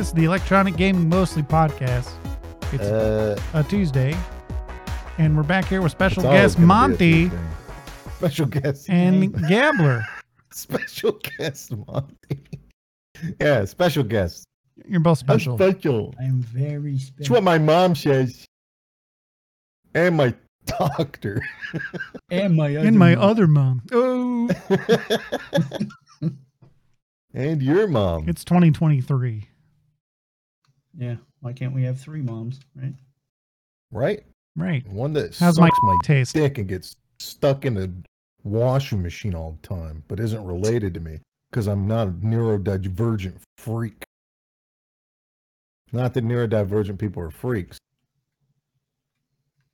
[0.00, 0.06] welcome back.
[0.06, 2.10] This is the Electronic Gaming Mostly podcast.
[2.72, 4.16] It's Uh, a Tuesday,
[5.18, 7.30] and we're back here with special guest gonna be a Monty
[8.16, 8.88] Special guest.
[8.88, 10.04] and Gambler.
[10.52, 12.40] special guest Monty.
[13.40, 14.44] yeah, special guest.
[14.88, 15.56] You're both I'm special.
[15.58, 16.14] special.
[16.20, 17.34] I'm very It's special.
[17.34, 18.44] what my mom says.
[19.94, 20.32] And my
[20.66, 21.42] doctor.
[22.30, 23.24] and my other And my mom.
[23.24, 23.82] other mom.
[23.92, 24.48] Oh,
[27.34, 28.28] and your mom.
[28.28, 29.48] it's 2023.
[31.00, 31.16] Yeah.
[31.40, 32.92] Why can't we have three moms, right?
[33.90, 34.22] right?
[34.54, 34.86] Right.
[34.86, 36.34] One that How's sucks my my taste?
[36.34, 37.90] dick and gets stuck in the
[38.44, 41.18] washing machine all the time, but isn't related to me
[41.50, 44.04] because I'm not a neurodivergent freak.
[45.92, 47.78] Not that neurodivergent people are freaks,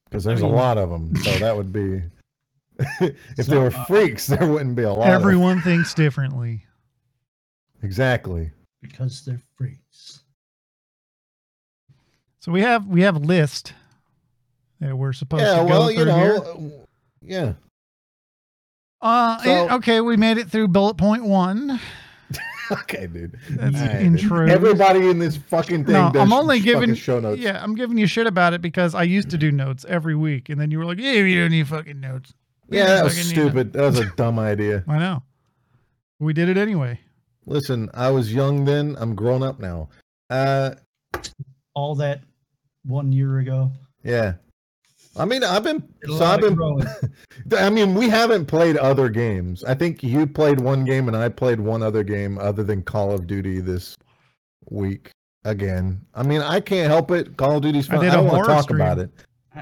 [0.04, 1.14] because there's mean- a lot of them.
[1.16, 2.02] So that would be.
[3.00, 5.08] if So, they were uh, freaks, there wouldn't be a lot.
[5.08, 5.20] of 'em.
[5.20, 6.64] Everyone thinks differently.
[7.82, 8.50] exactly.
[8.82, 10.22] Because they're freaks.
[12.46, 13.72] So we have we have a list
[14.78, 15.54] that we're supposed Yeah.
[15.56, 16.14] to go Well, through you know.
[16.16, 16.36] here.
[16.36, 16.84] uh,
[17.20, 17.52] Yeah.
[19.02, 21.80] Uh, So- eh, okay, we made it through bullet point one.
[22.70, 23.36] Okay, dude.
[23.50, 24.44] That's All right, intro.
[24.48, 25.92] Everybody in this fucking thing.
[25.92, 27.40] No, does I'm only giving show notes.
[27.40, 30.48] Yeah, I'm giving you shit about it because I used to do notes every week,
[30.48, 32.32] and then you were like, "Yeah, you don't need fucking notes."
[32.68, 33.72] You Yeah, that was fucking need notes." stupid.
[33.72, 34.82] That was a dumb idea.
[34.88, 35.22] I know.
[36.18, 36.98] We did it anyway.
[37.44, 38.96] Listen, I was young then.
[38.98, 39.88] I'm grown up now.
[40.28, 40.72] Uh,
[41.74, 42.22] All that
[42.86, 43.70] one year ago.
[44.02, 44.34] yeah.
[45.18, 46.58] I mean, I've been so I've been.
[47.58, 49.64] I mean, we haven't played other games.
[49.64, 53.12] I think you played one game and I played one other game other than Call
[53.12, 53.96] of Duty this
[54.68, 55.10] week.
[55.44, 57.36] Again, I mean, I can't help it.
[57.36, 58.00] Call of Duty's fun.
[58.00, 58.80] I, did a don't want to talk stream.
[58.80, 59.10] about it.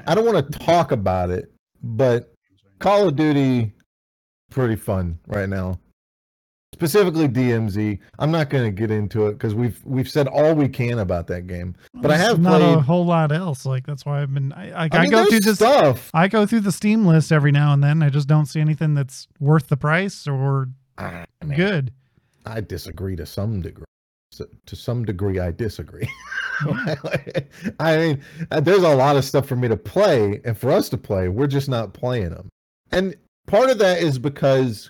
[0.07, 2.33] I don't want to talk about it, but
[2.79, 3.71] Call of Duty
[4.49, 5.79] pretty fun right now.
[6.75, 7.99] Specifically DMZ.
[8.19, 11.27] I'm not going to get into it because we've we've said all we can about
[11.27, 11.73] that game.
[11.93, 13.65] But I have not a whole lot else.
[13.65, 14.51] Like that's why I've been.
[14.51, 15.55] I, I, I, mean, go through this.
[15.55, 16.11] stuff.
[16.13, 18.03] I go through the Steam list every now and then.
[18.03, 21.93] I just don't see anything that's worth the price or I, mean, good.
[22.45, 23.85] I disagree to some degree.
[24.33, 26.09] So, to some degree, I disagree.
[27.79, 28.21] I mean,
[28.51, 31.29] uh, there's a lot of stuff for me to play and for us to play.
[31.29, 32.49] We're just not playing them.
[32.91, 33.15] And
[33.47, 34.89] part of that is because,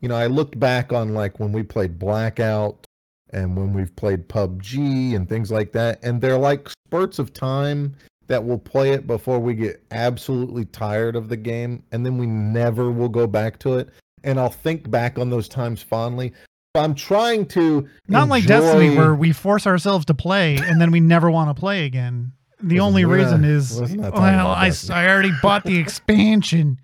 [0.00, 2.86] you know, I looked back on like when we played Blackout
[3.30, 5.98] and when we've played PUBG and things like that.
[6.02, 11.16] And they're like spurts of time that we'll play it before we get absolutely tired
[11.16, 11.82] of the game.
[11.92, 13.88] And then we never will go back to it.
[14.24, 16.32] And I'll think back on those times fondly.
[16.74, 21.00] I'm trying to Not like Destiny, where we force ourselves to play and then we
[21.00, 22.32] never want to play again.
[22.60, 26.80] The only reason is, let's not talk well, I, I already bought the expansion.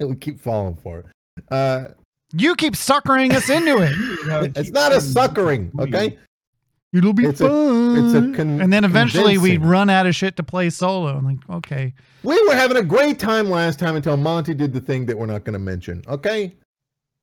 [0.00, 1.06] we keep falling for it.
[1.50, 1.88] Uh,
[2.32, 3.92] You keep suckering us into it.
[4.56, 6.18] it's not a suckering, okay?
[6.92, 8.04] It'll be It's a- fun.
[8.04, 11.16] it's a con- and then eventually we run out of shit to play solo.
[11.16, 11.92] I'm like, okay.
[12.22, 15.26] We were having a great time last time until Monty did the thing that we're
[15.26, 16.54] not going to mention, okay?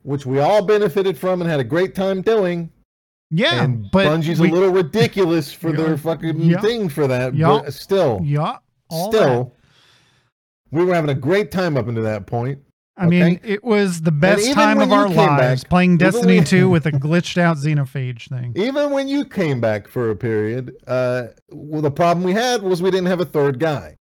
[0.03, 2.71] Which we all benefited from and had a great time doing.
[3.31, 5.77] Yeah, and but Bungie's we, a little ridiculous for Yeah.
[5.77, 6.61] their fucking Yeah.
[6.61, 7.33] thing for that.
[7.33, 7.47] Yeah.
[7.63, 8.57] But still, yeah,
[8.89, 9.55] all still,
[10.71, 12.59] we were having a great time up until that point.
[12.95, 13.39] I mean, okay.
[13.43, 16.91] it was the best time of our lives back- playing Destiny when- 2 with a
[16.91, 18.53] glitched out xenophage thing.
[18.55, 22.81] Even when you came back for a period, uh, well, the problem we had was
[22.83, 23.97] we didn't have a third guy,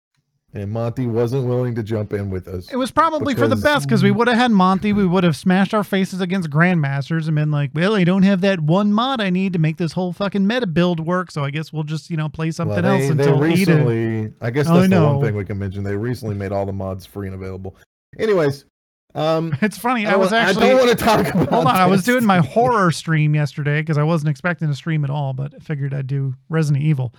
[0.53, 2.69] and Monty wasn't willing to jump in with us.
[2.73, 4.93] It was probably for the best because we would have had Monty.
[4.93, 8.41] We would have smashed our faces against Grandmasters and been like, well, I don't have
[8.41, 11.31] that one mod I need to make this whole fucking meta build work.
[11.31, 14.51] So I guess we'll just, you know, play something Well, they, else until recently, I
[14.51, 15.13] guess that's the know.
[15.17, 15.85] one thing we can mention.
[15.85, 17.77] They recently made all the mods free and available.
[18.19, 18.65] Anyways,
[19.15, 20.07] um, It's funny.
[20.07, 20.67] I I, was actually.
[20.67, 21.49] I don't want to talk about.
[21.51, 25.05] Hold on, I was doing my horror stream yesterday because I wasn't expecting to stream
[25.05, 27.15] at all, but I figured I'd do Resident Evil.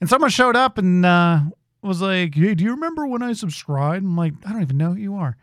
[0.00, 1.40] And someone showed up and uh,
[1.82, 4.92] was like, "Hey, do you remember when I subscribed?" I'm like, "I don't even know
[4.94, 5.36] who you are."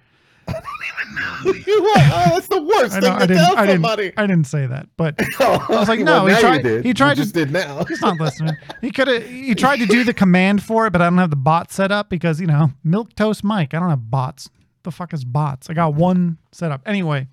[0.50, 1.94] I don't even know who you are.
[1.98, 3.38] Oh, that's the worst I thing know to I didn't.
[3.44, 4.04] tell I somebody.
[4.04, 4.20] didn't.
[4.20, 7.22] I didn't say that, but I was like, no, he tried- he tried you to-
[7.24, 7.84] just did now.
[7.90, 8.56] he's not listening.
[8.82, 9.26] He could have.
[9.28, 11.92] He tried to do the command for it, but I don't have the bot set
[11.92, 13.74] up because you know, milk toast Mike.
[13.74, 14.50] I don't have bots.
[14.88, 15.70] The fuck is bots?
[15.70, 16.82] I got one set up.
[16.86, 17.28] Anyway,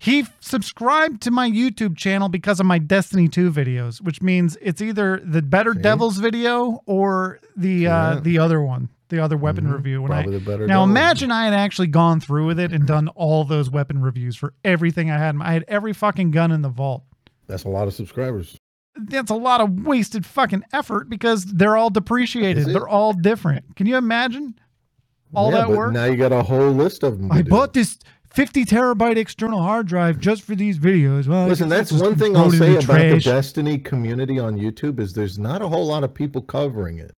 [0.00, 4.82] he subscribed to my YouTube channel because of my Destiny 2 videos, which means it's
[4.82, 5.80] either the Better See?
[5.82, 8.20] Devils video or the uh, Yeah.
[8.20, 9.74] the other one, the other weapon Mhm.
[9.74, 10.02] review.
[10.02, 10.66] When I Probably the better.
[10.66, 14.34] now imagine I had actually gone through with it and done all those weapon reviews
[14.34, 15.36] for everything I had.
[15.40, 17.04] I had every fucking gun in the vault.
[17.46, 18.56] that's a lot of subscribers.
[18.96, 22.66] That's a lot of wasted fucking effort because they're all depreciated.
[22.66, 23.76] They're all different.
[23.76, 24.56] Can you imagine
[25.34, 25.92] all Yeah, that but work?
[25.92, 27.30] Now you got a whole list of them.
[27.32, 27.98] I bought this
[28.32, 31.26] 50 terabyte external hard drive just for these videos.
[31.26, 33.20] Well, Listen, that's one thing I'll it say the about the.
[33.20, 37.12] Destiny community on YouTube is there's not a whole lot of people covering it.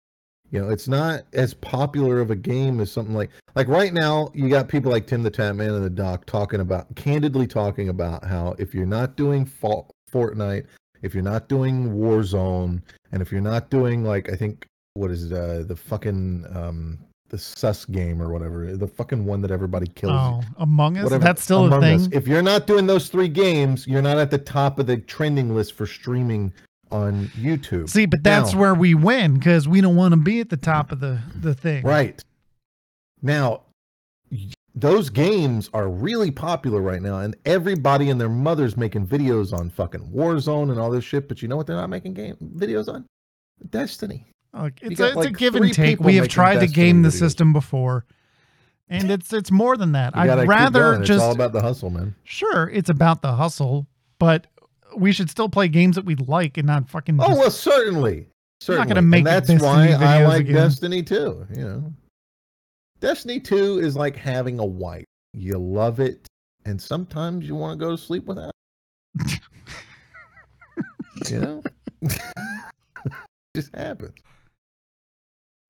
[0.52, 4.30] You know, it's not as popular of a game as something like like right now.
[4.34, 8.24] You got people like Tim the Tatman and the Doc talking about candidly talking about
[8.26, 10.66] how if you're not doing Fa- Fortnite,
[11.04, 14.66] if you're not doing Warzone, and if you're not doing like I think
[14.96, 16.98] what is it, uh, the fucking um
[17.30, 20.12] the sus game or whatever the fucking one that everybody kills.
[20.14, 21.06] Oh, Among Us?
[21.06, 22.02] whatever, That's still a thing?
[22.02, 22.10] Us.
[22.12, 25.56] If you're not doing those three games, you're not at the top of the trending
[25.56, 26.52] list for streaming
[26.92, 27.90] on YouTube.
[27.90, 30.58] See, but that's Now- where we win because we don't want to be at the
[30.58, 31.84] top of the, the thing.
[31.84, 32.24] Right.
[33.22, 33.62] Now,
[34.76, 39.70] those games are really popular right now, and everybody and their mother's making videos on
[39.70, 41.28] fucking Warzone and all this shit.
[41.28, 43.06] But you know what they're not making game videos on?
[43.70, 44.26] Destiny.
[44.54, 46.00] Like, it's, a, it's a give and take.
[46.00, 47.20] We have tried to game the videos.
[47.20, 48.06] system before,
[48.88, 50.16] and it's it's more than that.
[50.16, 51.02] You I'd rather going.
[51.02, 52.16] It's just all about the hustle, man.
[52.24, 53.88] sure it's about the hustle,
[54.18, 54.48] but
[54.96, 57.20] we should still play games that we like and not fucking.
[57.22, 58.26] Oh well, certainly, I'm
[58.60, 58.80] certainly.
[58.80, 60.56] not gonna make and that's Destiny why I like again.
[60.56, 61.46] Destiny too.
[61.56, 61.94] You know,
[63.00, 65.06] Destiny Two is like having a wife.
[65.34, 66.28] You love it,
[66.66, 68.52] and sometimes you want to go to sleep without.
[69.20, 69.40] it.
[71.30, 71.64] you know,
[73.56, 74.14] just happens.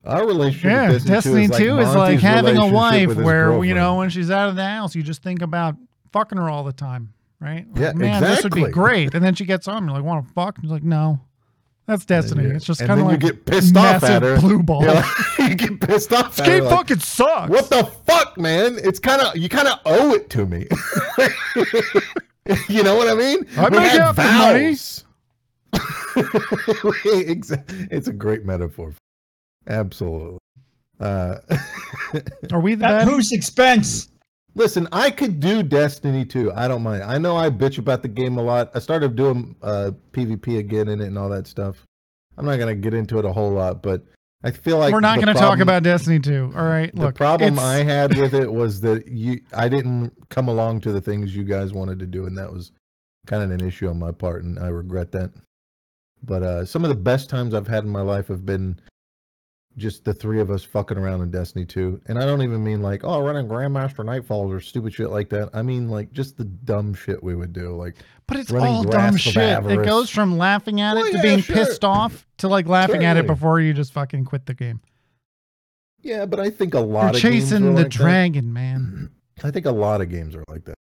[0.05, 3.95] Our relationship, yeah, Destiny Destiny, 2 Two is like having a wife where you know
[3.97, 5.75] when she's out of the house, you just think about
[6.13, 7.65] fucking her all the time, right?
[7.73, 9.13] Like, Yeah, man, this would be great.
[9.13, 10.55] And then she gets home, you're like, want to fuck?
[10.57, 11.19] And you're like, no,
[11.85, 12.45] that's Destiny.
[12.45, 14.39] It's just kind of like you get pissed off at her.
[14.39, 14.85] blue ball.
[14.85, 15.05] Like-
[15.39, 16.37] you get pissed off.
[16.37, 17.49] This game like, fucking sucks.
[17.49, 18.77] What the fuck, man?
[18.81, 20.65] It's kind of you kind of owe it to me.
[22.69, 23.45] you know what I mean?
[23.57, 24.69] I We make out the money.
[24.75, 25.03] vows.
[26.15, 28.93] Exa- it's a great metaphor.
[29.69, 30.39] Absolutely.
[30.99, 31.35] Uh,
[32.51, 33.07] Are we the At bad?
[33.07, 34.09] whose expense?
[34.55, 36.51] listen, I could do Destiny too.
[36.53, 37.03] I don't mind.
[37.03, 38.71] I know I bitch about the game a lot.
[38.73, 41.85] I started doing uh, PvP again in it and all that stuff.
[42.37, 44.03] I'm not gonna get into it a whole lot, but
[44.43, 46.53] I feel like We're not going to talk about Destiny 2.
[46.55, 46.95] All right.
[46.95, 50.93] the problem it's- I had with it was that you I didn't come along to
[50.93, 52.71] the things you guys wanted to do, and that was
[53.27, 55.31] kind of an issue on my part, and I regret that.
[56.23, 58.79] But uh, some of the best times I've had in my life have been
[59.79, 62.01] just the three of us fucking around in Destiny 2.
[62.07, 65.49] And I don't even mean like, oh, running Grandmaster Nightfalls or stupid shit like that.
[65.53, 67.75] I mean like just the dumb shit we would do.
[67.75, 67.95] Like,
[68.27, 69.35] But it's all dumb shit.
[69.65, 71.55] It goes from laughing at Well, it to yeah, being sure.
[71.55, 74.81] pissed off to like laughing at it before you just fucking quit the game.
[76.01, 77.89] yeah, but I think a lot You're of games chasing are the like that.
[77.91, 79.09] dragon, man.
[79.43, 80.75] I think a lot of games are like that.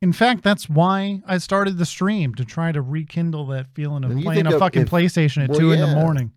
[0.00, 4.12] In fact, that's why I started the stream to try to rekindle that feeling of
[4.12, 6.30] And playing a fucking if- PlayStation at well, two in the morning.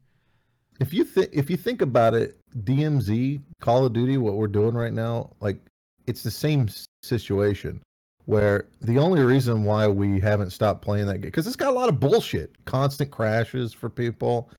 [0.82, 4.74] If you think if you think about it dmz call of duty what we're doing
[4.74, 5.58] right now like
[6.08, 6.68] it's the same
[7.04, 7.80] situation
[8.26, 11.76] where the only reason why we haven't stopped playing that game because it's got a
[11.76, 14.50] lot of bullshit constant crashes for people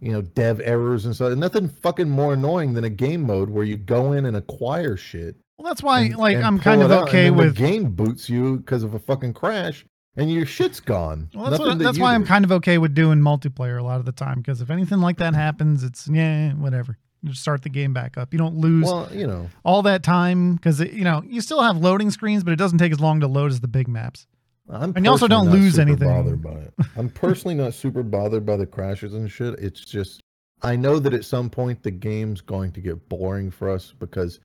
[0.00, 3.64] you know dev errors and stuff nothing fucking more annoying than a game mode where
[3.64, 6.90] you go in and acquire shit Well, that's why, and- like, and I'm kind of
[6.90, 7.54] okay with.
[7.54, 9.84] the game boots you because of a fucking crash
[10.16, 12.94] and your shit's gone Well, that's, what, that that's why I'm kind of okay with
[12.94, 16.52] doing multiplayer a lot of the time because if anything like that happens, it's yeah,
[16.52, 16.98] whatever.
[17.22, 18.32] You just start the game back up.
[18.32, 21.76] You don't lose well you know all that time because you know you still have
[21.76, 24.26] loading screens, but it doesn't take as long to load as the big maps.
[24.68, 26.08] I'm And you also don't not lose super anything.
[26.08, 26.74] Bothered by it.
[26.96, 29.58] I'm personally not super bothered by the crashes and shit.
[29.58, 30.20] It's just
[30.62, 34.40] I know that at some point the game's going to get boring for us because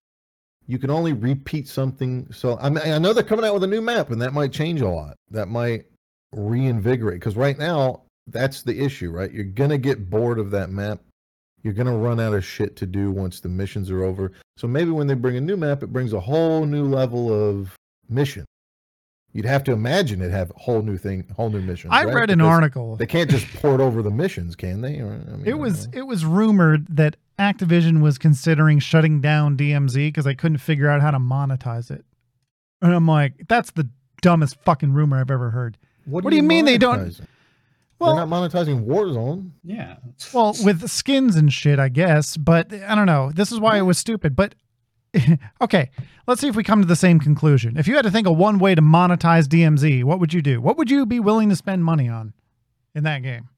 [0.71, 2.25] you can only repeat something.
[2.31, 4.53] So I mean, I know they're coming out with a new map, and that might
[4.53, 5.17] change a lot.
[5.29, 5.83] That might
[6.31, 9.29] reinvigorate because right now that's the issue, right?
[9.29, 11.01] You're gonna get bored of that map.
[11.61, 14.31] You're gonna run out of shit to do once the missions are over.
[14.55, 17.75] So maybe when they bring a new map, it brings a whole new level of
[18.07, 18.45] mission.
[19.33, 21.91] You'd have to imagine it have a whole new thing, whole new missions.
[21.93, 22.13] I right?
[22.13, 22.95] read an Because article.
[22.97, 24.99] They can't just port over the missions, can they?
[24.99, 29.95] Or, I mean, It was it was rumored that Activision was considering shutting down DMZ
[30.09, 32.03] because they couldn't figure out how to monetize it.
[32.81, 33.87] And I'm like, that's the
[34.21, 35.77] dumbest fucking rumor I've ever heard.
[36.05, 37.19] what do you mean they don't-
[37.99, 39.51] Well, They're not monetizing Warzone.
[39.63, 39.97] Yeah.
[40.33, 42.35] well, with skins and shit, I guess.
[42.35, 43.31] But I don't know.
[43.33, 44.35] This is why it was stupid.
[44.35, 44.55] But
[45.61, 45.89] okay,
[46.27, 47.77] let's see if we come to the same conclusion.
[47.77, 50.61] If you had to think of one way to monetize DMZ, what would you do?
[50.61, 52.33] What would you be willing to spend money on
[52.95, 53.49] in that game?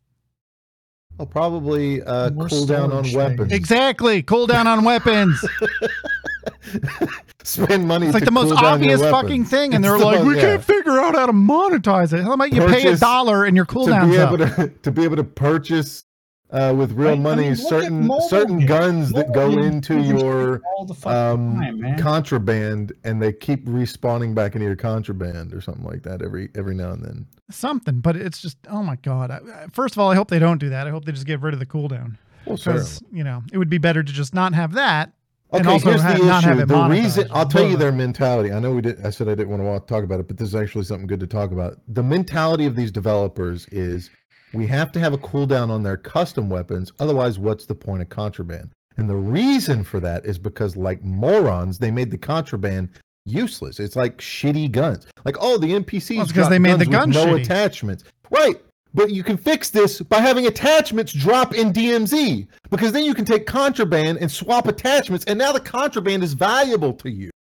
[1.19, 3.51] Oh, probably uh, More cool down on storage weapons.
[3.51, 4.24] Exactly.
[4.24, 5.39] Cool down on weapons.
[7.43, 8.07] Spend money.
[8.07, 10.19] It's like to the most cool down obvious fucking thing, and It's they're the like,
[10.19, 10.41] most- "We yeah.
[10.41, 12.24] can't figure out how to monetize it.
[12.24, 14.91] How about you pay a dollar and your to cooldown's be able up?" to to
[14.91, 16.05] be able to purchase
[16.53, 18.69] uh, with real I- I money mean, certain certain games.
[18.69, 23.22] guns that go into do this shit your all the fucking um, time, contraband, and
[23.22, 27.03] they keep respawning back into your contraband or something like that every every now and
[27.03, 27.25] then.
[27.51, 29.31] Something, but it's just oh my god.
[29.31, 29.39] I,
[29.72, 30.88] first of all, I hope they don't do that.
[30.88, 33.69] I hope they just get rid of the cooldown Well, because you know it would
[33.69, 35.12] be better to just not have that.
[35.51, 36.65] and Okay, also here's ha- the issue.
[36.65, 37.27] The reason.
[37.31, 38.51] I'll tell you their mentality.
[38.51, 39.05] I know we did.
[39.05, 41.19] I said I didn't want to talk about it, but this is actually something good
[41.19, 41.77] to talk about.
[41.88, 44.10] The mentality of these developers is
[44.53, 46.91] we have to have a cooldown on their custom weapons.
[47.00, 48.69] Otherwise, what's the point of contraband?
[48.98, 52.89] And the reason for that is because, like morons, they made the contraband
[53.25, 53.79] useless.
[53.79, 55.07] It's like shitty guns.
[55.25, 57.41] Like, oh, the NPCs Well, it's 'cause drop they made the gun no shitty.
[57.41, 58.03] attachments.
[58.29, 58.62] Right.
[58.93, 63.25] But you can fix this by having attachments drop in DMZ because then you can
[63.25, 67.31] take contraband and swap attachments, and now the contraband is valuable to you.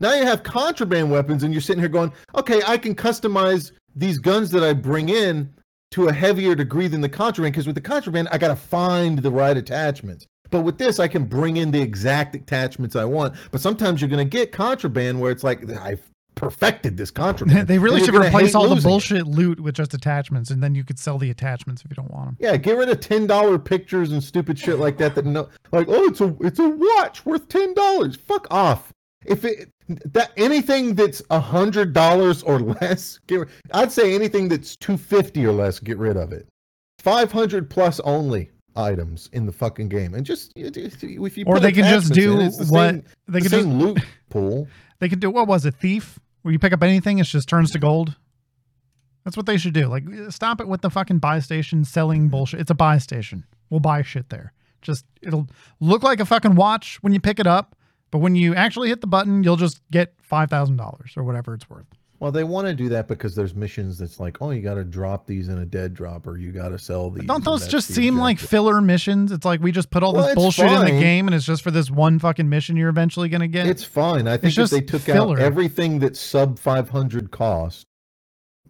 [0.00, 4.16] Now you have contraband weapons, and you're sitting here going, okay, I can customize these
[4.18, 5.52] guns that I bring in
[5.92, 9.18] to a heavier degree than the contraband because with the contraband, I got to find
[9.18, 10.26] the right attachments.
[10.50, 13.34] But with this, I can bring in the exact attachments I want.
[13.50, 16.02] But sometimes you're going to get contraband where it's like, I've
[16.34, 17.68] perfected this contraband.
[17.68, 18.82] they really should replace all the it.
[18.82, 22.10] bullshit loot with just attachments, and then you could sell the attachments if you don't
[22.10, 22.36] want them.
[22.40, 25.14] Yeah, get rid of ten dollar pictures and stupid shit like that.
[25.14, 28.16] That no, like oh, it's a it's a watch worth ten dollars.
[28.16, 28.92] Fuck off.
[29.26, 29.70] If it
[30.06, 33.48] that anything that's a hundred dollars or less, get.
[33.72, 36.48] I'd say anything that's two fifty or less, get rid of it.
[36.98, 41.72] Five hundred plus only items in the fucking game, and just if you Or they
[41.72, 44.68] can just do in, the what same, they the could just loot pool.
[44.98, 45.30] they could do.
[45.30, 45.74] What was it?
[45.74, 48.16] Thief, where you pick up anything, it just turns to gold.
[49.24, 49.86] That's what they should do.
[49.86, 52.60] Like, stop it with the fucking buy station selling bullshit.
[52.60, 53.44] It's a buy station.
[53.68, 54.52] We'll buy shit there.
[54.82, 55.46] Just it'll
[55.78, 57.76] look like a fucking watch when you pick it up,
[58.10, 61.54] but when you actually hit the button, you'll just get five thousand dollars or whatever
[61.54, 61.86] it's worth.
[62.20, 64.84] Well, they want to do that because there's missions that's like, oh, you got to
[64.84, 67.24] drop these in a dead drop, or you got to sell these.
[67.24, 69.32] Don't those just seem like filler missions?
[69.32, 71.62] It's like we just put all Well, this bullshit in the game, and it's just
[71.62, 73.66] for this one fucking mission you're eventually gonna get.
[73.66, 74.28] It's fine.
[74.28, 75.38] I think if they took filler.
[75.38, 77.86] out everything that's sub 500 cost,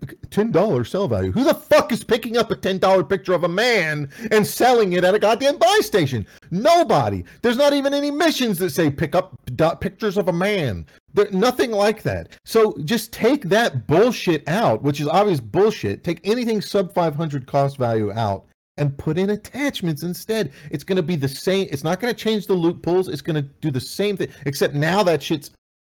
[0.07, 1.33] $10 sell value.
[1.33, 5.05] Who the fuck is picking up a $10 picture of a man and selling it
[5.05, 6.27] at a goddamn buy station?
[6.51, 7.25] Nobody.
[7.43, 9.35] There's not even any missions that say pick up
[9.81, 10.87] pictures of a man.
[11.15, 12.39] There, nothing like that.
[12.45, 16.05] So just take that bullshit out, which is obvious bullshit.
[16.05, 20.53] Take anything sub 500 cost value out and put in attachments instead.
[20.71, 21.69] It's going to be the same.
[21.71, 23.09] It's not going to change the loot pools.
[23.09, 25.51] It's going to do the same thing, except now that shit's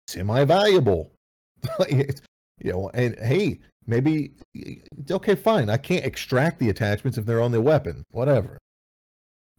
[0.08, 1.12] semi-valuable.
[1.90, 2.22] It's-
[2.64, 4.34] you know, and hey, maybe
[5.10, 5.70] okay, fine.
[5.70, 8.04] I can't extract the attachments if they're on the weapon.
[8.12, 8.58] Whatever.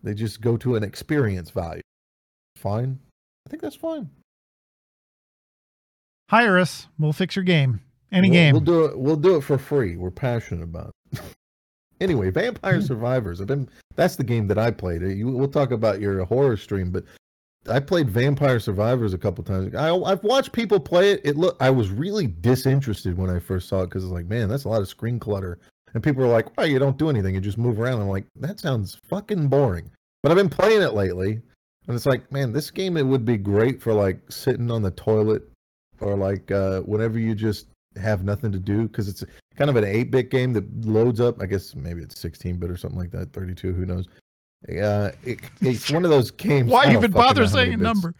[0.02, 1.82] They just go to an experience value.
[2.56, 2.98] Fine.
[3.46, 4.10] I think that's fine.
[6.28, 6.88] Hire us.
[6.98, 7.80] We'll fix your game.
[8.12, 8.52] Any we'll, game.
[8.52, 8.98] We'll do it.
[8.98, 9.96] We'll do it for free.
[9.96, 11.20] We're passionate about it.
[12.00, 13.40] anyway, Vampire Survivors.
[13.40, 13.68] I've been.
[13.94, 15.02] That's the game that I played.
[15.02, 17.04] You, we'll talk about your horror stream, but
[17.68, 19.74] I played Vampire Survivors a couple times.
[19.74, 21.20] I, I've watched people play it.
[21.24, 21.56] It look.
[21.60, 24.68] I was really disinterested when I first saw it because it's like, man, that's a
[24.68, 25.58] lot of screen clutter.
[25.94, 27.34] And people are like, "Why you don't do anything?
[27.34, 29.90] You just move around." I'm like, that sounds fucking boring.
[30.22, 31.40] But I've been playing it lately,
[31.86, 34.90] and it's like, man, this game it would be great for like sitting on the
[34.90, 35.42] toilet
[36.00, 39.24] or like uh, whenever you just have nothing to do because it's
[39.56, 41.40] kind of an 8-bit game that loads up.
[41.40, 44.06] I guess maybe it's 16-bit or something like that, 32, who knows.
[44.68, 46.70] Uh, it, it's one of those games.
[46.70, 48.14] Why even bother know how many saying a number?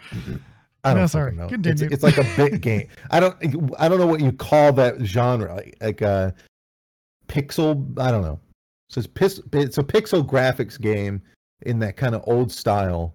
[0.84, 1.32] I don't No, sorry.
[1.34, 1.44] know.
[1.44, 1.88] It's, Continue.
[1.90, 2.88] it's like a bit game.
[3.10, 3.36] I don't.
[3.78, 5.54] I don't know what you call that genre.
[5.56, 6.30] Like, like uh,
[7.28, 7.98] pixel.
[7.98, 8.38] I don't know.
[8.88, 11.20] So it's, pis- it's a pixel graphics game
[11.62, 13.14] in that kind of old style.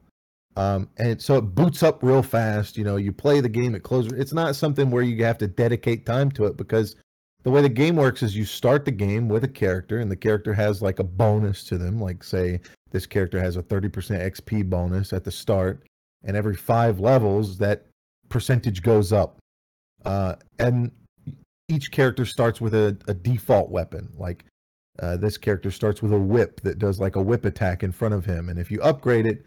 [0.58, 2.76] Um, and so it boots up real fast.
[2.78, 4.12] You know, you play the game, it closes.
[4.14, 6.98] It's not something where you have to dedicate time to it because
[7.44, 10.16] the way the game works is you start the game with a character, and the
[10.18, 12.02] character has like a bonus to them.
[12.02, 12.60] Like, say,
[12.92, 15.86] this character has a 30% XP bonus at the start,
[16.24, 17.88] and every five levels, that
[18.30, 19.38] percentage goes up.
[20.06, 20.92] Uh, and
[21.68, 24.12] each character starts with a, a default weapon.
[24.18, 24.46] Like,
[25.00, 28.14] uh, this character starts with a whip that does like a whip attack in front
[28.14, 29.46] of him, and if you upgrade it,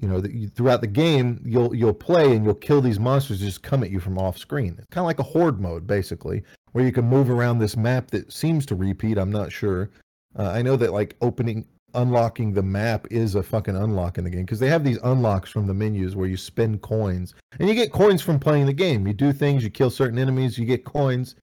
[0.00, 3.40] you know that you, throughout the game you'll you'll play and you'll kill these monsters
[3.40, 4.76] just come at you from off screen.
[4.78, 8.10] It's kind of like a horde mode basically, where you can move around this map
[8.12, 9.18] that seems to repeat.
[9.18, 9.90] I'm not sure.
[10.38, 14.30] Uh, I know that like opening unlocking the map is a fucking unlock in the
[14.30, 17.74] game because they have these unlocks from the menus where you spend coins and you
[17.74, 19.06] get coins from playing the game.
[19.06, 21.34] You do things, you kill certain enemies, you get coins,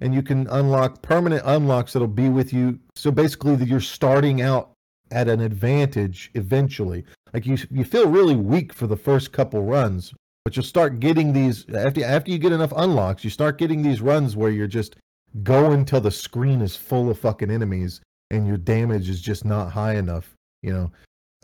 [0.00, 2.78] and you can unlock permanent unlocks that'll be with you.
[2.94, 4.72] So basically, you're starting out
[5.10, 7.04] at an advantage eventually.
[7.32, 10.12] Like you, you feel really weak for the first couple runs,
[10.44, 13.24] but you'll start getting these after after you get enough unlocks.
[13.24, 14.96] You start getting these runs where you're just
[15.42, 18.00] going till the screen is full of fucking enemies,
[18.34, 20.90] and your damage is just not high enough, you know.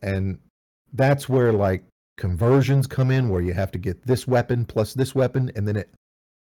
[0.02, 0.38] And
[0.92, 1.85] that's where like
[2.16, 5.76] conversions come in where you have to get this weapon plus this weapon and then
[5.76, 5.90] it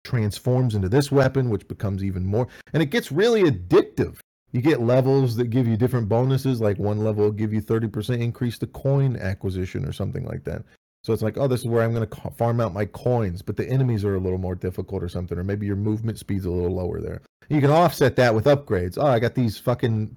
[0.05, 4.19] transforms into this weapon which becomes even more and it gets really addictive
[4.53, 8.21] you get levels that give you different bonuses like one level will give you 30%
[8.21, 10.63] increase to coin acquisition or something like that
[11.05, 13.57] so it's like oh this is where i'm going to farm out my coins but
[13.57, 16.51] the enemies are a little more difficult or something or maybe your movement speed's a
[16.51, 20.17] little lower there you can offset that with upgrades oh i got these fucking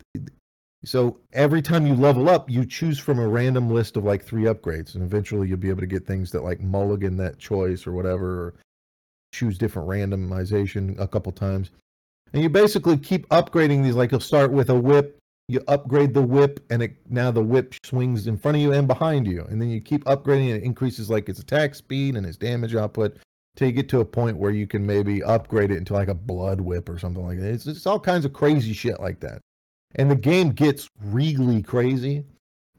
[0.85, 4.43] so every time you level up, you choose from a random list of like three
[4.43, 7.93] upgrades, and eventually you'll be able to get things that like mulligan that choice or
[7.93, 8.53] whatever, or
[9.33, 11.71] choose different randomization a couple times.
[12.31, 13.95] And you basically keep upgrading these.
[13.95, 15.16] Like you'll start with a whip,
[15.47, 18.87] you upgrade the whip, and it now the whip swings in front of you and
[18.87, 22.25] behind you, and then you keep upgrading, and it increases like its attack speed and
[22.25, 23.17] its damage output
[23.55, 26.13] till you get to a point where you can maybe upgrade it into like a
[26.13, 27.53] blood whip or something like that.
[27.53, 29.39] It's, it's all kinds of crazy shit like that.
[29.95, 32.23] And the game gets really crazy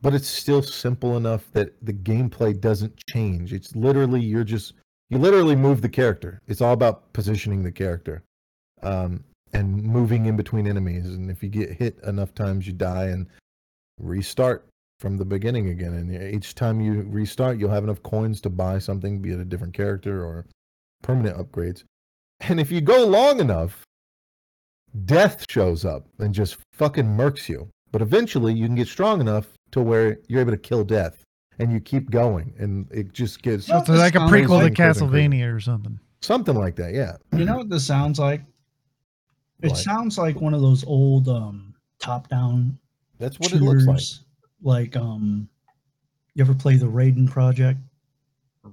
[0.01, 3.53] but it's still simple enough that the gameplay doesn't change.
[3.53, 4.75] It's literally you're just
[5.11, 6.41] you literally move the character.
[6.47, 8.23] It's all about positioning the character.
[8.83, 13.07] Um, and moving in between enemies and if you get hit enough times you die
[13.07, 13.27] and
[13.99, 14.67] restart
[15.01, 18.79] from the beginning again and each time you restart you'll have enough coins to buy
[18.79, 20.47] something be it a different character or
[21.03, 21.85] permanent upgrades
[22.41, 23.85] and if you go long enough
[25.05, 27.69] death shows up and just fucking murks you.
[27.91, 31.23] But eventually you can get strong enough to where you're able to kill death
[31.59, 35.55] and you keep going and it just gets so it's like a prequel to Castlevania
[35.55, 35.99] or something.
[36.21, 37.17] Something like that, yeah.
[37.33, 38.43] You know what this sounds like?
[39.63, 42.79] It sounds like one of those old um top down
[43.19, 44.03] That's what it looks like.
[44.63, 45.49] Like um
[46.35, 47.81] you ever play the Raiden project?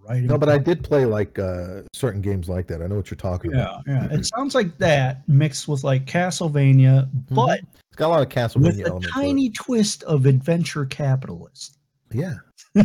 [0.04, 0.28] writing.
[0.28, 2.82] No, but I did play like uh, certain games like that.
[2.82, 3.84] I know what you're talking yeah, about.
[3.88, 7.36] Yeah, It sounds like that mixed with like Castlevania, mm-hmm.
[7.36, 11.78] but it's got a lot of Castlevania with a tiny twist of adventure capitalist.
[12.12, 12.36] Yeah,
[12.74, 12.84] you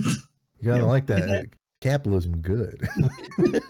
[0.65, 0.83] gotta yeah.
[0.83, 1.27] like that.
[1.29, 1.47] that.
[1.81, 2.87] Capitalism, good.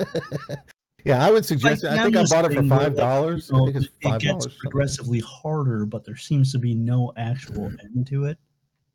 [1.05, 1.85] yeah, I would suggest.
[1.85, 3.51] Like, I think I bought it for five dollars.
[3.53, 4.47] I think it's five dollars.
[4.47, 8.39] It gets progressively harder, but there seems to be no actual end to it.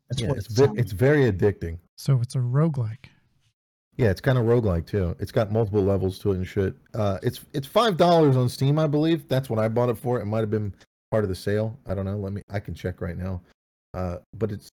[0.08, 1.78] That's yeah, what it's, vi- it's very addicting.
[1.96, 3.06] So it's a roguelike.
[3.96, 5.16] Yeah, it's kind of roguelike too.
[5.18, 6.74] It's got multiple levels to it and shit.
[6.94, 9.26] Uh, it's it's five dollars on Steam, I believe.
[9.28, 10.20] That's what I bought it for.
[10.20, 10.74] It might have been
[11.10, 11.78] part of the sale.
[11.86, 12.16] I don't know.
[12.16, 12.42] Let me.
[12.50, 13.40] I can check right now.
[13.94, 14.68] Uh, but it's.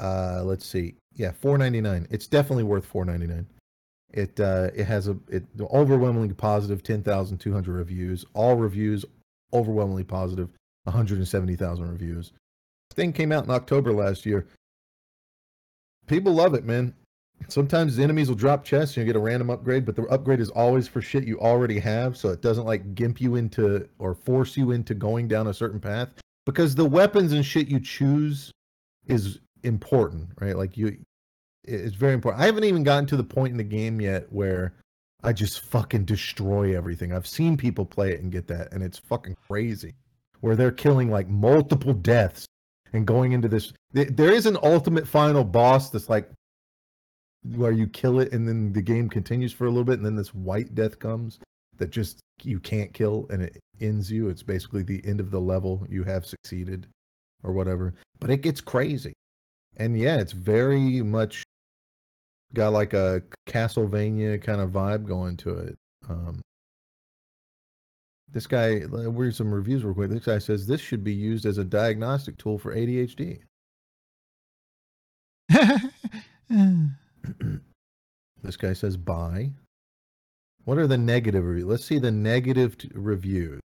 [0.00, 0.94] Uh, let's see.
[1.14, 2.06] Yeah, four ninety nine.
[2.10, 3.46] It's definitely worth four ninety nine.
[4.12, 8.24] It uh, it has a it overwhelmingly positive ten thousand two hundred reviews.
[8.34, 9.04] All reviews
[9.52, 10.04] overwhelmingly.
[10.04, 10.48] One
[10.88, 12.32] hundred and seventy thousand reviews.
[12.94, 14.46] Thing came out in October last year.
[16.06, 16.94] People love it, man
[17.48, 20.40] sometimes the enemies will drop chests and you get a random upgrade, but the upgrade
[20.40, 24.14] is always for shit you already have, so it doesn't like gimp you into or
[24.14, 26.08] force you into going down a certain path.
[26.44, 28.52] Because the weapons and shit you choose
[29.06, 30.56] is important, right?
[30.56, 30.98] Like you
[31.64, 32.42] it's very important.
[32.42, 34.74] I haven't even gotten to the point in the game yet where
[35.22, 37.12] I just fucking destroy everything.
[37.12, 39.94] I've seen people play it and get that, and it's fucking crazy.
[40.40, 42.46] Where they're killing like multiple deaths
[42.92, 43.72] and going into this.
[43.92, 46.28] There is an ultimate final boss that's like
[47.54, 50.16] where you kill it and then the game continues for a little bit and then
[50.16, 51.40] this white death comes
[51.78, 54.28] that just you can't kill and it ends you.
[54.28, 55.86] It's basically the end of the level.
[55.88, 56.86] You have succeeded
[57.42, 57.94] or whatever.
[58.20, 59.12] But it gets crazy.
[59.76, 61.42] And yeah, it's very much
[62.54, 65.78] got like a Castlevania kind of vibe going to it.
[66.08, 66.42] Um,
[68.32, 70.10] this guy, read some reviews real quick.
[70.10, 73.40] This guy says this should be used as a diagnostic tool for ADHD.
[78.42, 79.50] this guy says buy.
[80.64, 81.66] What are the negative reviews?
[81.66, 83.60] Let's see the negative t- reviews.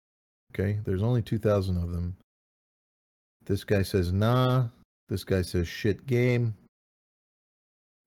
[0.54, 2.16] Okay, there's only 2,000 of them.
[3.44, 4.68] This guy says nah.
[5.08, 6.54] This guy says shit game.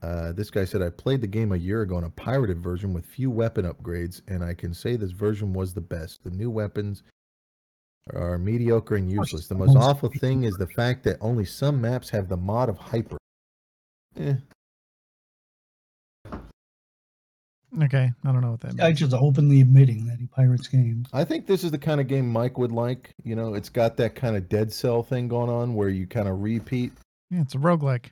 [0.05, 2.93] Uh, this guy said I played the game a year ago on a pirated version
[2.93, 6.23] with few weapon upgrades, and I can say this version was the best.
[6.23, 7.01] The new weapons
[8.13, 9.47] are mediocre and useless.
[9.47, 12.77] The most awful thing is the fact that only some maps have the mod of
[12.77, 13.17] hyper.
[14.19, 14.35] Eh,
[17.83, 18.81] Okay, I don't know what that means.
[18.81, 21.07] I just openly admitting that he pirates games.
[21.11, 23.09] I think this is the kind of game Mike would like.
[23.23, 26.27] You know, it's got that kind of dead cell thing going on where you kind
[26.27, 26.93] of repeat.
[27.29, 28.11] Yeah, it's a roguelike.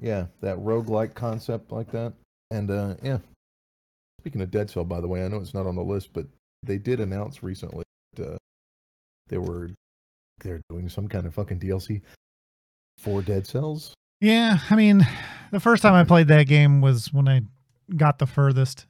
[0.00, 2.12] Yeah, that roguelike concept like that.
[2.50, 3.18] And uh yeah.
[4.20, 6.26] Speaking of Dead Cell, by the way, I know it's not on the list, but
[6.62, 7.84] they did announce recently
[8.16, 8.36] that uh,
[9.28, 9.70] they were
[10.42, 12.00] they're doing some kind of fucking DLC
[12.98, 13.92] for Dead Cells.
[14.20, 15.06] Yeah, I mean,
[15.52, 17.42] the first time I played that game was when I
[17.96, 18.86] got the furthest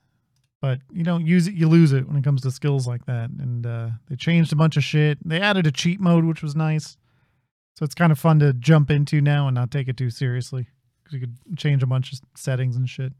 [0.64, 3.28] but you don't use it, you lose it when it comes to skills like that.
[3.28, 5.18] And uh, they changed a bunch of shit.
[5.22, 6.96] They added a cheat mode, which was nice.
[7.76, 10.68] So it's kind of fun to jump into now and not take it too seriously
[11.10, 13.12] you could change a bunch of settings and shit.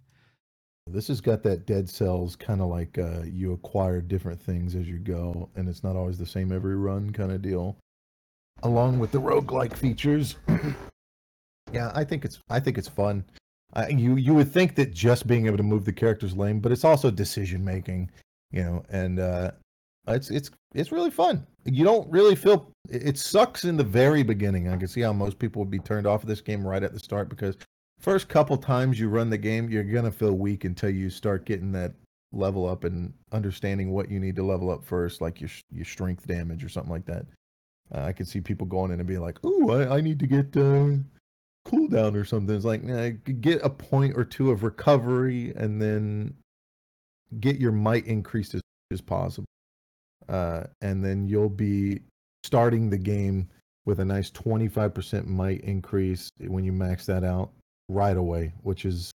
[0.87, 4.87] This has got that dead cells kind of like uh, you acquire different things as
[4.87, 7.77] you go, and it's not always the same every run kind of deal.
[8.63, 10.37] Along with the roguelike features.
[11.73, 13.25] yeah, I think it's I think it's fun.
[13.73, 16.71] I, you you would think that just being able to move the characters lame, but
[16.71, 18.11] it's also decision making,
[18.53, 19.53] you know, and uh,
[20.09, 21.47] it's it's it's really fun.
[21.65, 24.69] You don't really feel it sucks in the very beginning.
[24.69, 26.93] I can see how most people would be turned off of this game right at
[26.93, 27.57] the start because
[28.05, 31.73] first couple times you run the game, you're gonna feel weak until you start getting
[31.73, 31.95] that
[32.33, 36.27] level up and understanding what you need to level up first, like your your strength
[36.27, 37.25] damage or something like that.
[37.95, 40.27] Uh, I can see people going in and being like, "Ooh, I, I need to
[40.27, 40.99] get uh,
[41.67, 43.09] cooldown or something." It's like, nah,
[43.41, 46.35] get a point or two of recovery and then
[47.41, 48.61] get your might increased as,
[48.93, 49.47] as possible,
[50.29, 52.01] uh, and then you'll be
[52.43, 53.49] starting the game
[53.87, 57.51] with a nice 25% might increase when you max that out
[57.89, 59.11] right away, which is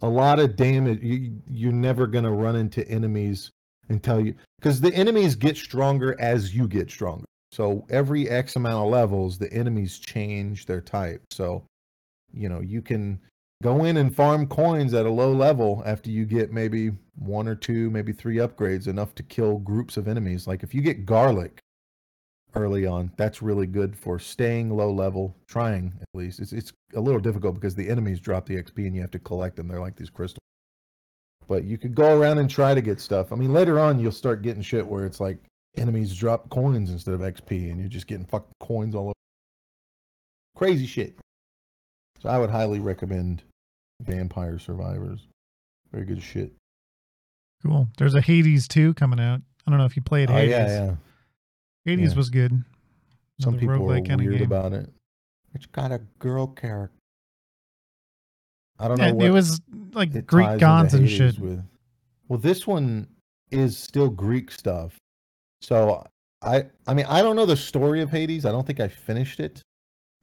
[0.00, 1.00] a lot of damage.
[1.02, 3.50] You, you're never going to run into enemies
[3.88, 7.24] until you, because the enemies get stronger as you get stronger.
[7.50, 11.22] So every X amount of levels, the enemies change their type.
[11.30, 11.64] So,
[12.32, 13.20] you know, you can
[13.62, 17.54] go in and farm coins at a low level after you get maybe one or
[17.54, 20.46] two, maybe three upgrades, enough to kill groups of enemies.
[20.46, 21.60] Like if you get garlic
[22.54, 26.40] early on, that's really good for staying low level, trying at least.
[26.40, 29.18] It's it's a little difficult because the enemies drop the XP and you have to
[29.18, 29.68] collect them.
[29.68, 30.38] They're like these crystals.
[31.48, 33.32] But you could go around and try to get stuff.
[33.32, 35.38] I mean, later on you'll start getting shit where it's like
[35.76, 39.12] enemies drop coins instead of XP, and you're just getting fucking coins all over.
[40.56, 41.16] Crazy shit.
[42.20, 43.42] So I would highly recommend
[44.02, 45.26] Vampire Survivors.
[45.90, 46.52] Very good shit.
[47.64, 47.88] Cool.
[47.98, 49.40] There's a Hades 2 coming out.
[49.66, 50.50] I don't know if you played Oh Hades.
[50.50, 50.94] yeah, yeah.
[51.84, 52.16] Hades Yeah.
[52.16, 52.64] was good.
[53.40, 54.46] Some people are roguelike kinda weird game.
[54.46, 54.92] about it.
[55.54, 56.94] It's got a girl character.
[58.78, 59.06] I don't know.
[59.06, 59.60] Yeah, what it was
[59.92, 61.38] like it Greek gods and shit.
[61.38, 61.62] With.
[62.28, 63.08] Well, this one
[63.50, 64.96] is still Greek stuff.
[65.60, 66.04] So
[66.40, 68.44] I, I mean, I don't know the story of Hades.
[68.44, 69.62] I don't think I finished it.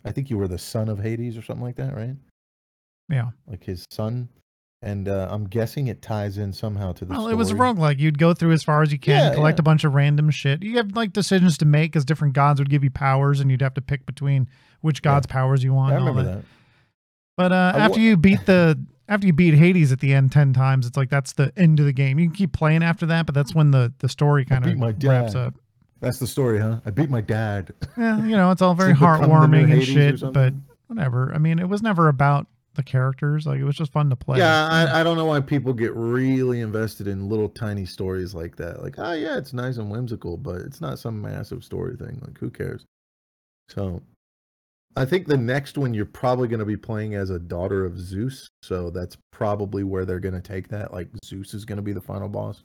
[0.04, 2.16] I think you were the son of Hades or something like that, right?
[3.10, 3.32] Yeah.
[3.48, 4.30] Like his son.
[4.82, 7.34] And uh, I'm guessing it ties in somehow to the Well, story.
[7.34, 8.00] it was a roguelike.
[8.00, 9.62] You'd go through as far as you can, Yeah, collect yeah.
[9.62, 10.64] a bunch of random shit.
[10.64, 13.62] You have like decisions to make because different gods would give you powers, and you'd
[13.62, 14.48] have to pick between
[14.82, 15.12] which Yeah.
[15.12, 15.94] god's powers you want.
[15.94, 16.36] I remember that.
[16.38, 16.46] that.
[17.36, 20.86] But uh, after you beat the after you beat Hades at the end ten times,
[20.88, 22.18] it's like that's the end of the game.
[22.20, 25.36] You can keep playing after that, but that's when the the story kind of wraps
[25.36, 25.56] up.
[26.00, 26.80] That's the story, huh?
[26.86, 27.74] I beat my dad.
[27.98, 29.34] Yeah, you know, it's all very Does he become the new
[29.68, 30.54] heartwarming and shit, but
[30.88, 31.34] whatever.
[31.36, 33.46] I mean, it was never about the characters.
[33.46, 34.38] Like it was just fun to play.
[34.40, 38.56] Yeah, I, I don't know why people get really invested in little tiny stories like
[38.58, 38.82] that.
[38.84, 42.20] Like, oh yeah, it's nice and whimsical, but it's not some massive story thing.
[42.26, 42.86] Like, who cares?
[43.70, 44.02] So,
[44.96, 48.00] I think the next one you're probably going to be playing as a daughter of
[48.00, 48.50] Zeus.
[48.64, 50.92] So that's probably where they're going to take that.
[50.94, 52.64] Like, Zeus is going to be the final boss.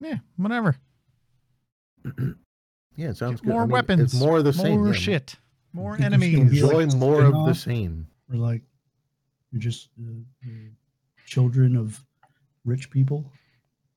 [0.00, 0.76] yeah, whatever.
[2.96, 3.52] Yeah, it sounds Get good.
[3.54, 4.00] more I mean, weapons.
[4.02, 4.78] It's more of the same.
[4.78, 4.92] More yeah.
[4.94, 5.36] shit.
[5.72, 6.50] More think it's gonna enemies.
[6.52, 7.56] be like Enjoy more of the spin-off?
[7.56, 8.06] same.
[8.30, 8.62] Or like
[9.54, 10.48] you're just uh,
[11.26, 12.02] children of
[12.64, 13.30] rich people.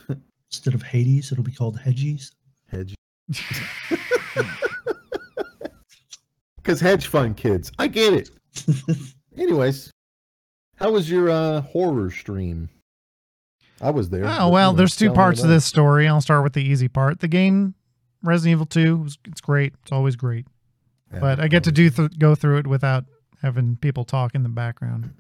[0.52, 2.32] Instead of Hades, it'll be called Hedgies.
[2.68, 2.94] Hedge.
[6.58, 7.72] Because hedge fund kids.
[7.80, 8.30] I get it.
[9.38, 9.90] Anyways,
[10.76, 12.68] how was your uh, horror stream?
[13.80, 14.26] I was there.
[14.28, 16.10] Oh well, there's two parts of this story.
[16.10, 17.22] I'll start with the easy part.
[17.22, 17.74] The game,
[18.22, 19.76] Resident Evil 2, it's great.
[19.82, 20.46] It's always great.
[21.14, 23.06] Yeah, but I get to do th- go through it without
[23.42, 25.14] having people talk in the background.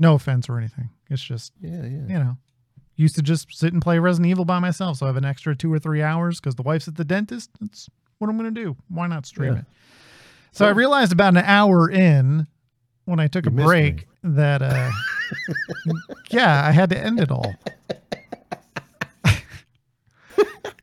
[0.00, 0.90] No offense or anything.
[1.10, 1.86] It's just Yeah, yeah.
[1.86, 2.36] you know,
[2.96, 4.96] used to just sit and play Resident Evil by myself.
[4.96, 7.50] So I have an extra two or three hours because the wife's at the dentist.
[7.60, 8.76] That's what I'm going to do.
[8.88, 9.58] Why not stream Yeah.
[9.60, 9.64] it?
[10.52, 12.46] So I realized about an hour in
[13.04, 14.34] when I took a break me.
[14.34, 14.90] that, uh,
[16.30, 17.54] yeah, I had to end it all.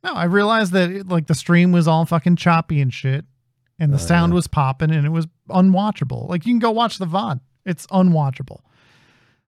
[0.03, 3.25] no, I realized that it, like the stream was all fucking choppy and shit,
[3.79, 4.35] and the Oh, sound yeah.
[4.35, 6.29] was popping and it was unwatchable.
[6.29, 7.39] Like you can go watch the VOD.
[7.65, 8.59] It's unwatchable.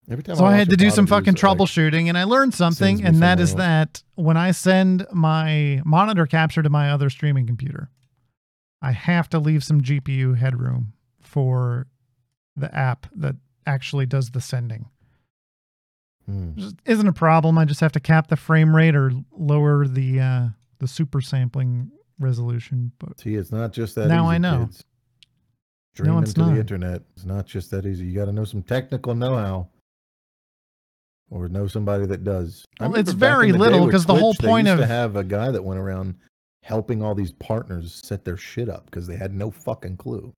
[0.10, 2.24] Every time So I, watch had to do some fucking it, like, troubleshooting, and I
[2.24, 7.10] learned something, and that is that when I send my monitor capture to my other
[7.10, 7.90] streaming computer,
[8.82, 11.88] I have to leave some GPU headroom for
[12.56, 14.86] the app that actually does the sending.
[16.26, 16.52] hmm.
[16.56, 17.58] Just isn't a problem.
[17.58, 20.48] I just have to cap the frame rate or lower the uh,
[20.80, 22.94] the super sampling resolution.
[23.00, 24.08] But See, it's not just that.
[24.08, 24.66] Now easy, I know.
[24.66, 24.86] Kids.
[25.96, 26.54] Streaming it's to not.
[26.54, 28.06] the internet is not just that easy.
[28.06, 29.68] You got to know some technical know-how,
[31.30, 32.66] or know somebody that does.
[32.80, 34.88] Well, it's very in the day little, because the whole Twitch, they point used of-
[34.88, 36.16] to have a guy that went around
[36.64, 40.34] helping all these partners set their shit up because they had no fucking clue.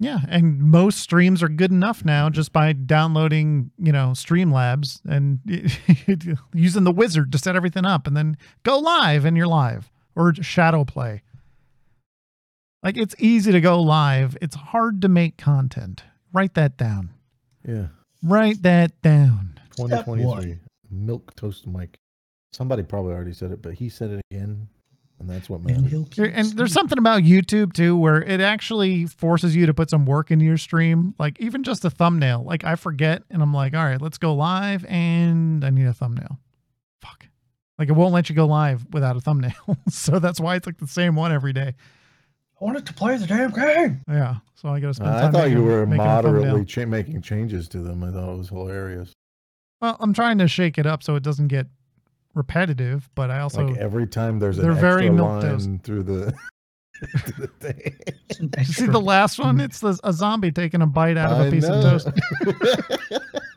[0.00, 5.40] Yeah, and most streams are good enough now just by downloading, you know, Streamlabs and
[6.54, 10.34] using the wizard to set everything up and then go live and you're live or
[10.34, 11.22] shadow play.
[12.82, 14.36] Like it's easy to go live.
[14.40, 16.04] It's hard to make content.
[16.32, 17.10] Write that down.
[17.66, 17.88] Yeah.
[18.22, 19.57] Write that down.
[19.86, 20.58] Step 2023.
[20.90, 21.98] Milk toast Mike.
[22.52, 24.68] Somebody probably already said it, but he said it again,
[25.20, 25.90] and that's what And matters.
[26.16, 30.06] he'll And there's something about YouTube too where it actually forces you to put some
[30.06, 31.14] work into your stream.
[31.18, 32.42] Like even just a thumbnail.
[32.44, 35.92] Like I forget and I'm like, all right, let's go live and I need a
[35.92, 36.38] thumbnail.
[37.02, 37.26] Fuck.
[37.78, 39.52] Like it won't let you go live without a thumbnail.
[39.90, 41.74] so that's why it's like the same one every day.
[42.60, 44.00] I wanted to play the damn game.
[44.08, 44.36] Yeah.
[44.54, 45.28] So I gotta spend Uh, time.
[45.28, 46.32] I thought you were making a thumbnail.
[46.32, 48.02] moderately cha- making changes to them.
[48.02, 49.12] I thought it was hilarious.
[49.80, 51.66] Well, I'm trying to shake it up so it doesn't get
[52.34, 56.34] repetitive, but I also like every time there's an they're extra very line through the,
[57.18, 57.98] through the thing.
[58.58, 59.58] You see the last one?
[59.58, 59.64] Mm.
[59.64, 62.08] It's the, a zombie taking a bite out of a I piece of toast.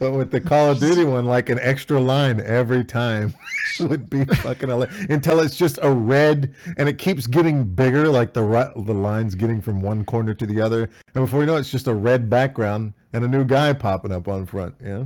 [0.00, 3.32] but with the Call of Duty one, like an extra line every time
[3.80, 5.06] would be fucking hilarious.
[5.08, 9.60] until it's just a red and it keeps getting bigger, like the the lines getting
[9.60, 12.28] from one corner to the other, and before you know it, it's just a red
[12.28, 14.74] background and a new guy popping up on front.
[14.82, 15.04] Yeah,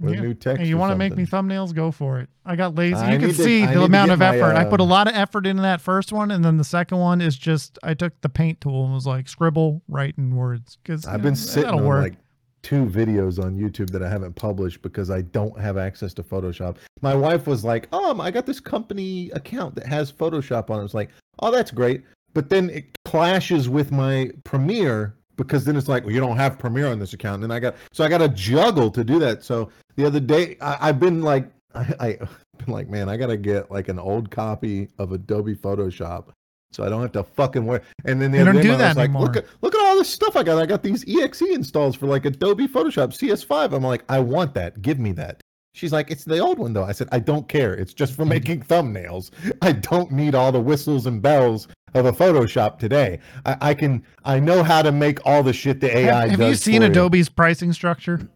[0.00, 0.20] with Yeah.
[0.20, 0.62] new text.
[0.62, 1.74] Hey, you want to make me thumbnails?
[1.74, 2.28] Go for it.
[2.44, 2.94] I got lazy.
[2.96, 4.56] I you can to- see I the amount of my, effort.
[4.56, 6.98] I put a uh, lot of effort into that first one, and then the second
[6.98, 10.78] one is just I took the paint tool and was like scribble, write in words
[10.82, 12.02] because I've been sitting on work.
[12.02, 12.14] like
[12.62, 16.76] two videos on YouTube that I haven't published because I don't have access to Photoshop.
[17.00, 20.84] My wife was like, "Um, I got this company account that has Photoshop on it."
[20.84, 22.02] It's like, "Oh, that's great,"
[22.34, 26.58] but then it clashes with my Premiere because then it's like, "Well, you don't have
[26.58, 29.18] Premiere on this account," and then I got so I got to juggle to do
[29.18, 29.42] that.
[29.42, 32.18] So the other day, I, I've been like, I, I
[32.64, 36.26] been like, man, I gotta get like an old copy of Adobe Photoshop.
[36.72, 37.82] So I don't have to fucking wear.
[38.04, 39.80] And then the They other don't day, do that was like, look at look at
[39.80, 40.58] all this stuff I got.
[40.58, 43.72] I got these EXE installs for like Adobe Photoshop CS5.
[43.72, 44.82] I'm like, I want that.
[44.82, 45.40] Give me that.
[45.74, 46.84] She's like, it's the old one though.
[46.84, 47.74] I said, I don't care.
[47.74, 48.30] It's just for hmm.
[48.30, 49.30] making thumbnails.
[49.62, 53.20] I don't need all the whistles and bells of a Photoshop today.
[53.44, 54.04] I, I can.
[54.24, 56.48] I know how to make all the shit the AI have, have does.
[56.48, 58.28] you seen Adobe's pricing structure?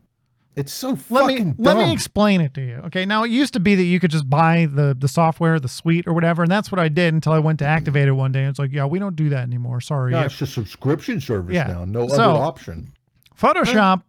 [0.56, 1.54] It's so Let fucking me dumb.
[1.58, 2.76] let me explain it to you.
[2.86, 5.68] Okay, now it used to be that you could just buy the the software, the
[5.68, 8.32] suite or whatever, and that's what I did until I went to activate it one
[8.32, 8.40] day.
[8.40, 9.82] And it's like, yeah, we don't do that anymore.
[9.82, 10.12] Sorry.
[10.12, 11.66] no, it's a subscription service Yeah.
[11.66, 11.84] now.
[11.84, 12.92] No So- other option.
[13.38, 14.02] Photoshop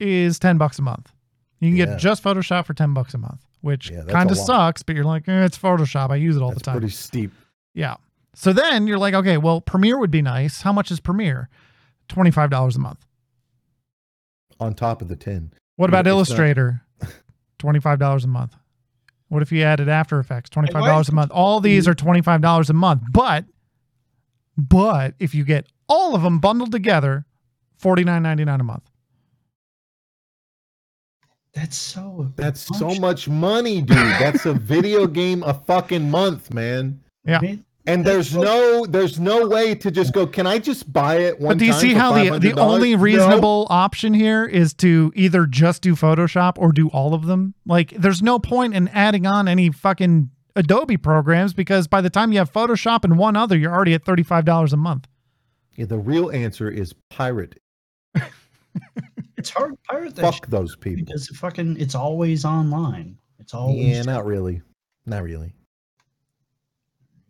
[0.00, 1.12] is 10 bucks a month.
[1.60, 1.84] You can Yeah.
[1.84, 5.04] get just Photoshop for 10 bucks a month, which Yeah, kind of sucks, but you're
[5.04, 6.10] like, eh, it's Photoshop.
[6.10, 6.74] I use it all That's the time.
[6.78, 7.32] pretty steep.
[7.74, 7.96] Yeah.
[8.34, 10.62] So then you're like, okay, well, Premiere would be nice.
[10.62, 11.50] How much is Premiere?
[12.08, 13.04] $25 a month.
[14.58, 15.52] On top of the ten.
[15.76, 16.82] What about it's not- Illustrator?
[17.58, 18.56] $25 a month.
[19.28, 20.50] What if you added After Effects?
[20.50, 21.30] $25 a month.
[21.32, 23.02] All these are $25 a month.
[23.10, 23.44] But
[24.58, 27.24] but if you get all of them bundled together,
[27.82, 28.90] $49.99 a month.
[31.54, 32.32] That's so.
[32.36, 33.96] That's so much money, dude.
[33.96, 37.00] That's a video game a fucking month, man.
[37.24, 37.40] Yeah.
[37.40, 41.40] Man, And there's no there's no way to just go, can I just buy it
[41.40, 43.02] one But do you time see how the the $500?" only No.
[43.02, 47.54] reasonable option here is to either just do Photoshop or do all of them?
[47.66, 52.30] Like there's no point in adding on any fucking Adobe programs because by the time
[52.30, 55.08] you have Photoshop and one other, you're already at $35 a month.
[55.74, 57.58] Yeah, the real answer is pirate.
[59.36, 61.04] it's hard to pirate that Fuck those people.
[61.04, 63.18] because fucking it's always online.
[63.38, 64.62] It's always Yeah, not really.
[65.06, 65.52] Not really.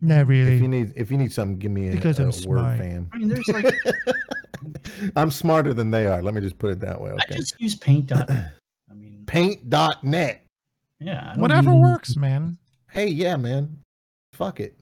[0.05, 2.33] Not If you need if you need something, give me a, Because a I'm word
[2.35, 2.77] smart.
[2.77, 3.09] fan.
[3.13, 3.73] I mean, there's like
[5.15, 6.21] I'm smarter than they are.
[6.21, 7.11] Let me just put it that way.
[7.11, 7.35] I Okay.
[7.37, 8.07] just use Paint.
[8.07, 10.43] dot- I mean, Paint.net.
[10.99, 12.57] yeah, I don't Whatever even- works, man.
[12.91, 13.79] Hey, yeah, man.
[14.33, 14.75] Fuck it.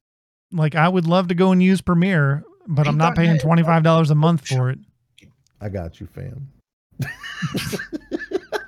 [0.50, 4.14] Like I would love to go and use Premiere, but I'm not paying $25 a
[4.16, 4.78] month for it.
[5.60, 6.48] I got you, fam.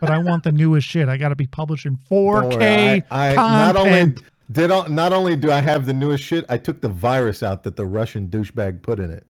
[0.01, 1.09] But I want the newest shit.
[1.09, 2.51] I got to be publishing 4K.
[2.51, 2.63] Don't
[3.11, 4.23] I, I not only content.
[4.55, 7.65] Did I, not only do I have the newest shit, I took the virus out
[7.65, 9.27] that the Russian douchebag put in it.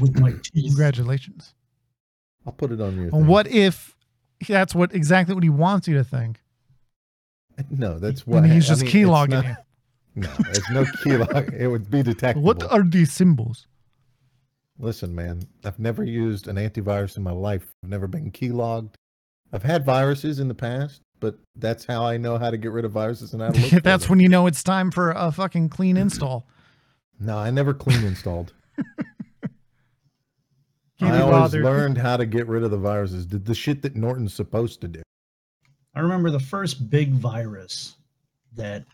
[0.00, 0.66] with my teeth.
[0.66, 1.54] Congratulations.
[2.46, 3.10] I'll put it on your.
[3.10, 3.26] Thing.
[3.26, 3.94] what if
[4.48, 6.40] that's what exactly what he wants you to think?
[7.70, 8.42] No, that's what.
[8.42, 9.56] And he's I just mean, keylogging you.
[10.14, 11.54] No, there's no keylog.
[11.58, 12.44] It would be detectable.
[12.44, 13.66] What are these symbols?
[14.78, 17.72] Listen, man, I've never used an antivirus in my life.
[17.84, 18.94] I've never been keylogged.
[19.52, 22.84] I've had viruses in the past, but that's how I know how to get rid
[22.84, 23.82] of viruses and how to look.
[23.82, 24.10] that's them.
[24.10, 26.46] when you know it's time for a fucking clean install.
[27.20, 28.52] No, I never clean installed.
[31.00, 31.62] I always bothered.
[31.64, 33.26] learned how to get rid of the viruses.
[33.26, 35.02] Did the shit that Norton's supposed to do.
[35.94, 37.94] I remember the first big virus
[38.54, 38.84] that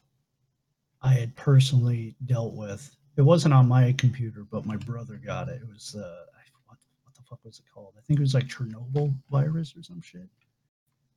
[1.00, 2.94] I had personally dealt with.
[3.16, 5.62] It wasn't on my computer, but my brother got it.
[5.62, 6.26] It was uh,
[6.66, 7.94] what, what the fuck was it called?
[7.96, 10.28] I think it was like Chernobyl virus or some shit.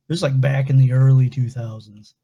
[0.08, 2.14] It was like back in the early 2000s.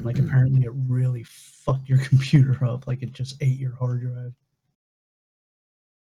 [0.00, 2.86] Like apparently it really fucked your computer up.
[2.86, 4.32] Like it just ate your hard drive.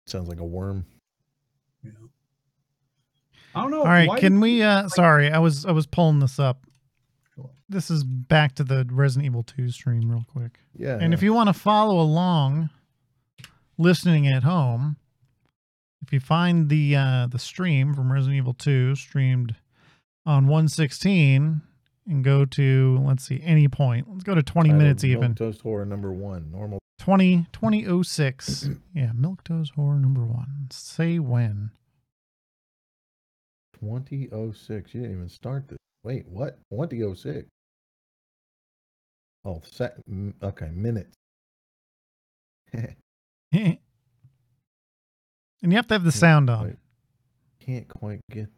[0.07, 0.87] Sounds like a worm.
[1.83, 2.09] You know.
[3.55, 3.81] I don't know.
[3.81, 4.63] All right, why can we?
[4.63, 6.65] uh Sorry, I was I was pulling this up.
[7.35, 7.51] Sure.
[7.69, 10.59] This is back to the Resident Evil 2 stream real quick.
[10.75, 10.99] Yeah.
[11.01, 12.71] And if you want to follow along,
[13.77, 14.97] listening at home,
[16.03, 19.55] if you find the uh, the stream from Resident Evil 2 streamed
[20.27, 21.63] on 116
[22.07, 25.21] and go to let's see any point, let's go to 20 minutes even.
[25.21, 26.51] Milk Toast horror number one.
[26.51, 26.79] Normal.
[26.99, 28.69] 20 2006.
[28.95, 30.69] yeah, Milk Toast Horror number one.
[30.71, 31.71] Say when.
[33.81, 34.95] 2006.
[34.95, 35.79] You didn't even start this.
[36.03, 36.59] Wait, what?
[36.71, 37.49] 2006.
[39.45, 41.15] Oh, sec- oh, m- okay, minutes.
[42.73, 42.99] and
[45.63, 46.65] you have to have the sound on.
[46.65, 46.77] Wait.
[47.61, 48.49] Can't quite get.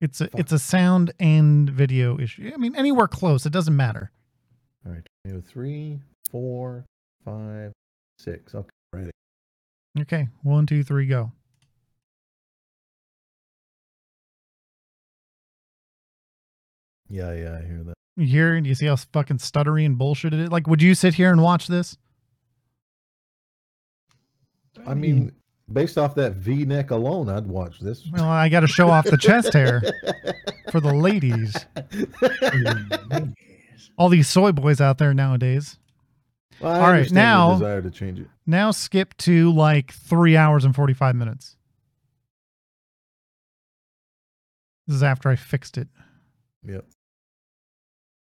[0.00, 2.50] It's a it's a sound and video issue.
[2.54, 4.10] I mean, anywhere close, it doesn't matter.
[4.86, 6.86] All right, three, four,
[7.24, 7.72] five,
[8.18, 8.54] six.
[8.54, 9.10] Okay, ready.
[10.00, 11.32] Okay, one, two, three, go.
[17.10, 17.94] Yeah, yeah, I hear that.
[18.16, 18.60] You hear?
[18.60, 20.50] Do you see how fucking stuttery and bullshit it is?
[20.50, 21.98] Like, would you sit here and watch this?
[24.86, 25.32] I mean,
[25.72, 28.06] based off that V neck alone, I'd watch this.
[28.12, 29.82] Well, I got to show off the chest hair
[30.70, 31.54] for the ladies.
[33.96, 35.78] All these soy boys out there nowadays.
[36.60, 38.26] Well, All right, now- desire to change it.
[38.46, 41.56] Now skip to like three hours and forty five minutes.
[44.86, 45.88] This is after I fixed it.
[46.66, 46.84] Yep.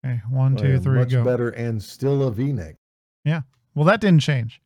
[0.06, 1.24] Okay, one, Oh, two, yeah, three, much go.
[1.24, 2.76] better and still a V neck.
[3.24, 3.42] Yeah.
[3.76, 4.62] Well, that didn't change.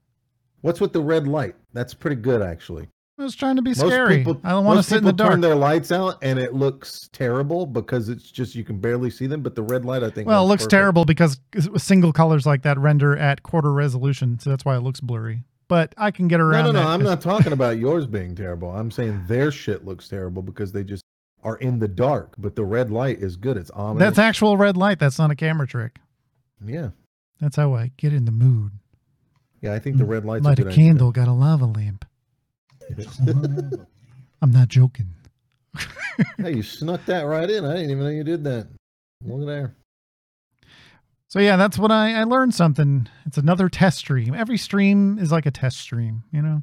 [0.63, 1.55] What's with the red light?
[1.73, 2.87] That's pretty good, actually.
[3.19, 4.17] I was trying to be Most scary.
[4.19, 6.53] people- I don't want to sit in the people turn their lights out and it
[6.55, 9.41] looks terrible because it's just you can barely see them.
[9.43, 10.71] But the red light, I think, Well, it looks perfect.
[10.71, 11.39] terrible because
[11.77, 15.43] single colors like that render at quarter resolution, so that's why it looks blurry.
[15.67, 16.79] But I can get around no, no.
[16.79, 18.71] that I'm not talking about yours being terrible.
[18.71, 21.03] I'm saying their shit looks terrible because they just
[21.43, 22.33] are in the dark.
[22.37, 23.57] But the red light is good.
[23.57, 23.99] It's ominous.
[23.99, 24.97] That's actual red light.
[24.97, 25.99] That's not a camera trick.
[26.65, 26.89] yeah,
[27.39, 28.71] That's how I get in the mood.
[29.63, 29.73] Yeah.
[29.73, 30.09] I think the mm.
[30.09, 32.05] red light's Light a candle, got a lava lamp.
[34.41, 35.09] I'm not joking.
[36.37, 37.65] Hey, you snuck that right in.
[37.65, 38.67] I didn't even know you did that.
[39.25, 39.75] Look at there.
[41.27, 43.09] So yeah, that's what I, I learned something.
[43.25, 44.35] It's another test stream.
[44.35, 46.61] Every stream is like a test stream, you know?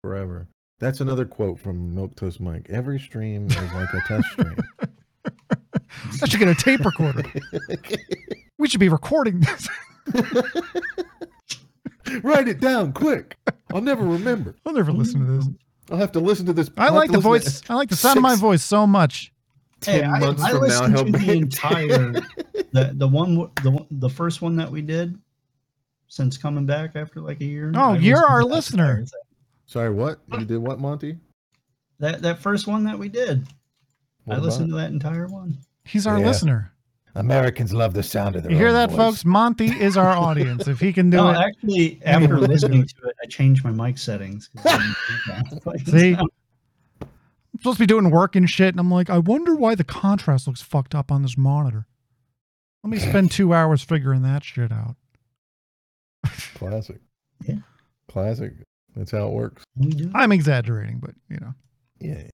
[0.00, 0.48] Forever.
[0.78, 2.68] That's another quote from Milk Toast Mike.
[2.70, 4.56] Every stream is like a test stream.
[6.22, 7.24] I should get a tape recorder.
[8.58, 9.68] We should be recording this.
[12.22, 13.36] Write it down quick.
[13.72, 14.54] I'll never remember.
[14.66, 15.48] I'll never listen to this.
[15.90, 16.70] I'll have to listen to this.
[16.76, 17.62] I I'll like the listen to voice.
[17.70, 19.32] I like the sound of my six- voice so much.
[19.84, 22.12] Hey, 10 I, months I from now, listened he'll to the be- entire
[22.72, 25.16] the the one w- the one- the first one that we did
[26.08, 27.72] since coming back after like a year.
[27.76, 28.84] Oh, I you're listened to our that listener.
[28.90, 29.20] entire thing.
[29.66, 30.18] Sorry, what?
[30.32, 31.16] You did what, Monty?
[32.00, 33.46] That that first one that we did,
[34.24, 35.56] What I about listened to that entire one.
[35.84, 36.26] He's our Yeah.
[36.26, 36.72] listener.
[37.14, 38.96] Americans love the sound of their You hear that, voice.
[38.98, 39.24] folks?
[39.24, 40.68] Monty is our audience.
[40.68, 43.26] If he can do No, it, actually, after of us do listening to it, I
[43.26, 44.50] changed my mic settings.
[44.56, 45.86] 'cause I didn't think that.
[46.00, 46.14] See?
[46.14, 46.28] I'm
[47.58, 50.46] supposed to be doing work and shit, and I'm like, I wonder why the contrast
[50.46, 51.86] looks fucked up on this monitor.
[52.84, 54.94] Let me spend two hours figuring that shit out.
[56.54, 57.00] Classic.
[57.46, 57.56] Yeah.
[58.08, 58.52] Classic.
[58.94, 59.64] That's how it works.
[60.14, 61.54] I'm exaggerating, but you know.
[62.00, 62.28] Yeah.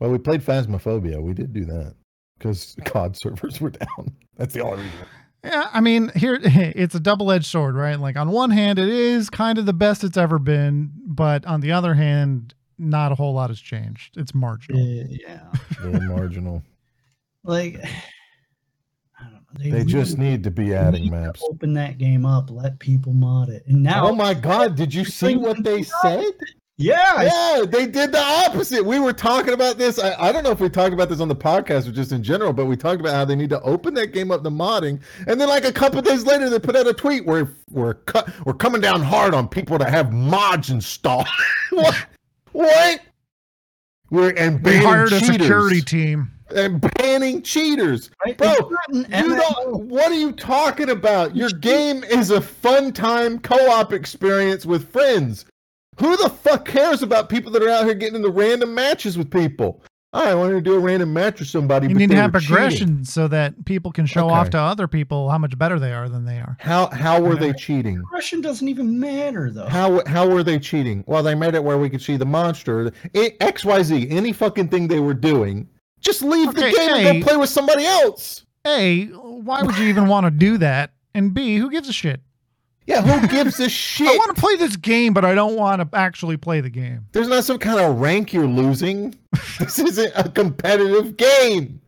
[0.00, 1.20] Well, we played Phasmophobia.
[1.20, 1.94] We did do that
[2.38, 4.14] because COD servers were down.
[4.36, 5.06] That's the only reason.
[5.44, 7.98] Yeah, I mean, here it's a double-edged sword, right?
[7.98, 11.60] Like on one hand, it is kind of the best it's ever been, but on
[11.60, 14.16] the other hand, not a whole lot has changed.
[14.16, 14.80] It's marginal.
[14.80, 15.44] Eh, yeah.
[15.80, 16.62] Very marginal.
[17.44, 17.76] Like,
[19.20, 19.70] I don't know.
[19.70, 21.42] They just really need to be adding maps.
[21.48, 22.50] Open that game up.
[22.50, 23.64] Let people mod it.
[23.66, 24.76] And now, Oh my God!
[24.76, 26.32] Did you see what they said?
[26.78, 28.84] Yeah, Yeah, they did the opposite.
[28.84, 29.98] We were talking about this.
[29.98, 32.22] I, I don't know if we talked about this on the podcast or just in
[32.22, 35.00] general, but we talked about how they need to open that game up to modding,
[35.26, 38.28] and then like a couple days later, they put out a tweet where we're cut,
[38.44, 41.26] we're coming down hard on people that have mods installed.
[41.70, 42.06] what?
[42.52, 43.00] What?
[44.10, 45.32] We're and We banning hired a cheaters.
[45.32, 46.30] security team.
[46.54, 48.10] and banning cheaters.
[48.24, 48.36] Right?
[48.38, 49.38] Bro, It's not an You MMO.
[49.40, 51.34] don't, what are you talking about?
[51.34, 55.44] Your game is a fun time co-op experience with friends.
[56.00, 59.30] Who the fuck cares about people that are out here getting into random matches with
[59.30, 59.82] people?
[60.12, 61.88] I wanted to do a random match with somebody.
[61.88, 64.58] You but need to have were cheating." progression so that people can show off to
[64.58, 66.56] other people how much better they are than they are.
[66.58, 68.02] How how were they cheating?
[68.12, 69.66] Russian doesn't even matter though.
[69.66, 71.04] How how were they cheating?
[71.06, 72.92] Well, they made it where we could see the monster.
[73.14, 75.68] Eh, XYZ, any fucking thing they were doing,
[76.00, 77.10] just leave Okay, the game hey.
[77.10, 78.46] and go play with somebody else.
[78.66, 80.92] A, why would you even want to do that?
[81.14, 82.20] And B, who gives a shit?
[82.86, 84.06] Yeah, who gives a shit?
[84.08, 87.04] I want to play this game, but I don't want to actually play the game.
[87.12, 89.14] There's not some kind of rank you're losing.
[89.58, 91.80] this isn't a competitive game.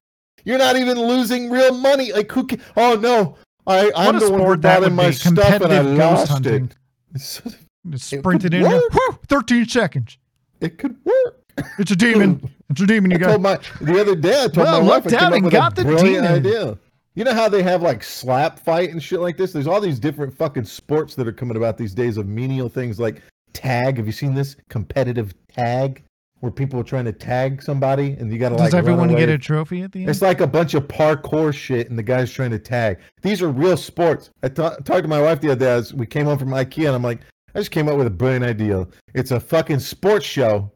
[0.44, 2.12] You're not even losing real money.
[2.12, 2.46] Like who?
[2.46, 3.36] Can, oh no,
[3.66, 6.72] I I'm what the one who brought in my stuff and I lost hunting.
[7.14, 7.54] it.
[7.92, 8.64] It sprint it in.
[8.64, 10.18] Whew, 13 seconds.
[10.60, 11.42] It could work.
[11.78, 12.50] It's a demon.
[12.70, 13.10] It's a demon.
[13.10, 13.62] You I told got.
[13.80, 14.34] my the other day.
[14.44, 16.32] I told Well, my wife I came up and with got a the brilliant demon.
[16.46, 16.78] idea.
[17.18, 19.52] You know how they have like slap fight and shit like this?
[19.52, 23.00] There's all these different fucking sports that are coming about these days of menial things
[23.00, 23.96] like tag.
[23.96, 26.04] Have you seen this competitive tag
[26.38, 29.28] where people are trying to tag somebody and you got to like Does everyone get
[29.28, 30.10] a trophy at the end?
[30.10, 33.00] It's like a bunch of parkour shit, and the guy's trying to tag.
[33.22, 34.30] These are real sports.
[34.44, 35.72] I talked to my wife the other day.
[35.72, 38.10] As we came home from IKEA, and I'm like, I just came up with a
[38.10, 38.86] brilliant idea.
[39.14, 40.70] It's a fucking sports show,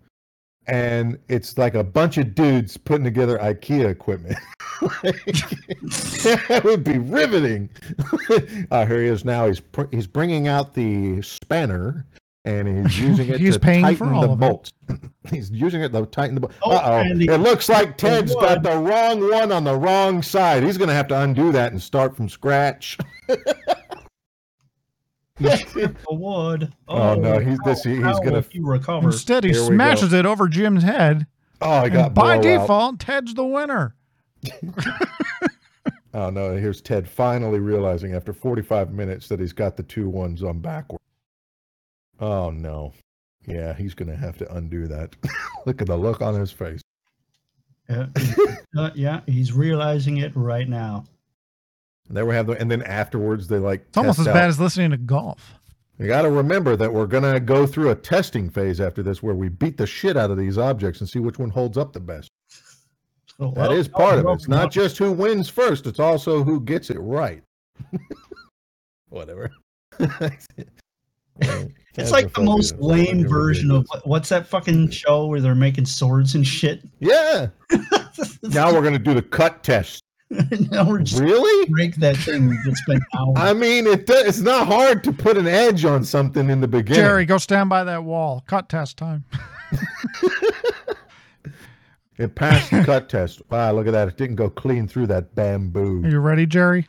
[0.66, 4.36] and it's like a bunch of dudes putting together IKEA equipment.
[4.80, 7.68] that would be riveting.
[8.70, 9.46] uh, here he is now.
[9.46, 12.06] He's pr- he's bringing out the spanner.
[12.44, 14.72] And he's using it He's to paying tighten for all the bolts.
[15.30, 16.56] he's using it to tighten the bolts.
[16.62, 17.20] Oh, Uh oh!
[17.20, 20.64] It looks like Ted's got the wrong one on the wrong side.
[20.64, 22.98] He's gonna have to undo that and start from scratch.
[25.74, 26.72] The wood.
[26.88, 29.06] Oh, no, he's- this- he- he's gonna- will he recover.
[29.08, 31.26] Instead, he Here we smashes it over Jim's head.
[31.60, 32.42] Oh, I And got by blowout.
[32.60, 33.94] default, Ted's the winner.
[36.14, 36.54] Oh no!
[36.54, 41.00] Here's Ted finally realizing after 45 minutes that he's got the two ones on backward.
[42.20, 42.92] Oh no!
[43.46, 45.16] Yeah, he's gonna have to undo that.
[45.66, 46.82] look at the look on his face.
[47.88, 48.08] Yeah,
[48.76, 51.04] uh, yeah, he's realizing it right now.
[52.08, 53.84] And there we have the, and then afterwards they like.
[53.88, 55.54] It's almost as test bad as listening to golf.
[55.98, 59.34] You got to remember that we're gonna go through a testing phase after this, where
[59.34, 62.00] we beat the shit out of these objects and see which one holds up the
[62.00, 62.30] best.
[63.38, 64.24] So, That well, is part of it.
[64.24, 67.42] well, It's not just who wins first; it's also who gets it right.
[69.08, 69.50] Whatever.
[71.94, 76.34] It's like the most lame version of what's that fucking show where they're making swords
[76.34, 76.82] and shit.
[77.00, 77.48] Yeah.
[78.42, 80.01] Now we're gonna do the cut test.
[80.70, 81.68] now we're just Really?
[81.70, 82.48] break that thing.
[82.48, 83.34] We just spent hours.
[83.36, 86.68] I mean, it do- it's not hard to put an edge on something in the
[86.68, 87.02] beginning.
[87.02, 88.42] Jerry, go stand by that wall.
[88.46, 89.24] Cut test time.
[92.18, 93.40] It passed the cut test.
[93.50, 94.06] Wow, look at that!
[94.06, 96.04] It didn't go clean through that bamboo.
[96.04, 96.86] Are you ready, Jerry?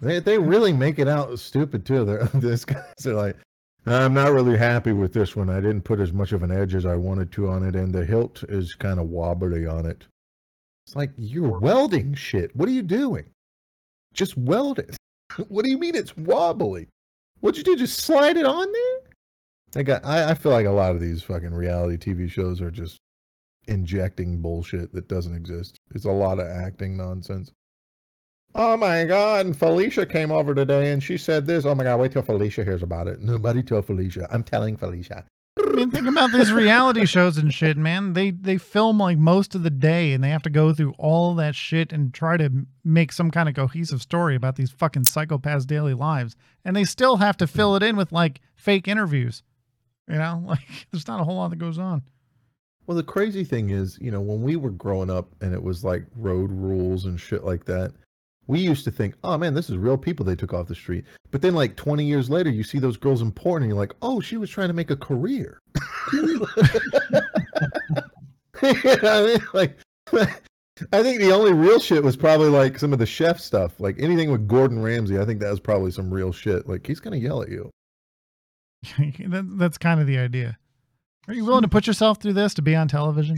[0.00, 2.04] They they really make it out stupid too.
[2.04, 3.36] They're this guys are like,
[3.86, 5.50] I'm not really happy with this one.
[5.50, 7.92] I didn't put as much of an edge as I wanted to on it, and
[7.92, 10.06] the hilt is kind of wobbly on it.
[10.88, 12.56] It's like you're welding shit.
[12.56, 13.26] What are you doing?
[14.14, 14.96] Just weld it.
[15.48, 16.88] what do you mean it's wobbly?
[17.40, 17.76] What'd you do?
[17.76, 19.80] Just slide it on there?
[19.80, 20.02] I got.
[20.06, 22.96] I, I feel like a lot of these fucking reality TV shows are just
[23.66, 25.76] injecting bullshit that doesn't exist.
[25.94, 27.52] It's a lot of acting nonsense.
[28.54, 31.66] Oh my god, and Felicia came over today and she said this.
[31.66, 33.20] Oh my god, wait till Felicia hears about it.
[33.20, 34.26] Nobody tell Felicia.
[34.30, 35.26] I'm telling Felicia.
[35.60, 38.12] I mean, think about these reality shows and shit, man.
[38.12, 41.34] They they film like most of the day, and they have to go through all
[41.36, 45.66] that shit and try to make some kind of cohesive story about these fucking psychopaths'
[45.66, 49.42] daily lives, and they still have to fill it in with like fake interviews.
[50.08, 52.02] You know, like there's not a whole lot that goes on.
[52.86, 55.84] Well, the crazy thing is, you know, when we were growing up and it was
[55.84, 57.92] like road rules and shit like that,
[58.48, 61.04] we used to think, oh man, this is real people they took off the street.
[61.30, 63.92] But then, like 20 years later, you see those girls in porn and you're like,
[64.02, 65.60] oh, she was trying to make a career.
[68.60, 69.46] You know I mean?
[69.54, 69.78] Like,
[70.92, 73.78] I think the only real shit was probably like some of the chef stuff.
[73.78, 76.68] Like anything with Gordon Ramsay, I think that was probably some real shit.
[76.68, 77.70] Like he's gonna yell at you.
[78.98, 80.58] that, that's kind of the idea.
[81.26, 83.36] Are you willing to put yourself through this to be on television?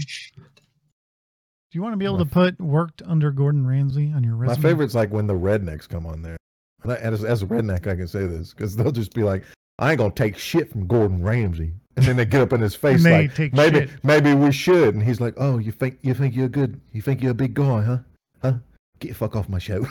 [1.70, 4.46] Do you want to be able to put worked under Gordon Ramsay on your My
[4.46, 4.62] resume?
[4.62, 6.36] favorite's like when the rednecks come on there.
[6.82, 9.44] And as, as a redneck, I can say this because they'll just be like,
[9.78, 12.74] "I ain't gonna take shit from Gordon Ramsay," and then they get up in his
[12.86, 13.90] face like, "Maybe, shit.
[14.04, 16.80] maybe we should." And he's like, "Oh, you think you think you're good?
[16.92, 17.98] You think you're a big guy, huh?
[18.42, 18.54] Huh?
[18.98, 19.86] Get the fuck off my show."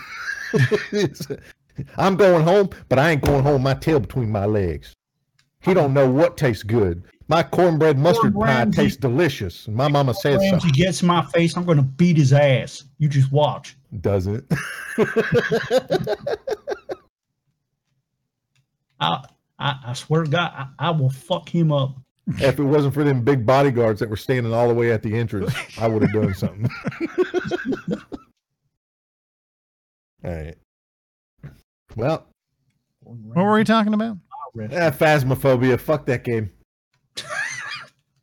[1.98, 3.54] I'm going home, but I ain't going home.
[3.54, 4.94] with My tail between my legs.
[5.62, 7.04] He don't know what tastes good.
[7.30, 9.68] My cornbread mustard Gordon pie Ramsay- tastes delicious.
[9.68, 10.52] My mama said so.
[10.52, 12.84] Ramsay gets in my face, I'm going to beat his ass.
[12.98, 13.78] You just watch.
[14.02, 14.46] Does it?
[19.00, 19.24] I,
[19.58, 21.96] I, I swear to God, I, I will fuck him up.
[22.28, 25.16] if it wasn't for them big bodyguards that were standing all the way at the
[25.16, 26.70] entrance, I would have done something.
[30.24, 30.56] all right.
[31.96, 32.28] Well,
[33.02, 34.18] What were we talking about?
[34.60, 35.80] eh, Phasmophobia.
[35.80, 36.52] Fuck that game.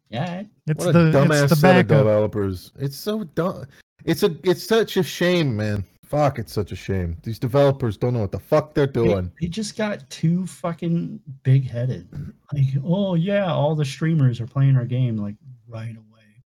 [0.08, 2.70] Yeah, It's what the dumbass it's the set of developers.
[2.78, 3.66] It's so dumb.
[4.04, 4.36] It's a.
[4.44, 5.84] It's such a shame, man.
[6.04, 7.16] Fuck, it's such a shame.
[7.24, 9.32] These developers don't know what the fuck they're they, doing.
[9.40, 12.08] they just got too fucking big headed.
[12.52, 15.34] Like, oh yeah, all the streamers are playing our game like
[15.66, 16.44] right away,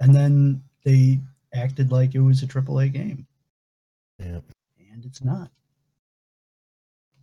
[0.00, 1.20] and then they
[1.52, 3.26] acted like it was a AAA game,
[4.18, 4.40] Yeah.
[4.90, 5.50] and it's not.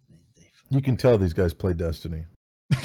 [0.08, 2.26] They, they, You can tell these guys play Destiny.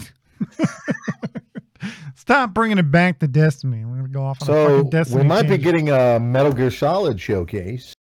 [2.26, 3.84] Stop bringing it back to Destiny.
[3.84, 5.22] We're gonna go off on So fucking Destiny.
[5.22, 7.92] we might be getting a Metal Gear Solid showcase,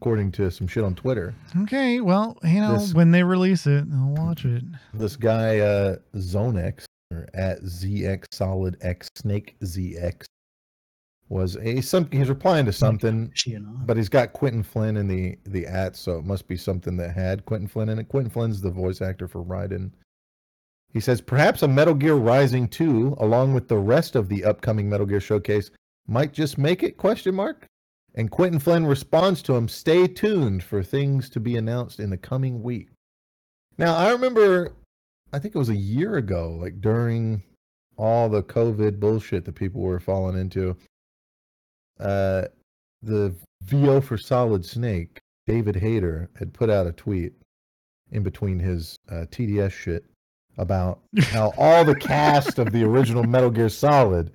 [0.00, 1.34] according to some shit on Twitter.
[1.64, 4.64] Okay, well, you know, This- when they release it, I'll watch it.
[4.94, 10.24] This guy uh, Zonex or at ZX Solid X Snake ZX
[11.28, 12.08] was a some.
[12.10, 13.82] He's replying to something, she and I.
[13.84, 17.14] but he's got Quinton Flynn in the the at, so it must be something that
[17.14, 18.08] had Quinton Flynn in it.
[18.08, 19.90] Quinton Flynn's the voice actor for Raiden.
[20.92, 24.88] He says perhaps a Metal Gear Rising 2, along with the rest of the upcoming
[24.88, 25.70] Metal Gear showcase,
[26.08, 26.96] might just make it?
[26.96, 27.66] Question mark.
[28.16, 32.16] And Quinton Flynn responds to him, "Stay tuned for things to be announced in the
[32.16, 32.88] coming week."
[33.78, 34.72] Now I remember,
[35.32, 37.44] I think it was a year ago, like during
[37.96, 40.76] all the COVID bullshit that people were falling into.
[42.00, 42.46] Uh,
[43.02, 47.34] the VO for Solid Snake, David Hayter, had put out a tweet
[48.10, 50.04] in between his uh, TDS shit
[50.58, 54.30] about how all the cast of the original Metal Gear Solid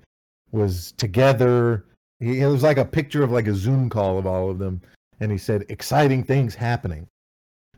[0.51, 1.85] was together.
[2.19, 4.81] He, it was like a picture of like a Zoom call of all of them,
[5.19, 7.07] and he said exciting things happening.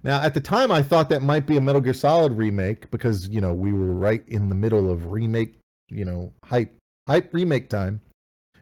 [0.04, 3.28] Now, at the time, I thought that might be a Metal Gear Solid remake because
[3.28, 5.58] you know we were right in the middle of remake,
[5.90, 6.74] you know, hype
[7.08, 8.02] hype remake time.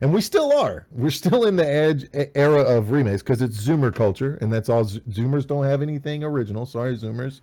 [0.02, 0.88] And we still are.
[0.92, 4.86] We're still in the edge era of remakes because it's Zoomer culture, and that's all.
[4.86, 6.66] Zoomers don't have anything original.
[6.66, 7.42] Sorry, Zoomers.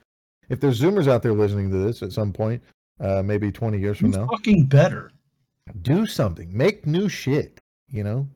[0.49, 2.62] If there's Zoomers out there listening to this at some point,
[3.01, 5.11] uh, maybe 20 years from now, fucking better.
[5.82, 6.55] do something.
[6.57, 7.59] Make new shit.
[7.90, 8.28] You know,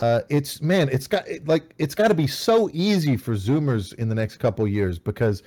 [0.00, 3.92] uh, it's man, it's got it- like it's got to be so easy for Zoomers
[3.94, 5.42] in the next couple years because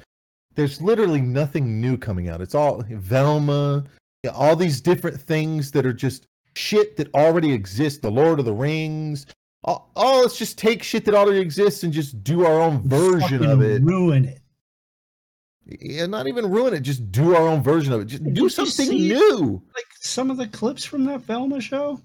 [0.55, 2.41] there's literally nothing new coming out.
[2.41, 3.83] It's all Velma,
[4.33, 7.99] all these different things that are just shit that already exists.
[7.99, 9.25] The Lord of the Rings.
[9.63, 13.61] Oh, let's just take shit that already exists and just do our own version of
[13.61, 13.81] it.
[13.83, 14.40] Ruin it.
[15.65, 16.81] Yeah, not even ruin it.
[16.81, 18.05] Just do our own version of it.
[18.05, 19.61] Just do you something see- new.
[19.75, 22.01] Like some of the clips from that Velma show.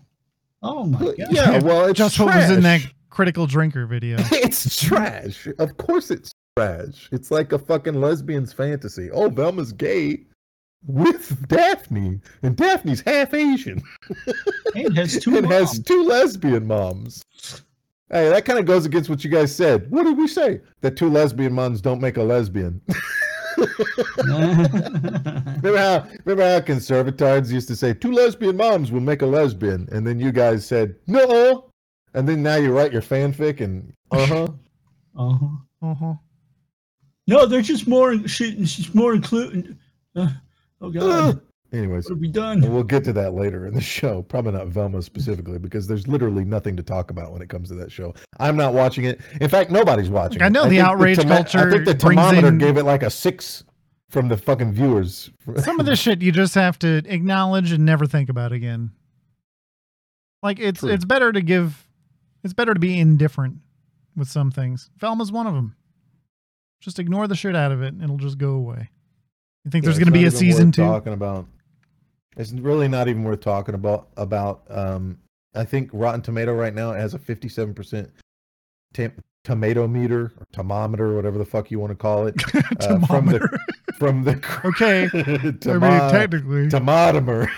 [0.63, 1.15] Oh my god.
[1.31, 4.17] Yeah, well, it's Just what was in that critical drinker video.
[4.33, 5.49] it's trash.
[5.59, 7.09] Of course it's trash.
[7.13, 9.11] It's like a fucking lesbian's fantasy.
[9.11, 10.25] Oh, Velma's gay
[10.87, 13.83] with Daphne, and Daphne's half Asian
[14.75, 17.25] And has two and has two lesbian moms.
[18.11, 19.91] Hey, that kind of goes against what you guys said.
[19.91, 20.61] What did we say?
[20.83, 22.81] That two lesbian moms don't make a lesbian.
[24.19, 29.89] remember how remember how conservatards used to say two lesbian moms will make a lesbian,
[29.93, 31.71] and then you guys said no,
[32.15, 34.49] and then now you write your fanfic and uh huh.
[35.17, 35.47] uh-huh.
[35.83, 36.15] Uh-huh.
[37.27, 38.59] No, they're just more shit.
[38.59, 39.79] It's just more including.
[40.15, 40.31] Uh,
[40.81, 41.41] oh god,
[41.73, 42.61] Anyways, what have we done?
[42.73, 44.23] We'll get to that later in the show.
[44.23, 47.75] Probably not Velma specifically because there's literally nothing to talk about when it comes to
[47.75, 48.15] that show.
[48.39, 49.21] I'm not watching it.
[49.41, 50.41] In fact, nobody's watching.
[50.41, 50.45] It.
[50.45, 50.51] I it.
[50.53, 53.11] know the think outrage thermo- I culture think the thermometer in- gave it like a
[53.11, 53.65] six
[54.11, 55.31] from the fucking viewers.
[55.59, 58.93] Some of this shit you just have to acknowledge and never think about again.
[60.43, 60.91] Like it's True.
[60.91, 61.89] it's better to give
[62.45, 63.57] it's better to be indifferent
[64.17, 64.91] with some things.
[64.99, 65.75] Velma's one of them.
[66.81, 68.91] Just ignore the shit out of it and it'll just go away.
[69.65, 70.81] You think there's going to be a season 2?
[70.81, 71.47] Talking about
[72.37, 74.09] it's really not even worth talking about.
[74.17, 75.19] About um,
[75.55, 78.11] I think Rotten Tomato right now has a 57 percent
[79.45, 82.35] tomato meter or thermometer, whatever the fuck you want to call it,
[82.81, 83.59] uh, from the
[83.99, 84.33] from the
[84.65, 85.09] okay.
[85.15, 86.69] I mean, technically.
[86.69, 87.49] Tomotomer.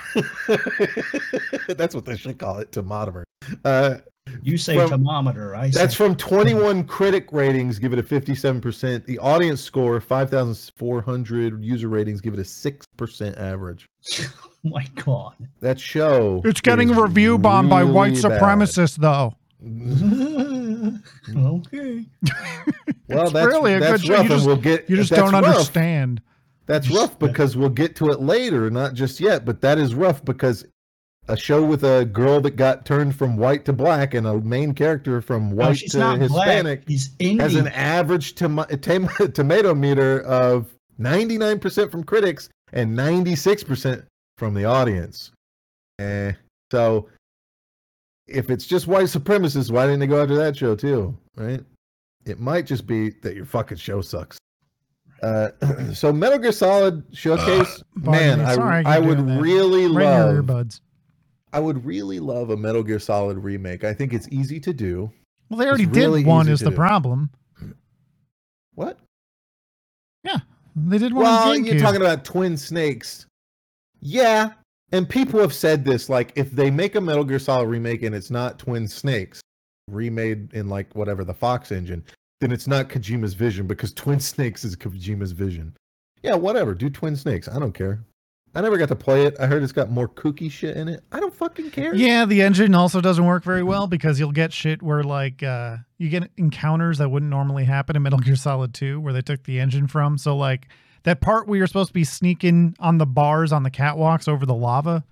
[1.76, 3.24] That's what they should call it, tomotomer.
[3.64, 3.97] Uh,
[4.43, 5.55] You say from- thermometer.
[5.57, 9.07] I that's say from 21 critic ratings, give it a 57%.
[9.07, 13.87] The audience score, 5,400 user ratings, give it a 6% average.
[14.67, 15.35] oh my god.
[15.61, 16.41] That show.
[16.45, 18.41] It's getting is review bombed by white really bad.
[18.43, 19.35] supremacists though.
[21.37, 22.07] okay.
[23.11, 24.21] Well, It's that's, really a that's good show.
[24.23, 24.91] You just- we'll get.
[24.91, 25.43] You just don't rough.
[25.45, 26.21] understand.
[26.67, 29.47] That's rough because we'll get to it later, not just yet.
[29.47, 30.67] But that is rough because
[31.27, 34.75] a show with a girl that got turned from white to black and a main
[34.75, 36.89] character from white she's to Hispanic black.
[36.89, 44.05] He's has an average tom- tom- tomato meter of 99% from critics and 96%
[44.39, 45.32] from the audience.
[45.99, 46.32] Eh.
[46.70, 47.09] So
[48.26, 51.16] if it's just white supremacists, why didn't they go after that show too?
[51.36, 51.61] Right?
[52.24, 54.39] It might just be that your fucking show sucks.
[55.22, 55.49] Uh,
[55.93, 58.41] so Metal Gear Solid Showcase, Pardon man.
[58.41, 59.41] I, Sorry, I I would that.
[59.41, 60.80] really Right in your love earbuds.
[61.53, 63.82] I would really love a Metal Gear Solid remake.
[63.82, 65.11] I think it's easy to do.
[65.49, 66.49] Well, they already really did one.
[66.49, 66.76] Is the do.
[66.76, 67.30] problem?
[68.74, 68.99] What?
[70.22, 70.39] Yeah,
[70.76, 71.24] they did one.
[71.24, 73.26] Well, you're talking about Twin Snakes.
[74.01, 74.53] Yeah,
[74.93, 78.15] and people have said this like if they make a Metal Gear Solid remake and
[78.15, 79.41] it's not Twin Snakes
[79.91, 82.05] remade in like whatever the Fox engine,
[82.41, 85.77] then it's not Kojima's vision because Twin Snakes is Kojima's vision.
[86.23, 86.75] Yeah, whatever.
[86.75, 87.49] Do Twin Snakes.
[87.49, 88.05] I don't care.
[88.55, 89.37] I never got to play it.
[89.39, 91.05] I heard it's got more kooky shit in it.
[91.13, 91.95] I don't fucking care.
[91.95, 95.77] Yeah, the engine also doesn't work very well because you'll get shit where like uh
[95.99, 99.45] you get encounters that wouldn't normally happen in Metal Gear Solid 2 where they took
[99.45, 100.17] the engine from.
[100.17, 100.69] So like
[101.05, 104.45] that part where you're supposed to be sneaking on the bars on the catwalks over
[104.47, 105.05] the lava.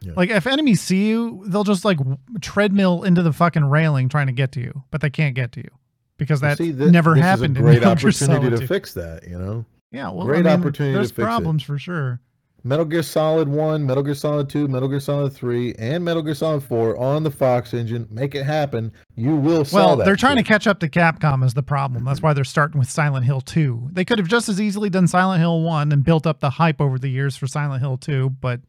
[0.00, 0.12] Yeah.
[0.16, 1.98] Like if enemies see you, they'll just like
[2.40, 5.60] treadmill into the fucking railing trying to get to you, but they can't get to
[5.60, 5.70] you
[6.16, 9.26] because that See, thi- never this happened Is a great in opportunity to fix that.
[9.28, 9.64] You know.
[9.92, 11.24] Yeah, well, great I mean, opportunity to There's fix it.
[11.24, 12.20] problems for sure.
[12.62, 16.34] Metal Gear Solid 1, Metal Gear Solid 2, Metal Gear Solid 3, and Metal Gear
[16.34, 18.06] Solid 4 on the Fox engine.
[18.10, 18.92] Make it happen.
[19.16, 20.46] You will sell Well, that they're trying shit.
[20.46, 22.04] to catch up to Capcom is the problem.
[22.04, 23.88] That's why they're starting with Silent Hill 2.
[23.92, 26.80] They could have just as easily done Silent Hill 1 and built up the hype
[26.80, 28.60] over the years for Silent Hill 2, but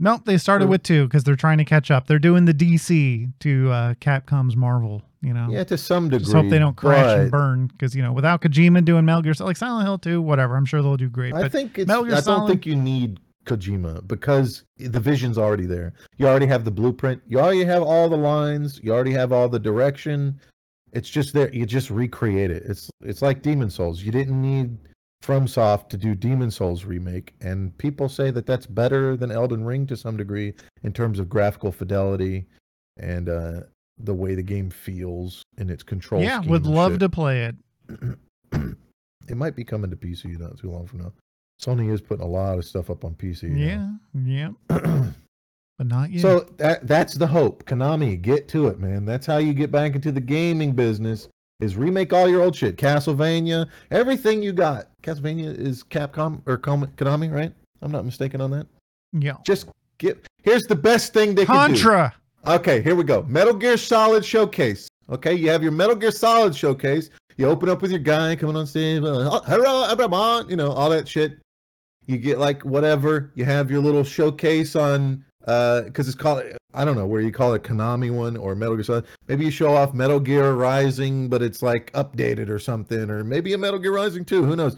[0.00, 2.06] nope, they started with 2 because they're trying to catch up.
[2.06, 5.46] They're doing the DC to uh, Capcom's Marvel, you know.
[5.50, 6.24] Yeah, to some degree.
[6.24, 9.34] just hope they don't crash and burn because, you know, without Kojima doing Metal Gear
[9.34, 11.34] Solid, like Silent Hill 2, whatever, I'm sure they'll do great.
[11.34, 15.38] I But think it's, Metal Gear I don't think you need Kojima because the vision's
[15.38, 15.92] already there.
[16.18, 17.22] You already have the blueprint.
[17.26, 18.80] You already have all the lines.
[18.82, 20.40] You already have all the direction.
[20.92, 21.52] It's just there.
[21.54, 22.64] You just recreate it.
[22.66, 24.02] It's it's like Demon Souls.
[24.02, 24.76] You didn't need
[25.22, 29.86] FromSoft to do Demon Souls remake, and people say that that's better than Elden Ring
[29.86, 32.46] to some degree in terms of graphical fidelity
[32.96, 33.60] and uh,
[33.98, 36.22] the way the game feels in its control.
[36.22, 37.00] yeah, would love shit.
[37.00, 37.54] to play it.
[39.28, 41.12] it might be coming to PC not too long from now.
[41.60, 43.54] Sony is putting a lot of stuff up on PC.
[43.58, 46.22] Yeah, yeah, but not yet.
[46.22, 47.64] so that that's the hope.
[47.64, 49.04] Konami, get to it, man.
[49.04, 51.28] That's how you get back into the gaming business.
[51.60, 52.76] Is remake all your old shit.
[52.76, 54.88] Castlevania, everything you got.
[55.02, 57.52] Castlevania is Capcom or Konami, right?
[57.82, 58.66] I'm not mistaken on that.
[59.12, 59.34] yeah.
[59.44, 60.26] Just get.
[60.42, 61.82] Here's the best thing they can do.
[61.82, 62.14] Contra.
[62.46, 63.22] Okay, here we go.
[63.24, 64.88] Metal Gear Solid Showcase.
[65.10, 67.10] Okay, you have your Metal Gear Solid Showcase.
[67.36, 70.90] You open up with your guy coming on stage, uh, hello, everyone, you know, all
[70.90, 71.38] that shit.
[72.06, 73.30] You get like whatever.
[73.34, 76.42] You have your little showcase on, uh, because it's called,
[76.74, 79.06] I don't know where you call it Konami one or Metal Gear Solid.
[79.28, 83.52] Maybe you show off Metal Gear Rising, but it's like updated or something, or maybe
[83.52, 84.76] a Metal Gear Rising 2, who knows?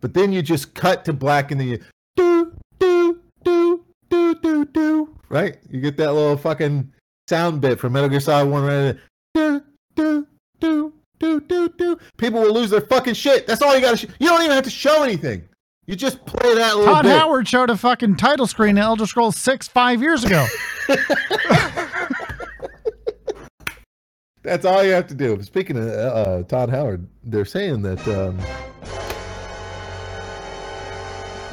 [0.00, 1.78] But then you just cut to black and then you
[2.16, 5.56] do, do, do, do, do, do, right?
[5.70, 6.92] You get that little fucking
[7.28, 8.96] sound bit from Metal Gear Solid 1 right.
[9.34, 9.62] Do,
[9.96, 10.26] do,
[10.60, 11.98] do, do, do, do.
[12.18, 13.46] People will lose their fucking shit.
[13.46, 15.48] That's all you gotta sh- You don't even have to show anything.
[15.86, 17.18] You just play that little Todd bit.
[17.18, 20.46] Howard showed a fucking title screen in Elder Scrolls 6 five years ago.
[24.42, 25.42] That's all you have to do.
[25.42, 28.38] Speaking of uh, Todd Howard, they're saying that um,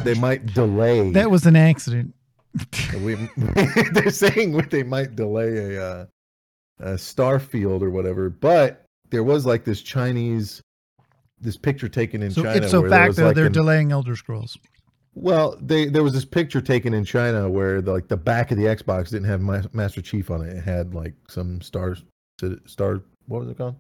[0.04, 1.12] they might delay.
[1.12, 2.14] that was an accident.
[3.02, 3.16] we,
[3.94, 6.06] they're saying what they might delay a, uh,
[6.80, 10.62] a Starfield or whatever, but there was like this Chinese,
[11.42, 12.60] this picture taken in So China.
[12.62, 14.58] where there facto, was like they're an- delaying Elder Scrolls.
[15.14, 18.58] Well, they there was this picture taken in China where the, like the back of
[18.58, 20.56] the Xbox didn't have Ma- Master Chief on it.
[20.56, 22.04] It had like some stars,
[22.66, 23.02] star.
[23.28, 23.76] What was it called?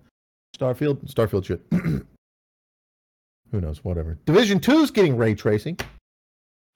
[0.57, 1.09] Starfield.
[1.12, 1.62] Starfield shit.
[1.72, 3.84] Who knows?
[3.84, 4.18] Whatever.
[4.26, 5.78] Division Two is getting ray tracing.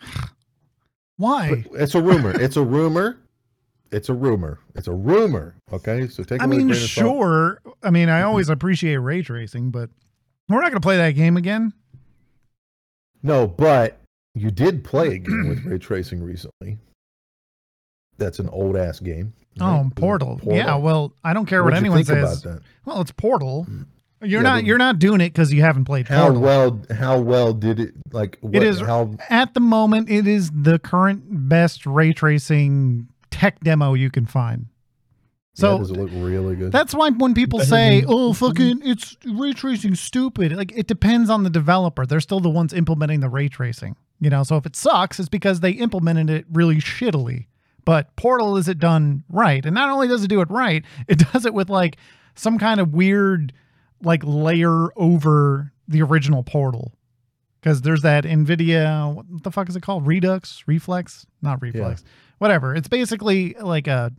[1.18, 1.64] Why?
[1.72, 2.32] But It's a rumor.
[2.42, 3.20] it's a rumor.
[3.92, 4.60] It's a rumor.
[4.76, 5.56] It's a rumor.
[5.72, 6.42] Okay, so take.
[6.42, 7.62] I mean, sure.
[7.84, 8.28] I mean, I mm-hmm.
[8.28, 9.90] always appreciate ray tracing, but
[10.50, 11.74] we're not going to play that game again.
[13.24, 14.00] No, but
[14.36, 16.78] you did play a game with ray tracing recently.
[18.18, 19.34] That's an old ass game.
[19.60, 19.96] Oh, right?
[19.96, 20.40] Portal.
[20.44, 22.46] Yeah, well, I don't care what you anyone says.
[22.86, 23.64] Well, it's Portal.
[23.64, 23.84] Hmm.
[24.22, 26.42] You're Yeah, not you're not doing it because you haven't played How Portal.
[26.42, 26.82] well?
[26.98, 27.94] How well did it?
[28.12, 28.56] Like what?
[28.56, 33.94] It is- how At the moment, it is the current best ray tracing tech demo
[33.94, 34.68] you can find.
[35.56, 36.72] Yeah, So does it look really good?
[36.72, 41.44] That's why when people say, "Oh, fucking, it's ray tracing stupid," like it depends on
[41.44, 42.06] the developer.
[42.06, 44.44] They're still the ones implementing the ray tracing, you know.
[44.44, 47.48] So if it sucks, it's because they implemented it really shittily.
[47.86, 51.20] But Portal is it done right, and not only does it do it right, it
[51.32, 51.98] does it with like
[52.36, 53.54] some kind of weird,
[54.04, 56.94] like layer over the original Portal.
[57.62, 59.14] because there's that NVIDIA.
[59.14, 60.06] What the fuck is it called?
[60.06, 62.04] Redux, Reflex, not Reflex,
[62.40, 62.76] whatever.
[62.76, 64.12] It's basically like a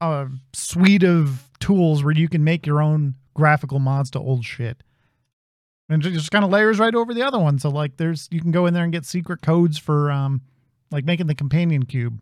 [0.00, 4.82] a suite of tools where you can make your own graphical mods to old shit.
[5.88, 7.58] And it just kind of layers right over the other one.
[7.58, 10.42] So like there's you can go in there and get secret codes for um
[10.90, 12.20] like making the companion cube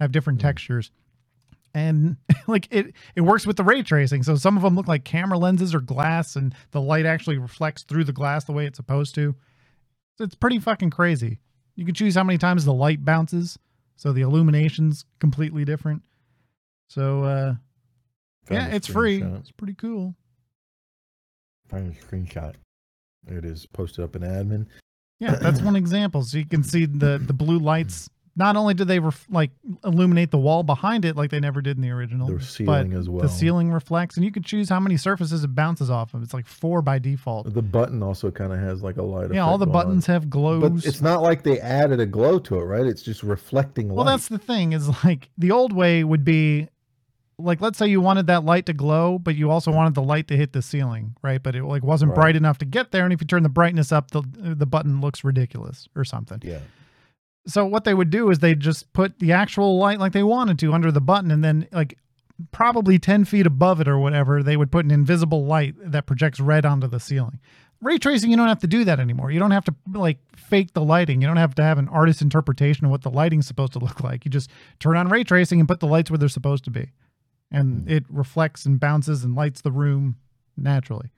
[0.00, 0.42] have different Mm.
[0.42, 0.90] textures.
[1.74, 2.16] And
[2.48, 4.22] like it it works with the ray tracing.
[4.24, 7.84] So some of them look like camera lenses or glass and the light actually reflects
[7.84, 9.34] through the glass the way it's supposed to.
[10.18, 11.40] So it's pretty fucking crazy.
[11.76, 13.58] You can choose how many times the light bounces.
[13.96, 16.02] So the illumination's completely different.
[16.92, 17.54] So uh
[18.46, 19.22] Found yeah, it's free.
[19.22, 20.14] It's pretty cool.
[21.68, 22.54] Find a screenshot.
[23.24, 24.66] There it is posted up in admin.
[25.20, 26.22] Yeah, that's one example.
[26.22, 28.10] So you can see the the blue lights.
[28.34, 29.50] Not only do they ref- like
[29.84, 32.94] illuminate the wall behind it like they never did in the original, The but ceiling
[32.94, 33.20] as well.
[33.22, 36.22] the ceiling reflects, and you can choose how many surfaces it bounces off of.
[36.22, 37.52] It's like four by default.
[37.52, 39.32] The button also kind of has like a light.
[39.34, 40.62] Yeah, all the buttons have glows.
[40.62, 42.86] But it's not like they added a glow to it, right?
[42.86, 43.96] It's just reflecting light.
[43.96, 44.72] well, that's the thing.
[44.72, 46.68] Is like the old way would be,
[47.38, 50.28] like let's say you wanted that light to glow, but you also wanted the light
[50.28, 51.42] to hit the ceiling, right?
[51.42, 52.16] But it like wasn't Right.
[52.16, 55.00] bright enough to get there, and if you turn the brightness up, the the button
[55.00, 56.38] looks ridiculous or something.
[56.42, 56.60] yeah.
[57.46, 60.58] so what they would do is they'd just put the actual light like they wanted
[60.60, 61.98] to under the button and then like
[62.52, 66.38] probably 10 feet above it or whatever they would put an invisible light that projects
[66.40, 67.38] red onto the ceiling
[67.80, 70.72] ray tracing you don't have to do that anymore you don't have to like fake
[70.72, 73.72] the lighting you don't have to have an artist interpretation of what the lighting's supposed
[73.72, 74.48] to look like you just
[74.80, 76.90] turn on ray tracing and put the lights where they're supposed to be
[77.52, 80.16] and it reflects and bounces and lights the room
[80.56, 81.10] naturally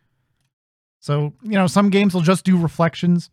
[1.00, 3.30] so you know some games will just do reflections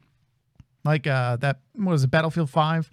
[0.86, 2.90] like uh that what was it battlefield 5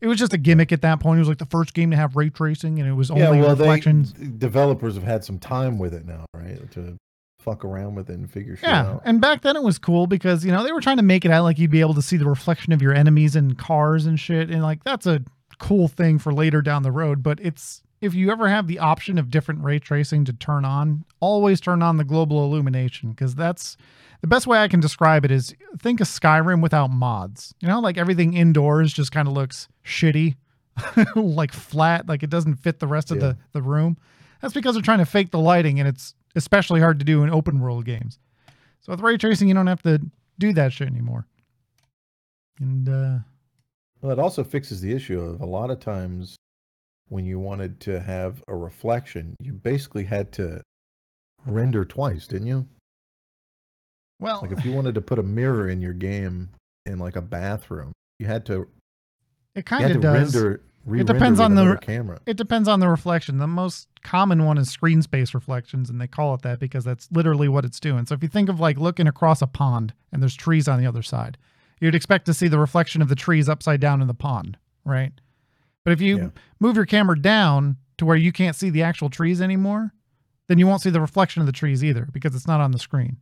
[0.00, 1.96] it was just a gimmick at that point it was like the first game to
[1.96, 5.38] have ray tracing and it was only yeah, well, reflections they developers have had some
[5.38, 6.70] time with it now, right?
[6.72, 6.96] To
[7.40, 9.02] fuck around with it and figure shit yeah out.
[9.04, 11.30] and back then it was cool because you know they were trying to make it
[11.30, 14.18] out like you'd be able to see the reflection of your enemies and cars and
[14.18, 15.22] shit and like that's a
[15.58, 19.18] cool thing for later down the road but it's if you ever have the option
[19.18, 23.76] of different ray tracing to turn on always turn on the global illumination because that's
[24.20, 27.54] the best way i can describe it is think of skyrim without mods.
[27.60, 30.36] You know like everything indoors just kind of looks shitty
[31.16, 33.96] like flat like it doesn't fit the rest of the the room.
[34.40, 37.30] That's because they're trying to fake the lighting and it's especially hard to do in
[37.30, 38.18] open world games.
[38.80, 40.00] So with ray tracing you don't have to
[40.38, 41.26] do that shit anymore.
[42.60, 43.18] And uh
[44.00, 46.36] Well, it also fixes the issue of a lot of times
[47.08, 50.62] when you wanted to have a reflection, you basically had to
[51.46, 52.66] render twice, didn't you?
[54.20, 56.50] well Like if you wanted to put a mirror in your game
[56.86, 58.68] in like a bathroom, you had to
[59.54, 60.60] it kind of does render.
[60.84, 62.20] re-render depends on the- camera.
[62.26, 63.38] It depends on the reflection.
[63.38, 67.08] The most common one is screen space reflections, and they call it that because that's
[67.10, 68.06] literally what it's doing.
[68.06, 70.86] So if you think of like looking across a pond and there's trees on the
[70.86, 71.38] other side,
[71.80, 75.12] you'd expect to see the reflection of the trees upside down in the pond, right?
[75.88, 76.28] But if you Yeah.
[76.60, 79.94] move your camera down to where you can't see the actual trees anymore,
[80.46, 82.78] then you won't see the reflection of the trees either because it's not on the
[82.78, 83.16] screen.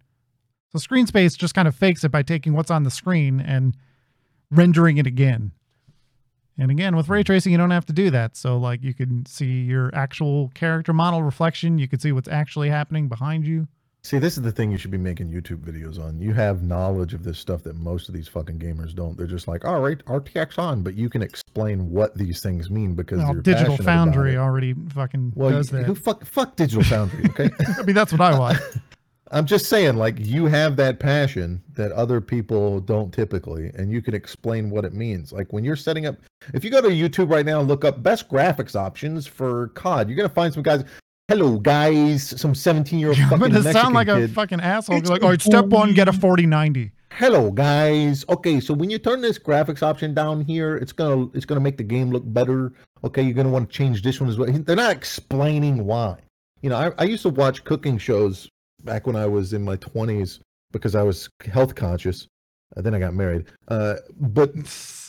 [0.72, 3.76] So screen space just kind of fakes it by taking what's on the screen and
[4.50, 5.52] rendering it again.
[6.58, 8.36] And again, with ray tracing, you don't have to do that.
[8.36, 11.78] So, like, you can see your actual character model reflection.
[11.78, 13.68] You can see what's actually happening behind you.
[14.06, 16.20] See, this is the thing you should be making YouTube videos on.
[16.20, 19.18] You have knowledge of this stuff that most of these fucking gamers don't.
[19.18, 22.94] They're just like, all right, RTX on, but you can explain what these things mean
[22.94, 25.86] because Well, you're Digital Foundry already fucking Well, does you, that.
[25.86, 27.50] who fuck fuck Digital Foundry, okay?
[27.76, 28.58] I mean, that's what I want.
[29.32, 34.00] I'm just saying, like, you have that passion that other people don't typically, and you
[34.00, 35.32] can explain what it means.
[35.32, 36.14] Like, when you're setting up,
[36.54, 40.08] if you go to YouTube right now and look up best graphics options for COD,
[40.08, 40.84] you're going to find some guys,
[41.28, 44.96] hello, guys, some 17 year old I'm gonna Mexican sound like a fucking asshole.
[44.96, 46.92] It's Like, all right, step one, get a 4090.
[47.10, 48.24] hello guys.
[48.28, 51.76] Okay so when you turn this graphics option down here it's gonna it's gonna make
[51.78, 52.72] the game look better.
[53.04, 54.50] Okay you're gonna want to change this one as well.
[54.52, 56.18] They're not explaining why.
[56.62, 58.48] You know I, I used to watch cooking shows
[58.84, 60.38] back when i was in my 20s
[60.70, 62.28] because i was health conscious
[62.76, 63.46] uh, then i got married.
[63.68, 64.50] Uh, but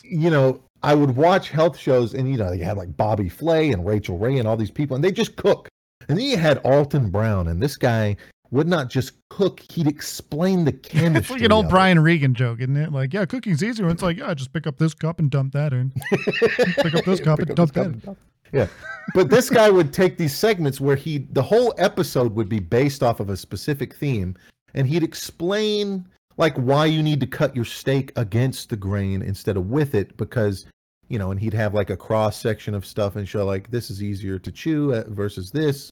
[0.04, 3.72] you know i would watch health shows and you know you had like bobby flay
[3.72, 5.68] and rachael ray and all these people and they just cook
[6.08, 8.16] and then you had alton brown and this guy
[8.52, 11.70] would not just cook he'd explain the chemistry It's like an old it.
[11.70, 12.94] Brian Regan joke, isn't it?
[12.94, 13.90] Like, yeah, cooking's easier.
[13.90, 15.92] It's like, yeah, just pick up this cup and dump that in.
[16.12, 17.86] Pick up this cup and up dump this cup that.
[17.86, 18.18] and dump-
[18.54, 18.68] Yeah.
[19.14, 23.04] But this guy would take these segments where he the whole episode would be based
[23.04, 24.36] off of a specific theme
[24.74, 26.06] and he'd explain
[26.38, 30.16] like why you need to cut your steak against the grain instead of with it
[30.16, 30.66] because
[31.08, 33.90] you know and he'd have like a cross section of stuff and show like this
[33.90, 35.90] is easier to chew uh, versus this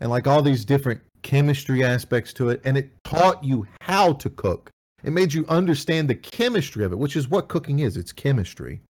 [0.00, 4.30] and like all these different chemistry aspects to it and it taught you how to
[4.30, 4.70] cook
[5.02, 7.96] It made you understand the chemistry of it, which is what cooking is.
[7.96, 8.82] It's chemistry.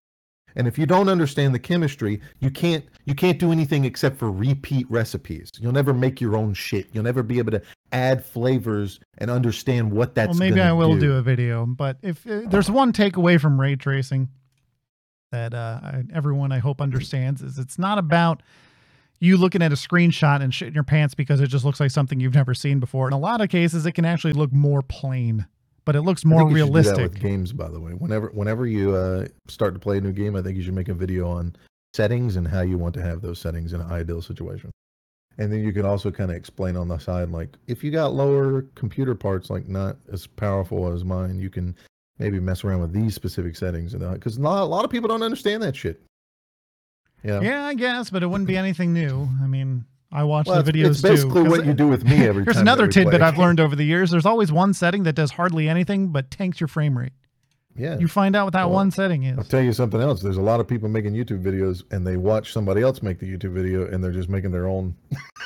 [0.55, 4.29] And if you don't understand the chemistry, you can't you can't do anything except for
[4.29, 5.49] repeat recipes.
[5.57, 6.87] You'll never make your own shit.
[6.91, 7.61] You'll never be able to
[7.93, 10.31] add flavors and understand what that's.
[10.31, 10.99] well, maybe I will do.
[10.99, 14.27] do a video, but if uh, there's one takeaway from ray tracing
[15.31, 18.43] that uh, everyone I hope understands is it's not about
[19.19, 22.19] you looking at a screenshot and shitting your pants because it just looks like something
[22.19, 23.07] you've never seen before.
[23.07, 25.45] In a lot of cases, it can actually look more plain,
[25.85, 27.13] but it looks more think you should do that realistic.
[27.13, 27.91] with games, by the way.
[27.91, 30.89] Whenever whenever you uh, start to play a new game, I think you should make
[30.89, 31.55] a video on
[31.93, 34.71] settings and how you want to have those settings in an ideal situation.
[35.37, 38.13] And then you can also kind of explain on the side, like if you got
[38.13, 41.75] lower computer parts, like not as powerful as mine, you can
[42.21, 44.91] maybe mess around with these specific settings, and uh, because a lot, a lot of
[44.91, 46.01] people don't understand that shit.
[47.23, 49.29] Yeah, Yeah, I guess, but it wouldn't be anything new.
[49.43, 51.49] I mean, I watch well, the videos it's basically too.
[51.49, 53.27] what you do with me every Here's another tidbit play.
[53.27, 54.11] I've learned over the years.
[54.11, 57.13] There's always one setting that does hardly anything but tanks your frame rate.
[57.75, 59.37] Yeah, You find out what that Well, one setting is.
[59.37, 60.21] I'll tell you something else.
[60.21, 63.25] There's a lot of people making YouTube videos and they watch somebody else make the
[63.25, 64.93] YouTube video and they're just making their own.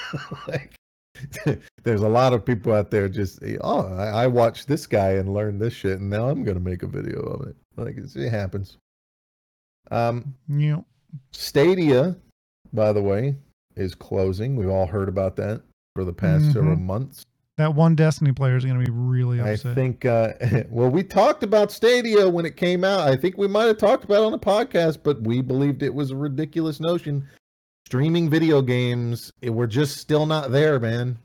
[0.47, 0.74] like,
[1.83, 5.33] there's a lot of people out there just, oh, I, I watched this guy and
[5.33, 7.55] learned this shit and now I'm going to make a video of it.
[7.77, 8.77] Like it's, it happens.
[9.91, 10.85] Um, know,
[11.31, 12.15] Stadia,
[12.73, 13.35] by the way,
[13.75, 14.55] is closing.
[14.55, 15.61] We've all heard about that
[15.95, 16.81] for the past several Mhm.
[16.83, 17.25] months.
[17.57, 19.71] that one Destiny player is going to be really upset.
[19.71, 20.33] I think, uh,
[20.69, 23.07] well, we talked about Stadia when it came out.
[23.07, 25.93] I think we might have talked about it on the podcast, but we believed it
[25.93, 27.25] was a ridiculous notion.
[27.85, 31.17] Streaming video games, it, we're just still not there, man.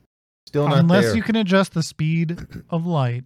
[0.46, 1.16] Still not Unless there.
[1.16, 2.38] you can adjust the speed
[2.70, 3.24] of light,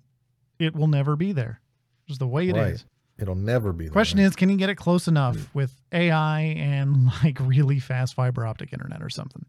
[0.58, 1.60] it will never be there.
[2.06, 2.56] Just the way it is.
[2.56, 2.84] Right.
[3.18, 3.84] It'll never be.
[3.84, 5.58] there, Question is, can you get it close enough hmm.
[5.58, 9.44] with AI and like really fast fiber optic internet or something?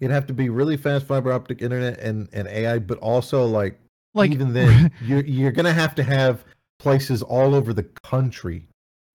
[0.00, 3.78] it'd have to be really fast fiber optic internet and, and AI, but also like,
[4.14, 6.44] Like even then, you're you're gonna have to have
[6.78, 8.66] places all over the country,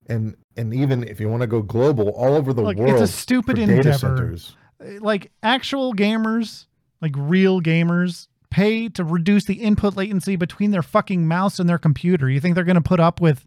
[0.06, 2.90] and and even if you want to go global, all over the Look, world.
[2.90, 3.98] it's a stupid for data endeavor.
[3.98, 4.56] centers.
[4.80, 6.66] Uh, like actual gamers,
[7.00, 11.78] like real gamers, pay to reduce the input latency between their fucking mouse and their
[11.78, 12.28] computer.
[12.30, 13.46] You think they're going to put up with,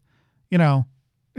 [0.51, 0.85] you know,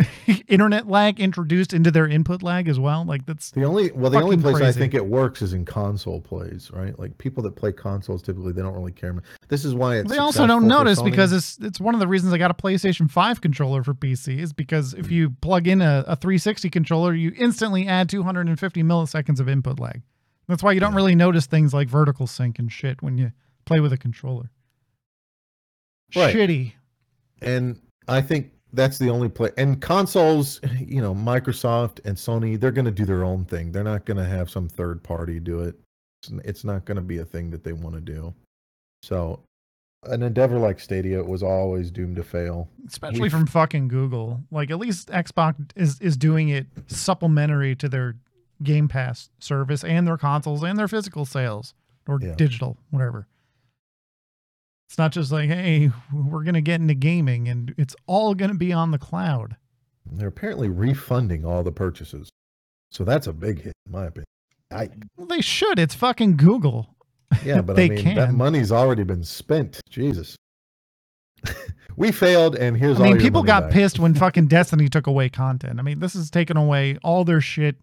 [0.49, 3.05] internet lag introduced into their input lag as well?
[3.05, 6.21] Like that's The only well, the only place I think it works is in console
[6.21, 6.99] plays, right?
[6.99, 9.15] Like people that play consoles typically they don't really care.
[9.49, 12.33] This is why it's they also don't notice because it's it's one of the reasons
[12.33, 16.05] I got a PlayStation 5 controller for PC is because if you plug in a,
[16.07, 20.03] a 360 controller, you instantly add 250 milliseconds of input lag.
[20.49, 20.97] That's why you don't Yeah.
[20.97, 23.33] really notice things like vertical sync and shit when you
[23.67, 24.51] play with a controller.
[26.17, 26.35] Right.
[26.35, 26.73] Shitty.
[27.41, 29.51] and I think that's the only play.
[29.57, 33.73] And consoles, you know, Microsoft and Sony, they're going to do their own thing.
[33.73, 35.75] They're not going to have some third party do it.
[36.45, 38.35] It's- not going to be a thing that they want to do.
[39.03, 39.41] So,
[40.05, 42.69] an endeavor like Stadia was always doomed to fail.
[42.87, 44.43] especially We've- from fucking Google.
[44.51, 48.17] Like at least Xbox is is doing it supplementary to their
[48.63, 51.73] Game Pass service and their consoles and their physical sales
[52.07, 52.35] or Yeah.
[52.35, 53.27] digital, whatever.
[54.91, 58.73] It's not just like, hey, we're gonna get into gaming and it's all gonna be
[58.73, 59.55] on the cloud.
[60.05, 62.29] They're apparently refunding all the purchases.
[62.91, 64.25] So that's a big hit, in my opinion.
[64.73, 65.79] I Well, they should.
[65.79, 66.97] It's fucking Google.
[67.45, 69.81] Yeah, but They I mean that money's already been spent.
[69.89, 70.35] Jesus.
[71.97, 73.07] we failed and here's all.
[73.07, 73.73] I mean, people got back.
[73.73, 75.79] pissed when fucking Destiny took away content.
[75.79, 77.77] I mean, this has taken away all their shit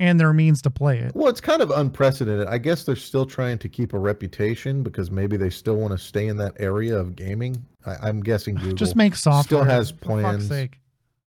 [0.00, 1.14] and their means to play it.
[1.14, 2.48] Well, it's kind of unprecedented.
[2.48, 5.98] I guess they're still trying to keep a reputation because maybe they still want to
[5.98, 7.64] stay in that area of gaming.
[7.86, 9.42] I, I'm guessing Google Just make software.
[9.42, 10.50] Still has plans.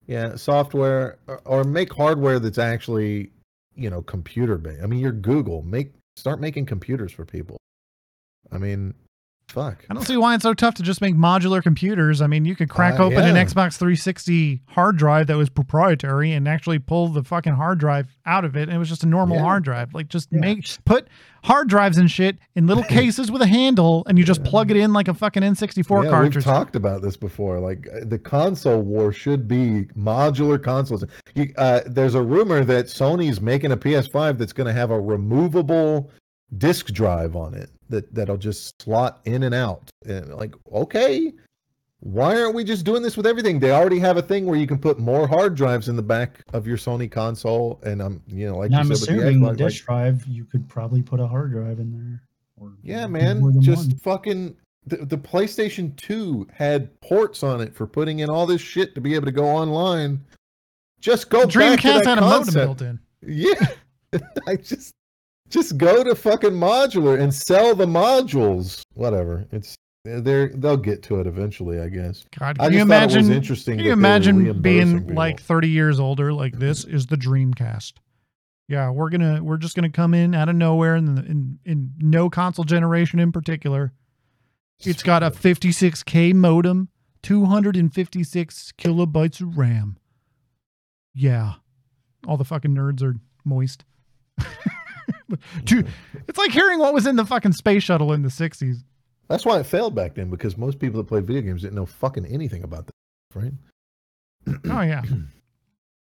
[0.06, 3.32] yeah, software or, or make hardware that's actually,
[3.74, 4.82] you know, computer based.
[4.82, 5.62] I mean, you're Google.
[5.62, 7.56] Make start making computers for people.
[8.52, 8.94] I mean,
[9.48, 9.84] fuck.
[9.90, 12.20] I don't see why it's so tough to just make modular computers.
[12.20, 13.34] I mean, you could crack Uh, open an.
[13.34, 18.44] Xbox 360 hard drive that was proprietary and actually pull the fucking hard drive out
[18.44, 19.42] of it, and it was just a normal Yeah.
[19.42, 19.94] hard drive.
[19.94, 20.40] Like, just Yeah.
[20.40, 21.08] make put
[21.44, 24.76] hard drives and shit in little cases with a handle, and you just plug it
[24.76, 26.36] in like a fucking N64 yeah, cartridge.
[26.36, 27.58] We've talked about this before.
[27.60, 31.04] Like uh, the console war should be modular consoles.
[31.34, 35.00] You, uh, there's a rumor that Sony's making a PS5 that's going to have a
[35.00, 36.10] removable
[36.56, 39.90] disk drive on it that that'll just slot in and out.
[40.06, 41.32] And like, okay,
[42.00, 43.58] why aren't we just doing this with everything?
[43.58, 46.42] They already have a thing where you can put more hard drives in the back
[46.52, 49.40] of your Sony console, and I'm, you know, like you I'm said with the assuming
[49.40, 52.22] the Xbox, like, disk drive, you could probably put a hard drive in there.
[52.60, 53.60] Or Yeah, man.
[53.60, 53.98] Just one.
[53.98, 58.94] fucking the, the PlayStation 2 had ports on it for putting in all this shit
[58.94, 60.24] to be able to go online.
[61.00, 62.98] Just go Dreamcast had a modem built in.
[63.22, 63.66] Yeah.
[64.46, 64.94] I just
[65.48, 68.82] just go to fucking modular and sell the modules.
[68.94, 69.46] Whatever.
[69.52, 72.24] It's they're they'll get to it eventually, I guess.
[72.38, 73.32] God, can you thought it was imagine?
[73.32, 76.32] interesting Can you imagine being reimbursing like 30 years older?
[76.32, 77.94] Like this is the Dreamcast.
[78.68, 81.92] Yeah, we're gonna we're just gonna come in out of nowhere in the, in in
[81.98, 83.92] no console generation in particular.
[84.80, 86.88] It's got a 56k modem,
[87.22, 89.98] 256 kilobytes of RAM.
[91.14, 91.54] Yeah,
[92.26, 93.84] all the fucking nerds are moist.
[95.64, 95.88] Dude,
[96.26, 98.76] it's like hearing what was in the fucking space shuttle in the 60s.
[99.28, 101.84] That's why it failed back then because most people that played video games didn't know
[101.86, 102.92] fucking anything about that,
[103.34, 103.52] right?
[104.70, 105.02] Oh yeah.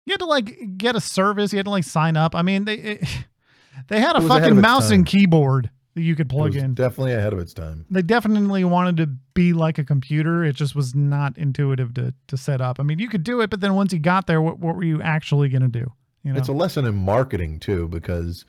[0.06, 1.52] You had to like get a service.
[1.52, 2.34] You had to like sign up.
[2.34, 3.04] I mean, they it,
[3.88, 5.00] they had a It was ahead of fucking mouse time.
[5.00, 6.72] and keyboard that you could It plug was in.
[6.72, 7.84] definitely ahead of its time.
[7.90, 10.44] They definitely wanted to be like a computer.
[10.44, 12.80] It just was not intuitive to to set up.
[12.80, 14.84] I mean, you could do it, but then once you got there, what what were
[14.84, 15.92] you actually gonna do?
[16.24, 18.46] You know, It's a lesson in marketing too, because,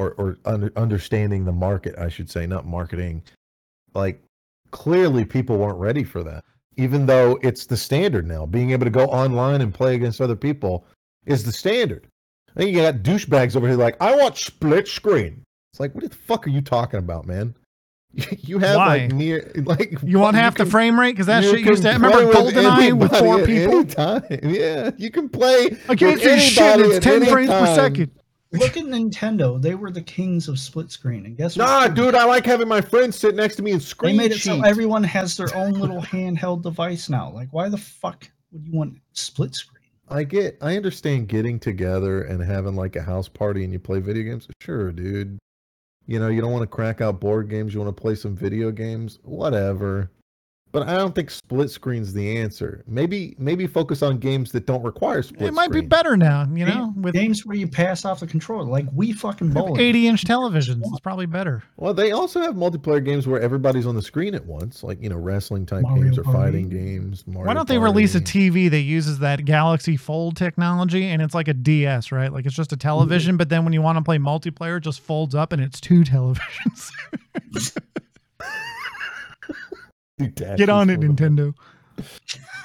[0.00, 3.22] or or under, understanding the market, I should say, not marketing.
[3.94, 4.22] Like
[4.70, 6.44] clearly, people weren't ready for that.
[6.76, 10.36] Even though it's the standard now, being able to go online and play against other
[10.36, 10.86] people
[11.26, 12.06] is the standard.
[12.56, 15.44] I think you got douchebags over here like, I want split screen.
[15.72, 17.54] It's like, what the fuck are you talking about, man?
[18.38, 18.86] You have Why?
[18.86, 21.90] like near like you want half the can- frame rate because that shit used to.
[21.90, 23.78] Remember GoldenEye with four people?
[23.80, 24.22] any time.
[24.42, 25.76] Yeah, you can play.
[25.88, 26.80] I can't see shit.
[26.80, 28.10] It's ten frames per second.
[28.52, 29.60] Look at Nintendo.
[29.62, 31.24] They were the kings of split screen.
[31.24, 31.94] And guess Nah, what?
[31.94, 34.16] dude, I like having my friends sit next to me and scream.
[34.16, 37.30] They screen made it so everyone has their own little handheld device now.
[37.30, 39.76] Like, why the fuck would you want split screen?
[40.08, 44.00] I get, I understand getting together and having like a house party and you play
[44.00, 44.48] video games.
[44.60, 45.38] Sure, dude.
[46.06, 47.72] You know, you don't want to crack out board games.
[47.72, 50.10] You want to play some video games, whatever.
[50.72, 52.84] But I don't think split screen's the answer.
[52.86, 55.48] Maybe, maybe focus on games that don't require split.
[55.48, 56.46] It might be better now.
[56.52, 59.80] You know, with games where you pass off the controller, like we fucking bowling.
[59.80, 61.64] 80 inch televisions, it's probably better.
[61.76, 65.08] Well, they also have multiplayer games where everybody's on the screen at once, like you
[65.08, 66.38] know, wrestling type Mario games or Party.
[66.38, 67.26] fighting games.
[67.26, 71.34] Mario Why don't they release a TV that uses that Galaxy Fold technology and it's
[71.34, 72.32] like a DS, right?
[72.32, 73.38] Like it's just a television, mm-hmm.
[73.38, 76.00] but then when you want to play multiplayer, it just folds up and it's two
[76.04, 76.92] televisions.
[80.28, 81.54] Get on it, Nintendo.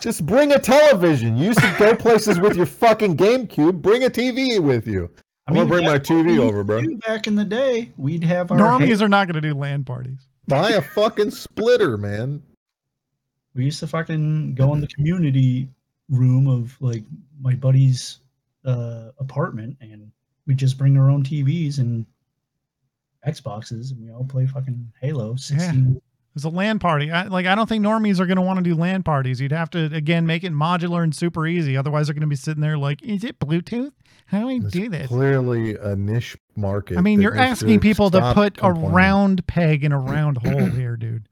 [0.01, 1.37] Just bring a television.
[1.37, 3.81] You used to go places with your fucking GameCube.
[3.81, 5.09] Bring a TV with you.
[5.47, 6.81] I'm I mean, gonna bring my TV over, bro.
[7.05, 8.57] Back in the day, we'd have our.
[8.57, 10.27] Normies are not gonna do LAN parties.
[10.47, 12.41] Buy a fucking splitter, man.
[13.53, 15.69] We used to fucking go in the community
[16.09, 17.03] room of like
[17.39, 18.19] my buddy's
[18.65, 20.11] uh, apartment, and
[20.47, 22.05] we just bring our own TVs and
[23.27, 26.01] Xboxes, and we all play fucking Halo 16
[26.35, 27.11] it's a LAN party.
[27.11, 29.39] I, like I don't think normies are going to want to do LAN parties.
[29.39, 31.77] You'd have to again make it modular and super easy.
[31.77, 33.91] Otherwise, they're going to be sitting there like, "Is it Bluetooth?
[34.27, 36.97] How do I do this?" Clearly, a niche market.
[36.97, 40.97] I mean, you're asking people to put a round peg in a round hole here,
[40.97, 41.27] dude.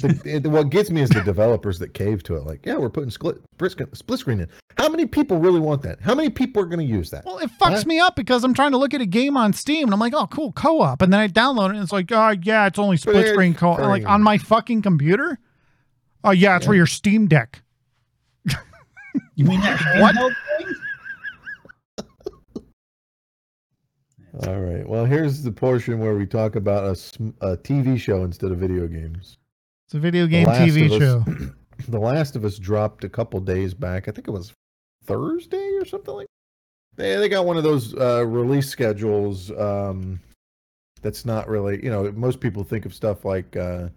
[0.00, 2.44] The, it- what gets me is the developers that cave to it.
[2.44, 4.48] Like, yeah, we're putting split, split screen- split screen in.
[4.76, 6.00] How many people really want that?
[6.00, 7.24] How many people are going to use that?
[7.24, 7.86] Well, it fucks What?
[7.86, 10.14] me up because I'm trying to look at a game on Steam and I'm like,
[10.14, 12.96] oh, cool, co-op, and then I download it and it's like, oh yeah, it's only
[12.96, 13.78] split Split screen co-op.
[13.78, 15.38] Like on my fucking computer.
[16.24, 17.62] Oh yeah, it's for your Steam Deck.
[19.36, 20.16] You mean that What?
[24.48, 24.86] All right.
[24.88, 26.90] Well, here's the portion where we talk about a,
[27.52, 29.38] a TV show instead of video games.
[29.94, 31.24] It's a video game TV Us- show.
[31.88, 34.08] The Last of Us dropped a couple days back.
[34.08, 34.52] I think it was
[35.04, 36.26] Thursday or something like.
[36.96, 39.52] They they got one of those uh, release schedules.
[39.52, 40.18] Um,
[41.02, 43.56] that's not really you know most people think of stuff like.
[43.56, 43.88] Uh,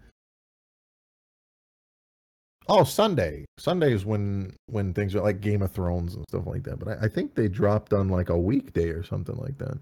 [2.68, 3.44] oh, Sunday.
[3.58, 6.78] Sunday is when when things are like Game of Thrones and stuff like that.
[6.78, 9.78] But I, I think they dropped on like a weekday or something like that.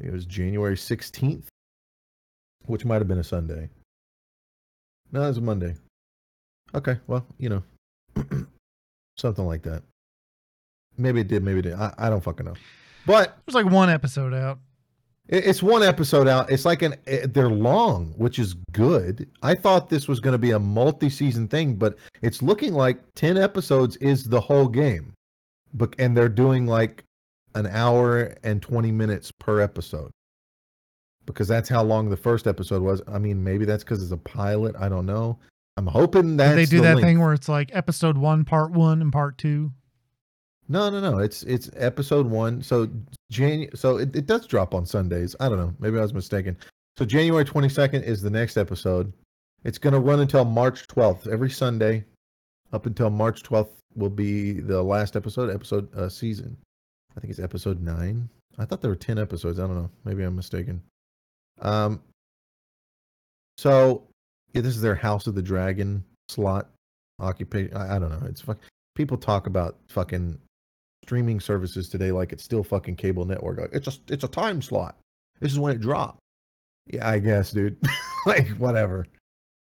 [0.00, 1.48] It was January sixteenth,
[2.66, 3.68] which might have been a Sunday.
[5.12, 5.74] No, it was a Monday.
[6.74, 7.62] Okay, well, you know,
[9.16, 9.82] something like that.
[10.96, 11.74] Maybe it did, maybe it did.
[11.74, 12.54] I, I don't fucking know.
[13.06, 14.58] But There's like one episode out.
[15.28, 16.50] it- it's one episode out.
[16.50, 19.28] It's like an eh, they're long, which is good.
[19.42, 23.38] I thought this was going to be a multi-season thing, but it's looking like 10
[23.38, 25.14] episodes is the whole game.
[25.72, 27.04] But and they're doing like
[27.54, 30.10] an hour and 20 minutes per episode.
[31.34, 33.02] Because that's how long the first episode was.
[33.06, 35.38] I mean, maybe that's cuz it's a pilot, I don't know.
[35.76, 39.12] I'm hoping that they do that thing where it's like episode one, part one, and
[39.12, 39.72] part two.
[40.68, 41.18] No, no, no.
[41.18, 42.62] It's it's episode one.
[42.62, 42.88] So
[43.30, 43.68] Jan.
[43.74, 45.36] So it, it does drop on Sundays.
[45.38, 45.72] I don't know.
[45.78, 46.56] Maybe I was mistaken.
[46.98, 49.12] So January twenty second is the next episode.
[49.64, 51.28] It's gonna run until March twelfth.
[51.28, 52.04] Every Sunday,
[52.72, 55.48] up until March twelfth will be the last episode.
[55.48, 56.56] Episode uh, season.
[57.16, 58.28] I think it's episode nine.
[58.58, 59.60] I thought there were ten episodes.
[59.60, 59.90] I don't know.
[60.04, 60.82] Maybe I'm mistaken.
[61.60, 62.00] Um.
[63.56, 64.04] So
[64.52, 66.70] Yeah, this is their House of the Dragon slot
[67.20, 67.76] occupation.
[67.76, 68.26] I, I don't know.
[68.28, 68.58] It's fuck.
[68.94, 70.38] People talk about fucking
[71.04, 73.58] streaming services today like it's still fucking cable network.
[73.58, 74.96] Like, it's a it's a time slot.
[75.40, 76.18] This is when it dropped.
[76.86, 77.76] Yeah, I guess, dude.
[78.26, 79.06] like whatever.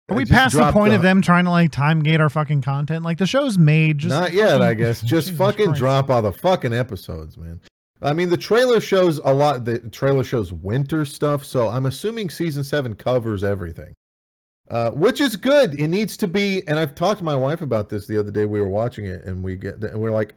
[0.08, 3.04] Are we past the point of them trying to like time gate our fucking content?
[3.04, 3.98] Like the show's made.
[3.98, 5.00] Just Not yet, I guess.
[5.02, 7.60] Just fucking drop all the fucking episodes, man.
[8.02, 9.64] I mean, the trailer shows a lot.
[9.64, 13.94] The trailer shows winter stuff, so I'm assuming season seven covers everything,
[14.70, 15.78] uh, which is good.
[15.80, 16.66] It needs to be.
[16.68, 18.44] And I've talked to my wife about this the other day.
[18.44, 20.34] We were watching it, and we get and we're like,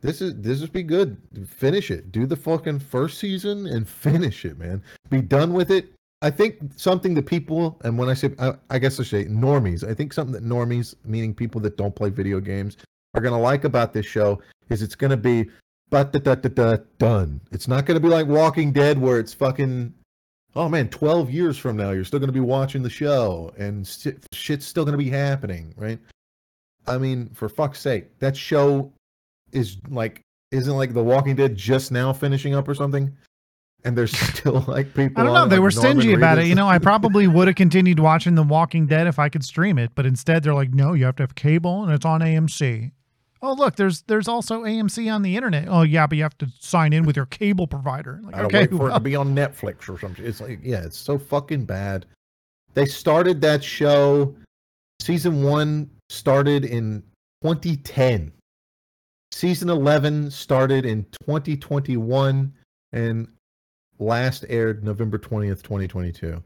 [0.00, 1.18] "This is this would be good.
[1.46, 2.10] Finish it.
[2.10, 4.82] Do the fucking first season and finish it, man.
[5.10, 5.92] Be done with it."
[6.22, 9.86] I think something that people, and when I say, I, I guess I say normies,
[9.86, 12.78] I think something that normies, meaning people that don't play video games,
[13.14, 14.40] are going to like about this show
[14.70, 15.50] is it's going to be
[16.98, 17.40] done.
[17.52, 19.94] It's not going to be like Walking Dead where it's fucking
[20.56, 23.86] oh man, 12 years from now you're still going to be watching the show and
[24.32, 25.98] shit's still going to be happening, right?
[26.86, 28.92] I mean, for fuck's sake, that show
[29.52, 30.20] is like
[30.50, 33.16] isn't like The Walking Dead just now finishing up or something?
[33.84, 35.46] And there's still like people I don't know.
[35.46, 36.46] They like were Norman stingy about it.
[36.46, 39.78] You know, I probably would have continued watching The Walking Dead if I could stream
[39.78, 42.92] it, but instead they're like, no, you have to have cable and it's on AMC.
[43.44, 45.68] Oh, look, there's there's also AMC on the internet.
[45.68, 48.18] Oh, yeah, but you have to sign in with your cable provider.
[48.22, 50.24] Like, I don't okay, wait for it to be on Netflix or something.
[50.24, 52.06] It's like, yeah, it's so fucking bad.
[52.72, 54.34] They started that show.
[55.02, 57.02] Season one started in
[57.42, 58.32] 2010.
[59.30, 62.50] Season 11 started in 2021
[62.92, 63.28] and
[63.98, 66.42] last aired November 20th, 2022.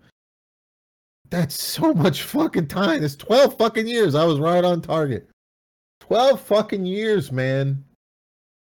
[1.30, 3.04] That's so much fucking time.
[3.04, 4.16] It's 12 fucking years.
[4.16, 5.28] I was right on target.
[6.08, 7.84] 12 fucking years, man.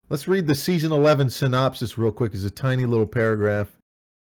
[0.09, 2.33] Let's read the season 11 synopsis real quick.
[2.33, 3.69] It's a tiny little paragraph.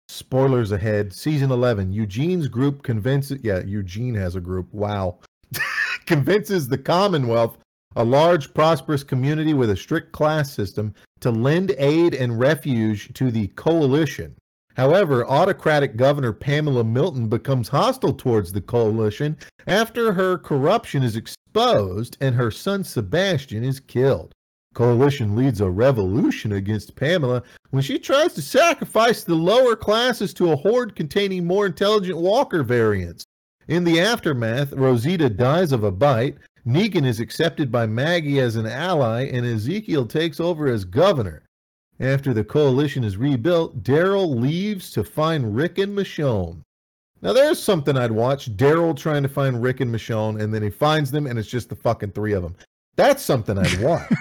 [0.10, 1.14] Spoilers ahead.
[1.14, 1.94] Season 11.
[1.94, 3.40] Eugene's group convinces.
[3.44, 4.68] Yeah, Eugene has a group.
[4.74, 5.20] Wow.
[6.06, 7.58] convinces the Commonwealth,
[7.96, 13.32] a large, prosperous community with a strict class system, to lend aid and refuge to
[13.32, 14.36] the coalition.
[14.78, 22.16] However, autocratic Governor Pamela Milton becomes hostile towards the coalition after her corruption is exposed
[22.22, 24.34] and her son Sebastian is killed.
[24.76, 30.52] Coalition leads a revolution against Pamela when she tries to sacrifice the lower classes to
[30.52, 33.26] a horde containing more intelligent Walker variants.
[33.68, 38.68] In the aftermath, Rosita dies of a bite, Negan is accepted by Maggie as an
[38.68, 41.47] ally, and Ezekiel takes over as governor.
[42.00, 46.62] After the coalition is rebuilt, Daryl leaves to find Rick and Michonne.
[47.22, 48.56] Now there's something I'd watch.
[48.56, 51.70] Daryl trying to find Rick and Michonne, and then he finds them, and it's just
[51.70, 52.56] the fucking three of them.
[52.96, 54.12] That's something I'd watch.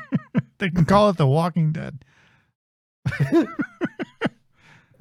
[0.58, 2.04] they can call it The Walking Dead.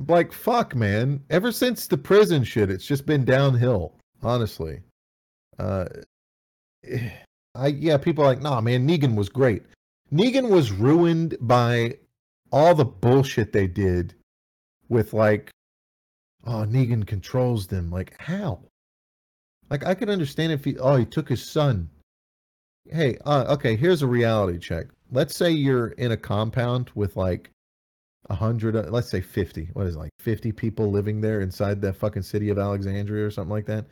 [0.07, 4.81] like fuck man ever since the prison shit it's just been downhill honestly
[5.59, 5.85] uh
[7.55, 9.63] i yeah people are like nah man negan was great
[10.11, 11.95] negan was ruined by
[12.53, 14.13] all the bullshit they did
[14.87, 15.51] with like
[16.45, 18.59] oh negan controls them like how
[19.69, 21.89] like i could understand if he oh he took his son
[22.89, 27.49] hey uh, okay here's a reality check let's say you're in a compound with like
[28.29, 29.69] a hundred, uh, let's say fifty.
[29.73, 33.31] What is it, like fifty people living there inside that fucking city of Alexandria or
[33.31, 33.85] something like that?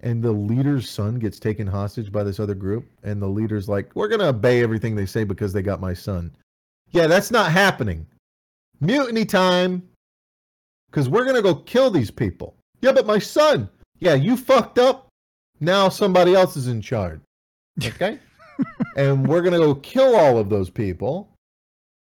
[0.00, 3.94] And the leader's son gets taken hostage by this other group, and the leader's like,
[3.94, 6.34] "We're gonna obey everything they say because they got my son."
[6.94, 8.06] Yeah, that's not happening.
[8.80, 9.82] Mutiny time,
[10.88, 12.54] because we're gonna go kill these people.
[12.82, 13.68] Yeah, but my son.
[13.98, 15.08] Yeah, you fucked up.
[15.58, 17.20] Now somebody else is in charge.
[17.84, 18.20] Okay,
[18.96, 21.34] and we're gonna go kill all of those people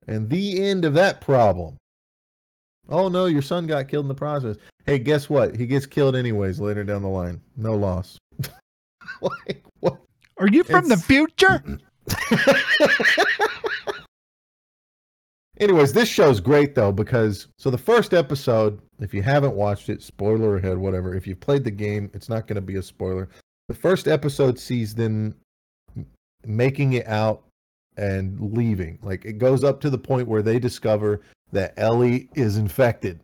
[0.08, 1.76] and the end of that problem.
[2.88, 4.56] Oh no, your son got killed in the process.
[4.86, 5.58] Hey, guess what?
[5.58, 7.42] He gets killed anyways later down the line.
[7.58, 8.18] No loss.
[9.22, 9.98] like what?
[10.38, 11.62] Are you from the future?
[15.60, 20.04] Anyways, this show's great though because so the first episode, if you haven't watched it,
[20.04, 21.16] spoiler ahead, whatever.
[21.16, 23.30] If you've played the game, it's not going to be a spoiler.
[23.68, 25.36] The first episode sees them
[26.46, 27.44] making it out
[27.98, 29.00] and leaving.
[29.02, 31.22] Like it goes up to the point where they discover
[31.52, 33.20] that Ellie is infected.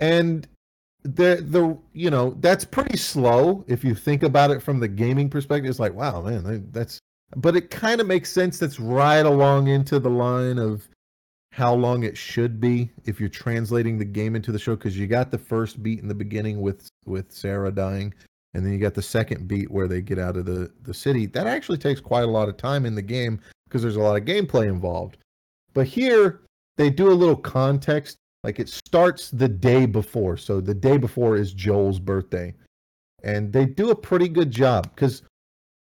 [0.00, 0.48] And
[1.02, 5.28] the the you know, that's pretty slow if you think about it from the gaming
[5.28, 5.68] perspective.
[5.68, 7.00] It's like, wow, man, that's
[7.36, 10.88] but it kind of makes sense that's right along into the line of
[11.52, 15.06] how long it should be if you're translating the game into the show because you
[15.06, 18.14] got the first beat in the beginning with with Sarah dying
[18.54, 21.26] and then you got the second beat where they get out of the the city.
[21.26, 24.16] That actually takes quite a lot of time in the game because there's a lot
[24.16, 25.18] of gameplay involved.
[25.74, 26.40] But here
[26.76, 31.36] they do a little context like it starts the day before so the day before
[31.36, 32.54] is Joel's birthday.
[33.24, 35.22] And they do a pretty good job because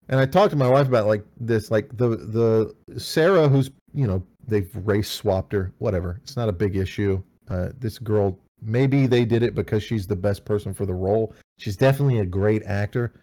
[0.08, 4.06] and I talked to my wife about like this, like the the Sarah who's you
[4.06, 6.20] know they've race swapped her, whatever.
[6.22, 7.22] It's not a big issue.
[7.48, 11.34] Uh, this girl, maybe they did it because she's the best person for the role.
[11.58, 13.20] She's definitely a great actor.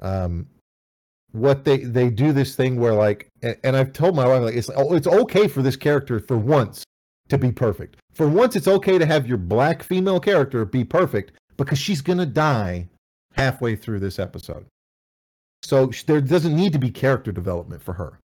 [0.00, 0.46] Um,
[1.32, 4.54] what they they do this thing where like, and, and I've told my wife like
[4.54, 6.84] it's oh, it's okay for this character for once
[7.28, 7.96] to be perfect.
[8.12, 12.26] For once, it's okay to have your black female character be perfect because she's gonna
[12.26, 12.88] die
[13.34, 14.66] halfway through this episode.
[15.62, 18.18] So there doesn't need to be character development for her.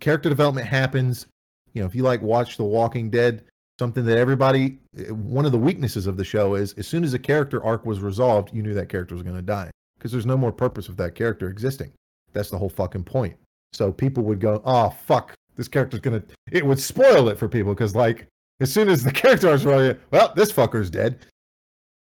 [0.00, 1.26] Character development happens,
[1.74, 3.44] you know, if you like watch The Walking Dead,
[3.78, 7.14] something that everybody eh, one of the weaknesses of the show is as soon as
[7.14, 10.26] a character arc was resolved, you knew that character was going to die because there's
[10.26, 11.92] no more purpose of that character existing.
[12.32, 13.36] That's the whole fucking point.
[13.72, 17.48] So people would go, "Oh fuck, this character's going to it would spoil it for
[17.48, 18.26] people because like
[18.60, 21.26] as soon as the character arc's running, well, this fucker's dead.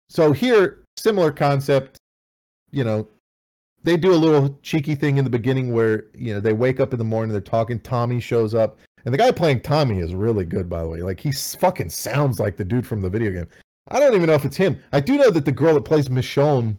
[0.09, 1.99] So here, similar concept,
[2.73, 3.07] you know,
[3.83, 6.93] they do a little cheeky thing in the beginning where you know they wake up
[6.93, 7.81] in the morning, they're talking.
[7.81, 11.03] Tommy shows up, and the guy playing Tommy is really good, by the way.
[11.03, 13.49] Like he fucking sounds like the dude from the video game.
[13.89, 14.81] I don't even know if it's him.
[14.93, 16.77] I do know that the girl that plays Michonne,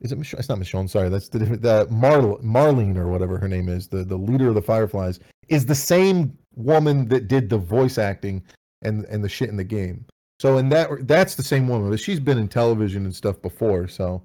[0.00, 0.38] is it Michonne?
[0.38, 0.88] It's not Michonne.
[0.88, 3.88] Sorry, that's the the Mar- Marlene or whatever her name is.
[3.88, 8.42] The the leader of the Fireflies is the same woman that did the voice acting
[8.82, 10.04] and and the shit in the game.
[10.38, 13.88] So in that that's the same woman, but she's been in television and stuff before.
[13.88, 14.22] So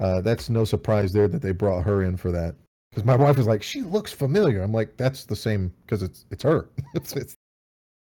[0.00, 2.54] uh, that's no surprise there that they brought her in for that.
[2.90, 4.62] Because my wife was like, she looks familiar.
[4.62, 6.68] I'm like, that's the same because it's it's her.
[6.94, 7.36] it's, it's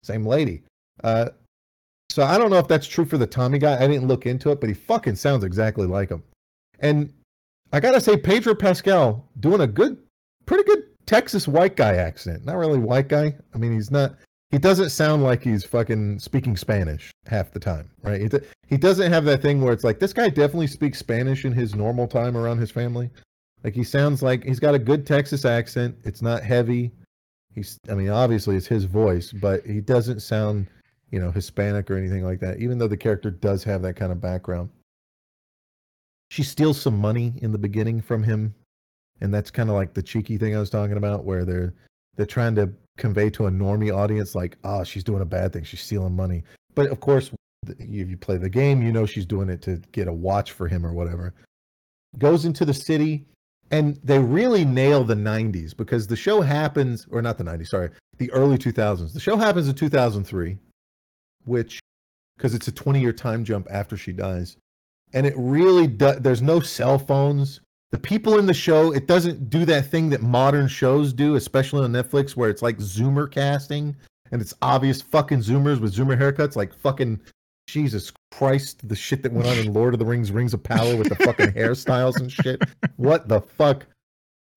[0.03, 0.63] same lady.
[1.05, 1.31] Uh,
[2.09, 3.83] so I don't know if that's true for the Tommy guy.
[3.83, 6.23] I didn't look into it, but he fucking sounds exactly like him.
[6.81, 7.13] And
[7.73, 9.99] I gotta say, Pedro Pascal doing a good,
[10.47, 12.45] pretty good Texas white guy accent.
[12.45, 13.35] Not really white guy.
[13.55, 14.15] I mean, he's not
[14.53, 18.21] he doesn't sound like he's fucking speaking Spanish half the time, right?
[18.21, 18.29] He,
[18.69, 21.75] he doesn't have that thing where it's like this guy definitely speaks Spanish in his
[21.75, 23.09] normal time around his family.
[23.65, 25.97] Like he sounds like he's got a good Texas accent.
[26.05, 26.93] It's not heavy.
[27.55, 30.69] He's I mean obviously it's his voice, but he doesn't sound,
[31.11, 34.13] you know, Hispanic or anything like that even though the character does have that kind
[34.13, 34.69] of background.
[36.31, 38.55] She steals some money in the beginning from him
[39.23, 41.73] and that's kind of like the cheeky thing I was talking about where they're
[42.17, 45.65] they're trying to convey to a normie audience like, oh, she's doing a bad thing,
[45.65, 46.45] she's stealing money.
[46.75, 47.31] But of course,
[47.67, 50.69] if you play the game, you know she's doing it to get a watch for
[50.69, 51.35] him or whatever.
[52.19, 53.27] Goes into the city,
[53.71, 57.91] and they really nail the 90s because the show happens, or not the 90s, sorry,
[58.19, 59.13] the early 2000s.
[59.13, 60.59] The show happens in 2003,
[61.45, 61.81] which,
[62.37, 64.57] because it's a 20 year time jump after she dies.
[65.15, 67.61] And it really does, there's no cell phones
[67.93, 71.85] the people in the show it doesn't do that thing that modern shows do especially
[71.85, 73.95] on netflix where it's like zoomer casting
[74.33, 77.21] and it's obvious fucking zoomers with zoomer haircuts like fucking
[77.69, 80.97] jesus christ the shit that went on in lord of the rings rings of power
[80.97, 82.63] with the fucking hairstyles and shit.
[82.97, 83.87] What the fuck?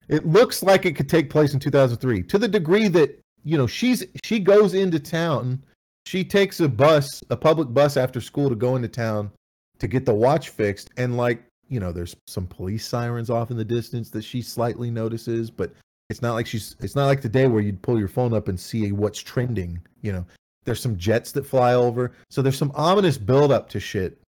[0.08, 3.68] It looks like it could take place in 2003 to the degree that you know
[3.68, 5.64] she's she goes into town
[6.06, 9.32] she takes a bus a public bus after school to go into town
[9.80, 13.58] to get the watch fixed and like you know, there's some police sirens off in
[13.58, 15.72] the distance that she slightly notices, but
[16.10, 18.60] it's not like she's it's not like today where you'd pull your phone up and
[18.60, 20.26] see what's trending, you know.
[20.66, 22.12] There's some jets that fly over.
[22.32, 24.20] So there's some ominous build up to shit.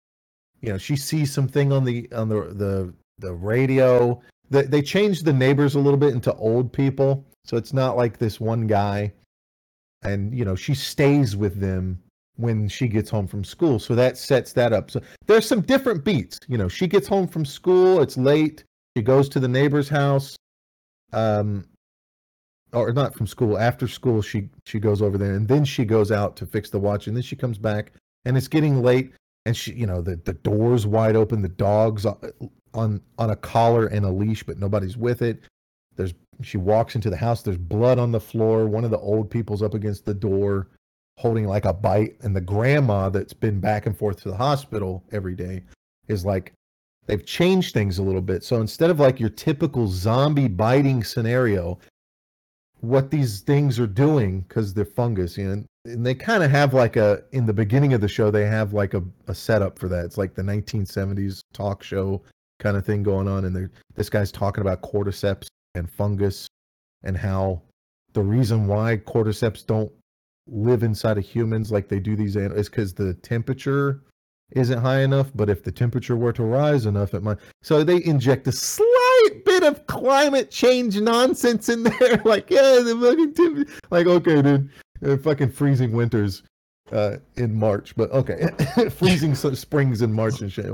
[0.61, 4.21] You know, she sees something on the on the the the radio.
[4.49, 7.25] They they changed the neighbors a little bit into old people.
[7.45, 9.13] So it's not like this one guy
[10.03, 12.01] and you know, she stays with them
[12.37, 13.79] when she gets home from school.
[13.79, 14.89] So that sets that up.
[14.89, 16.39] So there's some different beats.
[16.47, 18.63] You know, she gets home from school, it's late,
[18.95, 20.35] she goes to the neighbor's house.
[21.13, 21.65] Um
[22.73, 26.11] or not from school, after school she she goes over there and then she goes
[26.11, 27.93] out to fix the watch and then she comes back
[28.25, 29.13] and it's getting late
[29.45, 32.05] and she you know the the doors wide open, the dogs
[32.73, 35.43] on on a collar and a leash but nobody's with it.
[35.95, 39.31] There's she walks into the house, there's blood on the floor, one of the old
[39.31, 40.67] people's up against the door
[41.17, 45.03] holding like a bite and the grandma that's been back and forth to the hospital
[45.11, 45.63] every day
[46.07, 46.53] is like
[47.07, 48.43] they've changed things a little bit.
[48.43, 51.79] So instead of like your typical zombie biting scenario
[52.81, 56.73] what these things are doing because they're fungus you know and they kind of have
[56.73, 59.87] like a in the beginning of the show they have like a, a setup for
[59.87, 60.05] that.
[60.05, 62.21] It's like the 1970s talk show
[62.59, 66.47] kind of thing going on and this guy's talking about cordyceps and fungus
[67.03, 67.61] and how
[68.13, 69.91] the reason why cordyceps don't
[70.47, 74.01] live inside of humans like they do these is because the temperature
[74.51, 75.31] isn't high enough.
[75.35, 77.37] But if the temperature were to rise enough, it might.
[77.61, 82.21] So they inject a slight bit of climate change nonsense in there.
[82.25, 83.73] like, yeah, the fucking temperature.
[83.89, 84.69] Like, okay, dude,
[85.05, 86.43] uh, fucking freezing winters
[86.91, 87.95] uh, in March.
[87.95, 88.47] But okay,
[88.89, 90.71] freezing springs in March and shit.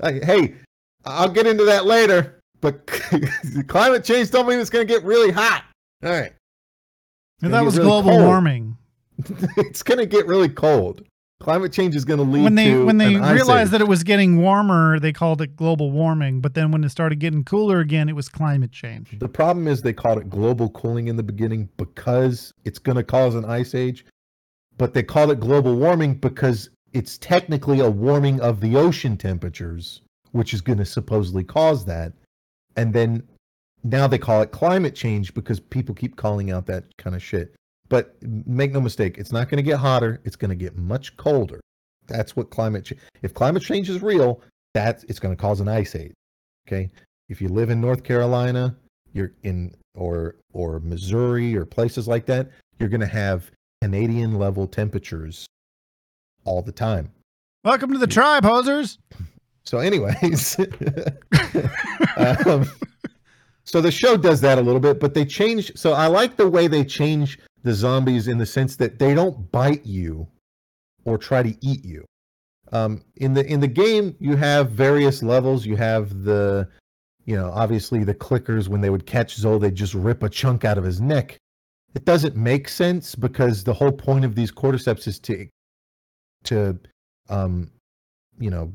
[0.00, 0.54] Like, hey,
[1.04, 2.40] I'll get into that later.
[2.60, 2.86] But
[3.66, 5.64] climate change don't mean it's going to get really hot.
[6.02, 6.32] All right.
[7.42, 8.78] And that was global warming.
[9.56, 11.04] it's going to get really cold.
[11.40, 14.40] Climate change is going to lead When they when they realized that it was getting
[14.40, 16.40] warmer, they called it global warming.
[16.40, 19.18] But then when it started getting cooler again, it was climate change.
[19.18, 23.02] The problem is they called it global cooling in the beginning because it's going to
[23.02, 24.06] cause an ice age,
[24.78, 30.00] but they called it global warming because it's technically a warming of the ocean temperatures,
[30.32, 32.12] which is going to supposedly cause that.
[32.76, 33.22] And then
[33.82, 37.54] now they call it climate change because people keep calling out that kind of shit.
[37.88, 41.16] But make no mistake, it's not going to get hotter, it's going to get much
[41.16, 41.60] colder.
[42.06, 43.00] That's what climate change.
[43.22, 44.40] If climate change is real,
[44.74, 46.14] that it's going to cause an ice age.
[46.66, 46.90] Okay?
[47.28, 48.76] If you live in North Carolina,
[49.12, 53.50] you're in or or Missouri or places like that, you're going to have
[53.80, 55.46] Canadian level temperatures
[56.44, 57.10] all the time.
[57.64, 58.98] Welcome to the tribe, hosers.
[59.66, 60.58] So, anyways,
[62.18, 62.70] um,
[63.64, 65.72] so the show does that a little bit, but they change.
[65.74, 69.50] So I like the way they change the zombies in the sense that they don't
[69.50, 70.28] bite you
[71.04, 72.04] or try to eat you.
[72.72, 75.66] Um, in the in the game, you have various levels.
[75.66, 76.68] You have the,
[77.24, 80.64] you know, obviously the clickers when they would catch Joel, they just rip a chunk
[80.64, 81.36] out of his neck.
[81.94, 85.46] It doesn't make sense because the whole point of these cordyceps is to,
[86.44, 86.78] to,
[87.28, 87.70] um,
[88.38, 88.72] you know,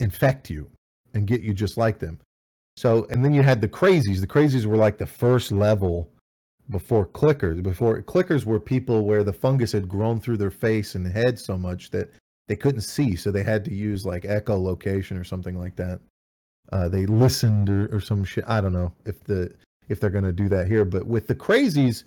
[0.00, 0.70] infect you
[1.14, 2.20] and get you just like them.
[2.76, 4.20] So, and then you had the crazies.
[4.20, 6.11] The crazies were like the first level
[6.70, 7.62] before clickers.
[7.62, 11.58] Before clickers were people where the fungus had grown through their face and head so
[11.58, 12.12] much that
[12.48, 13.16] they couldn't see.
[13.16, 16.00] So they had to use like echolocation or something like that.
[16.70, 18.44] Uh, they listened or, or some shit.
[18.46, 19.52] I don't know if the
[19.88, 22.04] if they're going to do that here, but with the crazies,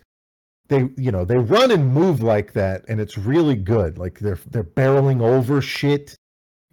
[0.67, 3.97] they you know they run and move like that, and it's really good.
[3.97, 6.15] Like they're they're barreling over shit.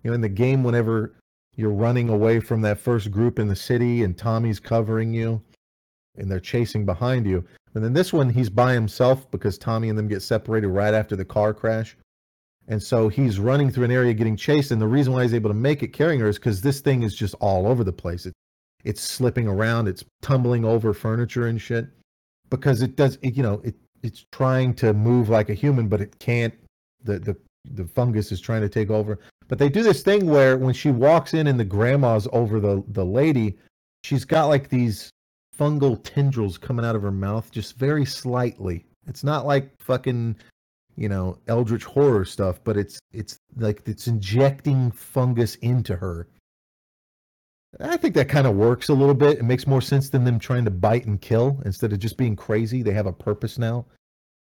[0.03, 1.15] You know, in the game, whenever
[1.57, 5.43] you're running away from that first group in the city and Tommy's covering you
[6.17, 7.45] and they're chasing behind you.
[7.75, 11.17] And then this one, he's by himself because Tommy and them get separated right after
[11.17, 11.97] the car crash.
[12.69, 14.71] And so he's running through an area getting chased.
[14.71, 17.03] And the reason why he's able to make it carrying her is because this thing
[17.03, 18.27] is just all over the place.
[18.27, 18.35] It,
[18.85, 21.87] it's slipping around, it's tumbling over furniture and shit
[22.51, 26.01] because it does, it, you know, it, it's trying to move like a human, but
[26.01, 26.55] it can't.
[27.05, 29.19] The, the, the fungus is trying to take over.
[29.49, 32.83] But they do this thing where when she walks in and the grandma's over the,
[32.89, 33.59] the lady,
[34.03, 35.11] she's got like these
[35.57, 38.85] fungal tendrils coming out of her mouth just very slightly.
[39.07, 40.37] It's not like fucking,
[40.97, 46.29] you know, eldritch horror stuff, but it's it's like it's injecting fungus into her.
[47.81, 49.39] I think that kind of works a little bit.
[49.39, 52.37] It makes more sense than them trying to bite and kill instead of just being
[52.37, 52.83] crazy.
[52.83, 53.87] They have a purpose now.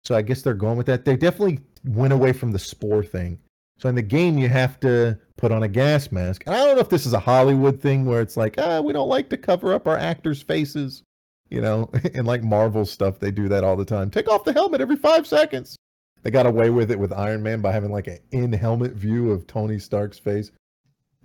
[0.04, 1.04] So I guess they're going with that.
[1.04, 3.38] They definitely went away from the spore thing.
[3.78, 6.42] So in the game, you have to put on a gas mask.
[6.46, 8.92] And I don't know if this is a Hollywood thing where it's like, ah, we
[8.92, 11.02] don't like to cover up our actors' faces,
[11.48, 14.10] you know, and like Marvel stuff, they do that all the time.
[14.10, 15.76] Take off the helmet every five seconds.
[16.24, 19.46] They got away with it with Iron Man by having like an in-helmet view of
[19.46, 20.50] Tony Stark's face.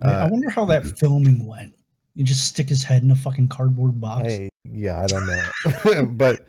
[0.01, 1.73] I- I Uh, wonder how that filming went.
[2.15, 4.27] You just stick his head in a fucking cardboard box.
[4.31, 6.45] I, yeah, I don't know, but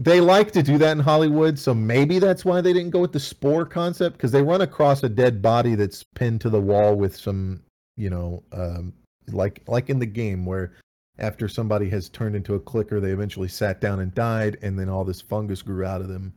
[0.00, 3.12] they like to do that in Hollywood, so maybe that's why they didn't go with
[3.12, 6.94] the spore concept because they run across a dead body that's pinned to the wall
[6.94, 7.60] with some,
[7.98, 8.94] you know, um,
[9.28, 10.72] like like in the game where
[11.18, 14.88] after somebody has turned into a clicker, they eventually sat down and died, and then
[14.88, 16.32] all this fungus grew out of them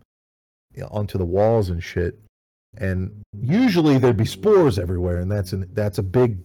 [0.76, 2.20] you know, onto the walls and shit.
[2.78, 6.38] And usually there'd be spores everywhere, and that's an that's a big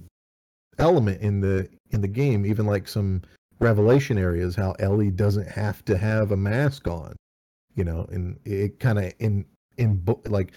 [0.78, 2.46] element in the in the game.
[2.46, 3.22] Even like some
[3.60, 7.16] revelation areas, how Ellie doesn't have to have a mask on,
[7.74, 9.44] you know, and it kind of in
[9.76, 10.52] in like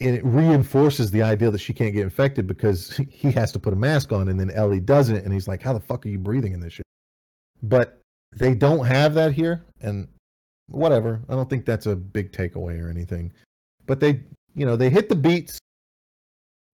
[0.00, 3.76] it reinforces the idea that she can't get infected because he has to put a
[3.76, 6.52] mask on, and then Ellie doesn't, and he's like, "How the fuck are you breathing
[6.52, 6.86] in this shit?"
[7.62, 8.00] But
[8.34, 10.08] they don't have that here, and
[10.68, 11.20] whatever.
[11.28, 13.32] I don't think that's a big takeaway or anything.
[13.86, 14.22] But they,
[14.54, 15.58] you know, they hit the beats.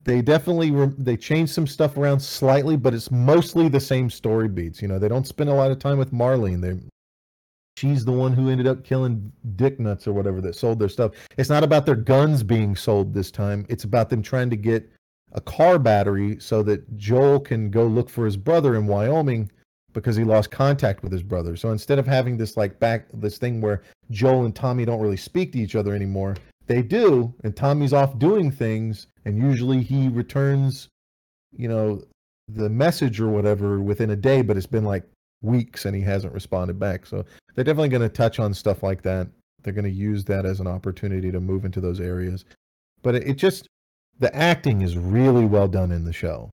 [0.05, 4.49] They definitely re- they changed some stuff around slightly, but it's mostly the same story
[4.49, 4.81] beats.
[4.81, 6.61] You know, they don't spend a lot of time with Marlene.
[6.61, 6.79] They
[7.79, 11.13] she's the one who ended up killing Dick Nuts or whatever that sold their stuff.
[11.37, 13.67] It's not about their guns being sold this time.
[13.69, 14.91] It's about them trying to get
[15.33, 19.51] a car battery so that Joel can go look for his brother in Wyoming
[19.93, 21.57] because he lost contact with his brother.
[21.57, 25.17] So instead of having this like back this thing where Joel and Tommy don't really
[25.17, 30.09] speak to each other anymore, they do, and Tommy's off doing things, and usually he
[30.09, 30.89] returns,
[31.55, 32.03] you know,
[32.49, 35.05] the message or whatever within a day, but it's been like
[35.43, 37.05] weeks and he hasn't responded back.
[37.05, 39.29] So they're definitely going to touch on stuff like that.
[39.63, 42.47] They're going to use that as an opportunity to move into those areas.
[43.03, 43.69] But it, it just
[44.19, 46.49] the acting is really well done in the show.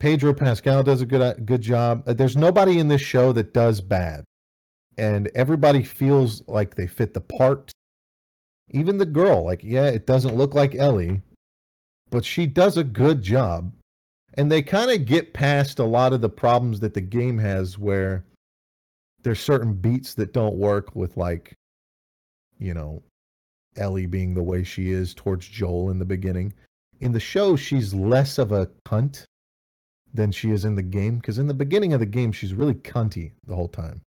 [0.00, 2.02] Pedro Pascal does a good uh, good job.
[2.04, 4.24] Uh, There's nobody in this show that does bad,
[4.96, 7.70] and everybody feels like they fit the part.
[8.70, 11.22] Even the girl, like yeah, it doesn't look like Ellie,
[12.10, 13.72] but she does a good job.
[14.34, 17.78] And they kind of get past a lot of the problems that the game has,
[17.78, 18.24] where
[19.22, 21.54] there's certain beats that don't work with like,
[22.58, 23.02] you know,
[23.76, 26.52] Ellie being the way she is towards Joel in the beginning.
[27.00, 29.24] In the show, she's less of a cunt
[30.14, 32.74] than she is in the game because in the beginning of the game she's really
[32.74, 34.00] cunty the whole time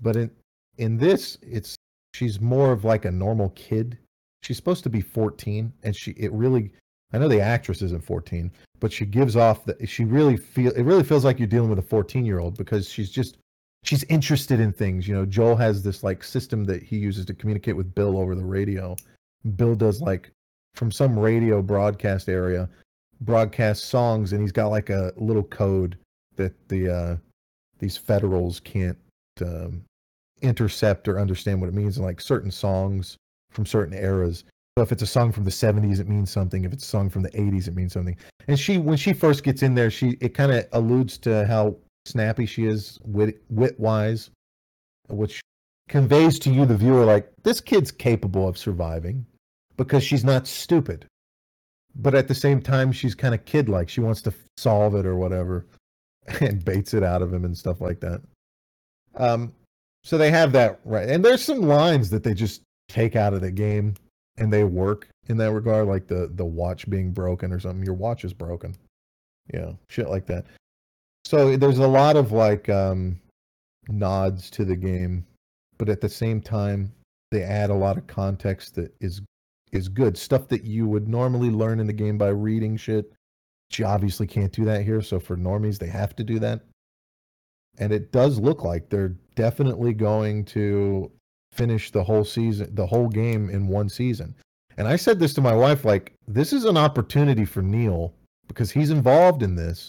[0.00, 0.30] but in
[0.78, 1.76] in this it's
[2.14, 3.98] she's more of like a normal kid
[4.42, 6.72] she's supposed to be 14 and she it really
[7.12, 8.50] i know the actress isn't 14
[8.80, 11.78] but she gives off that she really feel it really feels like you're dealing with
[11.78, 13.38] a 14 year old because she's just
[13.82, 15.24] she's interested in things you know?
[15.24, 18.96] Joel has this like system that he uses to communicate with bill over the radio.
[19.54, 20.30] Bill does like
[20.74, 22.68] from some radio broadcast area
[23.22, 25.96] broadcast songs and he's got like a little code
[26.36, 27.16] that the uh
[27.78, 28.98] these federals can't
[29.42, 29.84] um,
[30.42, 33.16] intercept or understand what it means in like certain songs
[33.50, 34.44] from certain eras
[34.76, 36.64] so if it's a song from the 70s it means something.
[36.64, 38.16] If it's a song from the 80s it means something.
[38.46, 41.76] And she when she first gets in there she it kind of alludes to how
[42.04, 44.30] snappy she is wit wit wise
[45.08, 45.40] which
[45.88, 49.24] conveys to you the viewer like this kid's capable of surviving
[49.76, 51.06] because she's not stupid.
[51.94, 55.06] But at the same time she's kind of kid like she wants to solve it
[55.06, 55.66] or whatever
[56.40, 58.20] and baits it out of him and stuff like that.
[59.14, 59.54] Um
[60.04, 61.08] so they have that right.
[61.08, 63.94] And there's some lines that they just take out of the game
[64.38, 67.94] and they work in that regard like the the watch being broken or something your
[67.94, 68.76] watch is broken.
[69.52, 70.46] Yeah shit like that.
[71.24, 73.20] So there's a lot of like um
[73.88, 75.24] nods to the game
[75.78, 76.92] but at the same time
[77.30, 79.20] they add a lot of context that is
[79.72, 80.16] is good.
[80.16, 83.12] Stuff that you would normally learn in the game by reading shit
[83.74, 86.60] you obviously can't do that here so for normies they have to do that.
[87.78, 91.10] And it does look like they're definitely going to
[91.56, 94.34] finish the whole season the whole game in one season.
[94.76, 98.12] And i said this to my wife like this is an opportunity for neil
[98.48, 99.88] because he's involved in this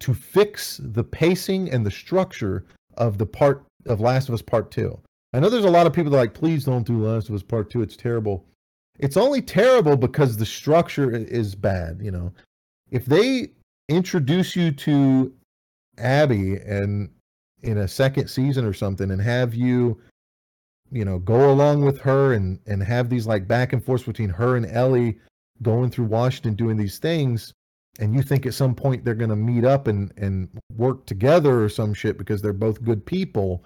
[0.00, 2.64] to fix the pacing and the structure
[2.96, 4.98] of the part of last of us part 2
[5.34, 7.34] i know there's a lot of people that are like please don't do last of
[7.34, 8.44] us part 2 it's terrible.
[9.00, 12.32] It's only terrible because the structure is bad you know?
[12.90, 13.50] If they
[13.88, 15.32] introduce you to
[15.98, 17.10] abby and
[17.62, 20.00] in a second season or something and have you
[20.90, 24.30] you know go along with her and and have these like back and forth between
[24.30, 25.18] her and ellie
[25.62, 27.52] going through washington doing these things
[28.00, 31.62] and you think at some point they're going to meet up and and work together
[31.62, 33.64] or some shit because they're both good people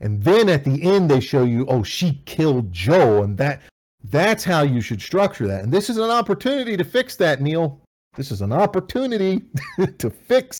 [0.00, 3.62] and then at the end they show you oh she killed joe and that
[4.10, 5.62] that's how you should structure that.
[5.62, 7.80] And this is an opportunity to fix that neil.
[8.16, 9.42] This is an opportunity
[9.98, 10.58] to fix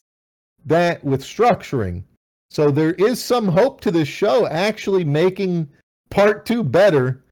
[0.64, 2.04] that with structuring.
[2.50, 5.68] So there is some hope to this show actually making
[6.14, 7.24] part two better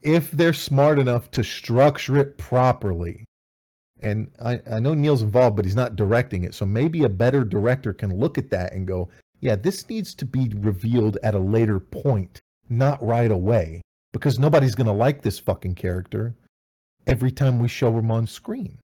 [0.00, 3.24] if they're smart enough to structure it properly.
[4.00, 6.54] And I, I know Neil's involved, but he's not directing it.
[6.54, 9.08] So maybe a better director can look at that and go,
[9.40, 13.82] yeah, this needs to be revealed at a later point, not right away,
[14.12, 16.32] because nobody's going to like this fucking character
[17.08, 18.78] every time we show him on screen.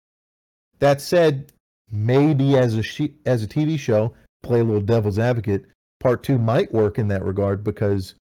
[0.81, 1.53] That said,
[1.93, 5.67] maybe as a she- as a TV show, play a little devil's advocate,
[6.01, 8.17] part 2 might work in that regard because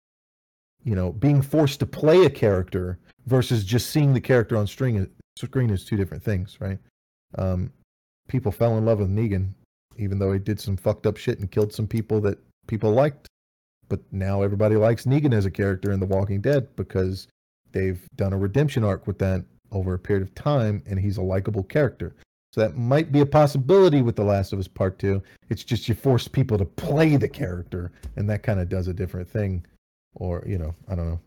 [0.84, 5.10] you know, being forced to play a character versus just seeing the character on screen
[5.38, 6.80] screen is two different things, right?
[7.38, 7.72] Um,
[8.28, 9.54] people fell in love with Negan,
[9.98, 12.38] even though he did some fucked up shit and killed some people that
[12.68, 13.28] people liked.
[13.88, 17.28] But now everybody likes Negan as a character in The Walking Dead because
[17.72, 21.22] they've done a redemption arc with that over a period of time, and he's a
[21.22, 22.16] likable character.
[22.54, 25.22] So that might be a possibility with The Last of Us Part Two.
[25.50, 28.94] It's just you force people to play the character, and that kind of does a
[28.94, 29.66] different thing
[30.16, 31.20] or you know i don't know.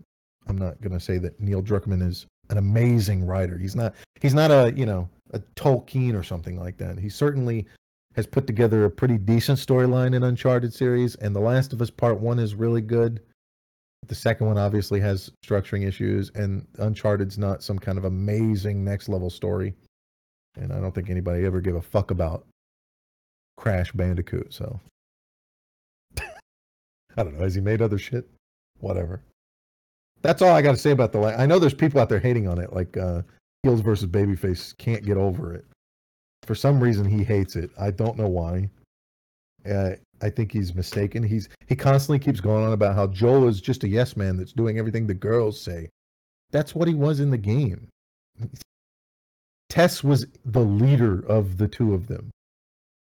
[0.48, 3.59] I'm not going to say that neil druckmann is an amazing writer.
[3.59, 6.98] He's not he's not a you know a tolkien or something like that.
[6.98, 7.66] He certainly
[8.14, 11.90] has put together a pretty decent storyline in uncharted series and the last of us
[11.90, 13.20] part one is really good.
[14.06, 19.09] The second one obviously has structuring issues and uncharted's not some kind of amazing next
[19.09, 19.74] level story.
[20.56, 22.46] And i don't think anybody ever gave a fuck about
[23.56, 24.80] crash bandicoot so.
[26.18, 27.44] I don't know.
[27.44, 28.28] Has he made other shit
[28.82, 29.22] whatever.
[30.22, 31.18] That's all I got to say about the.
[31.18, 33.22] La- I know there's people out there hating on it, like uh,
[33.62, 35.64] Heels versus Babyface can't get over it.
[36.44, 37.70] For some reason, he hates it.
[37.78, 38.68] I don't know why.
[39.68, 41.22] Uh, I think he's mistaken.
[41.22, 44.52] He's he constantly keeps going on about how Joel is just a yes man that's
[44.52, 45.88] doing everything the girls say.
[46.50, 47.88] That's what he was in the game.
[49.68, 52.30] Tess was the leader of the two of them.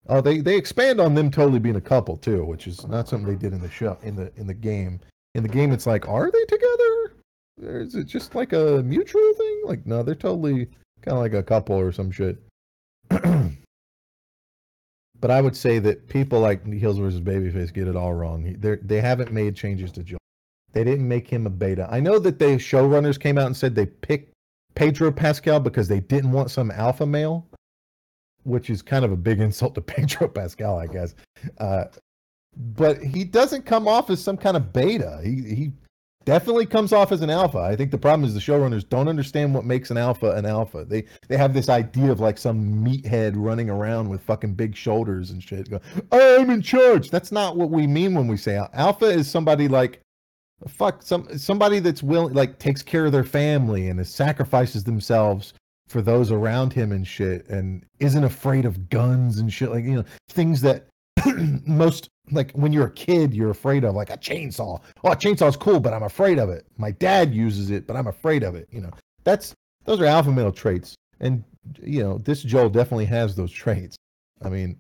[0.09, 3.29] Oh, they they expand on them totally being a couple too, which is not something
[3.29, 5.01] they did in the show in the in the game.
[5.35, 7.15] In the game, it's like, are they together?
[7.65, 9.63] Or is it just like a mutual thing?
[9.65, 10.67] Like, no, they're totally
[11.01, 12.39] kind of like a couple or some shit.
[13.09, 13.21] but
[15.31, 18.57] I would say that people like Heels versus Babyface get it all wrong.
[18.59, 20.19] They they haven't made changes to Joel.
[20.73, 21.89] They didn't make him a beta.
[21.91, 24.33] I know that the showrunners came out and said they picked
[24.75, 27.47] Pedro Pascal because they didn't want some alpha male,
[28.45, 31.15] which is kind of a big insult to Pedro Pascal, I guess.
[31.59, 31.85] Uh,
[32.57, 35.21] but he doesn't come off as some kind of beta.
[35.23, 35.73] He he
[36.25, 37.59] definitely comes off as an alpha.
[37.59, 40.85] I think the problem is the showrunners don't understand what makes an alpha an alpha.
[40.85, 45.31] They they have this idea of like some meathead running around with fucking big shoulders
[45.31, 45.71] and shit.
[45.71, 45.81] Go,
[46.11, 47.11] I'm in charge.
[47.11, 50.01] That's not what we mean when we say al- alpha is somebody like
[50.69, 55.55] fuck some somebody that's willing like takes care of their family and sacrifices themselves
[55.89, 59.95] for those around him and shit and isn't afraid of guns and shit like you
[59.95, 60.87] know things that
[61.67, 64.81] most like when you're a kid you're afraid of like a chainsaw.
[65.05, 66.67] Oh a chainsaw's cool but i'm afraid of it.
[66.77, 68.91] My dad uses it but i'm afraid of it you know.
[69.25, 69.55] That's
[69.85, 71.45] those are alpha male traits and
[71.81, 73.97] you know this joel definitely has those traits.
[74.43, 74.79] I mean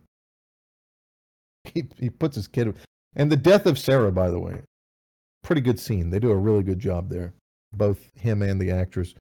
[1.64, 2.74] he, he puts his kid
[3.14, 4.62] and the death of sarah by the way
[5.42, 6.10] pretty good scene.
[6.10, 7.34] They do a really good job there
[7.74, 9.14] both him and the actress.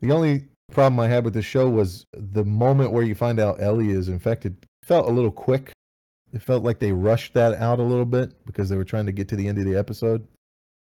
[0.00, 3.62] The only problem i had with the show was the moment where you find out
[3.62, 5.70] ellie is infected felt a little quick
[6.32, 9.12] it felt like they rushed that out a little bit because they were trying to
[9.12, 10.26] get to the end of the episode.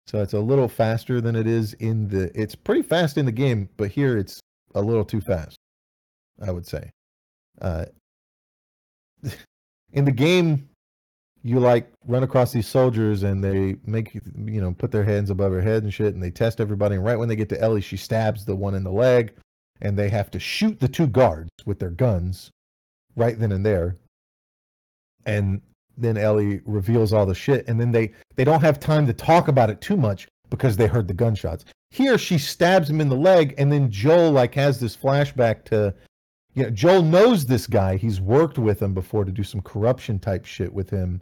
[0.07, 2.31] So it's a little faster than it is in the.
[2.39, 4.39] It's pretty fast in the game, but here it's
[4.73, 5.55] a little too fast.
[6.41, 6.89] I would say.
[7.61, 7.85] Uh,
[9.93, 10.67] in the game,
[11.43, 15.29] you like run across these soldiers and they make you you know put their hands
[15.29, 16.95] above her head and shit, and they test everybody.
[16.95, 19.33] And right when they get to Ellie, she stabs the one in the leg,
[19.79, 22.49] and they have to shoot the two guards with their guns
[23.15, 23.95] right then and there
[25.25, 25.61] and
[25.97, 29.47] then Ellie reveals all the shit, and then they they don't have time to talk
[29.47, 31.65] about it too much because they heard the gunshots.
[31.91, 35.93] Here, she stabs him in the leg, and then Joel like has this flashback to,
[36.53, 37.97] you know, Joel knows this guy.
[37.97, 41.21] He's worked with him before to do some corruption type shit with him.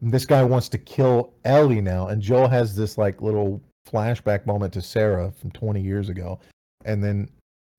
[0.00, 4.46] And this guy wants to kill Ellie now, and Joel has this like little flashback
[4.46, 6.38] moment to Sarah from 20 years ago,
[6.84, 7.30] and then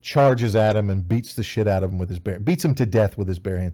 [0.02, 2.76] charges at him and beats the shit out of him with his bare beats him
[2.76, 3.74] to death with his bare hand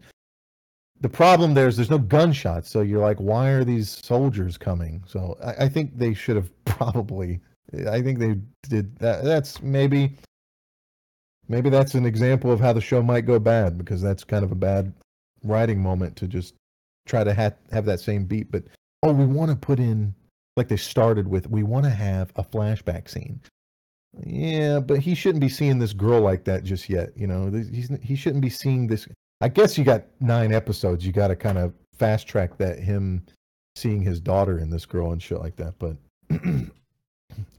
[1.04, 5.04] the problem there is there's no gunshots, so you're like, why are these soldiers coming?
[5.06, 7.42] So I, I think they should have probably.
[7.90, 8.38] I think they
[8.70, 9.24] did that.
[9.24, 10.16] That's maybe,
[11.50, 14.52] maybe that's an example of how the show might go bad because that's kind of
[14.54, 14.94] a bad
[15.44, 16.56] writing moment to just
[17.06, 18.50] try to ha- have that same beat.
[18.50, 18.64] But
[19.02, 20.16] oh, we want to put in
[20.56, 21.50] like they started with.
[21.50, 23.42] We want to have a flashback scene.
[24.26, 27.10] Yeah, but he shouldn't be seeing this girl like that just yet.
[27.18, 29.06] You know, he's he shouldn't be seeing this.
[29.44, 31.06] I guess you got nine episodes.
[31.06, 33.26] You got to kind of fast track that him
[33.76, 35.74] seeing his daughter in this girl and shit like that.
[35.80, 35.98] But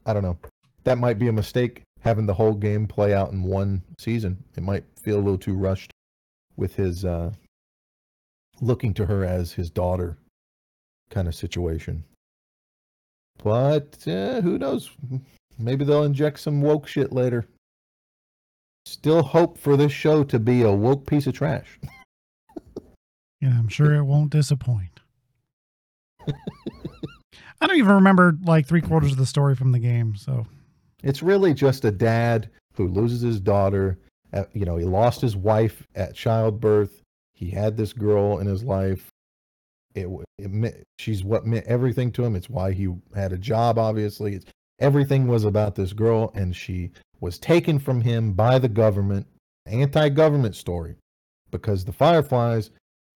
[0.07, 0.35] I don't know.
[0.83, 4.43] That might be a mistake having the whole game play out in one season.
[4.57, 5.91] It might feel a little too rushed
[6.57, 7.31] with his uh,
[8.61, 10.17] looking to her as his daughter
[11.11, 12.03] kind of situation.
[13.43, 14.89] But uh, who knows?
[15.59, 17.45] Maybe they'll inject some woke shit later
[18.85, 21.79] still hope for this show to be a woke piece of trash.
[23.41, 24.99] yeah, I'm sure it won't disappoint.
[26.27, 30.45] I don't even remember like three quarters of the story from the game, so
[31.03, 33.99] it's really just a dad who loses his daughter.
[34.33, 37.01] At, you know, he lost his wife at childbirth.
[37.33, 39.09] He had this girl in his life.
[39.93, 40.07] It,
[40.37, 42.35] it she's what meant everything to him.
[42.35, 43.77] It's why he had a job.
[43.77, 44.45] Obviously, it's,
[44.79, 49.27] everything was about this girl, and she was taken from him by the government,
[49.65, 50.95] anti government story,
[51.51, 52.71] because the Fireflies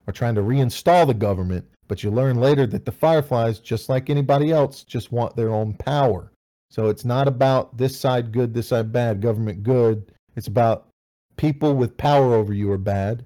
[0.07, 1.65] are trying to reinstall the government.
[1.87, 5.73] But you learn later that the Fireflies, just like anybody else, just want their own
[5.73, 6.31] power.
[6.69, 10.11] So it's not about this side good, this side bad, government good.
[10.35, 10.87] It's about
[11.35, 13.25] people with power over you are bad,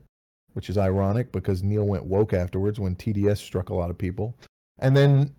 [0.53, 4.37] which is ironic because Neil went woke afterwards when TDS struck a lot of people.
[4.79, 5.35] And then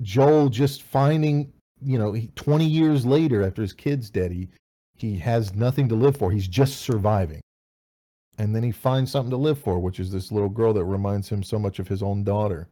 [0.00, 1.52] Joel just finding
[1.82, 4.48] you know, he, 20 years later after his kid's dead, he,
[4.96, 6.30] he has nothing to live for.
[6.30, 7.40] He's just surviving.
[8.38, 11.28] And then he finds something to live for, which is this little girl that reminds
[11.28, 12.68] him so much of his own daughter.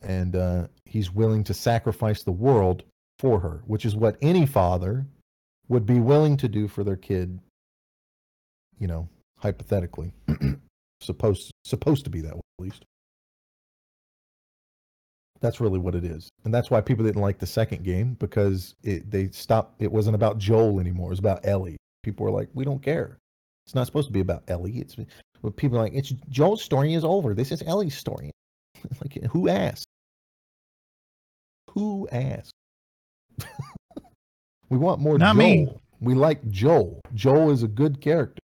[0.00, 2.82] And uh, he's willing to sacrifice the world
[3.18, 5.06] for her, which is what any father
[5.68, 7.38] would be willing to do for their kid,
[8.78, 9.08] you know,
[9.38, 10.12] hypothetically.
[11.00, 12.84] supposed supposed to be that way at least.
[15.40, 18.74] That's really what it is, and that's why people didn't like the second game because
[18.82, 19.82] it they stopped.
[19.82, 21.08] It wasn't about Joel anymore.
[21.08, 21.76] It was about Ellie.
[22.02, 23.18] People were like, "We don't care."
[23.66, 24.78] It's not supposed to be about Ellie.
[24.78, 24.96] It's
[25.44, 27.34] when people are like, it's Joel's story is over.
[27.34, 28.30] This is Ellie's story.
[29.02, 29.86] like, who asked?
[31.70, 32.52] Who asked?
[34.70, 35.46] we want more Not Joel.
[35.46, 35.68] me.
[36.00, 37.00] We like Joel.
[37.14, 38.40] Joel is a good character.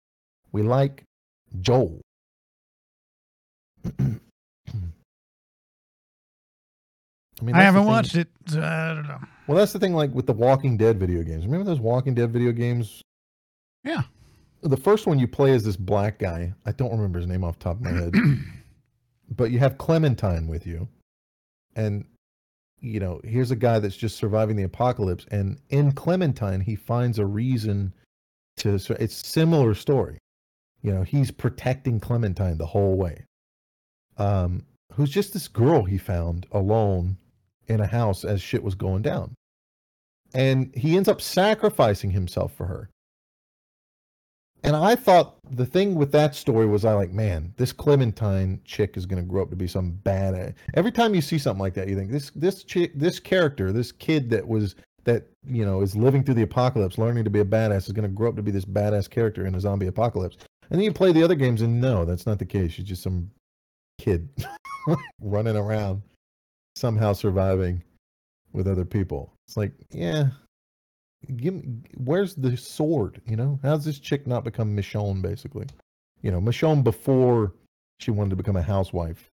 [0.52, 1.04] We like
[1.60, 2.00] Joel.
[7.40, 8.28] I mean, I haven't watched it.
[8.46, 9.18] so I don't know.
[9.46, 9.94] Well, that's the thing.
[9.94, 11.44] Like with the Walking Dead video games.
[11.44, 13.02] Remember those Walking Dead video games?
[13.84, 14.02] Yeah.
[14.62, 16.52] The first one you play as this black guy.
[16.66, 18.14] I don't remember his name off the top of my head.
[19.36, 20.86] but you have Clementine with you,
[21.74, 22.04] and
[22.80, 27.18] you know here's a guy that's just surviving the apocalypse, and in Clementine he finds
[27.18, 27.94] a reason
[28.58, 28.78] to.
[28.78, 30.18] so It's similar story.
[30.82, 33.24] You know he's protecting Clementine the whole way.
[34.18, 37.16] Um, who's just this girl he found alone
[37.70, 39.34] in a house as shit was going down,
[40.34, 42.90] and he ends up sacrificing himself for her.
[44.62, 48.96] And I thought the thing with that story was I like, man, this Clementine chick
[48.96, 50.54] is going to grow up to be some bad.
[50.74, 53.90] Every time you see something like that, you think this this chick, this character, this
[53.90, 57.44] kid that was that you know is living through the apocalypse, learning to be a
[57.44, 60.36] badass, is going to grow up to be this badass character in a zombie apocalypse.
[60.70, 62.72] And then you play the other games, and no, that's not the case.
[62.72, 63.30] She's just some
[63.98, 64.28] kid
[65.20, 66.02] running around,
[66.76, 67.82] somehow surviving
[68.52, 69.32] with other people.
[69.46, 70.28] It's like, yeah,
[71.36, 71.62] give me
[71.96, 73.58] where's the sword you know?
[73.62, 75.66] How's this chick not become michonne basically?
[76.22, 77.54] You know michonne before
[77.98, 79.28] she wanted to become a housewife.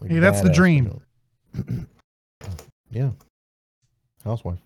[0.00, 1.00] Like, Hey, that's the dream.
[2.90, 3.10] Yeah.
[4.24, 4.60] Housewife.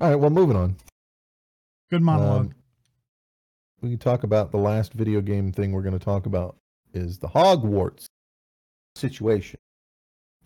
[0.00, 0.74] All right well moving on.
[1.90, 2.46] Good monologue.
[2.46, 2.54] Um,
[3.80, 6.56] we can talk about the last video game thing we're going to talk about
[6.92, 8.06] is the Hogwarts
[8.96, 9.58] situation.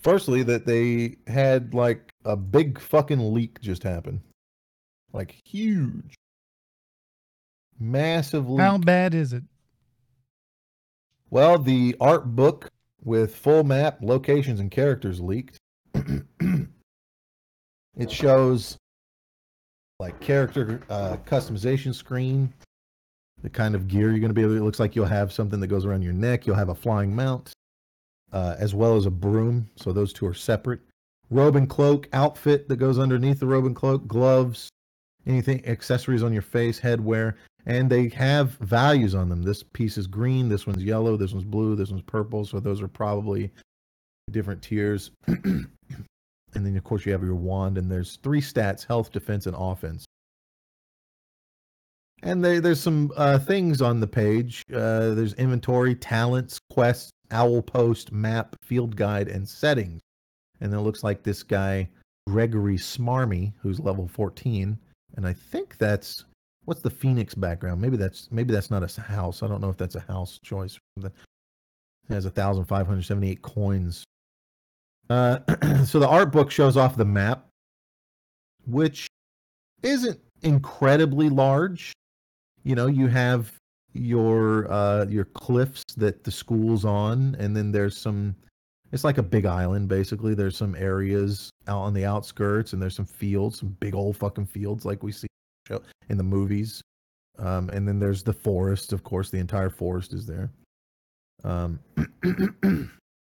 [0.00, 4.20] Firstly, that they had like a big fucking leak just happen,
[5.12, 6.14] like huge,
[7.78, 8.60] massive leak.
[8.60, 9.44] How bad is it?
[11.30, 12.68] Well, the art book
[13.04, 15.58] with full map, locations, and characters leaked.
[17.96, 18.76] it shows
[19.98, 22.52] like character uh, customization screen,
[23.42, 24.54] the kind of gear you're going to be able.
[24.54, 24.60] to.
[24.60, 26.46] It looks like you'll have something that goes around your neck.
[26.46, 27.52] You'll have a flying mount,
[28.32, 29.68] uh, as well as a broom.
[29.76, 30.80] So those two are separate.
[31.30, 34.68] Robe and cloak outfit that goes underneath the robe and cloak, gloves,
[35.26, 37.34] anything accessories on your face, headwear,
[37.66, 39.42] and they have values on them.
[39.42, 42.44] This piece is green, this one's yellow, this one's blue, this one's purple.
[42.44, 43.50] So those are probably
[44.30, 45.10] different tiers.
[45.26, 45.68] and
[46.54, 50.04] then of course you have your wand, and there's three stats: health, defense, and offense.
[52.22, 54.62] And they, there's some uh, things on the page.
[54.72, 60.00] Uh, there's inventory, talents, quests, owl post, map, field guide, and settings.
[60.60, 61.88] And it looks like this guy
[62.28, 64.78] Gregory Smarmy, who's level 14,
[65.16, 66.24] and I think that's
[66.64, 67.80] what's the Phoenix background?
[67.80, 69.42] Maybe that's maybe that's not a house.
[69.42, 70.78] I don't know if that's a house choice.
[71.02, 71.12] It
[72.08, 74.04] has a thousand five hundred seventy-eight coins.
[75.10, 75.38] Uh,
[75.84, 77.46] so the art book shows off the map,
[78.66, 79.06] which
[79.82, 81.92] isn't incredibly large.
[82.64, 83.52] You know, you have
[83.92, 88.34] your uh, your cliffs that the school's on, and then there's some.
[88.92, 90.34] It's like a big island, basically.
[90.34, 94.46] There's some areas out on the outskirts, and there's some fields, some big old fucking
[94.46, 95.28] fields like we see
[96.10, 96.82] in the movies.
[97.38, 99.30] Um, and then there's the forest, of course.
[99.30, 100.50] The entire forest is there.
[101.44, 101.80] Um,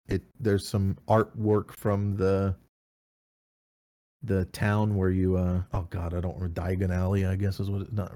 [0.09, 2.55] it there's some artwork from the
[4.23, 7.71] the town where you uh oh god I don't remember Diagon Alley I guess is
[7.71, 8.13] what it not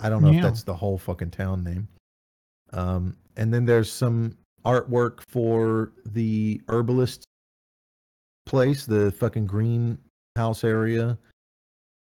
[0.00, 0.38] I don't know Yeah.
[0.38, 1.88] if that's the whole fucking town name.
[2.72, 7.24] Um, and then there's some artwork for the herbalist
[8.46, 11.18] place, the fucking greenhouse area.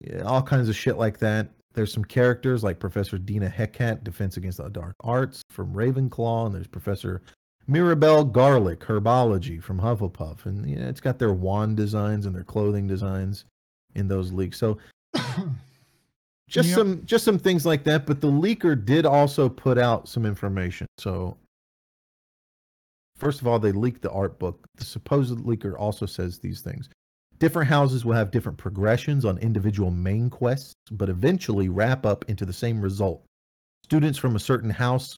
[0.01, 1.49] Yeah, all kinds of shit like that.
[1.73, 6.55] There's some characters like Professor Dinah Hecat, Defense Against the Dark Arts from Ravenclaw, and
[6.55, 7.23] there's Professor
[7.67, 12.87] Mirabel Garlick, Herbology from Hufflepuff, and yeah, it's got their wand designs and their clothing
[12.87, 13.47] designs
[13.95, 14.59] in those leaks.
[14.59, 14.79] So
[16.49, 16.77] just Yep.
[16.77, 18.07] some just some things like that.
[18.07, 20.87] But the leaker did also put out some information.
[20.99, 21.37] So
[23.17, 24.67] first of all, they leaked the art book.
[24.77, 26.89] The supposed leaker also says these things.
[27.39, 32.47] Different houses will have different progressions on individual main quests, but eventually wrap up into
[32.47, 33.25] the same result.
[33.85, 35.17] Students from a certain house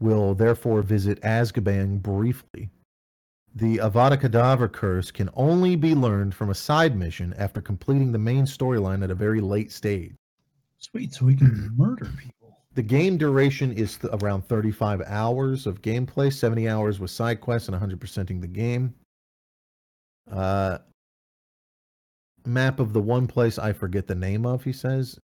[0.00, 2.70] will therefore visit Azkaban briefly.
[3.54, 8.18] The Avada Kedavra curse can only be learned from a side mission after completing the
[8.18, 10.14] main storyline at a very late stage.
[10.80, 12.56] Sweet, so we can murder people.
[12.74, 17.68] The game duration is th- around 35 hours of gameplay, 70 hours with side quests,
[17.68, 18.94] and 100%ing the game.
[20.30, 20.78] Uh,
[22.46, 24.64] map of the one place I forget the name of.
[24.64, 25.18] He says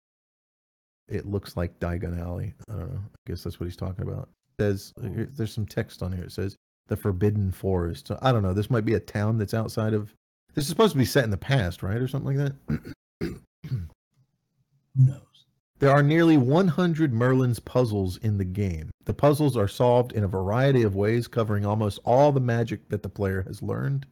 [1.08, 2.54] it looks like Diagon Alley.
[2.68, 3.00] I don't know.
[3.00, 4.28] I guess that's what he's talking about.
[4.58, 6.24] It says there's some text on here.
[6.24, 6.56] It says
[6.88, 8.08] the Forbidden Forest.
[8.08, 8.52] So I don't know.
[8.52, 10.12] This might be a town that's outside of.
[10.54, 12.94] This is supposed to be set in the past, right, or something like that.
[14.96, 15.25] Knows?
[15.78, 18.88] There are nearly 100 Merlin's puzzles in the game.
[19.04, 23.02] The puzzles are solved in a variety of ways, covering almost all the magic that
[23.02, 24.06] the player has learned.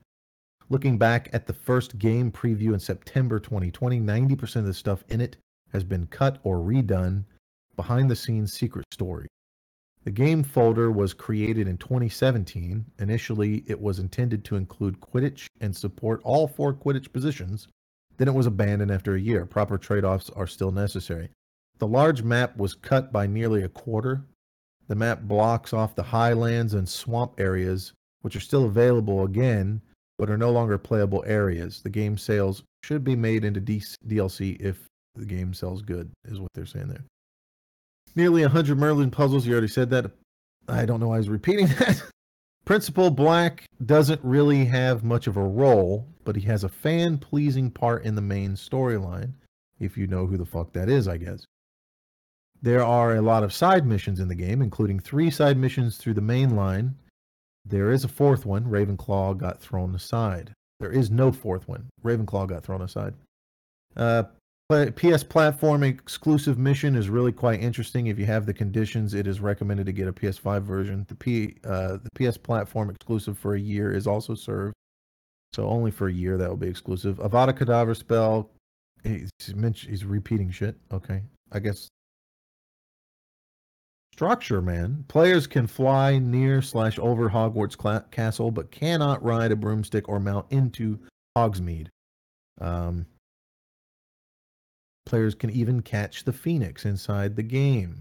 [0.68, 5.22] Looking back at the first game preview in September 2020, 90% of the stuff in
[5.22, 5.38] it
[5.72, 7.24] has been cut or redone
[7.76, 9.26] behind the scenes secret story.
[10.04, 12.84] The game folder was created in 2017.
[12.98, 17.68] Initially, it was intended to include Quidditch and support all four Quidditch positions.
[18.18, 19.46] Then it was abandoned after a year.
[19.46, 21.30] Proper trade offs are still necessary.
[21.78, 24.24] The large map was cut by nearly a quarter.
[24.88, 27.92] The map blocks off the highlands and swamp areas,
[28.22, 29.80] which are still available again,
[30.18, 31.82] but are no longer playable areas.
[31.82, 36.50] The game sales should be made into DLC if the game sells good, is what
[36.54, 37.04] they're saying there.
[38.14, 39.46] Nearly 100 Merlin puzzles.
[39.46, 40.10] You already said that.
[40.68, 42.02] I don't know why I was repeating that.
[42.64, 47.70] Principal Black doesn't really have much of a role, but he has a fan pleasing
[47.70, 49.32] part in the main storyline.
[49.78, 51.44] If you know who the fuck that is, I guess.
[52.64, 56.14] There are a lot of side missions in the game, including three side missions through
[56.14, 56.94] the main line.
[57.66, 58.64] There is a fourth one.
[58.64, 60.50] Ravenclaw got thrown aside.
[60.80, 61.90] There is no fourth one.
[62.02, 63.12] Ravenclaw got thrown aside.
[63.94, 64.22] Uh,
[64.70, 68.06] PS platform exclusive mission is really quite interesting.
[68.06, 71.04] If you have the conditions, it is recommended to get a PS5 version.
[71.06, 74.72] The P uh, the PS platform exclusive for a year is also served.
[75.52, 77.18] So only for a year that will be exclusive.
[77.18, 78.48] Avada Kedavra spell.
[79.02, 79.28] He's,
[79.86, 80.76] he's repeating shit.
[80.90, 81.20] Okay,
[81.52, 81.90] I guess
[84.14, 85.04] structure, man.
[85.08, 90.20] Players can fly near slash over Hogwarts cla- castle, but cannot ride a broomstick or
[90.20, 91.00] mount into
[91.36, 91.88] Hogsmeade.
[92.60, 93.06] Um,
[95.04, 97.98] players can even catch the Phoenix inside the game.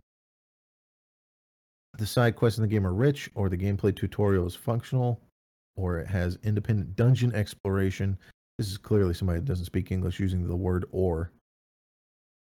[1.97, 5.19] The side quests in the game are rich, or the gameplay tutorial is functional,
[5.75, 8.19] or it has independent dungeon exploration.
[8.59, 11.31] This is clearly somebody that doesn't speak English using the word or.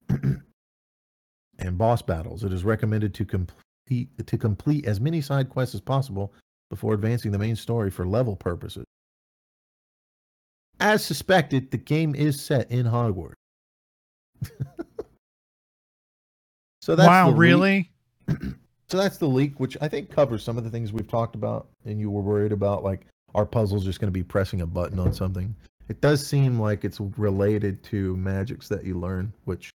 [1.59, 2.45] and boss battles.
[2.45, 6.33] It is recommended to complete to complete as many side quests as possible
[6.70, 8.85] before advancing the main story for level purposes.
[10.81, 13.33] As suspected, the game is set in Hogwarts.
[16.83, 17.91] so that's wow, really?
[18.89, 21.69] So that's the leak, which I think covers some of the things we've talked about,
[21.85, 25.01] and you were worried about, like our puzzle's just going to be pressing a button
[25.01, 25.55] on something.
[25.89, 29.70] It does seem like it's related to magics that you learn, which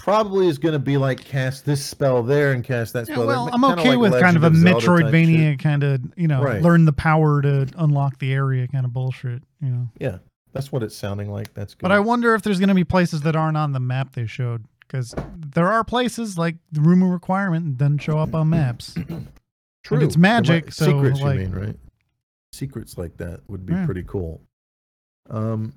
[0.00, 3.44] probably is going to be like cast this spell there and cast that Yeah, well,
[3.44, 3.54] there.
[3.54, 5.12] I'm okay like with kind of a Legend Zelda type shit.
[5.12, 6.62] Metroidvania kind of, you know, Right.
[6.62, 9.88] learn the power to unlock the area kind of bullshit, you know.
[10.00, 10.18] Yeah,
[10.54, 11.52] that's what it's sounding like.
[11.52, 11.82] That's good.
[11.82, 14.26] But I wonder if there's going to be places that aren't on the map they
[14.26, 18.94] showed because there are places like the room of requirement doesn't show up on maps.
[19.84, 20.00] True.
[20.00, 21.76] it's There might- magic, so, secrets like- you mean, right?
[22.52, 23.84] Secrets like that would be Yeah.
[23.84, 24.40] pretty cool.
[25.28, 25.74] Um,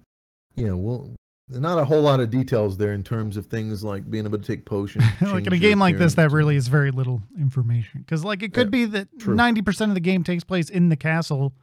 [0.55, 1.11] know, well,
[1.59, 4.43] not a whole lot of details there in terms of things like being able to
[4.43, 5.05] take potions.
[5.21, 8.01] like in a game like this, that really is very little information.
[8.01, 10.95] Because like it could be that ninety percent of the game takes place in the
[10.95, 11.53] castle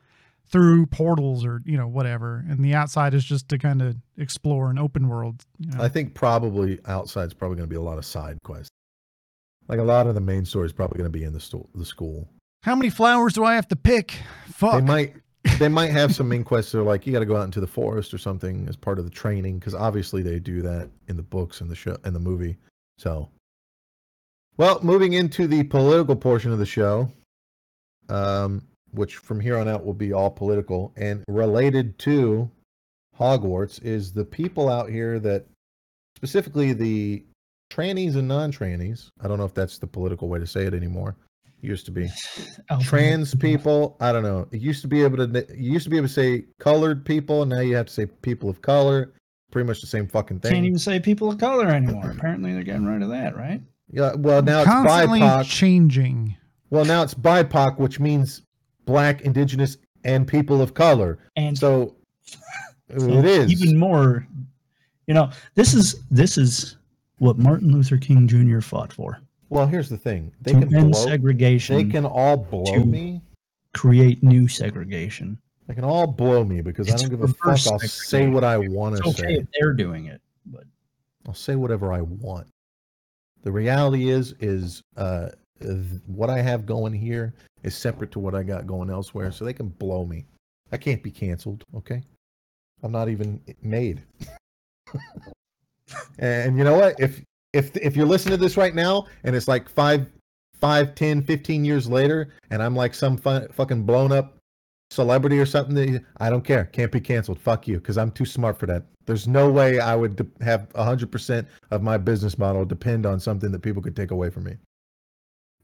[0.50, 4.70] through portals or you know whatever, and the outside is just to kind of explore
[4.70, 5.44] an open world.
[5.58, 5.82] You know?
[5.82, 8.70] I think probably outside's probably going to be a lot of side quests.
[9.68, 11.68] Like a lot of the main story is probably going to be in the sto-
[11.74, 12.28] the school.
[12.62, 14.14] How many flowers do I have to pick?
[14.48, 14.74] Fuck.
[14.74, 15.14] They might
[15.60, 17.60] they might have some main quests that are like you got to go out into
[17.60, 21.18] the forest or something as part of the training because obviously they do that in
[21.18, 22.56] the books and the show and the movie.
[22.96, 23.28] So,
[24.56, 27.12] well, moving into the political portion of the show,
[28.08, 28.62] um,
[28.92, 32.50] which from here on out will be all political and related to
[33.18, 35.44] Hogwarts, is the people out here that
[36.16, 37.22] specifically the
[37.70, 39.10] trannies and non-trannies.
[39.20, 41.16] I don't know if that's the political way to say it anymore.
[41.62, 42.08] Used to be
[42.70, 43.40] Alpha trans Male.
[43.40, 46.08] people i don't know it used to be able to you used to be able
[46.08, 49.12] to say colored people and now you have to say people of color
[49.50, 52.10] pretty much the same fucking thing Can't even say people of color anymore.
[52.16, 53.60] Apparently, they're getting rid of that, right?
[53.92, 56.36] yeah well now it's Constantly bipoc changing.
[56.70, 58.42] well now it's bipoc which means
[58.86, 61.96] black indigenous and people of color And so
[62.98, 64.26] so it is even more.
[65.06, 66.76] You know, this is this is
[67.18, 68.60] what Martin Luther King Jr.
[68.60, 69.18] fought for.
[69.50, 73.20] Well here's the thing they to can end blow segregation, they can all blow me
[73.74, 75.38] create new segregation.
[75.66, 78.42] they can all blow me because i It's don't give a fuck i'll say what
[78.44, 80.64] i want to okay say they're doing it, but
[81.26, 82.48] I'll say whatever I want.
[83.42, 85.28] The reality is, is uh,
[86.06, 89.52] what I have going here is separate to what I got going elsewhere, so they
[89.52, 90.24] can blow me.
[90.72, 91.64] I can't be canceled.
[91.76, 92.02] Okay,
[92.82, 94.02] I'm not even made.
[96.18, 96.98] and you know what?
[96.98, 97.22] If
[97.52, 100.06] if if you're listening to this right now and it's like five,
[100.60, 104.36] five, 10, 15 years later, and I'm like some fun, fucking blown up
[104.90, 106.66] celebrity or something, that I don't care.
[106.66, 107.40] Can't be canceled.
[107.40, 108.84] Fuck you, because I'm too smart for that.
[109.06, 113.50] There's no way I would de- have 100% of my business model depend on something
[113.52, 114.56] that people could take away from me.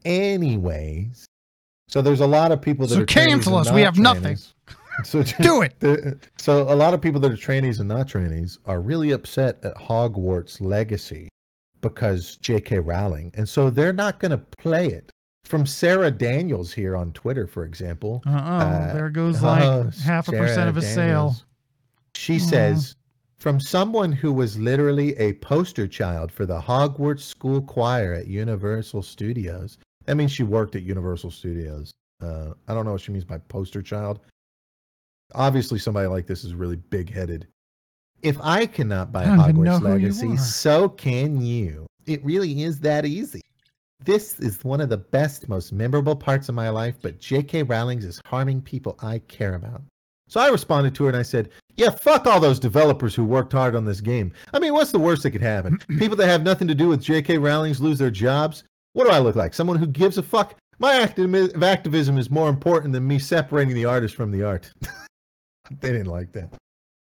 [0.05, 1.25] Anyways,
[1.87, 3.71] so there's a lot of people that So are cancel us.
[3.71, 4.37] We have nothing.
[5.03, 5.75] So Do it.
[5.79, 9.63] the, so a lot of people that are trainees and not trainees are really upset
[9.63, 11.29] at Hogwarts legacy
[11.89, 12.79] because J.K.
[12.79, 15.11] Rowling, and so they're not going to play it.
[15.45, 20.27] From Sarah Daniels here on Twitter, for example, Uh-oh, Uh, there goes like oh, half
[20.27, 21.27] a Sarah percent of a sale.
[21.27, 21.45] Daniels.
[22.15, 22.39] She Aw.
[22.39, 22.95] says,
[23.39, 29.03] from someone who was literally a poster child for the Hogwarts School Choir at Universal
[29.03, 29.77] Studios.
[30.05, 31.93] That means she worked at Universal Studios.
[32.21, 34.19] Uh, I don't know what she means by poster child.
[35.35, 37.47] Obviously, somebody like this is really big headed.
[38.21, 41.85] If I cannot buy I don't even know Hogwarts Legacy, so can you.
[42.05, 43.41] It really is that easy.
[44.03, 47.63] This is one of the best, most memorable parts of my life, but J.K.
[47.63, 49.81] Rowling's is harming people I care about.
[50.29, 53.53] So I responded to her and I said, Yeah, fuck all those developers who worked
[53.53, 54.33] hard on this game.
[54.53, 55.79] I mean, what's the worst that could happen?
[55.99, 57.37] people that have nothing to do with J.K.
[57.37, 58.63] Rowling's lose their jobs?
[58.93, 59.53] What do I look like?
[59.53, 60.55] Someone who gives a fuck?
[60.79, 64.71] My activi- activism is more important than me separating the artist from the art.
[65.81, 66.53] they didn't like that.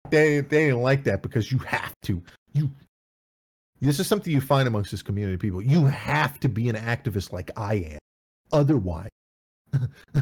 [0.09, 2.21] They, they didn't like that because you have to.
[2.53, 2.71] You
[3.81, 5.61] this is something you find amongst this community of people.
[5.61, 7.99] You have to be an activist like I am.
[8.51, 9.09] Otherwise,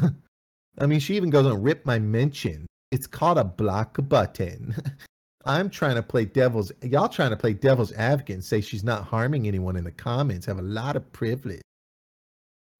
[0.78, 2.66] I mean, she even goes on rip my mention.
[2.92, 4.76] It's called a block button.
[5.44, 6.70] I'm trying to play devil's.
[6.82, 10.46] Y'all trying to play devil's advocate and say she's not harming anyone in the comments.
[10.46, 11.62] Have a lot of privilege.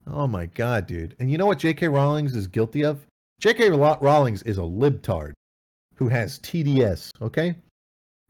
[0.07, 1.17] Oh my god, dude!
[1.19, 1.89] And you know what J.K.
[1.89, 3.05] Rowling's is guilty of?
[3.41, 3.71] J.K.
[3.71, 5.33] Rowling's is a libtard
[5.99, 7.11] who has TDS.
[7.21, 7.55] Okay,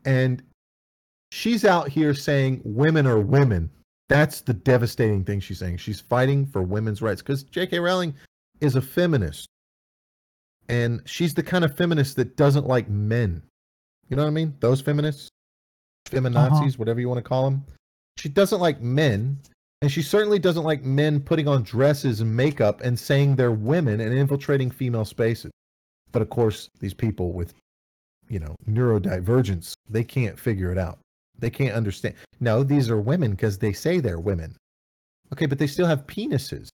[0.04, 0.42] and
[1.30, 3.70] she's out here saying women are women.
[4.08, 5.76] That's the devastating thing she's saying.
[5.76, 7.78] She's fighting for women's rights because J.K.
[7.78, 8.14] Rowling
[8.60, 9.46] is a feminist.
[10.70, 13.42] And she's the kind of feminist that doesn't like men.
[14.08, 14.54] You know what I mean?
[14.60, 15.28] Those feminists,
[16.06, 16.70] feminazis, uh-huh.
[16.76, 17.64] whatever you want to call them.
[18.16, 19.38] She doesn't like men.
[19.80, 24.00] And she certainly doesn't like men putting on dresses and makeup and saying they're women
[24.00, 25.52] and infiltrating female spaces.
[26.12, 27.54] But of course, these people with,
[28.28, 30.98] you know, neurodivergence, they can't figure it out.
[31.38, 32.14] They can't understand.
[32.40, 34.56] No, these are women because they say they're women.
[35.32, 36.68] Okay, but they still have penises.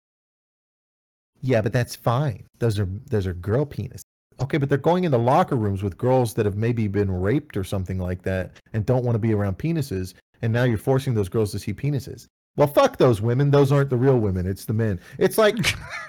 [1.42, 2.46] Yeah, but that's fine.
[2.60, 4.04] Those are those are girl penises.
[4.40, 7.64] Okay, but they're going into locker rooms with girls that have maybe been raped or
[7.64, 11.30] something like that and don't want to be around penises, and now you're forcing those
[11.30, 12.28] girls to see penises.
[12.56, 13.52] Well, fuck those women.
[13.52, 14.46] Those aren't the real women.
[14.48, 15.00] It's the men.
[15.18, 15.56] It's like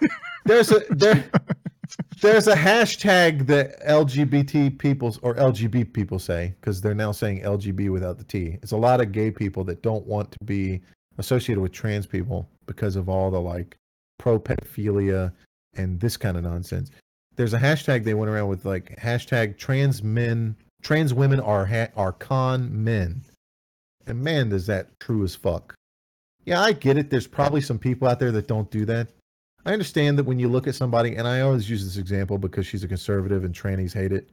[0.44, 1.24] there's a there
[2.20, 7.90] there's a hashtag that LGBT people or LGB people say because they're now saying LGB
[7.90, 8.58] without the T.
[8.62, 10.80] It's a lot of gay people that don't want to be
[11.18, 13.76] associated with trans people because of all the like
[14.18, 15.32] pro pedophilia
[15.76, 16.90] and this kind of nonsense.
[17.36, 21.90] There's a hashtag they went around with like hashtag trans men, trans women are ha-
[21.96, 23.24] are con men,
[24.06, 25.74] and man, does that true as fuck.
[26.44, 27.10] Yeah, I get it.
[27.10, 29.08] There's probably some people out there that don't do that.
[29.66, 32.66] I understand that when you look at somebody, and I always use this example because
[32.66, 34.28] she's a conservative and trannies hate it.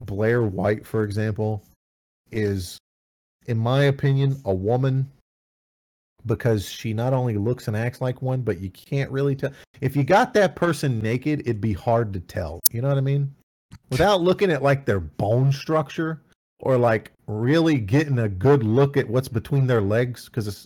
[0.00, 1.64] Blair White, for example,
[2.30, 2.78] is,
[3.46, 5.10] in my opinion, a woman
[6.26, 9.50] because she not only looks and acts like one, but you can't really tell.
[9.80, 12.60] If you got that person naked, it'd be hard to tell.
[12.70, 13.34] You know what I mean?
[13.90, 16.22] Without looking at like their bone structure
[16.60, 20.64] or like really getting a good look at what's between their legs, because it's,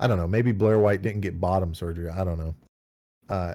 [0.00, 2.10] I don't know, maybe Blair White didn't get bottom surgery.
[2.10, 2.54] I don't know.
[3.28, 3.54] Uh,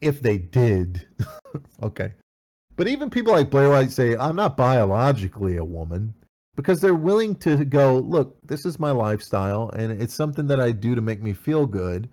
[0.00, 1.06] if they did,
[1.82, 2.12] okay.
[2.76, 6.14] But even people like Blair White say, I'm not biologically a woman
[6.56, 10.72] because they're willing to go, look, this is my lifestyle and it's something that I
[10.72, 12.08] do to make me feel good,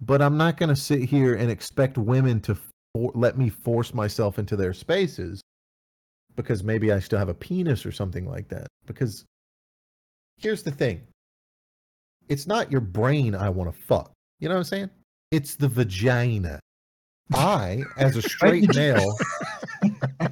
[0.00, 3.92] but I'm not going to sit here and expect women to for- let me force
[3.92, 5.42] myself into their spaces
[6.34, 8.68] because maybe I still have a penis or something like that.
[8.86, 9.24] Because
[10.38, 11.02] here's the thing
[12.28, 14.12] it's not your brain I want to fuck.
[14.40, 14.90] You know what I'm saying?
[15.30, 16.60] It's the vagina.
[17.34, 19.16] I, as a straight male,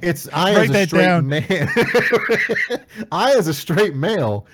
[0.01, 1.27] it's I Write as a straight down.
[1.27, 1.69] man.
[3.11, 4.47] I, as a straight male,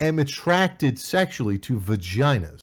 [0.00, 2.60] am attracted sexually to vaginas.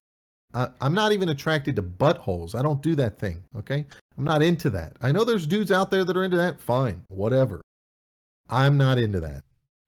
[0.80, 2.56] I'm not even attracted to buttholes.
[2.56, 3.44] I don't do that thing.
[3.58, 3.86] Okay,
[4.18, 4.94] I'm not into that.
[5.02, 6.62] I know there's dudes out there that are into that.
[6.62, 7.62] Fine, whatever.
[8.50, 9.44] I'm not into that.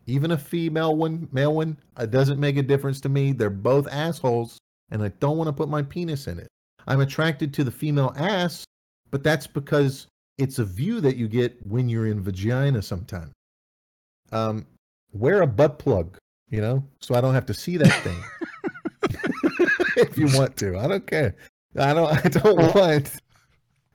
[0.07, 3.31] Even a female one, male one, it doesn't make a difference to me.
[3.31, 4.57] They're both assholes,
[4.91, 6.47] and I don't want to put my penis in it.
[6.87, 8.63] I'm attracted to the female ass,
[9.11, 10.07] but that's because
[10.37, 13.33] it's a view that you get when you're in vagina sometimes.
[14.31, 14.65] um,
[15.13, 16.17] wear a butt plug,
[16.49, 18.23] you know, so I don't have to see that thing.
[19.97, 21.35] if you want to, I don't care.
[21.77, 22.25] I don't.
[22.25, 23.11] I don't want.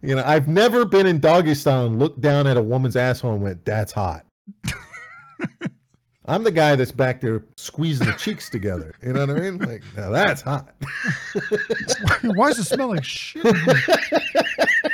[0.02, 3.34] You know, I've never been in doggy style and looked down at a woman's asshole
[3.34, 4.26] and went, "That's hot."
[6.26, 8.94] I'm the guy that's back there squeezing the cheeks together.
[9.02, 9.58] You know what I mean?
[9.58, 10.72] Like, now that's hot.
[12.22, 13.44] Why does it smell like shit?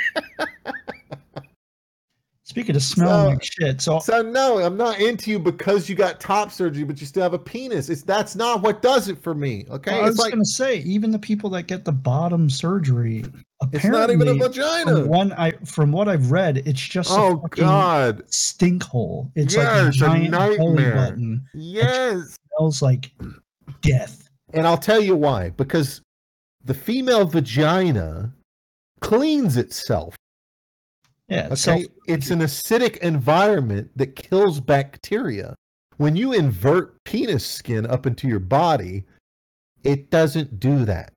[2.48, 5.94] Speaking of smelling So- like shit, so So no, I'm not into you because you
[5.94, 7.90] got top surgery, but you still have a penis.
[7.90, 9.66] It's that's not what does it for me.
[9.70, 13.22] Okay, I was like gonna say, even the people that get the bottom surgery,
[13.74, 14.92] it's not even a apparently, vagina.
[15.02, 18.22] From one I from what I've read, it's just Oh a God!
[18.32, 19.30] stink hole.
[19.34, 20.94] It's Yeah, like a it's a nightmare.
[20.94, 21.44] button.
[21.54, 23.10] Yes, smells like
[23.82, 24.26] death.
[24.54, 25.50] and I'll tell you why.
[25.50, 26.00] Because
[26.64, 28.32] the female vagina
[29.02, 30.16] cleans itself.
[31.28, 31.46] Yeah.
[31.46, 35.54] Okay, So it's an acidic environment that kills bacteria.
[35.98, 39.04] When you invert penis skin up into your body,
[39.84, 41.12] it doesn't do that.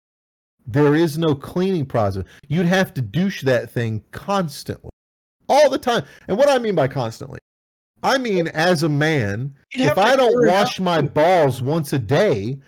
[0.68, 2.26] There is no cleaning process.
[2.48, 4.92] You'd have to douche that thing constantly,
[5.50, 6.04] all the time.
[6.28, 7.40] And what I mean by constantly,
[8.04, 10.84] I mean as a man, if I don't wash out.
[10.84, 12.60] my balls once a day,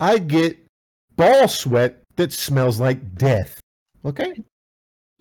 [0.00, 0.58] I get
[1.16, 3.60] ball sweat that smells like death.
[4.04, 4.42] Okay?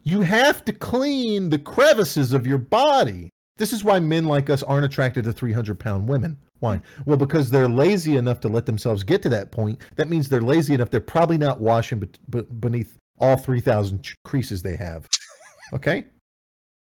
[0.03, 3.29] You have to clean the crevices of your body.
[3.57, 6.37] This is why men like us aren't attracted to 300 pound women.
[6.59, 6.81] Why?
[7.05, 9.81] Well, because they're lazy enough to let themselves get to that point.
[9.95, 10.89] That means they're lazy enough.
[10.89, 15.07] They're probably not washing bet- be- beneath all 3,000 ch- creases they have.
[15.73, 16.05] Okay?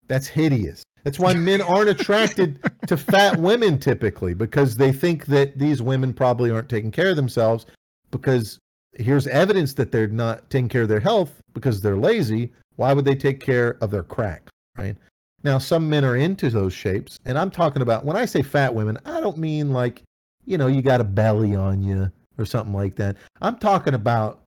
[0.07, 0.83] That's hideous.
[1.03, 6.13] That's why men aren't attracted to fat women typically because they think that these women
[6.13, 7.65] probably aren't taking care of themselves
[8.11, 8.57] because
[8.93, 12.51] here's evidence that they're not taking care of their health because they're lazy.
[12.79, 14.95] Why would they take care of their crack, right?
[15.43, 18.73] Now, some men are into those shapes, and I'm talking about when I say fat
[18.73, 20.01] women, I don't mean like,
[20.45, 23.17] you know, you got a belly on you or something like that.
[23.41, 24.43] I'm talking about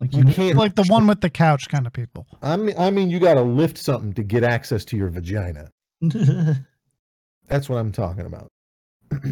[0.00, 2.26] like you can't like the one with the couch kind of people.
[2.40, 5.70] I mean, I mean, you got to lift something to get access to your vagina.
[6.00, 8.48] That's what I'm talking about.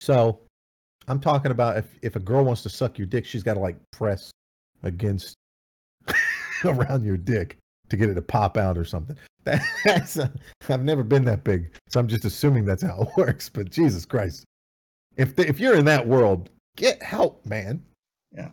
[0.00, 0.40] so,
[1.08, 3.60] I'm talking about if if a girl wants to suck your dick, she's got to
[3.60, 4.30] like press
[4.82, 5.36] against
[6.64, 7.56] around your dick
[7.88, 9.16] to get it to pop out or something.
[9.84, 10.28] That's uh,
[10.68, 13.48] I've never been that big, so I'm just assuming that's how it works.
[13.48, 14.44] But Jesus Christ,
[15.16, 17.80] if the, if you're in that world, get help, man.
[18.34, 18.48] Yeah.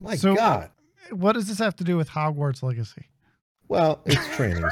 [0.00, 0.70] My So- God.
[1.10, 3.08] What does this have to do with Hogwarts Legacy?
[3.68, 4.70] Well, it's trannies.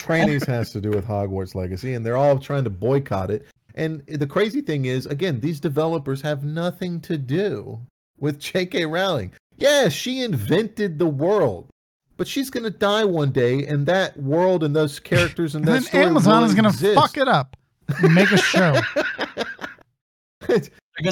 [0.00, 3.46] trannies has to do with Hogwarts Legacy, and they're all trying to boycott it.
[3.74, 7.78] And the crazy thing is, again, these developers have nothing to do
[8.18, 8.86] with J.K.
[8.86, 9.32] Rowling.
[9.58, 11.68] Yeah, she invented the world,
[12.16, 15.68] but she's going to die one day, and that world and those characters and And
[15.74, 16.94] that then story Amazon is going to exist.
[17.00, 17.56] fuck it up
[18.02, 18.74] and make a show.
[20.46, 20.60] They're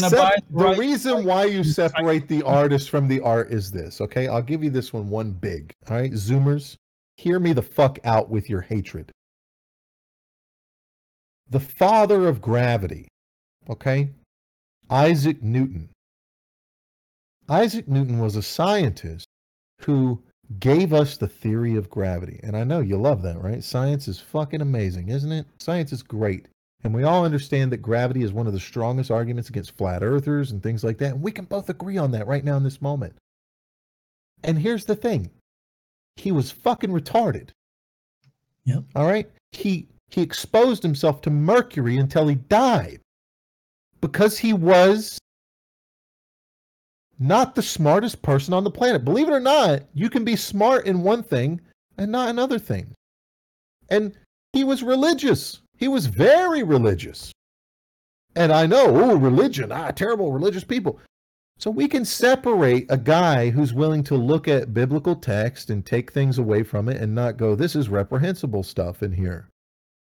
[0.01, 3.21] gonna Sep- buy the rights, reason like, why you in separate the artist from the
[3.21, 4.29] art is this, okay?
[4.29, 5.73] I'll give you this one one big.
[5.91, 6.77] All right, Zoomers,
[7.17, 9.11] hear me the fuck out with your hatred.
[11.51, 13.09] The father of gravity,
[13.69, 14.11] okay?
[14.89, 15.91] Isaac Newton.
[17.49, 19.27] Isaac Newton was a scientist
[19.81, 20.23] who
[20.59, 22.41] gave us the theory of gravity.
[22.43, 23.63] And I know you love that, right?
[23.63, 25.47] Science is fucking amazing, isn't it?
[25.59, 26.49] Science is great.
[26.85, 30.53] And we all understand that gravity is one of the strongest arguments against flat earthers
[30.53, 31.13] and things like that.
[31.13, 33.15] And we can both agree on that right now in this moment.
[34.43, 35.31] And here's the thing
[36.17, 37.51] he was fucking retarded.
[38.67, 38.85] Yep.
[38.95, 39.31] All right.
[39.53, 43.01] He he exposed himself to mercury until he died
[44.01, 45.19] because he was
[47.19, 49.05] not the smartest person on the planet.
[49.05, 51.61] Believe it or not, you can be smart in one thing
[51.97, 52.93] and not in other things.
[53.89, 54.17] And
[54.53, 55.61] he was religious.
[55.77, 57.33] He was very religious.
[58.37, 61.01] And I know, oh, religion, ah, terrible religious people.
[61.59, 66.13] So we can separate a guy who's willing to look at biblical text and take
[66.13, 69.49] things away from it and not go, this is reprehensible stuff in here.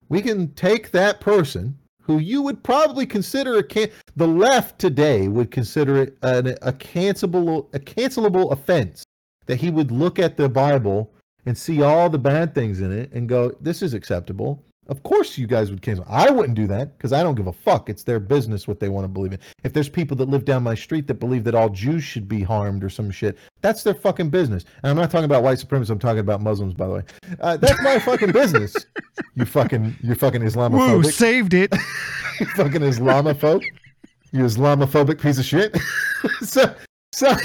[0.10, 5.28] We can take that person who you would probably consider a can- the left today
[5.28, 9.04] would consider it an, a cancelable a cancelable offense
[9.46, 11.12] that he would look at the Bible
[11.46, 14.64] and see all the bad things in it and go, this is acceptable.
[14.88, 16.06] Of course, you guys would cancel.
[16.10, 17.90] I wouldn't do that because I don't give a fuck.
[17.90, 19.40] It's their business what they want to believe in.
[19.64, 22.44] If there's people that live down my street that believe that all Jews should be
[22.44, 24.66] harmed or some shit, that's their fucking business.
[24.84, 25.90] And I'm not talking about white supremacists.
[25.90, 27.04] I'm talking about Muslims, by the way.
[27.40, 28.76] Uh, that's my fucking business.
[29.36, 31.12] You fucking, you fucking Woo, Islamophobic.
[31.12, 31.74] saved it.
[32.40, 33.64] you fucking Islamophobe.
[34.32, 35.76] You Islamophobic piece of shit.
[36.42, 36.74] so,
[37.12, 37.36] so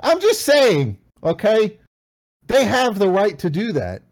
[0.00, 1.78] I'm just saying, okay,
[2.46, 4.02] they have the right to do that.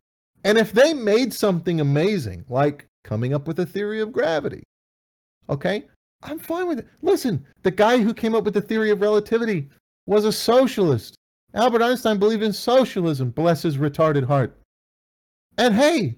[0.45, 4.63] And if they made something amazing, like coming up with a theory of gravity.
[5.49, 5.85] Okay?
[6.23, 6.89] I'm fine with it.
[7.03, 9.69] Listen, the guy who came up with the theory of relativity
[10.07, 11.17] was a socialist.
[11.55, 14.59] Albert Einstein believed in socialism, bless his retarded heart.
[15.59, 16.17] And hey,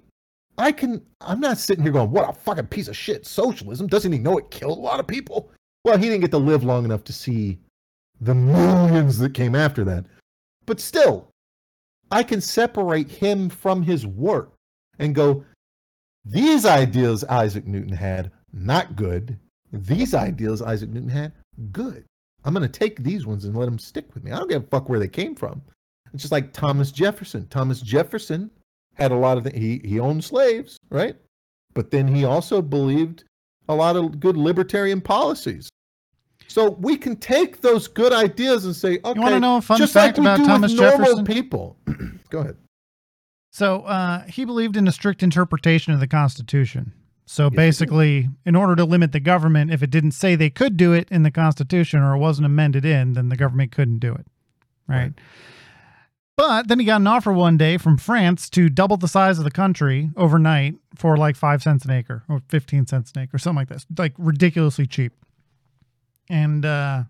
[0.58, 3.86] I can, I'm not sitting here going, what a fucking piece of shit, socialism.
[3.86, 5.50] Doesn't he know it killed a lot of people?
[5.84, 7.58] Well, he didn't get to live long enough to see
[8.20, 10.06] the millions that came after that.
[10.64, 11.28] But still,
[12.10, 14.52] I can separate him from his work
[14.98, 15.44] and go,
[16.24, 19.38] these ideas Isaac Newton had, not good.
[19.72, 21.32] These ideas Isaac Newton had,
[21.72, 22.04] good.
[22.44, 24.30] I'm going to take these ones and let them stick with me.
[24.30, 25.62] I don't give a fuck where they came from.
[26.12, 27.46] It's just like Thomas Jefferson.
[27.48, 28.50] Thomas Jefferson
[28.94, 31.16] had a lot of th- he he owned slaves, right?
[31.74, 33.24] But then he also believed
[33.68, 35.68] a lot of good libertarian policies.
[36.56, 39.60] So we can take those good ideas and say, okay, You want to know a
[39.60, 41.26] fun just fact like we about do Thomas Jefferson?
[41.26, 41.76] people.
[42.30, 42.56] Go ahead.
[43.52, 46.94] So uh, he believed in a strict interpretation of the Constitution.
[47.26, 50.78] So Yes, basically, in order to limit the government, if it didn't say they could
[50.78, 54.14] do it in the Constitution or it wasn't amended in, then the government couldn't do
[54.14, 54.26] it.
[54.88, 54.96] Right.
[54.96, 55.12] Right.
[56.38, 59.44] But then he got an offer one day from France to double the size of
[59.44, 63.38] the country overnight for like five cents an acre or 15 cents an acre, or
[63.38, 65.12] something like this, like ridiculously cheap.
[66.28, 67.04] And uh,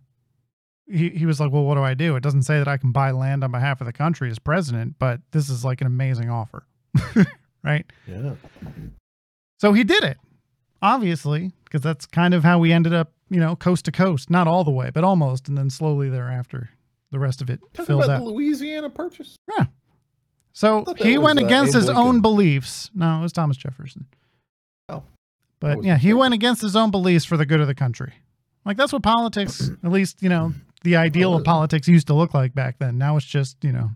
[0.86, 2.16] he, he was like, Well, what do I do?
[2.16, 4.96] It doesn't say that I can buy land on behalf of the country as president,
[4.98, 6.66] but this is like an amazing offer.
[7.64, 7.84] right.
[8.06, 8.34] Yeah.
[9.60, 10.18] So he did it,
[10.82, 14.30] obviously, because that's kind of how we ended up, you know, coast to coast.
[14.30, 15.48] Not all the way, but almost.
[15.48, 16.70] And then slowly thereafter,
[17.10, 18.18] the rest of it Talking filled out.
[18.22, 19.36] the Louisiana Purchase.
[19.56, 19.66] Yeah.
[20.52, 22.06] So he went uh, against Abe his Lincoln.
[22.06, 22.90] own beliefs.
[22.94, 24.06] No, it was Thomas Jefferson.
[24.88, 25.02] Oh.
[25.60, 28.14] But yeah, he went against his own beliefs for the good of the country.
[28.66, 30.52] Like that's what politics, at least, you know,
[30.82, 32.98] the ideal of politics used to look like back then.
[32.98, 33.90] Now it's just, you know,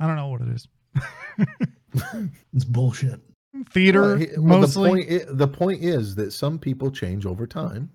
[0.00, 0.68] I don't know what it is.
[2.54, 3.20] It's bullshit.
[3.70, 4.90] Theater, Well, he- well, mostly.
[4.90, 7.90] The point, i- the point is that some people change over time.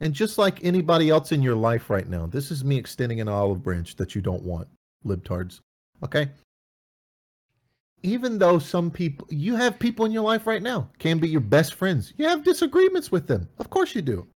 [0.00, 3.28] And just like anybody else in your life right now, this is me extending an
[3.28, 4.68] olive branch that you don't want,
[5.04, 5.60] libtards.
[6.04, 6.28] Okay?
[8.02, 11.40] Even though some people, you have people in your life right now, can be your
[11.40, 12.12] best friends.
[12.16, 13.48] You have disagreements with them.
[13.58, 14.26] Of course you do.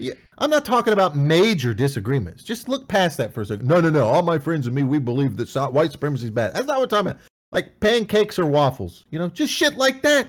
[0.00, 2.42] Yeah, I'm not talking about major disagreements.
[2.42, 3.66] Just look past that for a second.
[3.68, 4.06] No, no, no.
[4.08, 6.54] All my friends and me, we believe that so- white supremacy is bad.
[6.54, 7.22] That's not what I'm talking about.
[7.52, 10.28] Like pancakes or waffles, you know, just shit like that.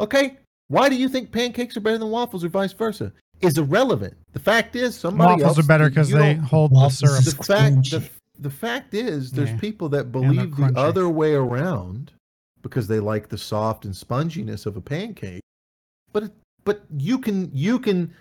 [0.00, 0.38] Okay?
[0.68, 3.12] Why do you think pancakes are better than waffles or vice versa?
[3.40, 4.16] Is irrelevant.
[4.32, 7.22] The fact is, somebody Waffles else are better because they hold the syrup.
[7.24, 8.08] the fact the,
[8.38, 9.58] the fact is there's Yeah.
[9.58, 12.12] people that believe the other way around
[12.62, 15.42] because they like the soft and sponginess of a pancake
[16.12, 16.32] but it-
[16.64, 18.12] but you can you can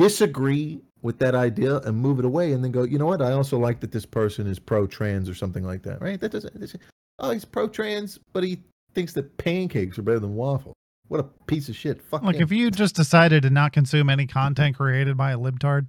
[0.00, 3.32] disagree with that idea and move it away and then go you know what i
[3.32, 6.58] also like that this person is pro trans or something like that right that doesn't
[6.60, 6.76] this-
[7.20, 8.58] oh he's pro trans but he
[8.94, 10.74] thinks that pancakes are better than waffles
[11.08, 12.42] what a piece of shit fuck Like him.
[12.42, 15.86] if you just decided to not consume any content created by a libtard,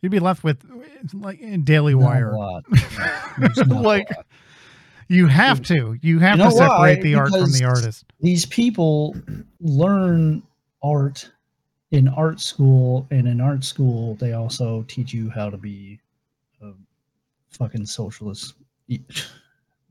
[0.00, 0.58] you'd be left with
[1.12, 2.32] like Daily Wire.
[2.36, 2.64] lot.
[2.72, 4.08] Yeah, not like
[5.08, 5.98] you have to.
[6.00, 7.02] You have You to separate why?
[7.02, 8.04] the art from the artist.
[8.20, 9.16] these people
[9.60, 10.42] learn
[10.82, 11.30] art
[11.92, 16.00] in art school, and in art school, they also teach you how to be
[16.62, 16.72] a
[17.50, 18.54] fucking socialist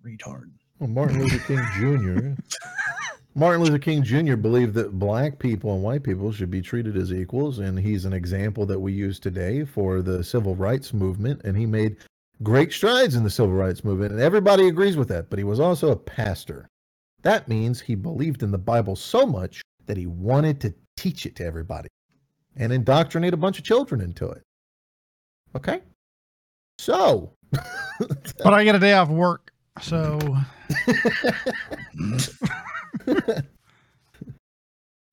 [0.06, 0.50] retard.
[0.80, 2.42] Well, Martin Luther King Jr.
[3.36, 4.36] Martin Luther King Jr.
[4.36, 8.14] believed that black people and white people should be treated as equals, and he's an
[8.14, 11.40] example that we use today for the civil rights movement.
[11.46, 11.98] And he made
[12.42, 15.30] great strides in the civil rights movement, and everybody agrees with that.
[15.30, 16.68] But he was also a pastor.
[17.22, 21.36] That means he believed in the Bible so much that he wanted to teach it
[21.38, 21.88] to everybody
[22.58, 24.44] and indoctrinate a bunch of children into it.
[25.56, 25.82] Okay?
[26.78, 29.52] So, But I get a day off work,
[29.82, 30.20] so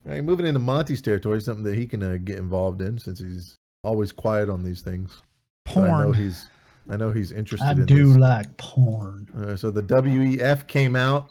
[0.04, 3.56] Right, moving into Monty's territory, something that he can uh, get involved in since he's
[3.84, 5.22] always quiet on these things.
[5.66, 6.14] But I know porn.
[6.14, 6.46] he's,
[6.88, 8.16] I know he's interested I in do this.
[8.16, 9.28] like porn.
[9.36, 11.30] Uh, so the WEF came out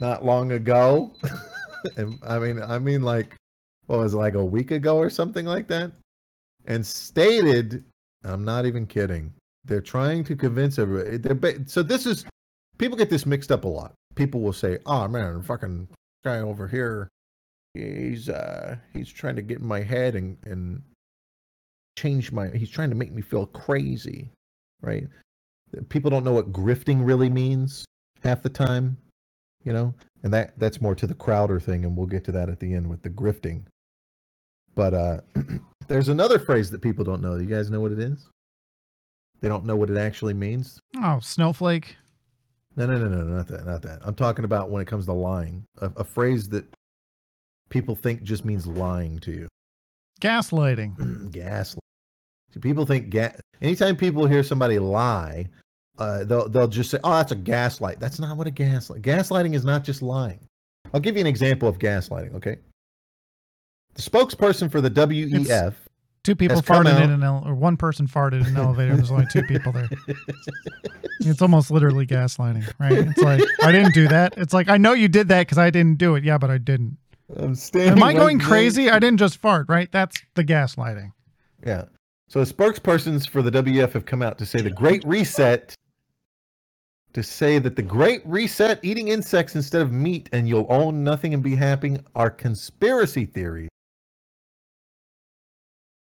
[0.00, 1.12] not long ago,
[2.26, 3.36] I mean, I mean, like,
[3.86, 5.92] what was it, like a week ago or something like that,
[6.66, 7.84] and stated,
[8.24, 9.32] I'm not even kidding.
[9.64, 11.16] They're trying to convince everybody.
[11.18, 12.24] They're ba- so this is
[12.78, 13.94] people get this mixed up a lot.
[14.14, 15.88] People will say, "Oh man, fucking
[16.24, 17.08] guy over here,
[17.74, 20.82] he's uh he's trying to get in my head and and
[21.98, 22.48] change my.
[22.48, 24.30] He's trying to make me feel crazy,
[24.82, 25.06] right?"
[25.88, 27.84] people don't know what grifting really means
[28.22, 28.96] half the time
[29.64, 32.48] you know and that that's more to the crowder thing and we'll get to that
[32.48, 33.62] at the end with the grifting
[34.74, 35.20] but uh
[35.88, 38.28] there's another phrase that people don't know you guys know what it is
[39.40, 41.96] they don't know what it actually means Oh, snowflake.
[42.76, 45.12] no no no no not that not that i'm talking about when it comes to
[45.12, 46.64] lying a, a phrase that
[47.70, 49.48] people think just means lying to you.
[50.20, 51.30] Gaslighting.
[51.32, 51.80] Gaslight.
[52.60, 55.48] People think ga- anytime people hear somebody lie,
[55.98, 59.02] uh, they'll they'll just say, "Oh, that's a gaslight." That's not what a gaslight.
[59.02, 60.40] Gaslighting is not just lying.
[60.92, 62.34] I'll give you an example of gaslighting.
[62.34, 62.56] Okay.
[63.94, 65.74] The spokesperson for the WEF.
[66.24, 68.96] Two people farted out- in an ele- or one person farted in an elevator.
[68.96, 69.88] There's only two people there.
[71.20, 72.92] It's almost literally gaslighting, right?
[72.92, 74.34] It's like I didn't do that.
[74.36, 76.24] It's like I know you did that because I didn't do it.
[76.24, 76.98] Yeah, but I didn't.
[77.36, 77.92] I'm standing.
[77.92, 78.46] Am I right going there.
[78.48, 78.90] crazy?
[78.90, 79.90] I didn't just fart, right?
[79.92, 81.12] That's the gaslighting.
[81.64, 81.84] Yeah.
[82.28, 85.74] So the spokespersons for the WEF have come out to say the Great Reset,
[87.14, 91.32] to say that the Great Reset, eating insects instead of meat and you'll own nothing
[91.32, 93.70] and be happy, are conspiracy theories.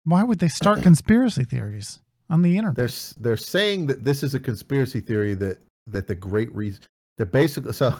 [0.05, 2.75] Why would they start conspiracy theories on the internet?
[2.75, 7.31] They're they're saying that this is a conspiracy theory that that the Great Reset, that
[7.31, 7.91] basically so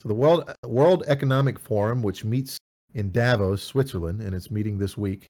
[0.00, 2.58] so the World World Economic Forum, which meets
[2.94, 5.26] in Davos, Switzerland, and it's meeting this week,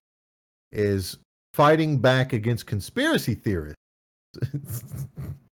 [0.72, 1.16] is
[1.54, 3.76] fighting back against conspiracy theorists.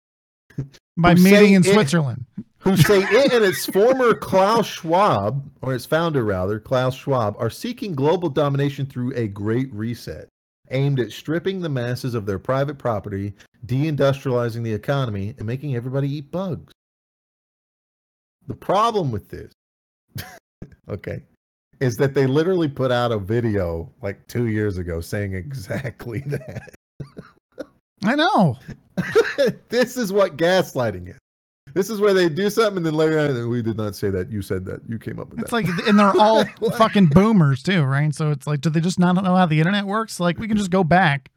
[0.96, 2.24] By meeting in it- Switzerland.
[2.58, 7.50] who say it and its former Klaus Schwab, or its founder rather, Klaus Schwab, are
[7.50, 10.28] seeking global domination through a great reset
[10.70, 13.34] aimed at stripping the masses of their private property,
[13.66, 16.72] deindustrializing the economy, and making everybody eat bugs.
[18.46, 19.52] The problem with this,
[20.88, 21.22] okay,
[21.80, 26.70] is that they literally put out a video like two years ago saying exactly that.
[28.04, 28.56] I know.
[29.68, 31.16] this is what gaslighting is.
[31.72, 34.30] This is where they do something and then later on, we did not say that.
[34.30, 34.80] You said that.
[34.88, 35.56] You came up with It's that.
[35.56, 36.44] like, and they're all
[36.78, 38.14] fucking boomers too, right?
[38.14, 40.20] So it's like, do they just not know how the internet works?
[40.20, 41.30] Like, we can just go back.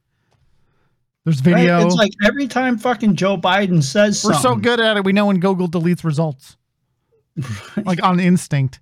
[1.25, 1.55] There's Right?
[1.55, 1.85] video.
[1.85, 5.03] It's like every time fucking Joe Biden says We're so good at it.
[5.03, 6.55] We know when Google deletes results,
[7.85, 8.79] like on instinct.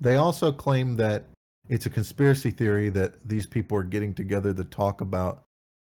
[0.00, 1.24] They also claim that
[1.68, 5.42] it's a conspiracy theory that these people are getting together to talk about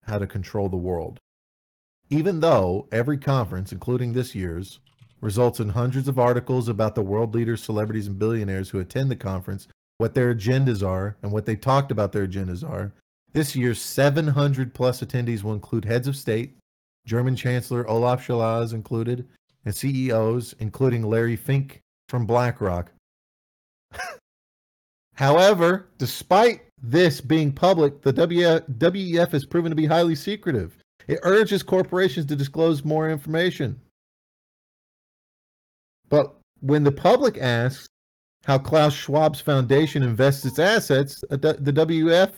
[0.04, 1.18] how to control the world.
[2.10, 4.80] Even though every conference, including this year's,
[5.20, 9.16] results in hundreds of articles about the world leaders, celebrities, and billionaires who attend the
[9.16, 9.68] conference,
[9.98, 12.92] what their agendas are, and what they talked about their agendas are.
[13.32, 16.56] This year's 700 plus attendees will include heads of state,
[17.04, 19.26] German Chancellor Olaf Scholz included,
[19.64, 22.90] and CEOs, including Larry Fink from BlackRock.
[25.18, 30.78] However, despite this being public, the WEF has proven to be highly secretive.
[31.08, 33.80] It urges corporations to disclose more information.
[36.08, 37.88] But when the public asks
[38.44, 42.34] how Klaus Schwab's foundation invests its assets, the the WEF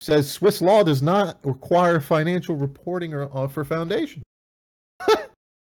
[0.00, 4.22] says Swiss law does not require financial reporting or, uh, for foundation.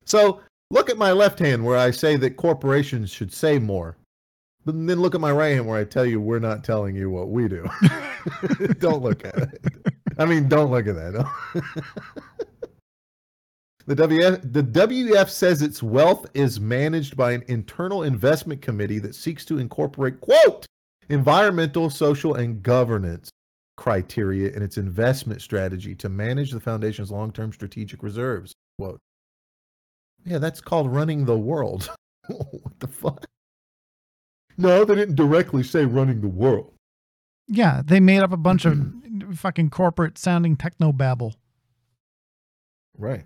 [0.07, 3.99] so look at my left hand where I say that corporations should say more.
[4.65, 7.11] But then look at my right hand where I tell you we're not telling you
[7.11, 7.69] what we do.
[8.79, 9.65] don't look at it.
[10.19, 11.27] I mean, don't look at that.
[13.87, 19.15] the WF, the WF says its wealth is managed by an internal investment committee that
[19.15, 20.67] seeks to incorporate quote
[21.09, 23.31] environmental, social, and governance
[23.77, 28.55] criteria in its investment strategy to manage the foundation's long-term strategic reserves.
[28.79, 29.01] Quote.
[30.25, 31.91] Yeah, that's called running the world.
[32.29, 33.27] what the fuck?
[34.57, 36.73] No, they didn't directly say running the world.
[37.49, 39.33] Yeah, they made up a bunch of mm-hmm.
[39.33, 41.35] fucking corporate sounding techno babble.
[42.97, 43.25] Right.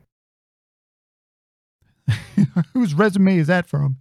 [2.75, 3.99] Whose resume is that from?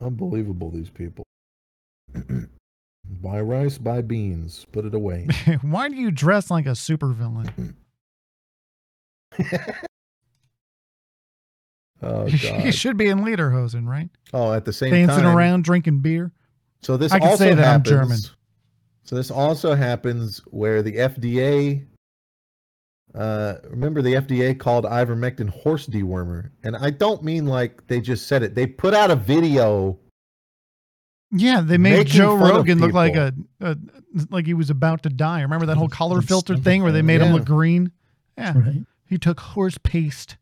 [0.00, 1.24] Unbelievable, these people.
[3.04, 5.26] buy rice, buy beans, put it away.
[5.62, 7.74] Why do you dress like a supervillain?
[12.02, 12.74] Oh, you God.
[12.74, 14.08] should be in Lederhosen, right?
[14.32, 15.36] Oh, at the same Dancing time.
[15.36, 16.32] around, drinking beer.
[16.82, 18.18] So this I can also say that I'm happens, German.
[19.04, 21.86] So this also happens where the FDA.
[23.14, 28.28] Uh, remember the FDA called ivermectin horse dewormer, and I don't mean like they just
[28.28, 28.54] said it.
[28.54, 29.98] They put out a video.
[31.32, 33.76] Yeah, they made Joe Rogan look like a, a
[34.30, 35.40] like he was about to die.
[35.42, 37.92] Remember that whole color That's filter thing where they made him look green?
[38.36, 38.84] Yeah, Right.
[39.06, 40.36] he took horse paste.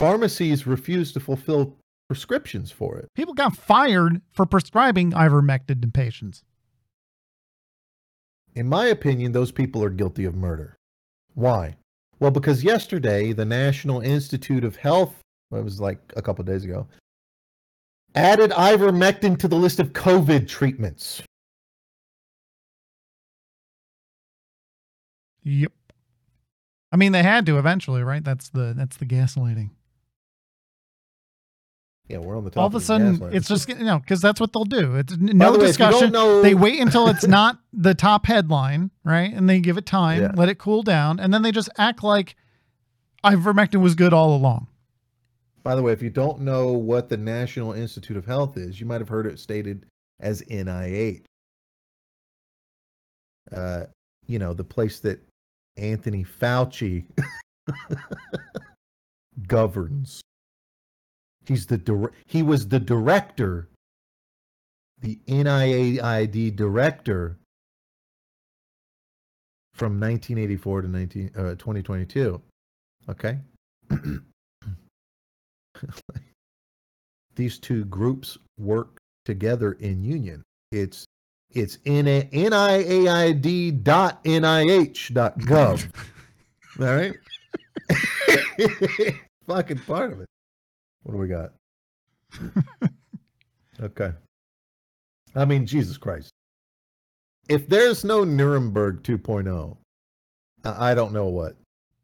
[0.00, 1.76] Pharmacies refused to fulfill
[2.08, 3.06] prescriptions for it.
[3.14, 6.42] People got fired for prescribing ivermectin to patients.
[8.54, 10.74] In my opinion, those people are guilty of murder.
[11.34, 11.76] Why?
[12.18, 15.20] Well, because yesterday the National Institute of Health,
[15.50, 16.86] well, it was like a couple days ago,
[18.14, 21.20] added ivermectin to the list of COVID treatments.
[25.42, 25.72] Yep.
[26.90, 28.24] I mean, they had to eventually, right?
[28.24, 29.72] That's the that's the gaslighting.
[32.10, 32.58] Yeah, we're on the top.
[32.62, 34.96] All of a sudden, it's just you know because that's what they'll do.
[34.96, 36.12] It's no the way, if you don't discussion.
[36.12, 39.32] know- They wait until it's not the top headline, right?
[39.32, 40.32] And they give it time, Yeah.
[40.34, 42.34] let it cool down, and then they just act like
[43.24, 44.66] ivermectin was good all along.
[45.62, 48.86] By the way, if you don't know what the National Institute of Health is, you
[48.86, 49.86] might have heard it stated
[50.18, 51.22] as NIH.
[53.52, 53.84] Uh,
[54.26, 55.20] you know, the place that
[55.76, 57.04] Anthony Fauci
[59.46, 60.20] governs.
[61.50, 63.68] He's the dir- he was the director,
[65.00, 67.40] the NIAID director
[69.74, 72.40] from 1984 to 19 uh, 2022.
[73.08, 73.40] Okay?
[77.34, 80.44] these two groups work together in union.
[80.70, 81.04] It's
[81.50, 85.84] it's in a NIAID dot NIH dot gov.
[86.80, 87.16] All right.
[89.48, 90.28] Fucking part of it.
[91.02, 91.52] What do we got?
[93.80, 94.12] okay.
[95.34, 96.30] I mean, Jesus Christ.
[97.48, 99.76] If there's no Nuremberg 2.0,
[100.64, 101.56] I I don't know what.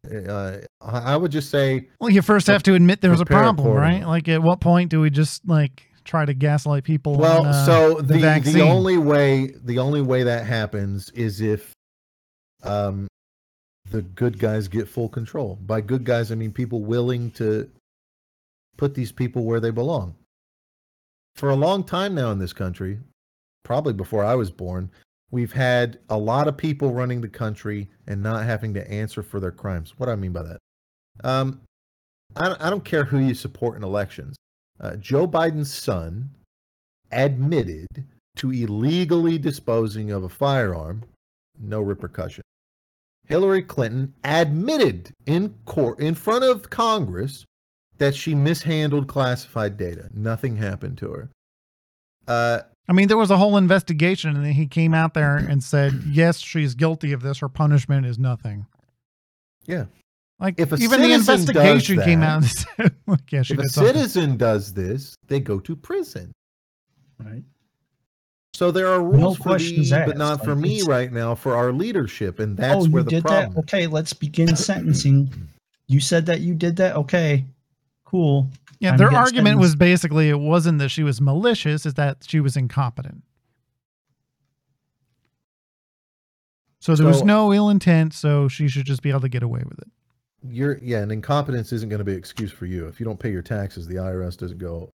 [0.07, 3.27] Uh, I I would just say Well, you first have to admit there was a
[3.27, 4.07] problem, right?
[4.07, 7.19] Like, at what point do we just like try to gaslight people?
[7.19, 11.41] Well, on, uh, so the, the, the only way the only way that happens is
[11.41, 11.73] if
[12.63, 13.09] um
[13.91, 15.59] the good guys get full control.
[15.61, 17.69] By good guys I mean people willing to
[18.77, 20.15] put these people where they belong.
[21.35, 22.99] For a long time now in this country,
[23.63, 24.91] probably before I was born,
[25.31, 29.41] we've had a lot of people running the country and not having to answer for
[29.41, 29.95] their crimes.
[29.99, 30.59] What do I mean by that?
[31.25, 31.61] Um,
[32.37, 34.37] I, I don't care who you support in elections.
[34.81, 36.31] Uh, Joe Biden's son
[37.11, 37.87] admitted
[38.37, 41.05] to illegally disposing of a firearm,
[41.59, 42.43] no repercussion.
[43.27, 47.45] Hillary Clinton admitted in court, in front of Congress,
[47.99, 50.09] that she mishandled classified data.
[50.15, 51.31] Nothing happened to her.
[52.29, 55.63] Uh, I mean, there was a whole investigation, and then he came out there and
[55.63, 57.39] said, "Yes, she's guilty of this.
[57.39, 58.67] Her punishment is nothing."
[59.67, 59.87] Yeah.
[60.39, 63.55] Like If a even the citizen does investigation came out and said, like, "Yeah, she
[63.55, 66.33] if a did something." citizen does this, they go to prison.
[67.19, 67.43] Right.
[68.55, 70.19] So there are rules for questions thee, but asked.
[70.19, 73.11] not for Like, me right now for our leadership, and that's oh, you where the
[73.11, 73.53] did problem.
[73.55, 73.59] that?
[73.61, 75.31] Okay, let's begin sentencing.
[75.89, 76.97] You said that you did that?
[76.97, 77.45] Okay,
[78.07, 78.49] cool.
[78.79, 81.95] Yeah, Time their to get argument was basically it wasn't that she was malicious; is
[81.95, 83.23] that she was incompetent.
[86.81, 89.63] So there was no ill intent, so she should just be able to get away
[89.69, 89.89] with it.
[90.49, 92.87] You're yeah, and incompetence isn't going to be an excuse for you.
[92.87, 94.91] If you don't pay your taxes, the IRS doesn't go,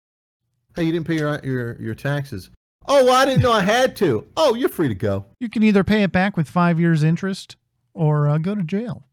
[0.76, 2.50] "Hey, you didn't pay your your your taxes."
[2.86, 4.26] Oh, well, I didn't know I had to.
[4.36, 7.56] Oh, you're free to go, You can either pay it back with five years interest
[7.92, 9.04] or uh, go to jail.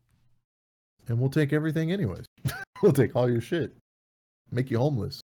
[1.07, 2.25] and we'll take everything anyways.
[2.81, 3.75] we'll take all your shit,
[4.51, 5.21] make you homeless.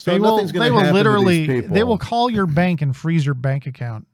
[0.00, 1.74] So they will, they will literally, to these people.
[1.76, 4.06] they will call your bank and freeze your bank account.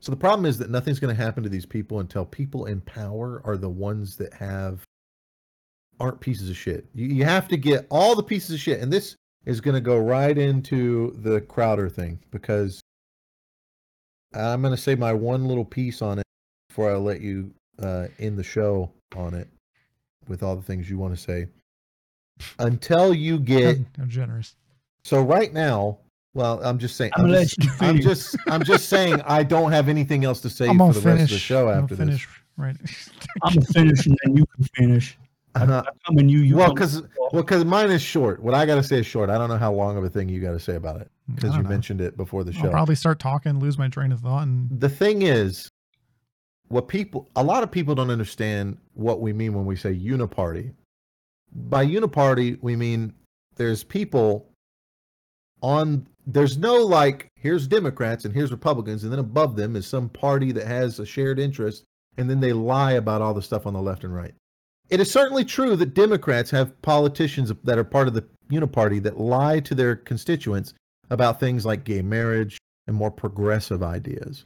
[0.00, 2.80] So the problem is that nothing's going to happen to these people until people in
[2.80, 4.82] power are the ones that have
[6.00, 6.86] aren't pieces of shit.
[6.94, 9.80] You, you have to get all the pieces of shit, and this is going to
[9.80, 12.80] go right into the Crowder thing because
[14.34, 16.24] I'm going to say my one little piece on it
[16.68, 19.48] before I let you uh, end the show on it
[20.28, 21.46] with all the things you want to say.
[22.58, 24.56] Until you get How, how generous.
[25.04, 25.98] so right now,
[26.34, 27.12] well, I'm just saying.
[27.14, 29.20] I'm I'm, gonna just, I'm just, I'm just saying.
[29.24, 31.20] I don't have anything else to say I'm for the finish.
[31.20, 32.28] rest of the show I'm after gonna finish.
[32.56, 32.76] Right.
[33.42, 35.10] I'm gonna finish and then you can finish.
[35.10, 35.18] this.
[35.56, 36.40] I'm Uh, coming you.
[36.40, 37.02] you well, because
[37.32, 38.42] well, because mine is short.
[38.42, 39.30] What I got to say is short.
[39.30, 41.54] I don't know how long of a thing you got to say about it because
[41.54, 41.68] you know.
[41.68, 42.58] mentioned it before the show.
[42.58, 42.70] I'll show.
[42.72, 45.70] probably start talking, lose my train of thought, and The thing is,
[46.68, 50.72] what people, a lot of people don't understand what we mean when we say uniparty.
[51.52, 53.14] By uniparty, we mean
[53.56, 54.48] there's people
[55.62, 60.08] on there's no like here's democrats and here's republicans and then above them is some
[60.08, 61.84] party that has a shared interest
[62.18, 64.34] and then they lie about all the stuff on the left and right.
[64.90, 69.18] It is certainly true that democrats have politicians that are part of the uniparty that
[69.18, 70.74] lie to their constituents
[71.10, 74.44] about things like gay marriage and more progressive ideas.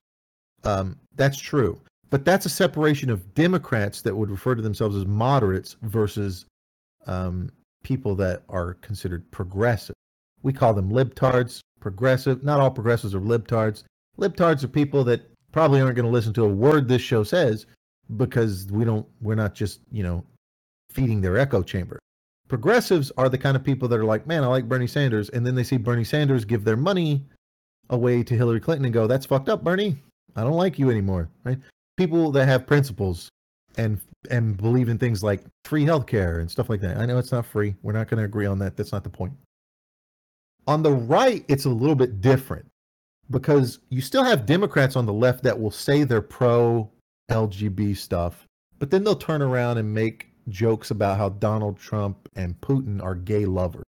[0.64, 1.80] Um, that's true
[2.10, 6.46] but that's a separation of democrats that would refer to themselves as moderates versus
[7.06, 7.50] um,
[7.82, 9.94] people that are considered progressive
[10.42, 12.42] we call them libtards, progressive.
[12.44, 13.84] Not all progressives are libtards.
[14.18, 15.22] Libtards are people that
[15.52, 17.66] probably aren't going to listen to a word this show says
[18.16, 20.24] because we don't we're not just, you know,
[20.90, 21.98] feeding their echo chamber.
[22.48, 25.46] Progressives are the kind of people that are like, "Man, I like Bernie Sanders." And
[25.46, 27.26] then they see Bernie Sanders give their money
[27.90, 29.98] away to Hillary Clinton and go, "That's fucked up, Bernie.
[30.34, 31.58] I don't like you anymore." Right?
[31.98, 33.28] People that have principles
[33.76, 34.00] and
[34.30, 36.96] and believe in things like free healthcare and stuff like that.
[36.96, 37.74] I know it's not free.
[37.82, 38.76] We're not going to agree on that.
[38.76, 39.32] That's not the point.
[40.66, 42.66] On the right, it's a little bit different
[43.30, 46.90] because you still have Democrats on the left that will say they're pro
[47.30, 48.46] LGB stuff,
[48.78, 53.14] but then they'll turn around and make jokes about how Donald Trump and Putin are
[53.14, 53.84] gay lovers.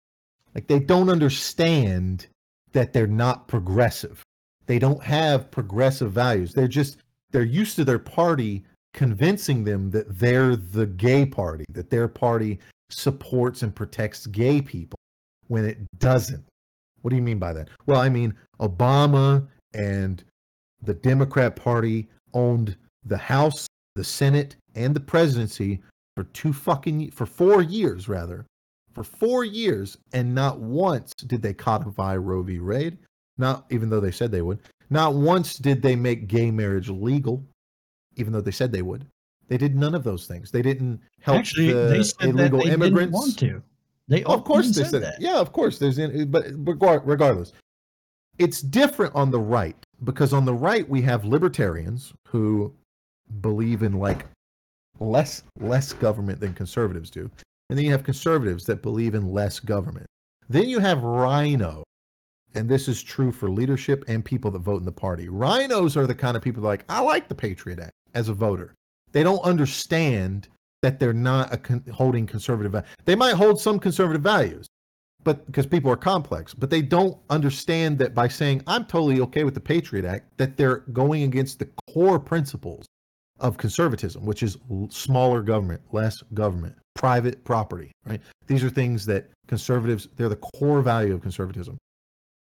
[0.55, 2.27] Like they don't understand
[2.73, 4.23] that they're not progressive.
[4.67, 6.53] They don't have progressive values.
[6.53, 6.99] They're just
[7.31, 8.65] they're used to their party
[8.95, 12.59] convincing them that they're the gay party, that their party
[12.91, 14.99] supports and protects gay people
[15.49, 16.45] when it doesn't.
[17.03, 17.69] What do you mean by that?
[17.87, 20.25] Well, I mean Obama and
[20.83, 25.83] the Democrat Party owned the House, the Senate, and the presidency
[26.17, 28.47] for two fucking for 4 years rather.
[28.95, 32.59] For 4 years and not once did they codify Roe v.
[32.59, 32.99] Wade,
[33.37, 34.61] not even though they said they would.
[34.91, 37.45] Not once did they make gay marriage legal
[38.19, 39.07] even though they said they would.
[39.47, 40.51] They did none of those things.
[40.51, 43.01] They didn't help Actually, the they said illegal that they immigrants.
[43.01, 43.63] didn't want to.
[44.09, 45.21] They of course they said that.
[45.21, 45.79] Yeah, of course.
[45.79, 46.47] There's in, but
[47.07, 47.53] regardless,
[48.39, 52.75] it's different on the right because on the right we have libertarians who
[53.41, 54.27] believe in like
[55.01, 57.31] less less government than conservatives do,
[57.71, 60.07] and then you have conservatives that believe in less government.
[60.49, 61.85] Then you have rhino,
[62.55, 65.29] and this is true for leadership and people that vote in the party.
[65.29, 68.35] Rhinos are the kind of people that like I like the Patriot Act as a
[68.35, 68.75] voter.
[69.13, 70.49] They don't understand
[70.83, 72.73] that they're not a con- holding conservative.
[72.73, 74.67] va- They might hold some conservative values,
[75.25, 79.45] but because people are complex, but they don't understand that by saying I'm totally okay
[79.45, 82.87] with the Patriot Act, that they're going against the core principles
[83.41, 84.57] of conservatism, which is
[84.91, 87.93] smaller government, less government, private property.
[88.05, 88.21] Right?
[88.47, 91.77] These are things that conservatives they're the core value of conservatism,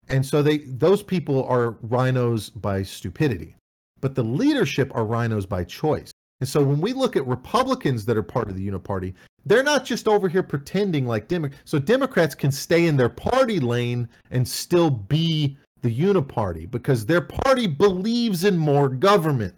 [0.08, 3.56] and so they those people are rhinos by stupidity,
[4.00, 6.12] but the leadership are rhinos by choice.
[6.40, 9.14] And so when we look at Republicans that are part of the Uniparty,
[9.46, 11.62] they're not just over here pretending like Democrats.
[11.64, 17.20] So Democrats can stay in their party lane and still be the Uniparty because their
[17.22, 19.54] party believes in more government.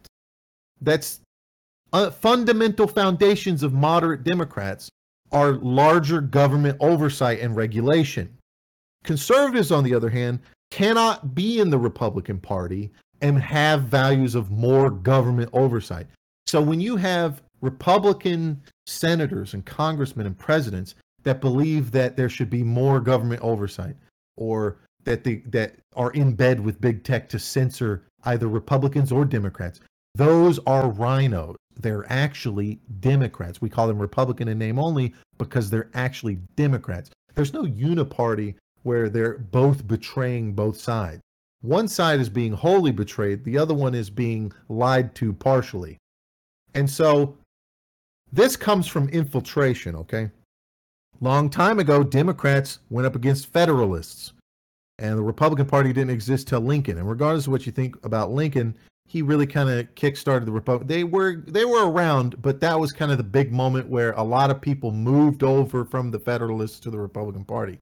[0.81, 1.21] That's
[1.93, 4.89] uh, fundamental foundations of moderate Democrats
[5.33, 8.38] are larger government oversight and regulation.
[9.05, 14.51] Conservatives, on the other hand, cannot be in the Republican Party and have values of
[14.51, 16.07] more government oversight.
[16.47, 20.95] So when you have Republican senators and congressmen and presidents
[21.25, 23.97] that believe that there should be more government oversight
[24.37, 29.25] or that the that are in bed with big tech to censor either Republicans or
[29.25, 29.81] Democrats,
[30.15, 31.57] those are rhinos.
[31.81, 33.61] They're actually Democrats.
[33.61, 37.11] We call them Republican in name only because they're actually Democrats.
[37.35, 38.55] There's no uniparty
[38.89, 41.21] where they're both betraying both sides.
[41.61, 45.99] One side is being wholly betrayed, the other one is being lied to partially.
[46.73, 47.37] And so
[48.33, 50.31] this comes from infiltration, okay?
[51.21, 54.33] Long time ago, Democrats went up against Federalists,
[54.99, 56.97] and the Republican Party didn't exist till Lincoln.
[56.97, 58.75] And regardless of what you think about Lincoln,
[59.07, 60.89] he really kind of kickstarted the Republic.
[60.89, 64.23] They were they were around, but that was kind of the big moment where a
[64.23, 67.79] lot of people moved over from the Federalists to the Republican Party.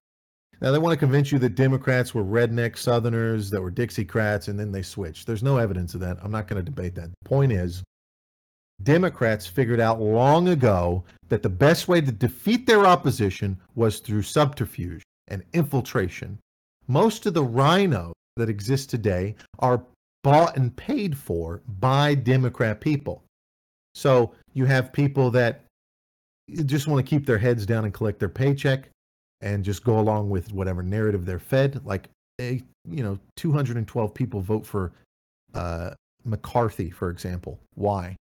[0.61, 4.59] Now they want to convince you that Democrats were redneck Southerners that were Dixiecrats, and
[4.59, 5.27] then they switched.
[5.27, 6.19] There's no evidence of that.
[6.23, 7.11] I'm not going to debate that.
[7.11, 7.83] The point is,
[8.83, 14.23] Democrats figured out long ago that the best way to defeat their opposition was through
[14.23, 16.39] subterfuge and infiltration.
[16.87, 19.83] Most of the rhinos that exist today are
[20.23, 23.23] bought and paid for by Democrat people.
[23.95, 25.63] So you have people that
[26.67, 28.89] just want to keep their heads down and collect their paycheck
[29.41, 31.81] and just go along with whatever narrative they're fed.
[31.85, 32.09] Like,
[32.41, 34.93] a, you know, 212 people vote for
[35.55, 35.91] uh,
[36.25, 37.59] McCarthy, for example.
[37.75, 38.17] Why?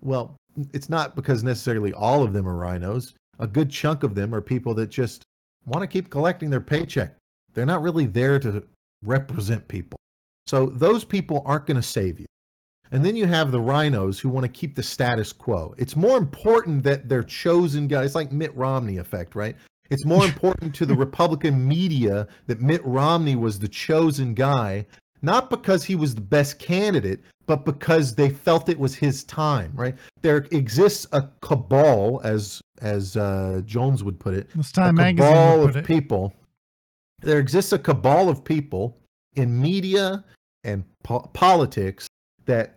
[0.00, 0.36] Well,
[0.72, 3.14] it's not because necessarily all of them are rhinos.
[3.38, 5.22] A good chunk of them are people that just
[5.66, 7.14] want to keep collecting their paycheck.
[7.54, 8.64] They're not really there to
[9.04, 9.98] represent people.
[10.46, 12.26] So those people aren't going to save you.
[12.90, 15.74] And then you have the rhinos who want to keep the status quo.
[15.76, 19.56] It's more important that their chosen guy, it's like Mitt Romney effect, right?
[19.90, 24.86] It's more important to the Republican media that Mitt Romney was the chosen guy,
[25.22, 29.72] not because he was the best candidate, but because they felt it was his time,
[29.74, 29.96] right?
[30.20, 35.64] There exists a cabal, as as uh, Jones would put it, This Time a cabal
[35.64, 35.84] of it.
[35.86, 36.34] people.
[37.20, 38.96] There exists a cabal of people
[39.34, 40.24] in media
[40.64, 42.06] and po- politics
[42.44, 42.76] that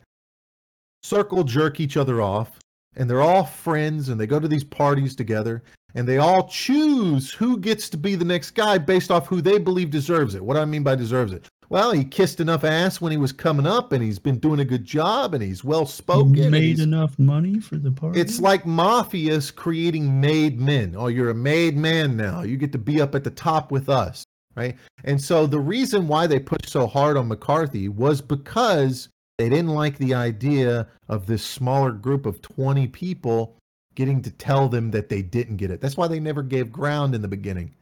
[1.03, 2.57] circle jerk each other off,
[2.95, 5.63] and they're all friends, and they go to these parties together,
[5.95, 9.57] and they all choose who gets to be the next guy based off who they
[9.57, 10.43] believe deserves it.
[10.43, 11.47] What do I mean by deserves it?
[11.71, 14.65] well, he kissed enough ass when he was coming up, and he's been doing a
[14.65, 16.51] good job, and he's well spoken.
[16.51, 18.19] made enough money for the party.
[18.19, 20.95] It's like mafias creating made men.
[20.97, 22.41] Oh, you're a made man now.
[22.41, 24.75] You get to be up at the top with us, right?
[25.05, 29.07] And so the reason why they pushed so hard on McCarthy was because
[29.41, 33.55] they didn't like the idea of this smaller group of 20 people
[33.95, 35.81] getting to tell them that they didn't get it.
[35.81, 37.73] That's why they never gave ground in the beginning.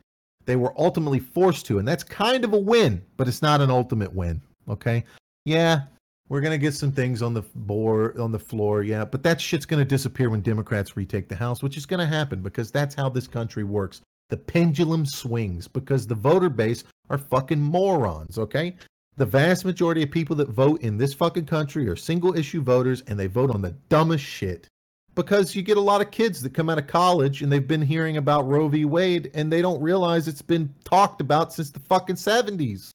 [0.46, 3.70] They were ultimately forced to, and that's kind of a win, but it's not an
[3.70, 4.42] ultimate win.
[4.70, 5.04] Okay.
[5.44, 5.82] Yeah,
[6.30, 9.66] we're gonna get some things on the board on the floor, yeah, but that shit's
[9.66, 13.28] gonna disappear when Democrats retake the House, which is gonna happen because that's how this
[13.28, 14.00] country works.
[14.30, 18.78] The pendulum swings because the voter base are fucking morons, okay?
[19.20, 23.04] The vast majority of people that vote in this fucking country are single issue voters
[23.08, 24.66] and they vote on the dumbest shit.
[25.14, 27.82] Because you get a lot of kids that come out of college and they've been
[27.82, 28.86] hearing about Roe v.
[28.86, 32.92] Wade and they don't realize it's been talked about since the fucking 70s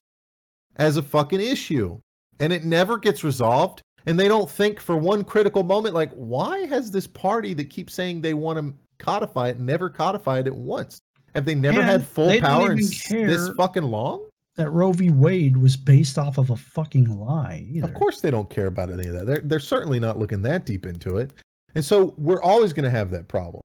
[0.77, 1.99] as a fucking issue
[2.39, 6.65] and it never gets resolved and they don't think for one critical moment like why
[6.65, 10.99] has this party that keeps saying they want to codify it never codified it once
[11.35, 14.25] have they never And had full power in s- this fucking long
[14.55, 15.09] that Roe v.
[15.09, 17.65] Wade was based off of a fucking lie.
[17.69, 17.87] Either.
[17.87, 20.65] of course they don't care about any of that they're, they're certainly not looking that
[20.65, 21.31] deep into it
[21.75, 23.61] and so we're always going to have that problem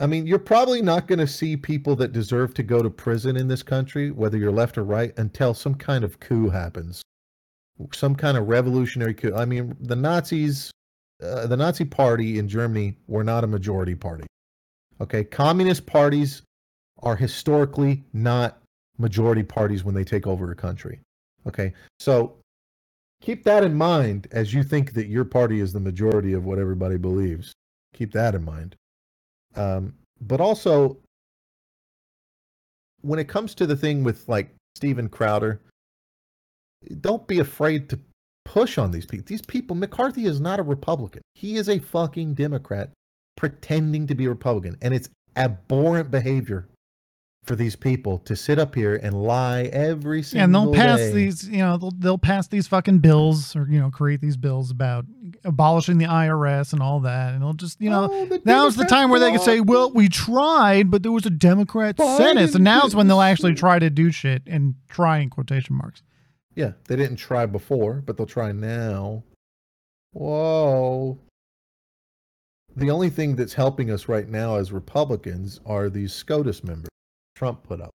[0.00, 3.36] i mean you're probably not going to see people that deserve to go to prison
[3.36, 7.02] in this country whether you're left or right until some kind of coup happens
[7.92, 9.34] some kind of revolutionary coup.
[9.34, 10.70] I mean, the Nazis,
[11.22, 14.26] uh, the Nazi party in Germany were not a majority party.
[15.00, 16.42] Okay, communist parties
[17.02, 18.60] are historically not
[18.98, 21.00] majority parties when they take over a country.
[21.46, 22.36] Okay, so
[23.22, 26.58] keep that in mind as you think that your party is the majority of what
[26.58, 27.52] everybody believes.
[27.94, 28.76] Keep that in mind.
[29.56, 30.98] Um, but also,
[33.00, 35.60] when it comes to the thing with like Steven Crowder,
[37.00, 37.98] don't be afraid to
[38.44, 39.26] push on these people.
[39.26, 41.22] These people, McCarthy is not a Republican.
[41.34, 42.90] He is a fucking Democrat
[43.36, 44.76] pretending to be a Republican.
[44.82, 46.68] And it's abhorrent behavior
[47.48, 51.12] for these people to sit up here and lie every single and they'll pass day.
[51.12, 54.70] these, you know, they'll, they'll pass these fucking bills or, you know, create these bills
[54.70, 55.06] about
[55.44, 57.32] abolishing the IRS and all that.
[57.32, 59.90] And they'll just, you know, Oh, the now's the time where they can say, well,
[59.90, 62.52] we tried, but there was a Democrat Senate.
[62.52, 66.02] So now's when they'll actually try to do shit and try in quotation marks.
[66.54, 69.24] Yeah, they didn't try before, but they'll try now.
[70.12, 71.18] Whoa.
[72.76, 76.87] The only thing that's helping us right now as Republicans are these SCOTUS members
[77.38, 77.90] Trump put up.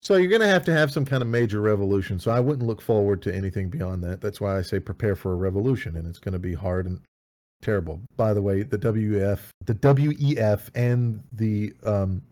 [0.00, 2.20] So you're going to have to have some kind of major revolution.
[2.20, 4.20] So I wouldn't look forward to anything beyond that.
[4.20, 7.00] That's why I say prepare for a revolution, and it's going to be hard and
[7.60, 8.00] terrible.
[8.16, 12.22] By the way, the WEF, the WEF, and the um,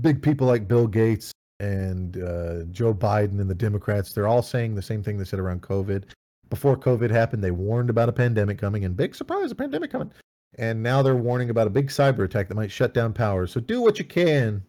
[0.00, 4.76] big people like Bill Gates and uh, Joe Biden and the Democrats, they're all saying
[4.76, 6.04] the same thing they said around COVID.
[6.48, 10.12] Before COVID happened, they warned about a pandemic coming, and big surprise, a pandemic coming.
[10.58, 13.46] And now they're warning about a big cyber attack that might shut down power.
[13.46, 14.62] So do what you can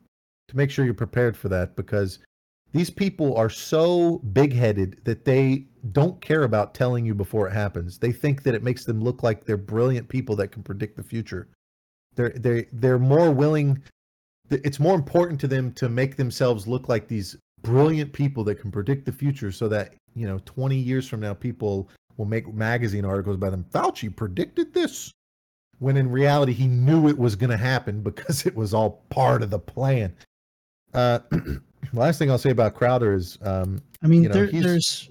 [0.47, 2.19] to make sure you're prepared for that because
[2.71, 7.53] these people are so big headed that they don't care about telling you before it
[7.53, 7.97] happens.
[7.97, 11.03] They think that it makes them look like they're brilliant people that can predict the
[11.03, 11.47] future.
[12.15, 13.81] They're they they're more willing
[14.51, 18.71] it's more important to them to make themselves look like these brilliant people that can
[18.71, 23.05] predict the future so that you know 20 years from now people will make magazine
[23.05, 25.11] articles about them fauci predicted this
[25.79, 29.41] when in reality he knew it was going to happen because it was all part
[29.41, 30.13] of the plan
[30.93, 31.19] uh
[31.93, 35.09] last thing i'll say about crowder is um I mean, you know, there, there's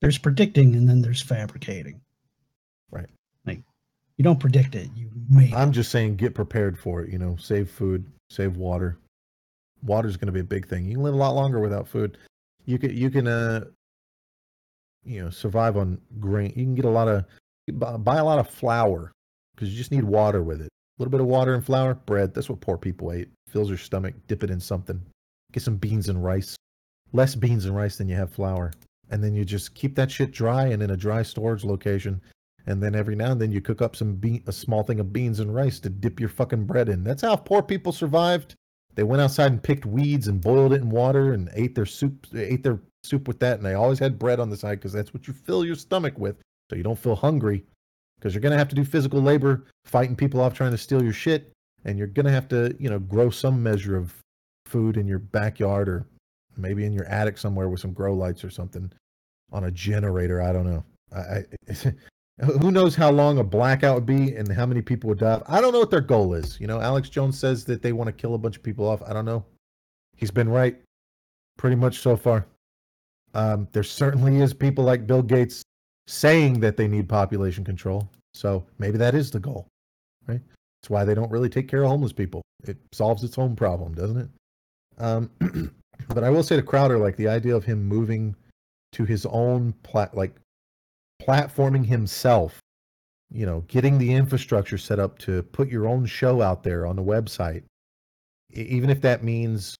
[0.00, 2.00] there's predicting and then there's fabricating.
[2.90, 3.08] Right.
[3.46, 3.62] Like
[4.16, 5.52] you don't predict it, you make.
[5.54, 8.98] i'm just saying get prepared for it you know save food save water
[9.82, 12.18] water's going to be a big thing you can live a lot longer without food
[12.64, 13.64] you can you can uh
[15.04, 17.24] you know survive on grain you can get a lot of
[18.04, 19.12] buy a lot of flour
[19.58, 20.68] because you just need water with it.
[20.68, 23.28] A little bit of water and flour bread that's what poor people ate.
[23.48, 25.02] Fills your stomach dip it in something.
[25.52, 26.56] Get some beans and rice.
[27.12, 28.72] Less beans and rice than you have flour.
[29.10, 32.20] And then you just keep that shit dry and in a dry storage location.
[32.66, 35.12] And then every now and then you cook up some bean a small thing of
[35.12, 37.02] beans and rice to dip your fucking bread in.
[37.02, 38.54] That's how poor people survived.
[38.94, 42.26] They went outside and picked weeds and boiled it in water and ate their soup
[42.32, 43.56] ate their soup with that.
[43.56, 46.16] And they always had bread on the side because that's what you fill your stomach
[46.16, 46.36] with.
[46.70, 47.64] So you don't feel hungry
[48.18, 51.02] because you're going to have to do physical labor fighting people off trying to steal
[51.02, 51.52] your shit
[51.84, 54.14] and you're going to have to you know grow some measure of
[54.66, 56.06] food in your backyard or
[56.56, 58.90] maybe in your attic somewhere with some grow lights or something
[59.52, 60.84] on a generator i don't know.
[61.14, 61.44] I,
[62.44, 65.60] who knows how long a blackout would be and how many people would die i
[65.60, 66.60] don't know what their goal is.
[66.60, 69.02] You know alex jones says that they want to kill a bunch of people off.
[69.06, 69.44] I don't know.
[70.16, 70.76] He's been right
[71.56, 72.46] pretty much so far.
[73.34, 75.62] Um, there certainly is people like Bill Gates
[76.08, 78.08] saying that they need population control.
[78.32, 79.68] So maybe that is the goal,
[80.26, 80.40] right?
[80.80, 82.42] That's why they don't really take care of homeless people.
[82.64, 84.28] It solves its own problem, doesn't it?
[84.98, 85.30] Um,
[86.08, 88.34] but I will say to Crowder, like the idea of him moving
[88.92, 90.34] to his own plat, like
[91.22, 92.58] platforming himself,
[93.30, 96.96] you know, getting the infrastructure set up to put your own show out there on
[96.96, 97.64] the website,
[98.54, 99.76] even if that means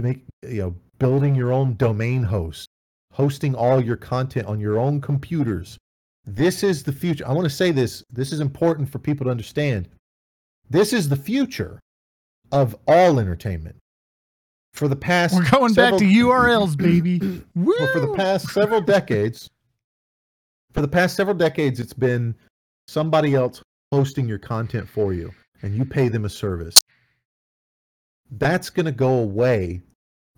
[0.00, 2.68] make you know building your own domain host,
[3.12, 5.78] hosting all your content on your own computers.
[6.24, 7.26] This is the future.
[7.26, 8.04] I want to say this.
[8.10, 9.88] This is important for people to understand.
[10.70, 11.80] This is the future
[12.52, 13.76] of all entertainment.
[14.74, 17.20] For the past, We're going back to URLs, baby.
[17.54, 19.48] Well, for the past several decades,
[20.72, 22.34] for the past several decades, it's been
[22.86, 25.32] somebody else hosting your content for you,
[25.62, 26.78] and you pay them a service.
[28.30, 29.82] That's going to go away,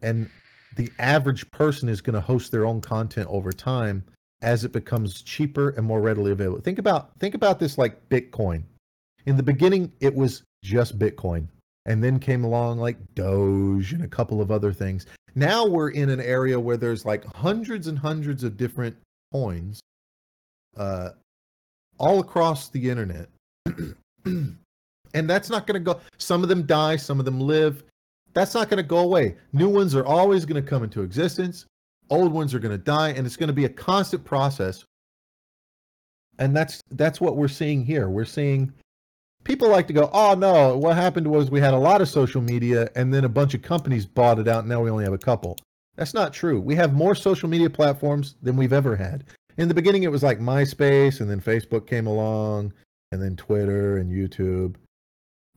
[0.01, 0.30] and
[0.76, 4.05] the average person is going to host their own content over time
[4.42, 6.60] as it becomes cheaper and more readily available.
[6.60, 8.62] Think about think about this like Bitcoin.
[9.26, 11.48] In the beginning, it was just Bitcoin,
[11.86, 15.06] and then came along like Doge and a couple of other things.
[15.34, 18.97] Now we're in an area where there's like hundreds and hundreds of different
[19.32, 19.80] coins,
[20.76, 21.10] uh,
[21.98, 23.28] all across the internet,
[24.24, 24.56] and
[25.12, 26.01] that's not going to go.
[26.18, 27.84] Some of them die, some of them live.
[28.32, 29.36] That's not going to go away.
[29.52, 31.66] New ones are always going to come into existence.
[32.11, 34.85] Old ones are going to die, and it's going to be a constant process.
[36.39, 38.09] And that's that's what we're seeing here.
[38.09, 38.73] We're seeing
[39.44, 42.41] people like to go, "Oh no, what happened was we had a lot of social
[42.41, 44.60] media, and then a bunch of companies bought it out.
[44.60, 45.57] And now we only have a couple."
[45.97, 46.60] That's not true.
[46.60, 49.25] We have more social media platforms than we've ever had.
[49.59, 52.73] In the beginning, it was like MySpace, and then Facebook came along,
[53.12, 54.76] and then Twitter and YouTube,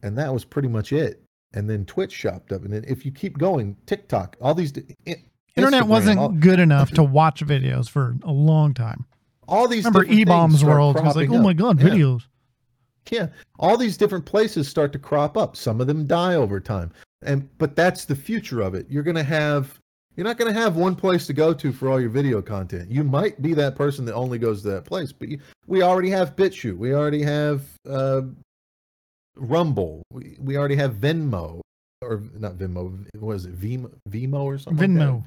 [0.01, 1.22] and that was pretty much it.
[1.53, 4.95] And then Twitch shopped up, and then if you keep going, TikTok, all these di-
[5.07, 5.23] i-
[5.55, 9.05] Internet wasn't all, good enough to watch videos for a long time.
[9.47, 9.85] all these.
[9.85, 10.95] Remember e bombs World?
[11.03, 11.89] Was like, oh my god, Yeah.
[11.89, 12.21] videos.
[13.11, 13.27] Yeah,
[13.59, 15.55] all these different places start to crop up.
[15.57, 16.91] Some of them die over time,
[17.21, 18.87] and but that's the future of it.
[18.89, 19.77] You're gonna have.
[20.15, 22.91] You're not going to have one place to go to for all your video content.
[22.91, 26.11] You might be that person that only goes to that place, but you, we already
[26.11, 26.77] have BitChute.
[26.77, 28.21] We already have uh,
[29.35, 30.03] Rumble.
[30.11, 31.61] We, we already have Venmo,
[32.01, 33.05] or not Venmo.
[33.19, 33.59] Was it?
[33.59, 34.95] Vimo, Vimo or something?
[34.95, 35.07] like?
[35.07, 35.25] Venmo.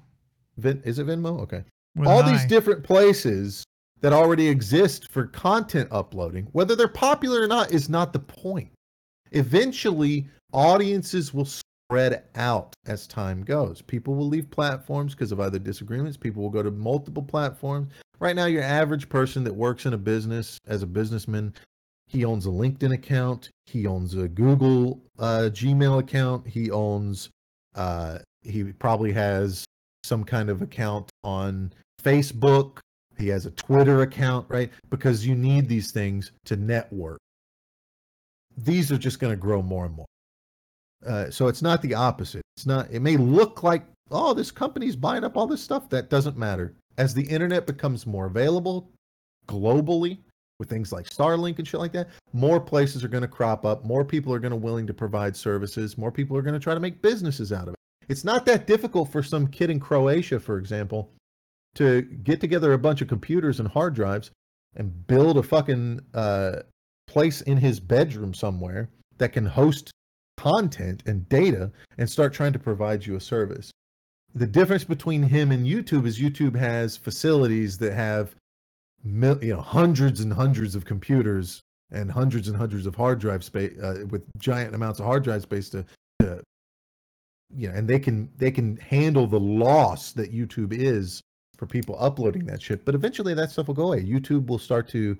[0.58, 1.40] Vin, is it Venmo?
[1.42, 1.64] Okay
[1.96, 3.64] with all these different places
[4.02, 8.70] that already exist for content uploading, whether they're popular or not, is not the point.
[9.32, 13.80] Eventually, audiences will spread out as time goes.
[13.80, 16.16] People will leave platforms because of either disagreements.
[16.16, 17.90] People will go to multiple platforms.
[18.18, 21.54] Right now, your average person that works in a business as a businessman,
[22.06, 27.30] he owns a LinkedIn account, he owns a Google uh, Gmail account, he owns,
[27.74, 29.64] uh, he probably has
[30.04, 32.78] some kind of account on Facebook.
[33.18, 34.70] He has a Twitter account, right?
[34.90, 37.18] Because you need these things to network.
[38.56, 40.06] These are just going to grow more and more.
[41.06, 42.42] Uh, so it's not the opposite.
[42.56, 42.90] It's not.
[42.90, 45.88] It may look like, oh, this company's buying up all this stuff.
[45.90, 46.74] That doesn't matter.
[46.98, 48.90] As the internet becomes more available
[49.48, 50.18] globally,
[50.58, 53.84] with things like Starlink and shit like that, more places are going to crop up.
[53.84, 55.98] More people are going to willing to provide services.
[55.98, 57.76] More people are going to try to make businesses out of it.
[58.08, 61.10] It's not that difficult for some kid in Croatia, for example,
[61.74, 64.30] to get together a bunch of computers and hard drives
[64.76, 66.60] and build a fucking uh,
[67.06, 69.90] place in his bedroom somewhere that can host
[70.36, 73.70] content and data and start trying to provide you a service.
[74.34, 78.34] The difference between him and YouTube is YouTube has facilities that have
[79.06, 81.62] you know hundreds and hundreds of computers
[81.92, 85.42] and hundreds and hundreds of hard drive space uh, with giant amounts of hard drive
[85.42, 85.84] space to,
[86.18, 86.42] to
[87.54, 91.20] you know and they can they can handle the loss that YouTube is
[91.56, 92.84] for people uploading that shit.
[92.84, 94.04] But eventually that stuff will go away.
[94.04, 95.16] YouTube will start to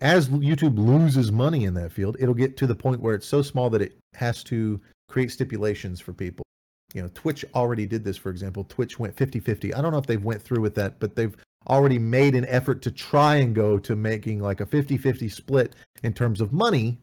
[0.00, 3.40] as YouTube loses money in that field it'll get to the point where it's so
[3.40, 6.44] small that it has to create stipulations for people.
[6.92, 8.64] You know Twitch already did this for example.
[8.64, 11.36] Twitch went 50-50 I don't know if they've went through with that but they've
[11.68, 16.12] already made an effort to try and go to making like a 50-50 split in
[16.12, 16.98] terms of money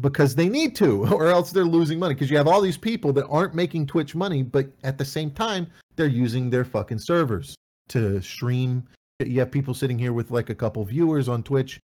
[0.00, 2.14] because they need to or else they're losing money.
[2.14, 5.30] Because you have all these people that aren't making Twitch money but at the same
[5.30, 7.54] time they're using their fucking servers
[7.88, 8.86] to stream.
[9.18, 11.80] You have people sitting here with like a couple viewers on Twitch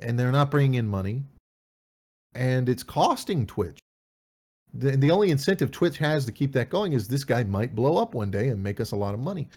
[0.00, 1.22] and they're not bringing in money
[2.34, 3.78] and it's costing Twitch.
[4.74, 7.96] The, the only incentive Twitch has to keep that going is this guy might blow
[7.96, 9.48] up one day and make us a lot of money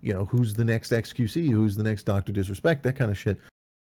[0.00, 3.38] you know who's the next xqc who's the next dr disrespect that kind of shit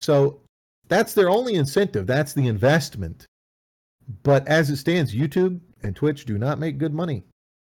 [0.00, 0.40] so
[0.88, 3.26] that's their only incentive that's the investment
[4.22, 7.22] but as it stands youtube and twitch do not make good money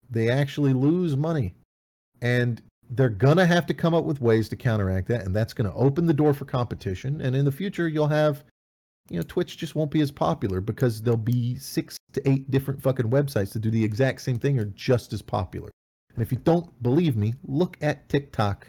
[0.10, 1.54] they actually lose money
[2.22, 5.74] and they're gonna have to come up with ways to counteract that, and that's gonna
[5.76, 7.22] open the door for competition.
[7.22, 8.44] And in the future, you'll have,
[9.10, 12.82] you know, Twitch just won't be as popular because there'll be six to eight different
[12.82, 15.70] fucking websites that do the exact same thing or just as popular.
[16.16, 18.68] And if you don't believe me, look at TikTok.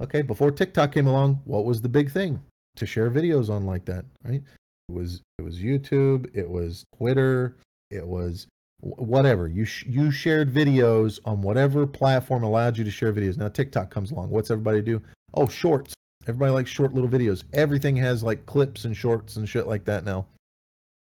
[0.00, 2.40] Okay, before TikTok came along, what was the big thing
[2.76, 4.42] to share videos on like that, right?
[4.88, 7.56] It was it was YouTube, it was Twitter,
[7.90, 8.46] it was
[8.80, 9.48] whatever.
[9.48, 13.36] You sh- you shared videos on whatever platform allowed you to share videos.
[13.36, 14.30] Now TikTok comes along.
[14.30, 15.02] What's everybody do?
[15.34, 15.94] Oh, shorts.
[16.26, 17.42] Everybody likes short little videos.
[17.52, 20.26] Everything has like clips and shorts and shit like that now.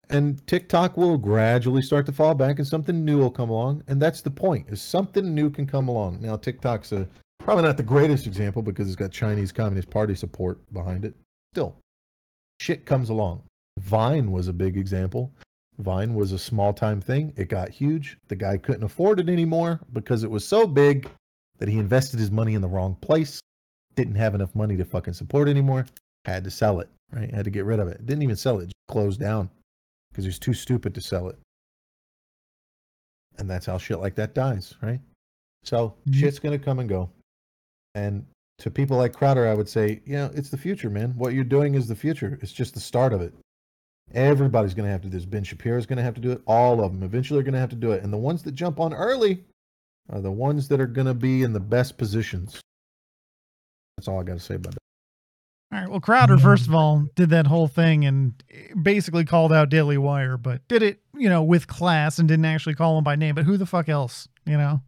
[0.10, 3.84] And TikTok will gradually start to fall back and something new will come along.
[3.88, 4.68] And that's the point.
[4.70, 6.20] Is something new can come along.
[6.22, 7.08] Now TikTok's a
[7.38, 11.14] probably not the greatest example because it's got Chinese Communist Party support behind it.
[11.54, 11.76] Still,
[12.60, 13.44] shit comes along.
[13.80, 15.32] Vine was a big example.
[15.78, 17.32] Vine was a small time thing.
[17.38, 18.18] It got huge.
[18.28, 21.08] The guy couldn't afford it anymore because it was so big
[21.60, 23.40] that he invested his money in the wrong place.
[23.96, 25.86] Didn't have enough money to fucking support anymore.
[26.26, 27.34] Had to sell it, right?
[27.34, 28.06] Had to get rid of it.
[28.06, 29.50] Didn't even sell it, just closed down
[30.10, 31.38] because he's too stupid to sell it.
[33.38, 35.00] And that's how shit like that dies, right?
[35.64, 36.14] So Mhm.
[36.16, 37.10] shit's gonna come and go.
[37.96, 38.26] And
[38.60, 41.18] to people like Crowder, I would say, you know, it's the future, man.
[41.18, 42.38] What you're doing is the future.
[42.42, 43.34] It's just the start of it.
[44.14, 45.26] Everybody's going to have to do this.
[45.26, 46.42] Ben Shapiro's going to have to do it.
[46.46, 48.04] All of them eventually are going to have to do it.
[48.04, 49.46] And the ones that jump on early
[50.10, 52.60] are the ones that are going to be in the best positions.
[53.96, 54.80] That's all I got to say about that.
[55.72, 55.89] All right.
[55.89, 58.33] Well, Crowder, first of all, did that whole thing and
[58.81, 62.73] basically called out Daily Wire, but did it, you know, with class and didn't actually
[62.73, 63.35] call him by name.
[63.35, 64.81] But who the fuck else, you know?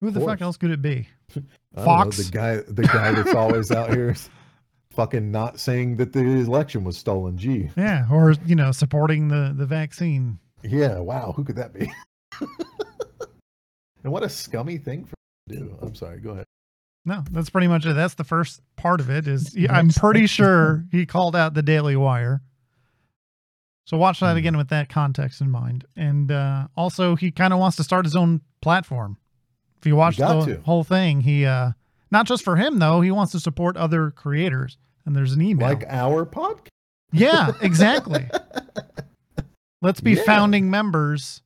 [0.00, 1.08] Who the fuck else could it be?
[1.34, 2.16] Don't know, Fox?
[2.16, 4.14] the guy, the guy that's always out here,
[4.90, 7.36] fucking not saying that the election was stolen.
[7.38, 10.38] Gee, Yeah, or you know, supporting the the vaccine.
[10.62, 10.98] yeah.
[10.98, 11.92] Wow, who could that be?
[14.02, 15.14] and what a scummy thing for
[15.48, 15.78] him to do.
[15.82, 16.18] I'm sorry.
[16.20, 16.46] Go ahead.
[17.08, 17.94] No, that's pretty much it.
[17.94, 19.26] That's the first part of it.
[19.26, 22.42] Is I'm pretty sure he called out the Daily Wire.
[23.86, 24.36] So watch that Hmm.
[24.38, 25.84] again with that context in mind.
[25.96, 29.16] And uh, also, he kind of wants to start his own platform.
[29.80, 30.60] If you watch the to.
[30.62, 31.70] whole thing, he uh,
[32.10, 34.76] not just for him though, he wants to support other creators.
[35.06, 35.66] And there's an email.
[35.68, 36.68] Like our podcast.
[37.12, 38.28] yeah, exactly.
[39.80, 40.22] Let's be Yeah.
[40.24, 41.42] founding members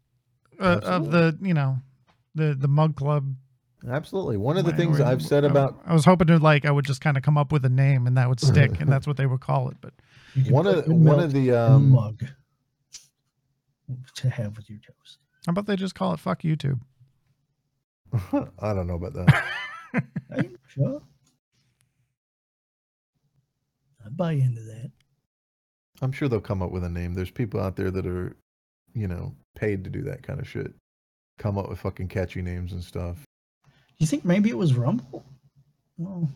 [0.59, 1.77] uh, of the you know
[2.35, 3.35] the the Mug Club
[3.89, 4.37] Absolutely.
[4.37, 6.71] One of the things why- I've said I- about I was hoping to like I
[6.71, 9.07] would just kind of come up with a name and that would stick and that's
[9.07, 9.77] what they would call it.
[9.81, 9.93] But
[10.35, 12.25] You can one put of good one milk of the in a um mug
[14.17, 15.19] to have with your toast.
[15.47, 16.81] how about they just call it fuck YouTube?
[18.59, 19.45] I don't know about that.
[20.31, 21.03] Are you sure?
[24.05, 24.91] I buy into that.
[26.01, 27.15] I'm sure they'll come up with a name.
[27.15, 28.37] There's people out there that are,
[28.95, 30.75] you know, paid to do that kind of shit.
[31.39, 33.25] Come up with fucking catchy names and stuff.
[34.03, 35.25] You think maybe it was Rumble?
[35.97, 36.29] Well,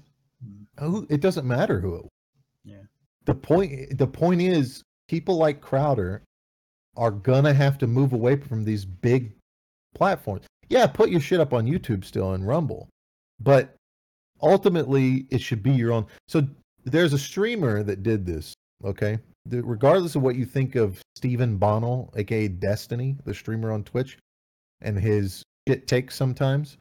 [0.79, 2.11] Oh, it doesn't matter who it was.
[2.65, 2.83] yeah.
[3.25, 6.23] The point the point is people like Crowder
[6.97, 9.33] are gonna have to move away from these big
[9.97, 10.47] platforms.
[10.69, 12.89] Yeah, put your shit up on YouTube still and Rumble.
[13.41, 13.75] But
[14.41, 16.07] ultimately it should be your own.
[16.29, 16.47] So
[16.85, 18.55] there's a streamer that did this,
[18.85, 19.19] okay?
[19.47, 24.19] The- regardless of what you think of Stephen Bonnell, aka Destiny, the streamer on Twitch,
[24.83, 26.79] and his shit takes sometimes.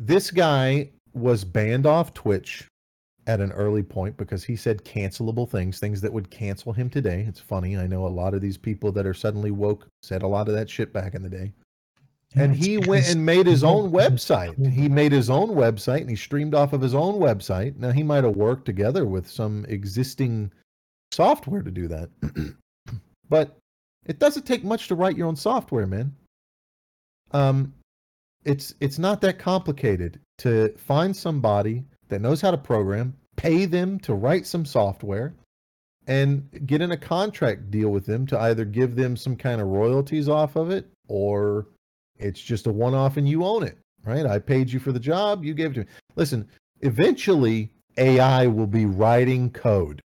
[0.00, 2.66] This guy was banned off Twitch
[3.26, 7.24] at an early point because he said cancelable things, things that would cancel him today.
[7.28, 7.76] It's funny.
[7.76, 10.54] I know a lot of these people that are suddenly woke said a lot of
[10.54, 11.52] that shit back in the day.
[12.34, 14.54] And he went and made his own website.
[14.72, 17.76] He made his own website and he streamed off of his own website.
[17.76, 20.50] Now he might have worked together with some existing
[21.12, 22.08] software to do that.
[23.28, 23.58] but
[24.06, 26.14] it doesn't take much to write your own software, man.
[27.32, 27.74] Um
[28.44, 33.98] it's it's not that complicated to find somebody that knows how to program, pay them
[34.00, 35.34] to write some software
[36.06, 39.68] and get in a contract deal with them to either give them some kind of
[39.68, 41.68] royalties off of it or
[42.18, 44.26] it's just a one off and you own it, right?
[44.26, 45.86] I paid you for the job, you gave it to me.
[46.16, 46.48] Listen,
[46.80, 50.00] eventually AI will be writing code.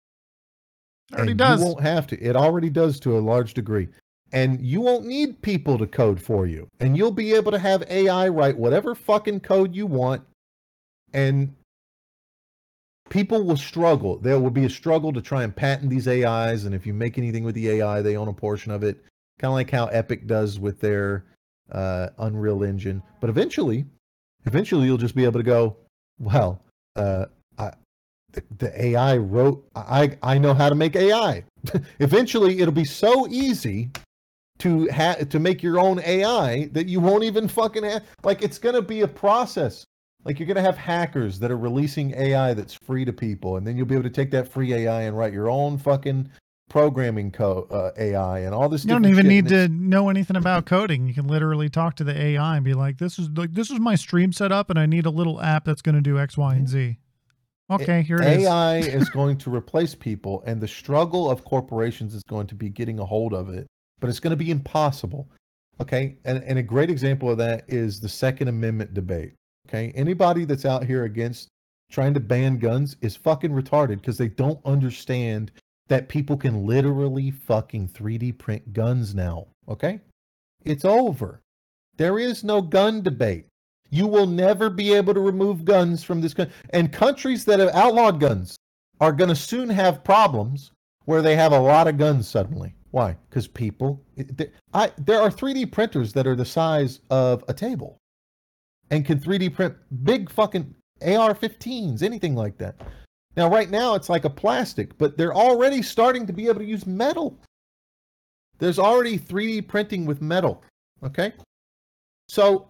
[1.13, 1.61] It already does.
[1.61, 2.21] You won't have to.
[2.21, 3.89] It already does to a large degree.
[4.35, 6.69] And you won't need people to code for you.
[6.81, 10.25] And you'll be able to have AI write whatever fucking code you want.
[11.13, 11.55] And
[13.11, 14.19] people will struggle.
[14.19, 16.65] There will be a struggle to try and patent these AIs.
[16.65, 19.05] And if you make anything with the AI, they own a portion of it.
[19.39, 21.25] Kind of like how Epic does with their
[21.71, 23.03] uh, Unreal Engine.
[23.21, 23.85] But eventually,
[24.47, 25.77] eventually you'll just be able to go,
[26.19, 26.61] well,
[26.97, 27.27] uh,
[28.35, 31.45] the, the AI wrote, I, I know how to make AI.
[31.99, 33.91] eventually it'll be so easy
[34.59, 38.05] to ha- to make your own AI that you won't even fucking have.
[38.23, 39.85] Like it's gonna be a process.
[40.25, 43.77] Like you're gonna have hackers that are releasing AI that's free to people, and then
[43.77, 46.31] you'll be able to take that free AI and write your own fucking
[46.71, 48.85] programming code uh, AI and all this.
[48.85, 51.07] You don't even need to know anything about coding.
[51.07, 53.81] You can literally talk to the AI and be like, "This is like this is
[53.81, 56.55] my stream setup, and I need a little app that's going to do X, Y,
[56.55, 56.99] and Z."
[57.71, 58.45] Okay, here it is.
[58.45, 62.69] AI is going to replace people, and the struggle of corporations is going to be
[62.69, 63.67] getting a hold of it,
[64.01, 65.29] but it's going to be impossible.
[65.81, 69.35] Okay, and, and a great example of that is the Second Amendment debate.
[69.69, 71.49] Okay, anybody that's out here against
[71.91, 75.51] trying to ban guns is fucking retarded because they don't understand
[75.89, 79.47] that people can literally fucking 3D print guns now.
[79.69, 80.01] Okay,
[80.65, 81.41] it's over.
[81.97, 83.47] There is no gun debate.
[83.91, 86.55] You will never be able to remove guns from this country.
[86.71, 88.57] And countries that have outlawed guns
[89.01, 90.73] are going to soon have problems
[91.05, 92.75] where they have a lot of guns suddenly.
[92.95, 93.17] Why?
[93.29, 94.01] Because people,
[94.73, 97.99] I there are 3D printers that are the size of a table,
[98.89, 99.75] and can 3D print
[100.05, 102.81] big fucking AR-15s, anything like that.
[103.37, 106.65] Now, right now, it's like a plastic, but they're already starting to be able to
[106.65, 107.37] use metal.
[108.61, 110.63] There's already 3D printing with metal.
[111.03, 111.33] Okay,
[112.29, 112.69] so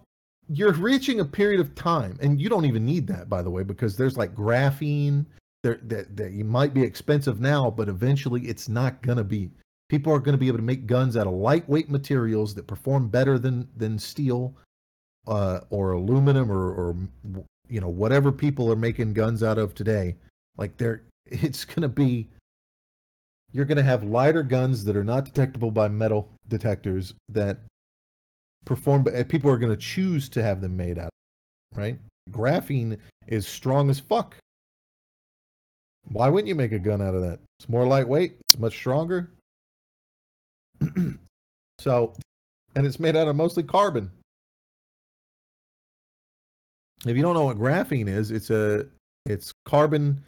[0.49, 3.61] you're reaching a period of time, and you don't even need that, by the way,
[3.61, 5.27] because there's like graphene
[5.61, 5.87] that,
[6.17, 9.51] that you might be expensive now, but eventually it's not gonna be.
[9.89, 13.37] People are gonna be able to make guns out of lightweight materials that perform better
[13.37, 14.55] than than steel,
[15.27, 16.95] uh, or aluminum, or or
[17.67, 20.15] you know whatever people are making guns out of today.
[20.57, 22.29] Like they're, it's gonna be.
[23.51, 27.59] You're gonna have lighter guns that are not detectable by metal detectors that
[28.65, 31.99] perform people are going to choose to have them made out of, right
[32.31, 32.97] graphene
[33.27, 34.35] is strong as fuck
[36.05, 39.31] why wouldn't you make a gun out of that it's more lightweight it's much stronger
[41.79, 42.13] so
[42.75, 44.09] and it's made out of mostly carbon
[47.05, 48.85] if you don't know what graphene is it's a
[49.25, 50.23] it's carbon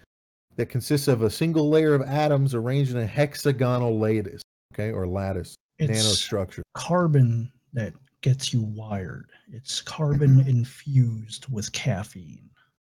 [0.56, 4.42] that consists of a single layer of atoms arranged in a hexagonal lattice
[4.74, 9.30] okay or lattice It's nanostructure carbon that gets you wired.
[9.52, 12.50] It's carbon infused with caffeine.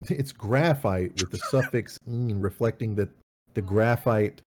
[0.08, 3.08] it's graphite with the suffix reflecting that
[3.54, 4.40] the graphite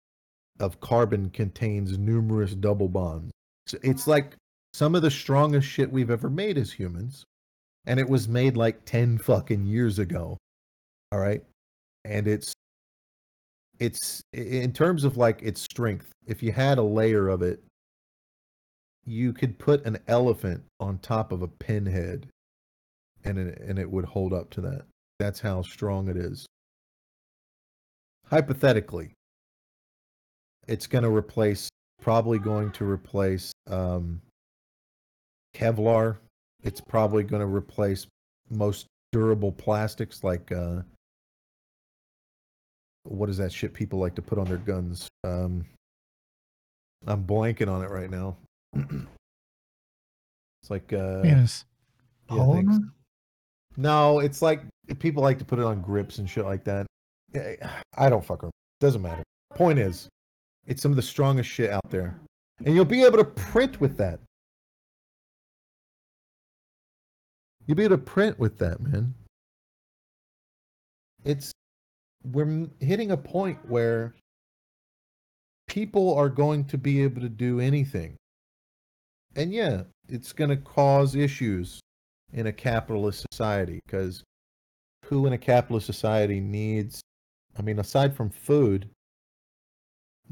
[0.60, 3.32] of carbon contains numerous double bonds.
[3.66, 4.36] So it's like
[4.72, 7.24] some of the strongest shit we've ever made as humans.
[7.86, 10.36] And it was made like 10 fucking years ago.
[11.12, 11.42] All right.
[12.04, 12.52] And it's,
[13.78, 17.62] it's in terms of like its strength, if you had a layer of it,
[19.04, 22.26] you could put an elephant on top of a pinhead
[23.24, 24.82] and it, and it would hold up to that.
[25.18, 26.46] That's how strong it is.
[28.26, 29.12] Hypothetically,
[30.68, 31.68] it's going to replace,
[32.00, 34.20] probably going to replace um,
[35.54, 36.16] Kevlar.
[36.62, 38.06] It's probably going to replace
[38.50, 40.82] most durable plastics like, uh,
[43.04, 45.08] what is that shit people like to put on their guns?
[45.24, 45.64] Um,
[47.06, 48.36] I'm blanking on it right now.
[48.74, 49.06] it's
[50.70, 51.64] like, uh, Penis.
[52.30, 52.36] yeah.
[52.36, 52.90] Polymer?
[53.76, 54.62] No, it's like
[54.98, 56.86] people like to put it on grips and shit like that.
[57.96, 58.50] I don't fuck 'em.
[58.80, 59.22] Doesn't matter.
[59.54, 60.08] Point is,
[60.66, 62.18] it's some of the strongest shit out there,
[62.64, 64.20] and you'll be able to print with that.
[67.66, 69.14] You'll be able to print with that, man.
[71.24, 71.52] It's
[72.24, 74.14] we're hitting a point where
[75.66, 78.16] people are going to be able to do anything.
[79.34, 81.80] And yeah, it's going to cause issues
[82.32, 84.22] in a capitalist society because
[85.04, 87.00] who in a capitalist society needs
[87.58, 88.88] i mean aside from food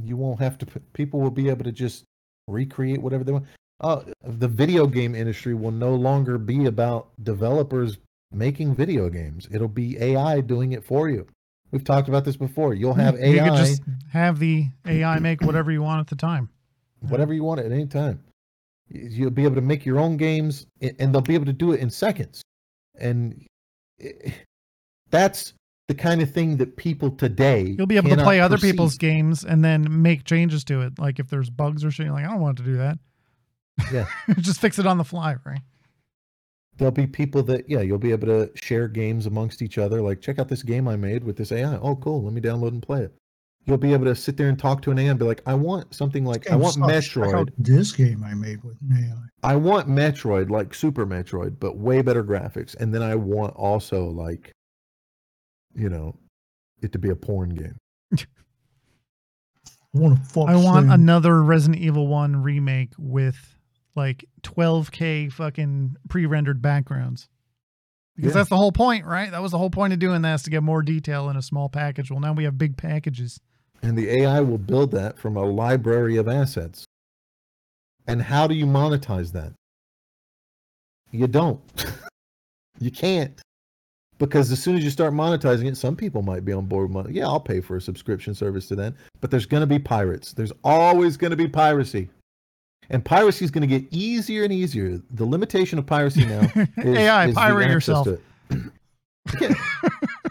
[0.03, 2.05] you won't have to put, people will be able to just
[2.49, 3.45] recreate whatever they want
[3.81, 7.99] uh, the video game industry will no longer be about developers
[8.33, 11.27] making video games it'll be ai doing it for you
[11.71, 15.41] we've talked about this before you'll have You ai could just have the AI make
[15.41, 16.49] whatever you want at the time.
[17.09, 18.23] whatever you want at any time.
[18.89, 21.81] You'll be able to make your own games, and they'll be able to do it
[21.81, 22.43] in seconds.
[22.97, 23.45] And
[24.01, 24.35] i-
[25.11, 25.55] that's
[25.89, 28.73] the kind of thing that people today You'll be able to play other perceive.
[28.73, 30.99] people's games and then make changes to it.
[30.99, 32.99] Like if there's bugs or shit, you're like, I don't want to do that.
[33.93, 34.07] Yeah.
[34.39, 35.61] just fix it on the fly, right?
[36.77, 40.01] There'll be people that yeah, you'll be able to share games amongst each other.
[40.01, 41.77] Like, check out this game I made with this AI.
[41.77, 42.25] Oh, cool.
[42.25, 43.15] Let me download and play it.
[43.67, 45.55] You'll be able to sit there and talk to an AI and be like, I
[45.55, 46.93] want something like I want sucks.
[46.93, 47.51] Metroid.
[47.57, 49.53] This game I made with an AI.
[49.53, 52.75] I want Metroid like Super Metroid, but way better graphics.
[52.75, 54.53] And then I want also like,
[55.75, 56.15] you know,
[56.83, 57.77] it to be a porn game.
[58.13, 60.49] I want to fuck.
[60.49, 63.57] I want another Resident Evil 1 remake with
[63.95, 67.29] like 12k fucking pre-rendered backgrounds.
[68.17, 68.35] Because Yeah.
[68.35, 69.31] that's the whole point, right?
[69.31, 71.69] That was the whole point of doing this to get more detail in a small
[71.69, 72.11] package.
[72.11, 73.41] Well, now we have big packages.
[73.83, 76.85] And the AI will build that from a library of assets.
[78.07, 79.53] And how do you monetize that?
[81.11, 81.61] You don't.
[82.81, 83.41] you can't.
[84.25, 86.93] Because as soon as you start monetizing it, some people might be on board with
[86.95, 87.13] money.
[87.15, 88.95] Yeah, I'll pay for a subscription service to that.
[89.21, 90.33] But there's going to be pirates.
[90.33, 92.09] There's always going to be piracy.
[92.91, 95.01] And piracy is going to get easier and easier.
[95.11, 96.41] The limitation of piracy now
[96.79, 98.07] is, AI, is pirate yourself.
[98.07, 98.21] to it.
[99.41, 99.55] Yeah.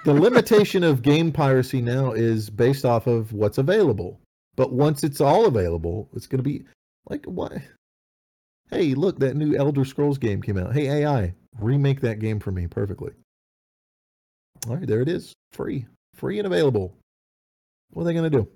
[0.05, 4.19] the limitation of game piracy now is based off of what's available.
[4.55, 6.65] But once it's all available, it's going to be
[7.09, 7.53] like what?
[8.69, 10.73] Hey, look, that new Elder Scrolls game came out.
[10.73, 13.11] Hey, AI, remake that game for me perfectly.
[14.67, 15.33] All right, there it is.
[15.51, 15.85] Free.
[16.15, 16.95] Free and available.
[17.91, 18.47] What are they going to do?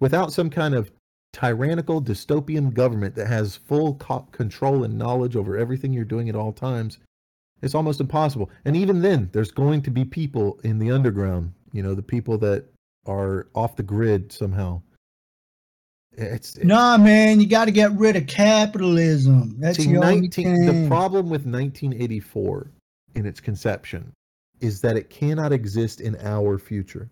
[0.00, 0.90] Without some kind of
[1.32, 6.36] tyrannical dystopian government that has full co- control and knowledge over everything you're doing at
[6.36, 6.98] all times,
[7.62, 8.50] it's almost impossible.
[8.64, 12.38] And even then, there's going to be people in the underground, you know, the people
[12.38, 12.64] that
[13.06, 14.80] are off the grid somehow.
[16.12, 19.56] It's Nah, man, you got to get rid of capitalism.
[19.58, 22.70] That's See, the only 19, the problem with 1984
[23.14, 24.12] in its conception
[24.60, 27.10] is that it cannot exist in our future.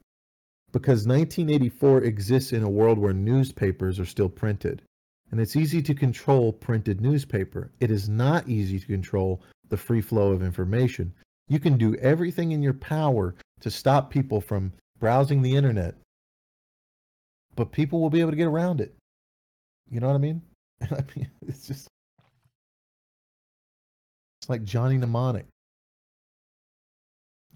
[0.72, 4.82] Because 1984 exists in a world where newspapers are still printed.
[5.30, 7.72] And it's easy to control printed newspaper.
[7.80, 11.12] It is not easy to control the free flow of information.
[11.48, 15.94] You can do everything in your power to stop people from browsing the internet.
[17.54, 18.94] But people will be able to get around it.
[19.90, 20.42] You know what i mean?
[20.82, 21.88] I mean it's just
[24.40, 25.46] it's like Johnny Mnemonic.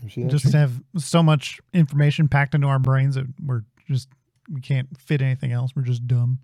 [0.02, 4.08] You see that Just have so much information packed into our brains that we're just
[4.52, 5.72] we can't fit anything else.
[5.74, 6.38] We're just dumb.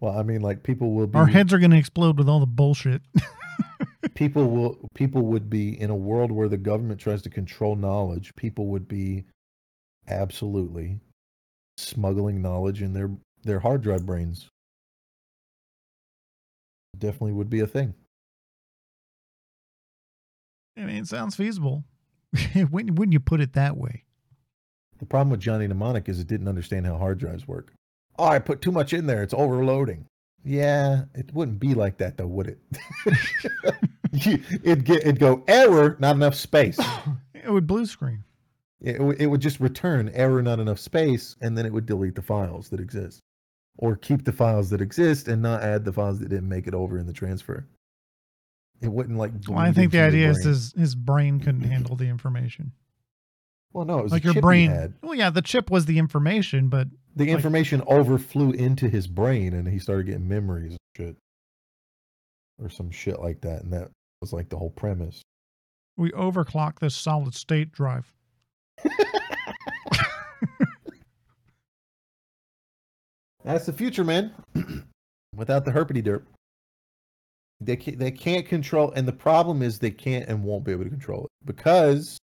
[0.00, 2.40] well, I mean, like people will be Our heads are going to explode with all
[2.40, 3.02] the bullshit.
[4.14, 8.34] people will people would be in a world where the government tries to control knowledge.
[8.36, 9.24] People would be
[10.08, 11.00] absolutely
[11.76, 13.10] smuggling knowledge in their
[13.44, 14.48] their hard drive brains.
[16.98, 17.94] Definitely would be a thing.
[20.76, 21.84] I mean, it sounds feasible.
[22.70, 24.04] when wouldn't you put it that way?
[24.98, 27.72] The problem with Johnny Mnemonic is it didn't understand how hard drives work.
[28.18, 29.22] Oh, I put too much in there.
[29.22, 30.06] It's overloading.
[30.44, 32.58] Yeah, it wouldn't be like that though, would it?
[34.62, 36.78] It'd get it'd go error, not enough space.
[37.44, 38.22] It would blue screen.
[38.80, 42.22] It, it would just return error, not enough space, and then it would delete the
[42.22, 43.18] files that exist,
[43.78, 46.74] or keep the files that exist and not add the files that didn't make it
[46.74, 47.66] over in the transfer.
[48.82, 49.32] It wouldn't like.
[49.48, 52.72] Well, I think the idea is his his brain couldn't handle the information.
[53.72, 54.70] Well, no, it was Like your chip he brain.
[54.70, 54.94] had.
[55.02, 59.54] Well, yeah, the chip was the information, but The like- information overflew into his brain,
[59.54, 61.16] and he started getting memories and shit,
[62.58, 65.22] or some shit like that, and that was like the whole premise.
[65.96, 68.12] we overclock this solid state drive.
[73.44, 74.32] That's the future, man.
[75.36, 76.22] Without the herpity derp,
[77.66, 80.84] they can't, they can't control, and the problem is they can't and won't be able
[80.84, 82.18] to control it because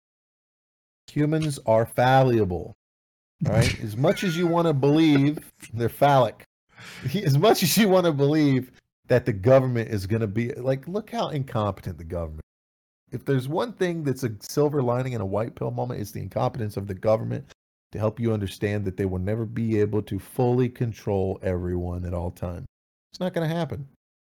[1.07, 2.73] humans are fallible.
[3.43, 3.79] Right?
[3.83, 5.37] as much as you want to believe
[5.71, 6.43] they're phallic,
[7.23, 8.71] as much as you want to believe
[9.07, 12.41] that the government is going to be like, look how incompetent the government.
[13.11, 16.19] If there's one thing that's a silver lining in a white pill moment, it's the
[16.19, 17.53] incompetence of the government
[17.93, 22.13] to help you understand that they will never be able to fully control everyone at
[22.13, 22.65] all times.
[23.11, 23.87] It's not going to happen.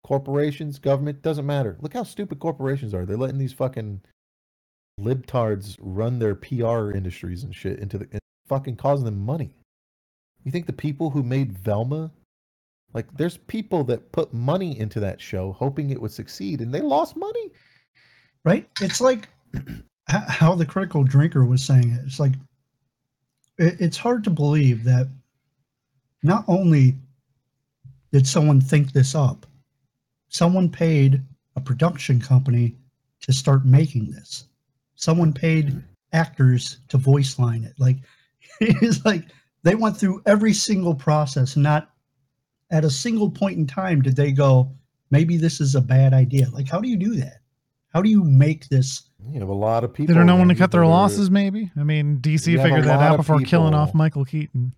[0.08, 1.76] Corporations, government, doesn't matter.
[1.82, 3.04] Look how stupid corporations are.
[3.04, 4.00] They're letting these fucking
[4.98, 9.50] libtards run their PR industries and shit into the and fucking causing them money.
[10.44, 12.10] You think the people who made Velma,
[12.94, 16.80] like, there's people that put money into that show hoping it would succeed, and they
[16.80, 17.50] lost money.
[18.46, 18.66] right?
[18.80, 19.28] It's like
[20.08, 22.00] how the critical drinker was saying it.
[22.06, 22.32] It's like
[23.58, 25.06] it's hard to believe that
[26.22, 26.96] not only
[28.10, 29.44] did someone think this up,
[30.28, 31.23] someone paid
[31.57, 32.76] a production company
[33.23, 34.47] to start making this.
[34.94, 35.78] Someone paid hmm.
[36.12, 37.74] actors to voice line it.
[37.78, 37.97] Like
[38.60, 39.24] it's like
[39.62, 41.57] they went through every single process.
[41.57, 41.90] Not
[42.70, 44.73] at a single point in time did they go,
[45.10, 46.48] maybe this is a bad idea.
[46.50, 47.39] Like, how do you do that?
[47.92, 49.08] How do you make this?
[49.26, 50.15] You have a lot of people.
[50.15, 51.73] They don't know when to cut their losses, maybe?
[51.76, 54.74] I mean, DC You have a figured that out of before killing off Michael Keaton.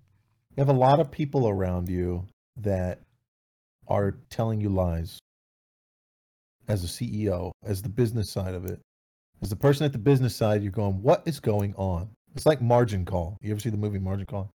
[0.57, 3.01] You have a lot of people around you that
[3.89, 5.21] are telling you lies
[6.71, 8.81] as a CEO, as the business side of it.
[9.43, 12.09] As the person at the business side, you're going, what is going on?
[12.37, 13.37] It's like Margin Call.
[13.41, 14.51] You ever see the movie Margin Call?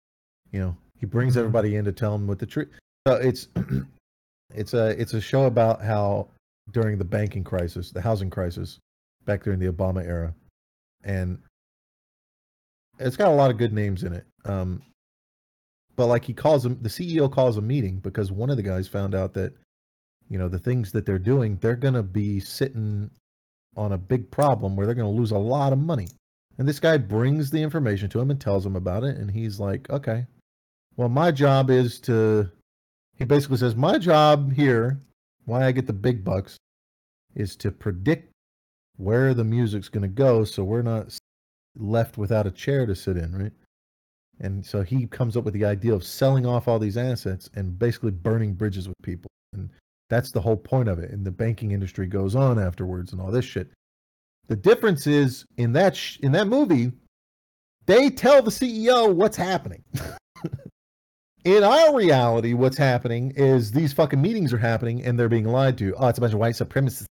[0.51, 1.39] You know, he brings Mhm.
[1.39, 2.69] everybody in to tell him what the truth.
[3.07, 3.47] So it's
[4.53, 6.29] it's a it's a show about how
[6.71, 8.79] during the banking crisis, the housing crisis,
[9.25, 10.33] back during the Obama era,
[11.03, 11.39] and
[12.99, 14.25] it's got a lot of good names in it.
[14.45, 14.83] Um,
[15.95, 18.87] but like he calls him, the CEO calls a meeting because one of the guys
[18.87, 19.53] found out that,
[20.33, 23.11] you know, the things that they're doing, they're gonna be sitting
[23.77, 26.07] on a big problem where they're gonna lose a lot of money.
[26.57, 29.59] And this guy brings the information to him and tells him about it, and he's
[29.59, 30.25] like, okay,
[30.97, 32.49] well, my job is to.
[33.15, 34.99] He basically says, my job here,
[35.45, 36.57] why I get the big bucks,
[37.35, 38.31] is to predict
[38.97, 41.15] where the music's going to go so we're not
[41.77, 43.51] left without a chair to sit in, right?
[44.39, 47.77] And so he comes up with the idea of selling off all these assets and
[47.77, 49.29] basically burning bridges with people.
[49.53, 49.69] And
[50.09, 51.11] that's the whole point of it.
[51.11, 53.69] And the banking industry goes on afterwards and all this shit.
[54.47, 56.91] The difference is in that sh- in that movie,
[57.85, 59.83] they tell the CEO what's happening.
[61.45, 65.77] in our reality, what's happening is these fucking meetings are happening and they're being lied
[65.79, 65.93] to.
[65.95, 67.05] Oh, it's a bunch of white supremacists.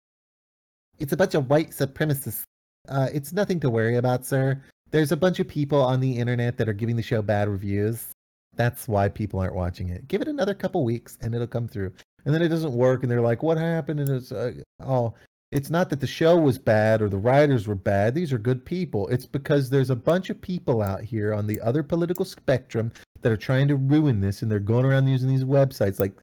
[1.00, 2.44] It's a bunch of white supremacists.
[2.88, 4.61] Uh, it's nothing to worry about, sir.
[4.92, 8.08] There's a bunch of people on the internet that are giving the show bad reviews.
[8.56, 10.08] That's why people aren't watching it.
[10.08, 11.94] Give it another couple weeks and it'll come through.
[12.25, 15.14] And then it doesn't work, and they're like, "What happened?" And it's uh, oh,
[15.51, 18.16] it's not that the show was bad or the writers were bad.
[18.16, 19.08] These are good people.
[19.09, 22.91] It's because there's a bunch of people out here on the other political spectrum
[23.22, 26.14] that are trying to ruin this, and they're going around using these websites like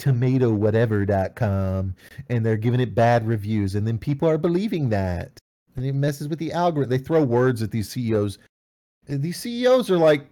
[0.00, 1.94] tomatowhatever.com
[2.28, 5.38] and they're giving it bad reviews and then people are believing that
[5.76, 8.38] and it messes with the algorithm they throw words at these ceos
[9.06, 10.26] these ceos are like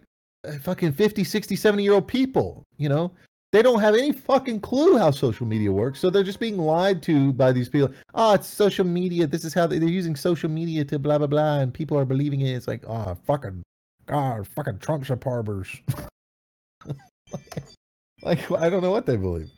[0.49, 3.13] uh, fucking 50 60 70 year old people you know
[3.53, 7.03] they don't have any fucking clue how social media works so they're just being lied
[7.03, 10.49] to by these people oh it's social media this is how they, they're using social
[10.49, 13.63] media to blah blah blah and people are believing it it's like oh fucking
[14.07, 15.69] god fucking trump supporters
[18.23, 19.51] like i don't know what they believe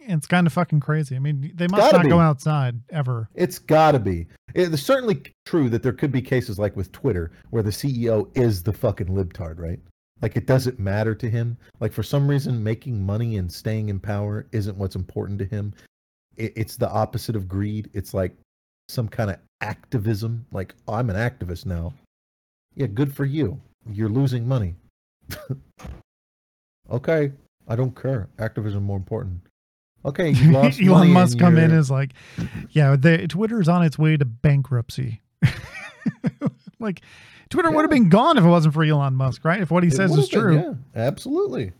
[0.00, 1.16] It's kind of fucking crazy.
[1.16, 3.28] I mean, they must gotta not go outside ever.
[3.34, 4.26] It's got to be.
[4.54, 8.62] It's certainly true that there could be cases like with Twitter where the CEO is
[8.62, 9.78] the fucking libtard, right?
[10.20, 11.56] Like it doesn't matter to him.
[11.80, 15.74] Like for some reason, making money and staying in power isn't what's important to him.
[16.36, 17.90] It, it's the opposite of greed.
[17.92, 18.34] It's like
[18.88, 20.44] some kind of activism.
[20.52, 21.92] Like "Oh, I'm an activist now.
[22.74, 23.60] Yeah, good for you.
[23.90, 24.74] You're losing money.
[26.90, 27.32] okay,
[27.66, 28.28] I don't care.
[28.38, 29.40] Activism more important.
[30.04, 32.12] Okay, you lost Elon Musk come in as like,
[32.70, 35.20] yeah, the, Twitter's on its way to bankruptcy.
[36.78, 37.02] like,
[37.50, 39.60] Twitter would have been gone if it wasn't for Elon Musk, right?
[39.60, 40.54] If what he It says is been, true.
[40.56, 41.72] yeah, absolutely.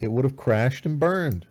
[0.00, 1.46] It would have crashed and burned.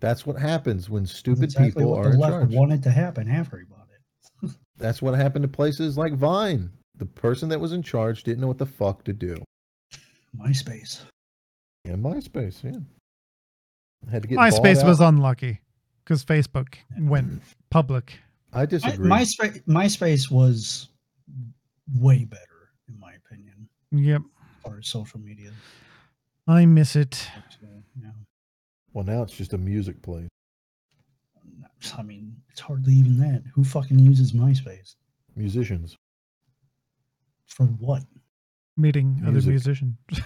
[0.00, 2.54] That's what happens when stupid exactly people what are the in left charge.
[2.54, 4.50] wanted to happen after he bought it.
[4.78, 6.70] That's what happened to places like Vine.
[6.96, 9.42] The person that was in charge didn't know what the fuck to do.
[10.38, 11.02] MySpace.
[11.84, 12.78] And MySpace, yeah.
[14.10, 15.60] Had to get MySpace was unlucky
[16.04, 18.18] because Facebook went public.
[18.52, 19.08] I My, disagree.
[19.08, 20.88] MySpace, MySpace was
[21.94, 24.22] way better, in my opinion, Yep.
[24.22, 25.50] as far as social media.
[26.46, 27.14] I miss it.
[27.14, 28.10] So, you
[28.92, 30.28] well, now it's just a music place.
[31.96, 33.42] I mean, it's hardly even that.
[33.54, 34.96] Who fucking uses MySpace?
[35.36, 35.96] Musicians.
[37.46, 38.02] For what?
[38.76, 39.94] Meeting other musicians.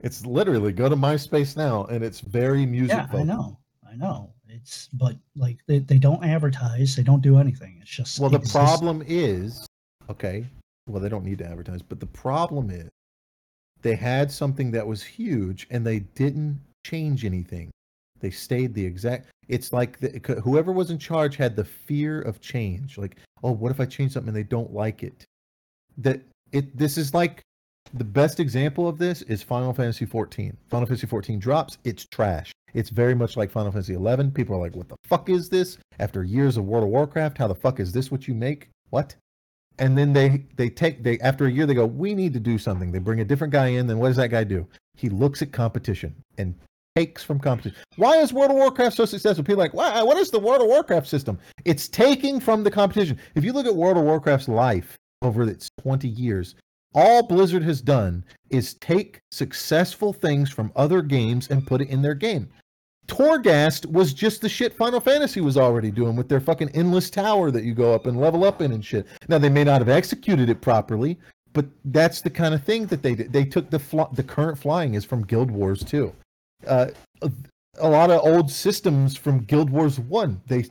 [0.00, 2.96] It's literally go to MySpace now, and it's very music.
[2.96, 3.58] yeah, I know.
[3.90, 4.32] I know.
[4.56, 7.78] It's but like they, they don't advertise, they don't do anything.
[7.80, 8.54] It's just Well, the exists.
[8.56, 9.66] problem is,
[10.10, 10.46] okay,
[10.88, 12.88] well, they don't need to advertise, but the problem is
[13.82, 17.70] they had something that was huge and they didn't change anything.
[18.20, 19.28] They stayed the exact.
[19.48, 22.98] It's like the, whoever was in charge had the fear of change.
[22.98, 25.24] Like, oh, what if I change something and they don't like it?
[25.98, 26.20] That
[26.52, 26.76] it.
[26.76, 27.42] This is like
[27.94, 30.56] the best example of this is Final Fantasy 14.
[30.68, 32.52] Final Fantasy 14 drops, it's trash.
[32.74, 34.32] It's very much like Final Fantasy 11.
[34.32, 37.48] People are like, "What the fuck is this?" After years of World of Warcraft, how
[37.48, 38.68] the fuck is this what you make?
[38.90, 39.16] What?
[39.78, 42.58] And then they they take they after a year they go, "We need to do
[42.58, 43.86] something." They bring a different guy in.
[43.86, 44.66] Then what does that guy do?
[44.94, 46.54] He looks at competition and
[46.96, 47.78] takes from competition.
[47.96, 49.44] Why is World of Warcraft so successful?
[49.44, 50.02] People like, "Why?
[50.02, 53.18] What is the World of Warcraft system?" It's taking from the competition.
[53.34, 56.54] If you look at World of Warcraft's life over its 20 years,
[56.96, 62.00] all Blizzard has done is take successful things from other games and put it in
[62.00, 62.48] their game.
[63.06, 67.50] Torghast was just the shit Final Fantasy was already doing with their fucking endless tower
[67.52, 69.06] that you go up and level up in and shit.
[69.28, 71.18] Now they may not have executed it properly,
[71.52, 73.32] but that's the kind of thing that they did.
[73.32, 76.12] They took the fl- the current flying is from Guild Wars 2.
[76.66, 76.86] Uh,
[77.22, 77.30] a,
[77.78, 80.64] a lot of old systems from Guild Wars 1 they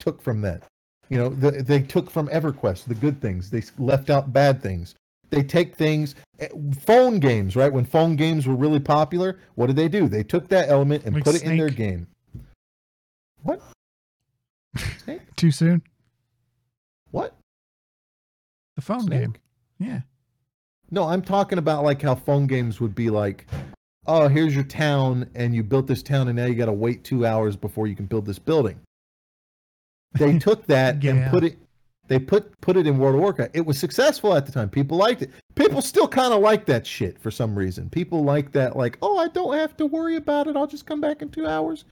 [0.00, 0.62] took from that.
[1.08, 3.50] You know, the, they took from EverQuest the good things.
[3.50, 4.96] They left out bad things.
[5.30, 6.48] They take things, eh,
[6.80, 7.72] phone games, right?
[7.72, 10.08] When phone games were really popular, what did they do?
[10.08, 12.06] They took that element and Like put it in their game.
[13.42, 13.60] What?
[15.04, 15.22] Snake?
[15.36, 15.82] Too soon.
[17.10, 17.36] What?
[18.76, 19.20] The phone Snake?
[19.20, 19.34] game.
[19.78, 20.00] Yeah.
[20.90, 23.46] No, I'm talking about like how phone games would be like,
[24.06, 27.02] oh, here's your town, and you built this town, and now you got to wait
[27.02, 28.78] two hours before you can build this building.
[30.12, 31.10] They took that Yeah.
[31.12, 31.58] and put it.
[32.08, 33.52] They put put it in World of Warcraft.
[33.54, 34.70] It was successful at the time.
[34.70, 35.30] People liked it.
[35.54, 37.90] People still kind of like that shit for some reason.
[37.90, 40.56] People like that, like, oh, I don't have to worry about it.
[40.56, 41.84] I'll just come back in two hours.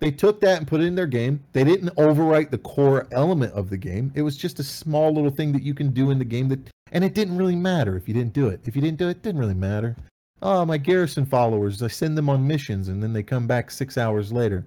[0.00, 1.40] They took that and put it in their game.
[1.52, 4.12] They didn't overwrite the core element of the game.
[4.14, 6.68] It was just a small little thing that you can do in the game that
[6.92, 8.60] and it didn't really matter if you didn't do it.
[8.64, 9.96] If you didn't do it, it didn't really matter.
[10.42, 13.96] Oh, my garrison followers, I send them on missions and then they come back six
[13.96, 14.66] hours later.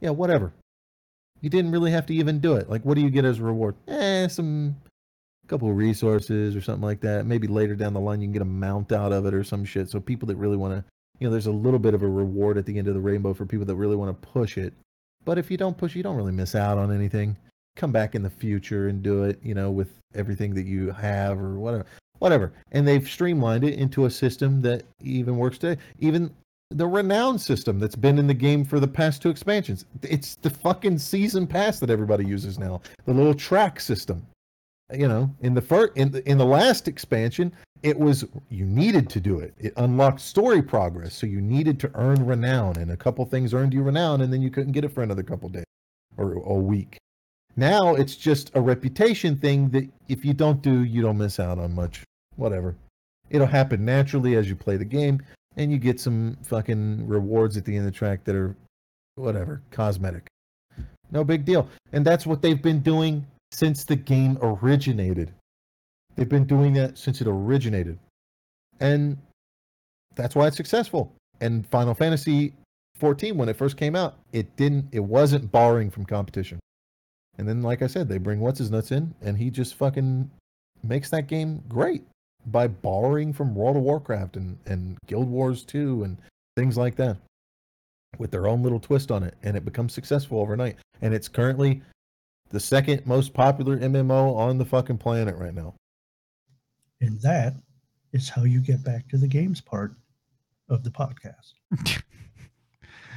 [0.00, 0.52] Yeah, whatever.
[1.44, 2.70] You didn't really have to even do it.
[2.70, 3.74] Like, what do you get as a reward?
[3.86, 4.74] Eh, some
[5.46, 7.26] couple of resources or something like that.
[7.26, 9.62] Maybe later down the line you can get a mount out of it or some
[9.62, 9.90] shit.
[9.90, 10.82] So people that really want to,
[11.18, 13.34] you know, there's a little bit of a reward at the end of the rainbow
[13.34, 14.72] for people that really want to push it.
[15.26, 17.36] But if you don't push, you don't really miss out on anything.
[17.76, 21.38] Come back in the future and do it, you know, with everything that you have
[21.38, 21.84] or whatever,
[22.20, 22.54] whatever.
[22.72, 25.78] And they've streamlined it into a system that even works today.
[25.98, 26.34] Even
[26.70, 29.84] the renown system that's been in the game for the past two expansions.
[30.02, 32.80] It's the fucking season pass that everybody uses now.
[33.04, 34.26] The little track system.
[34.92, 37.52] You know, in the first in the, in the last expansion,
[37.82, 39.54] it was you needed to do it.
[39.58, 43.72] It unlocked story progress, so you needed to earn renown, and a couple things earned
[43.72, 45.64] you renown, and then you couldn't get it for another couple days
[46.18, 46.98] or a week.
[47.56, 51.58] Now it's just a reputation thing that if you don't do, you don't miss out
[51.58, 52.02] on much.
[52.36, 52.76] Whatever.
[53.30, 55.22] It'll happen naturally as you play the game,
[55.56, 58.56] and you get some fucking rewards at the end of the track that are
[59.16, 60.26] whatever, cosmetic.
[61.10, 61.68] No big deal.
[61.92, 65.32] And that's what they've been doing since the game originated.
[66.16, 67.98] They've been doing that since it originated.
[68.80, 69.16] And
[70.16, 71.12] that's why it's successful.
[71.40, 72.52] And Final Fantasy
[72.96, 76.58] 14 when it first came out, it didn't it wasn't borrowing from competition.
[77.38, 80.30] And then like I said, they bring what's his nuts in and he just fucking
[80.82, 82.04] makes that game great
[82.46, 86.16] by borrowing from World of Warcraft and and Guild Wars 2 and
[86.56, 87.16] things like that
[88.18, 90.76] with their own little twist on it and it becomes successful overnight.
[91.02, 91.82] And it's currently
[92.50, 95.74] the second most popular MMO on the fucking planet right now.
[97.00, 97.54] And that
[98.12, 99.94] is how you get back to the games part
[100.68, 102.02] of the podcast.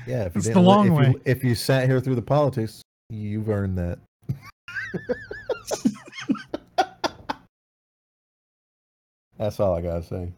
[0.08, 1.08] Yeah, if you It's the long if way.
[1.10, 4.00] You, if you sat here through the politics, you've earned that.
[9.38, 10.32] That's all I gotta say.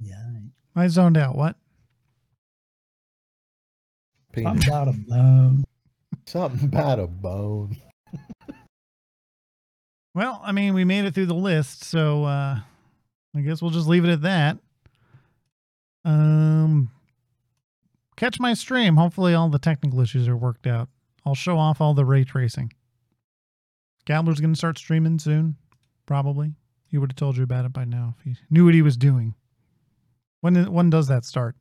[0.00, 0.22] Yeah.
[0.74, 1.36] I zoned out.
[1.36, 1.56] What?
[4.36, 4.66] I'm Penis.
[4.66, 5.64] about a bone.
[6.26, 7.76] Something about a bone.
[10.14, 12.60] Well, I mean, we made it through the list, so uh
[13.34, 14.58] I guess we'll just leave it at that.
[16.04, 16.90] Um
[18.16, 18.96] catch my stream.
[18.96, 20.88] Hopefully all the technical issues are worked out.
[21.24, 22.72] I'll show off all the ray tracing.
[24.06, 25.56] Gabler's gonna start streaming soon,
[26.06, 26.54] probably.
[26.88, 28.96] He would have told you about it by now if he knew what he was
[28.96, 29.34] doing.
[30.40, 31.56] When when does that start?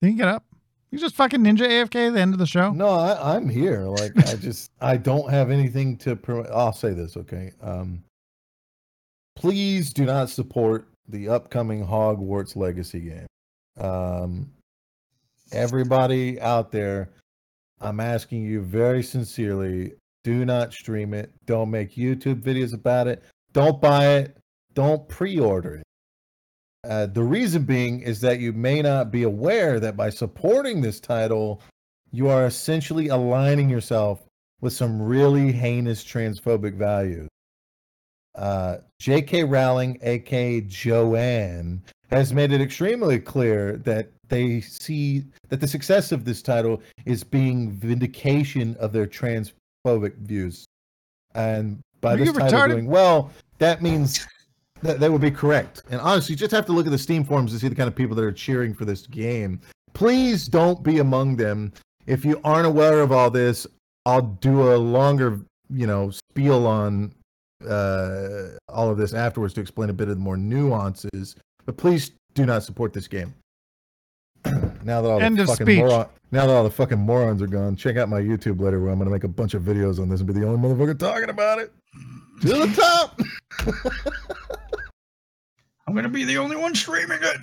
[0.00, 0.44] Did he get up?
[0.90, 2.70] You just fucking ninja AFK at the end of the show?
[2.70, 3.80] No, I, I'm here.
[3.80, 6.14] Like I just I don't have anything to.
[6.14, 7.50] Pro- I'll say this, okay?
[7.60, 8.04] Um,
[9.34, 13.26] please do not support the upcoming Hogwarts Legacy game.
[13.78, 14.52] Um,
[15.50, 17.10] everybody out there,
[17.80, 21.32] I'm asking you very sincerely: do not stream it.
[21.46, 23.22] Don't make YouTube videos about it.
[23.52, 24.36] Don't buy it.
[24.74, 25.84] Don't pre-order it.
[26.88, 31.00] Uh, the reason being is that you may not be aware that by supporting this
[31.00, 31.62] title,
[32.10, 34.22] you are essentially aligning yourself
[34.60, 37.28] with some really heinous transphobic values.
[38.34, 39.44] Uh, J.K.
[39.44, 46.24] Rowling, aka Joanne, has made it extremely clear that they see that the success of
[46.24, 50.64] this title is being vindication of their transphobic views.
[51.34, 52.70] And by Are this title retarded?
[52.70, 54.26] doing well, that means
[54.82, 55.82] that they would be correct.
[55.90, 57.88] And honestly, you just have to look at the Steam forums to see the kind
[57.88, 59.60] of people that are cheering for this game.
[59.94, 61.72] Please don't be among them.
[62.06, 63.66] If you aren't aware of all this,
[64.04, 67.14] I'll do a longer, you know, spiel on
[67.66, 71.36] uh, all of this afterwards to explain a bit of the more nuances.
[71.64, 73.32] But please do not support this game.
[74.84, 75.78] Now that all End the of fucking speech.
[75.78, 78.90] moron, now that all the fucking morons are gone, check out my YouTube later where
[78.92, 81.30] I'm gonna make a bunch of videos on this and be the only motherfucker talking
[81.30, 81.72] about it.
[82.42, 83.20] To the top.
[85.86, 87.36] I'm gonna be the only one streaming it.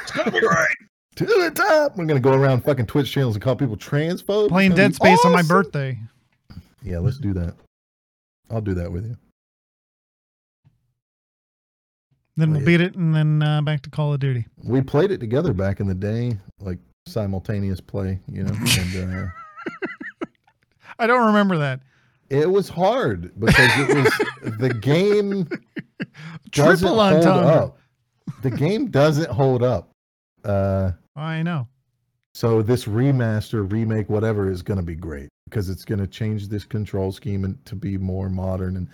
[0.00, 0.68] It's gonna be great.
[1.16, 1.96] to the top.
[1.96, 4.48] We're gonna go around fucking Twitch channels and call people transphobes.
[4.48, 5.98] Playing Dead Space on my birthday.
[6.82, 7.54] Yeah, let's do that.
[8.50, 9.16] I'll do that with you.
[12.36, 14.46] Then we'll beat it, and then uh, back to Call of Duty.
[14.64, 18.54] We played it together back in the day, like simultaneous play, you know.
[18.96, 19.26] And uh,
[20.98, 21.80] I don't remember that.
[22.30, 23.96] it was hard because it
[24.42, 25.44] was the game
[26.50, 27.46] doesn't Triple hold entendre.
[27.52, 27.78] up.
[28.42, 29.90] The game doesn't hold up.
[30.44, 31.68] Uh, I know.
[32.34, 36.48] so this remaster, remake, whatever, is going to be great because it's going to change
[36.48, 38.76] this control scheme and to be more modern.
[38.76, 38.88] And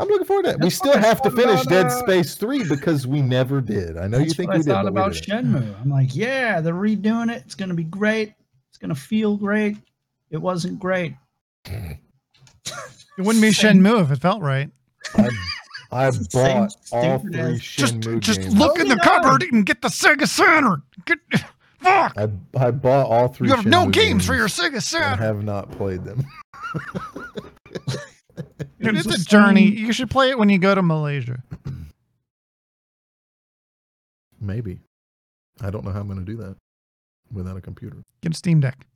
[0.00, 0.60] I'm looking forward to that.
[0.60, 3.96] We still have to finish about, Dead uh, Space Three because we never did.
[3.98, 5.12] I know you think what we I did, thought but about.
[5.12, 5.80] Shenmue.
[5.80, 7.42] I'm like, yeah, they're redoing it.
[7.44, 8.32] It's gonna be great.
[8.70, 9.76] It's gonna feel great.
[10.30, 11.14] It wasn't great.
[11.66, 11.98] It
[13.18, 14.70] wouldn't be Shenmue if it felt right.
[15.16, 15.28] I,
[15.92, 18.54] I It's the same bought all three ass- Just, Shenmue just games.
[18.56, 19.02] look in the Oh, no.
[19.02, 20.82] cupboard and get the Sega Saturn.
[21.04, 21.18] Get,
[21.80, 22.16] fuck.
[22.16, 23.48] I I bought all three.
[23.48, 25.18] You have no Shenmue games for your Sega and Saturn.
[25.18, 26.24] have not played them.
[28.80, 29.74] Dude, was it's a journey.
[29.74, 31.42] same- You should play it when you go to Malaysia.
[34.40, 34.80] Maybe.
[35.60, 36.56] I don't know how I'm going to do that
[37.32, 37.98] without a computer.
[38.22, 38.86] Get a Steam Deck.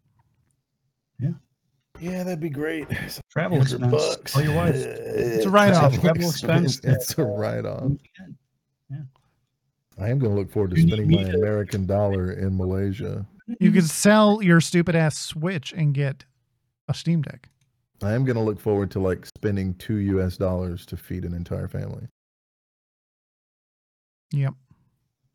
[1.20, 1.30] Yeah,
[2.00, 2.88] Yeah, that'd be great.
[3.30, 4.16] Travel expense.
[4.24, 4.74] Tell your wife.
[4.74, 6.00] It's a write-off.
[6.00, 7.92] Travel expense It's a uh, write-off.
[8.90, 9.02] Yeah.
[9.98, 13.26] I am going to look forward to You spending my to- American dollar in Malaysia.
[13.60, 16.24] You could sell your stupid ass Switch and get
[16.88, 17.50] a Steam Deck.
[18.02, 20.36] I am going to look forward to like spending two U.S.
[20.36, 22.06] dollars to feed an entire family.
[24.32, 24.54] Yep.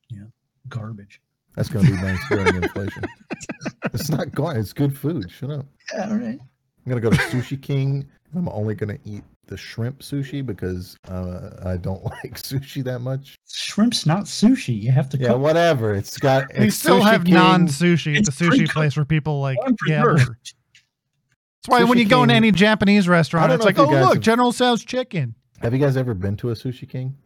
[0.10, 0.24] Yeah.
[0.68, 1.22] garbage.
[1.56, 3.04] That's going to be nice during inflation.
[3.94, 4.58] It's not going.
[4.58, 5.32] It's good food.
[5.32, 5.66] Shut up.
[5.94, 6.40] Yeah, all right.
[6.86, 8.08] I'm gonna go to Sushi King.
[8.36, 13.36] I'm only gonna eat the shrimp sushi because uh, I don't like sushi that much.
[13.52, 14.80] Shrimp's not sushi.
[14.82, 15.40] You have to Yeah, cook.
[15.42, 15.94] whatever.
[15.94, 16.48] It's got.
[16.54, 19.58] They it's still Sushi have non sushi at It's the sushi place where people like
[19.66, 20.02] I'm yeah.
[20.02, 20.20] prepared.
[20.30, 20.38] order.
[21.68, 23.80] That's why when Sushi you go into any Japanese restaurant, don't it's know like, if
[23.80, 25.36] you oh guys look, have- General Tso's chicken.
[25.62, 27.18] Have you guys ever been to a Sushi King?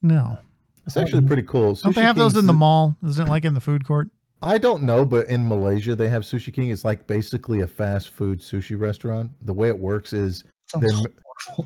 [0.00, 0.38] No,
[0.86, 1.74] It's actually pretty cool.
[1.74, 2.96] don't they Sushi have those in the mall?
[3.04, 4.08] Isn't it like in the food court?
[4.40, 6.70] I don't know, but in Malaysia they have Sushi King.
[6.70, 9.32] It's like basically a fast food sushi restaurant.
[9.42, 10.44] The way it works is
[10.80, 10.90] They're-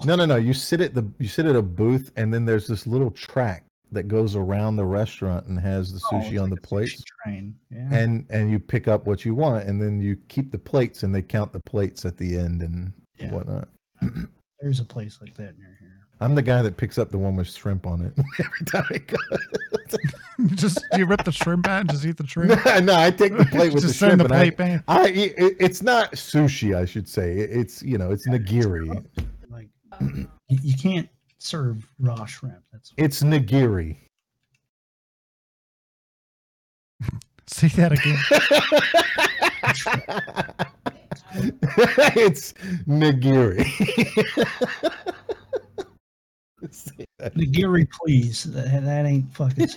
[0.04, 0.36] no, no, no.
[0.36, 3.64] You sit at the you sit at a booth, and then there's this little track
[3.92, 6.68] that goes around the restaurant and has the Oh, sushi it's on like the a
[6.68, 7.04] plates.
[7.24, 7.54] Train.
[7.70, 7.88] Yeah.
[7.94, 11.14] and and you pick up what you want and then you keep the plates and
[11.14, 13.30] they count the plates at the end and Yeah.
[13.32, 13.68] whatnot
[14.60, 16.00] There's a place like that near here.
[16.20, 18.98] i'm the guy that picks up the one with shrimp on it every time i
[18.98, 19.16] go
[20.54, 22.64] just you rip the shrimp out and just eat the shrimp.
[22.66, 24.84] no, no i take the plate with just the send shrimp the and I, back.
[24.88, 29.04] I eat- it, it's not sushi i should say It- it's you know it's nigiri
[29.50, 29.68] Like
[30.00, 31.08] you, you can't
[31.42, 32.62] serve raw shrimp.
[32.72, 33.96] That's it's nigiri
[37.46, 38.16] See that again.
[42.16, 42.54] it's
[42.86, 43.66] nigiri
[47.30, 48.44] nigiri, please.
[48.44, 49.68] That, that ain't fucking.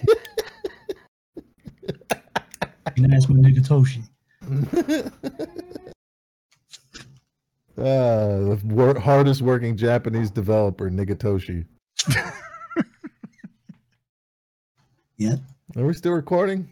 [1.36, 4.04] you can ask my nigga Toshi.
[7.78, 11.66] Uh, the wor- hardest working Japanese developer, Nigatoshi.
[15.18, 15.36] Yeah.
[15.78, 16.68] Are we still recording?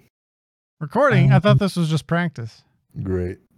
[0.81, 1.31] Recording.
[1.31, 2.61] I thought this was just practice.
[3.01, 3.37] Great.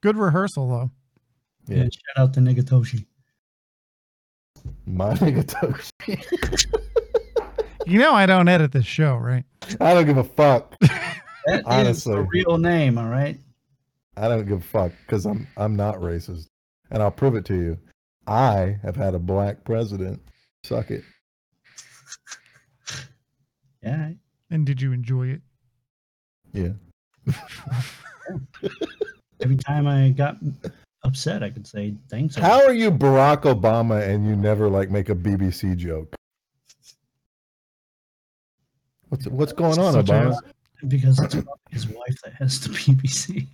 [0.00, 0.90] Good rehearsal though.
[1.68, 1.76] Yeah.
[1.76, 1.84] Yeah.
[1.84, 3.06] Shout out to nigga Toshi.
[4.86, 6.66] My Nigatoshi.
[7.86, 9.44] You know I don't edit this show, right?
[9.80, 10.74] I don't give a fuck.
[10.80, 12.14] That is Honestly.
[12.14, 12.98] a real name.
[12.98, 13.38] All right.
[14.16, 16.48] I don't give a fuck because I'm I'm not racist,
[16.90, 17.78] and I'll prove it to you.
[18.26, 20.20] I have had a black president.
[20.62, 21.04] Suck it.
[23.82, 24.10] Yeah.
[24.50, 25.42] And did you enjoy it?
[26.52, 26.72] Yeah.
[29.40, 30.36] Every time I got
[31.02, 32.36] upset, I could say thanks.
[32.36, 36.14] How are you Barack Obama and you never like make a BBC joke?
[39.08, 40.38] What's what's going on, Obama?
[40.88, 41.36] Because it's
[41.70, 43.46] his wife that has the BBC.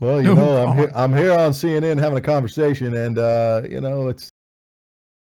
[0.00, 3.62] Well, you Oh, know, I'm here, I'm here on CNN having a conversation, and uh,
[3.68, 4.30] you know, it's.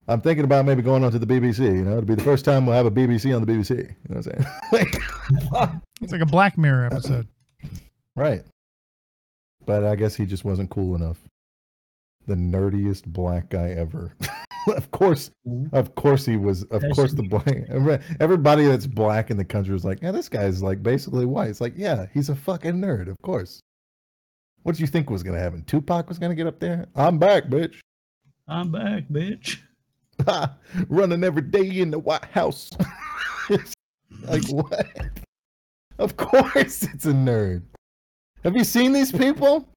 [0.08, 1.58] I'm thinking about maybe going on to the BBC.
[1.60, 3.70] You know, it'll be the first time we'll have a BBC on the BBC.
[3.78, 4.90] You know what I'm
[5.52, 5.80] saying?
[6.02, 7.28] It's like a Black Mirror episode.
[8.16, 8.42] right.
[9.66, 11.18] But I guess he just wasn't cool enough.
[12.26, 14.14] The nerdiest black guy ever.
[14.74, 15.30] of course,
[15.72, 16.64] of course he was.
[16.64, 18.08] Of Yes, course, the black.
[18.18, 21.60] Everybody that's black in the country was like, "Yeah, this guy's like basically white." It's
[21.60, 23.08] like, yeah, he's a fucking nerd.
[23.08, 23.60] Of course.
[24.62, 25.62] What did you think was gonna happen?
[25.64, 26.86] Tupac was gonna get up there.
[26.94, 27.80] I'm back, bitch.
[28.46, 29.58] I'm back, bitch.
[30.88, 32.70] Running every day in the White House.
[34.22, 34.86] like what?
[35.98, 37.62] Of course, it's a nerd.
[38.44, 39.68] Have you seen these people?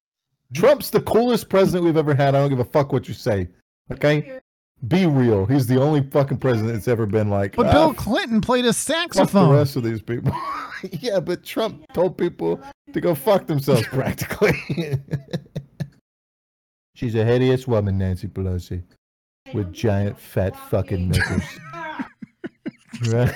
[0.54, 2.34] Trump's the coolest president we've ever had.
[2.34, 3.48] I don't give a fuck what you say.
[3.92, 4.40] Okay?
[4.88, 5.46] Be real.
[5.46, 7.56] He's the only fucking president that's ever been like.
[7.56, 9.26] But "Ah, Bill Clinton played a saxophone.
[9.26, 10.32] fuck the rest of these people.
[11.00, 12.60] yeah, but Trump told people
[12.92, 14.52] to go fuck themselves practically.
[16.94, 18.82] She's a hideous woman, Nancy Pelosi,
[19.52, 21.42] with giant fat fucking nipples.
[23.08, 23.34] right?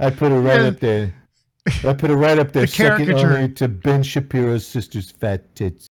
[0.00, 0.68] I put her right Yeah.
[0.68, 1.14] up there.
[1.84, 3.36] I put her right up there, The second caricature.
[3.36, 5.86] only to Ben Shapiro's sister's fat tits,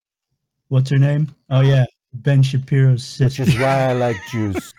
[0.69, 1.35] What's her name?
[1.51, 1.85] Oh yeah,
[2.15, 3.43] Ben Shapiro's sister.
[3.45, 4.75] which is why I like Jews.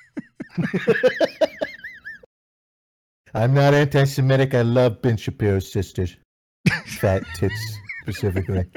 [3.33, 4.53] I'm not anti-Semitic.
[4.55, 6.15] I love Ben Shapiro's sisters,
[6.85, 8.65] fat tits specifically.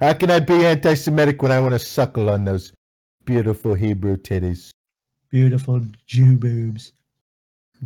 [0.00, 2.72] How can I be anti-Semitic when I want to suckle on those
[3.24, 4.70] beautiful Hebrew titties?
[5.30, 6.92] Beautiful Jew boobs.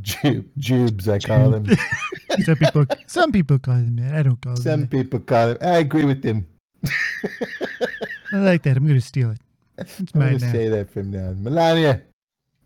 [0.01, 1.67] Ju- Jubes, I call them.
[2.45, 4.15] Some people, some people call them that.
[4.15, 4.91] I don't call him Some that.
[4.91, 5.59] people call them.
[5.63, 6.47] I agree with them.
[6.85, 8.77] I like that.
[8.77, 9.39] I'm going to steal it.
[9.79, 11.43] It's I'm going to say that from now on.
[11.43, 12.03] Melania,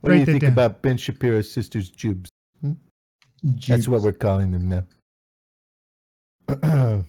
[0.01, 0.53] what Write do you think down.
[0.53, 2.29] about Ben Shapiro's sister's jubes?
[2.61, 2.73] Hmm?
[3.43, 4.85] That's what we're calling them now.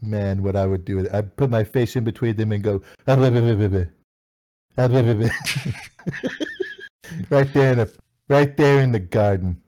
[0.00, 1.12] Man, what I would do, it.
[1.12, 3.28] I'd put my face in between them and go, right
[7.52, 7.92] there in the,
[8.28, 9.60] right there in the garden,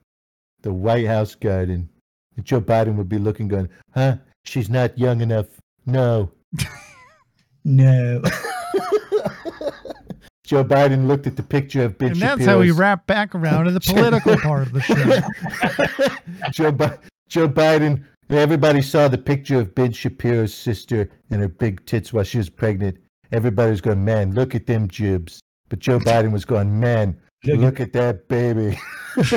[0.61, 1.89] the White House garden.
[2.35, 4.17] And Joe Biden would be looking, going, "Huh?
[4.43, 5.47] She's not young enough.
[5.85, 6.31] No."
[7.67, 8.21] No.
[10.47, 13.35] Joe Biden looked at the picture of Ben And that's how we Shapiro's- wrap back
[13.35, 16.09] around to the political part of the show.
[16.51, 21.85] Joe, Bi- Joe Biden, everybody saw the picture of Ben Shapiro's sister and her big
[21.85, 22.97] tits while she was pregnant.
[23.33, 25.41] Everybody was going, man, look at them jibs.
[25.67, 28.79] But Joe Biden was going, man, Look look, at that baby.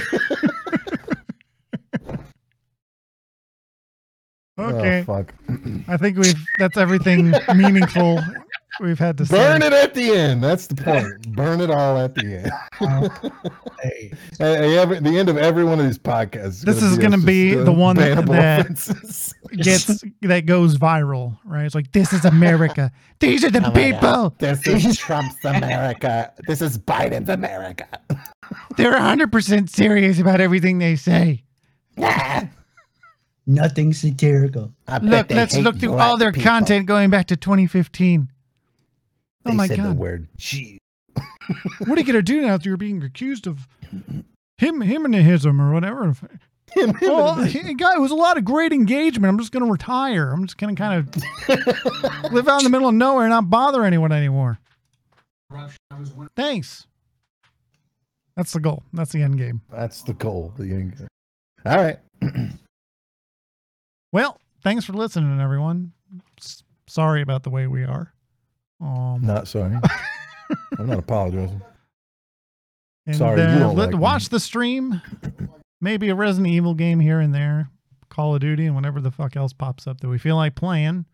[4.59, 5.01] Okay.
[5.01, 5.35] Oh, fuck.
[5.89, 8.21] I think we've, that's everything meaningful
[8.81, 9.67] we've had to Burn say.
[9.67, 10.43] it at the end.
[10.45, 11.35] That's the point.
[11.35, 13.11] Burn it all at the end.
[13.83, 16.63] hey, Hey, hey, every, the end of every one of these podcasts.
[16.63, 21.65] This is us gonna be the one bannable that- Gets, that goes viral, right?
[21.65, 22.93] It's like, this is America.
[23.19, 24.35] These are the Oh people.
[24.39, 26.33] This is Trump's America.
[26.47, 27.87] This is Biden's America.
[28.77, 31.43] They're 100% serious about everything they say.
[31.97, 32.47] Yeah.
[33.47, 34.73] nothing satirical.
[34.87, 36.49] I Look, let's look through all their people.
[36.49, 38.29] content going back to 2015.
[39.47, 39.87] Oh my said God.
[39.91, 40.79] the word Jew.
[41.87, 43.67] What are you gonna do now if you're being accused of
[44.59, 46.05] him himanahism or whatever?
[46.73, 49.29] Him, him, Well, and- oh, he- guy, it was a lot of great engagement.
[49.31, 50.31] I'm just gonna retire.
[50.31, 51.17] I'm just gonna kind of
[52.33, 54.59] live out in the middle of nowhere and not bother anyone anymore.
[56.37, 56.87] Thanks.
[58.37, 58.85] That's the goal.
[58.93, 59.61] That's the end game.
[59.71, 60.55] That's the goal.
[60.57, 61.09] The end game.
[61.67, 61.99] All right.
[64.13, 65.93] Well, thanks for listening, everyone.
[66.41, 68.13] S- sorry about the way we are.
[68.81, 69.77] Um, Not sorry.
[70.79, 71.61] I'm not apologizing.
[73.07, 75.01] and, sorry, you don't let- like watch the stream.
[75.81, 77.71] Maybe a Resident Evil game here and there,
[78.11, 81.07] Call of Duty, and whatever the fuck else pops up that we feel like playing.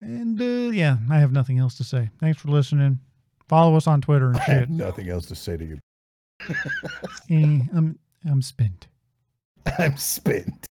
[0.00, 2.10] And uh, yeah, I have nothing else to say.
[2.20, 3.00] Thanks for listening.
[3.48, 4.70] Follow us on Twitter and I have shit.
[4.70, 5.78] nothing else to say to you.
[7.30, 7.98] Eh, I'm
[8.28, 8.88] I'm spent.
[9.78, 10.66] I'm spent.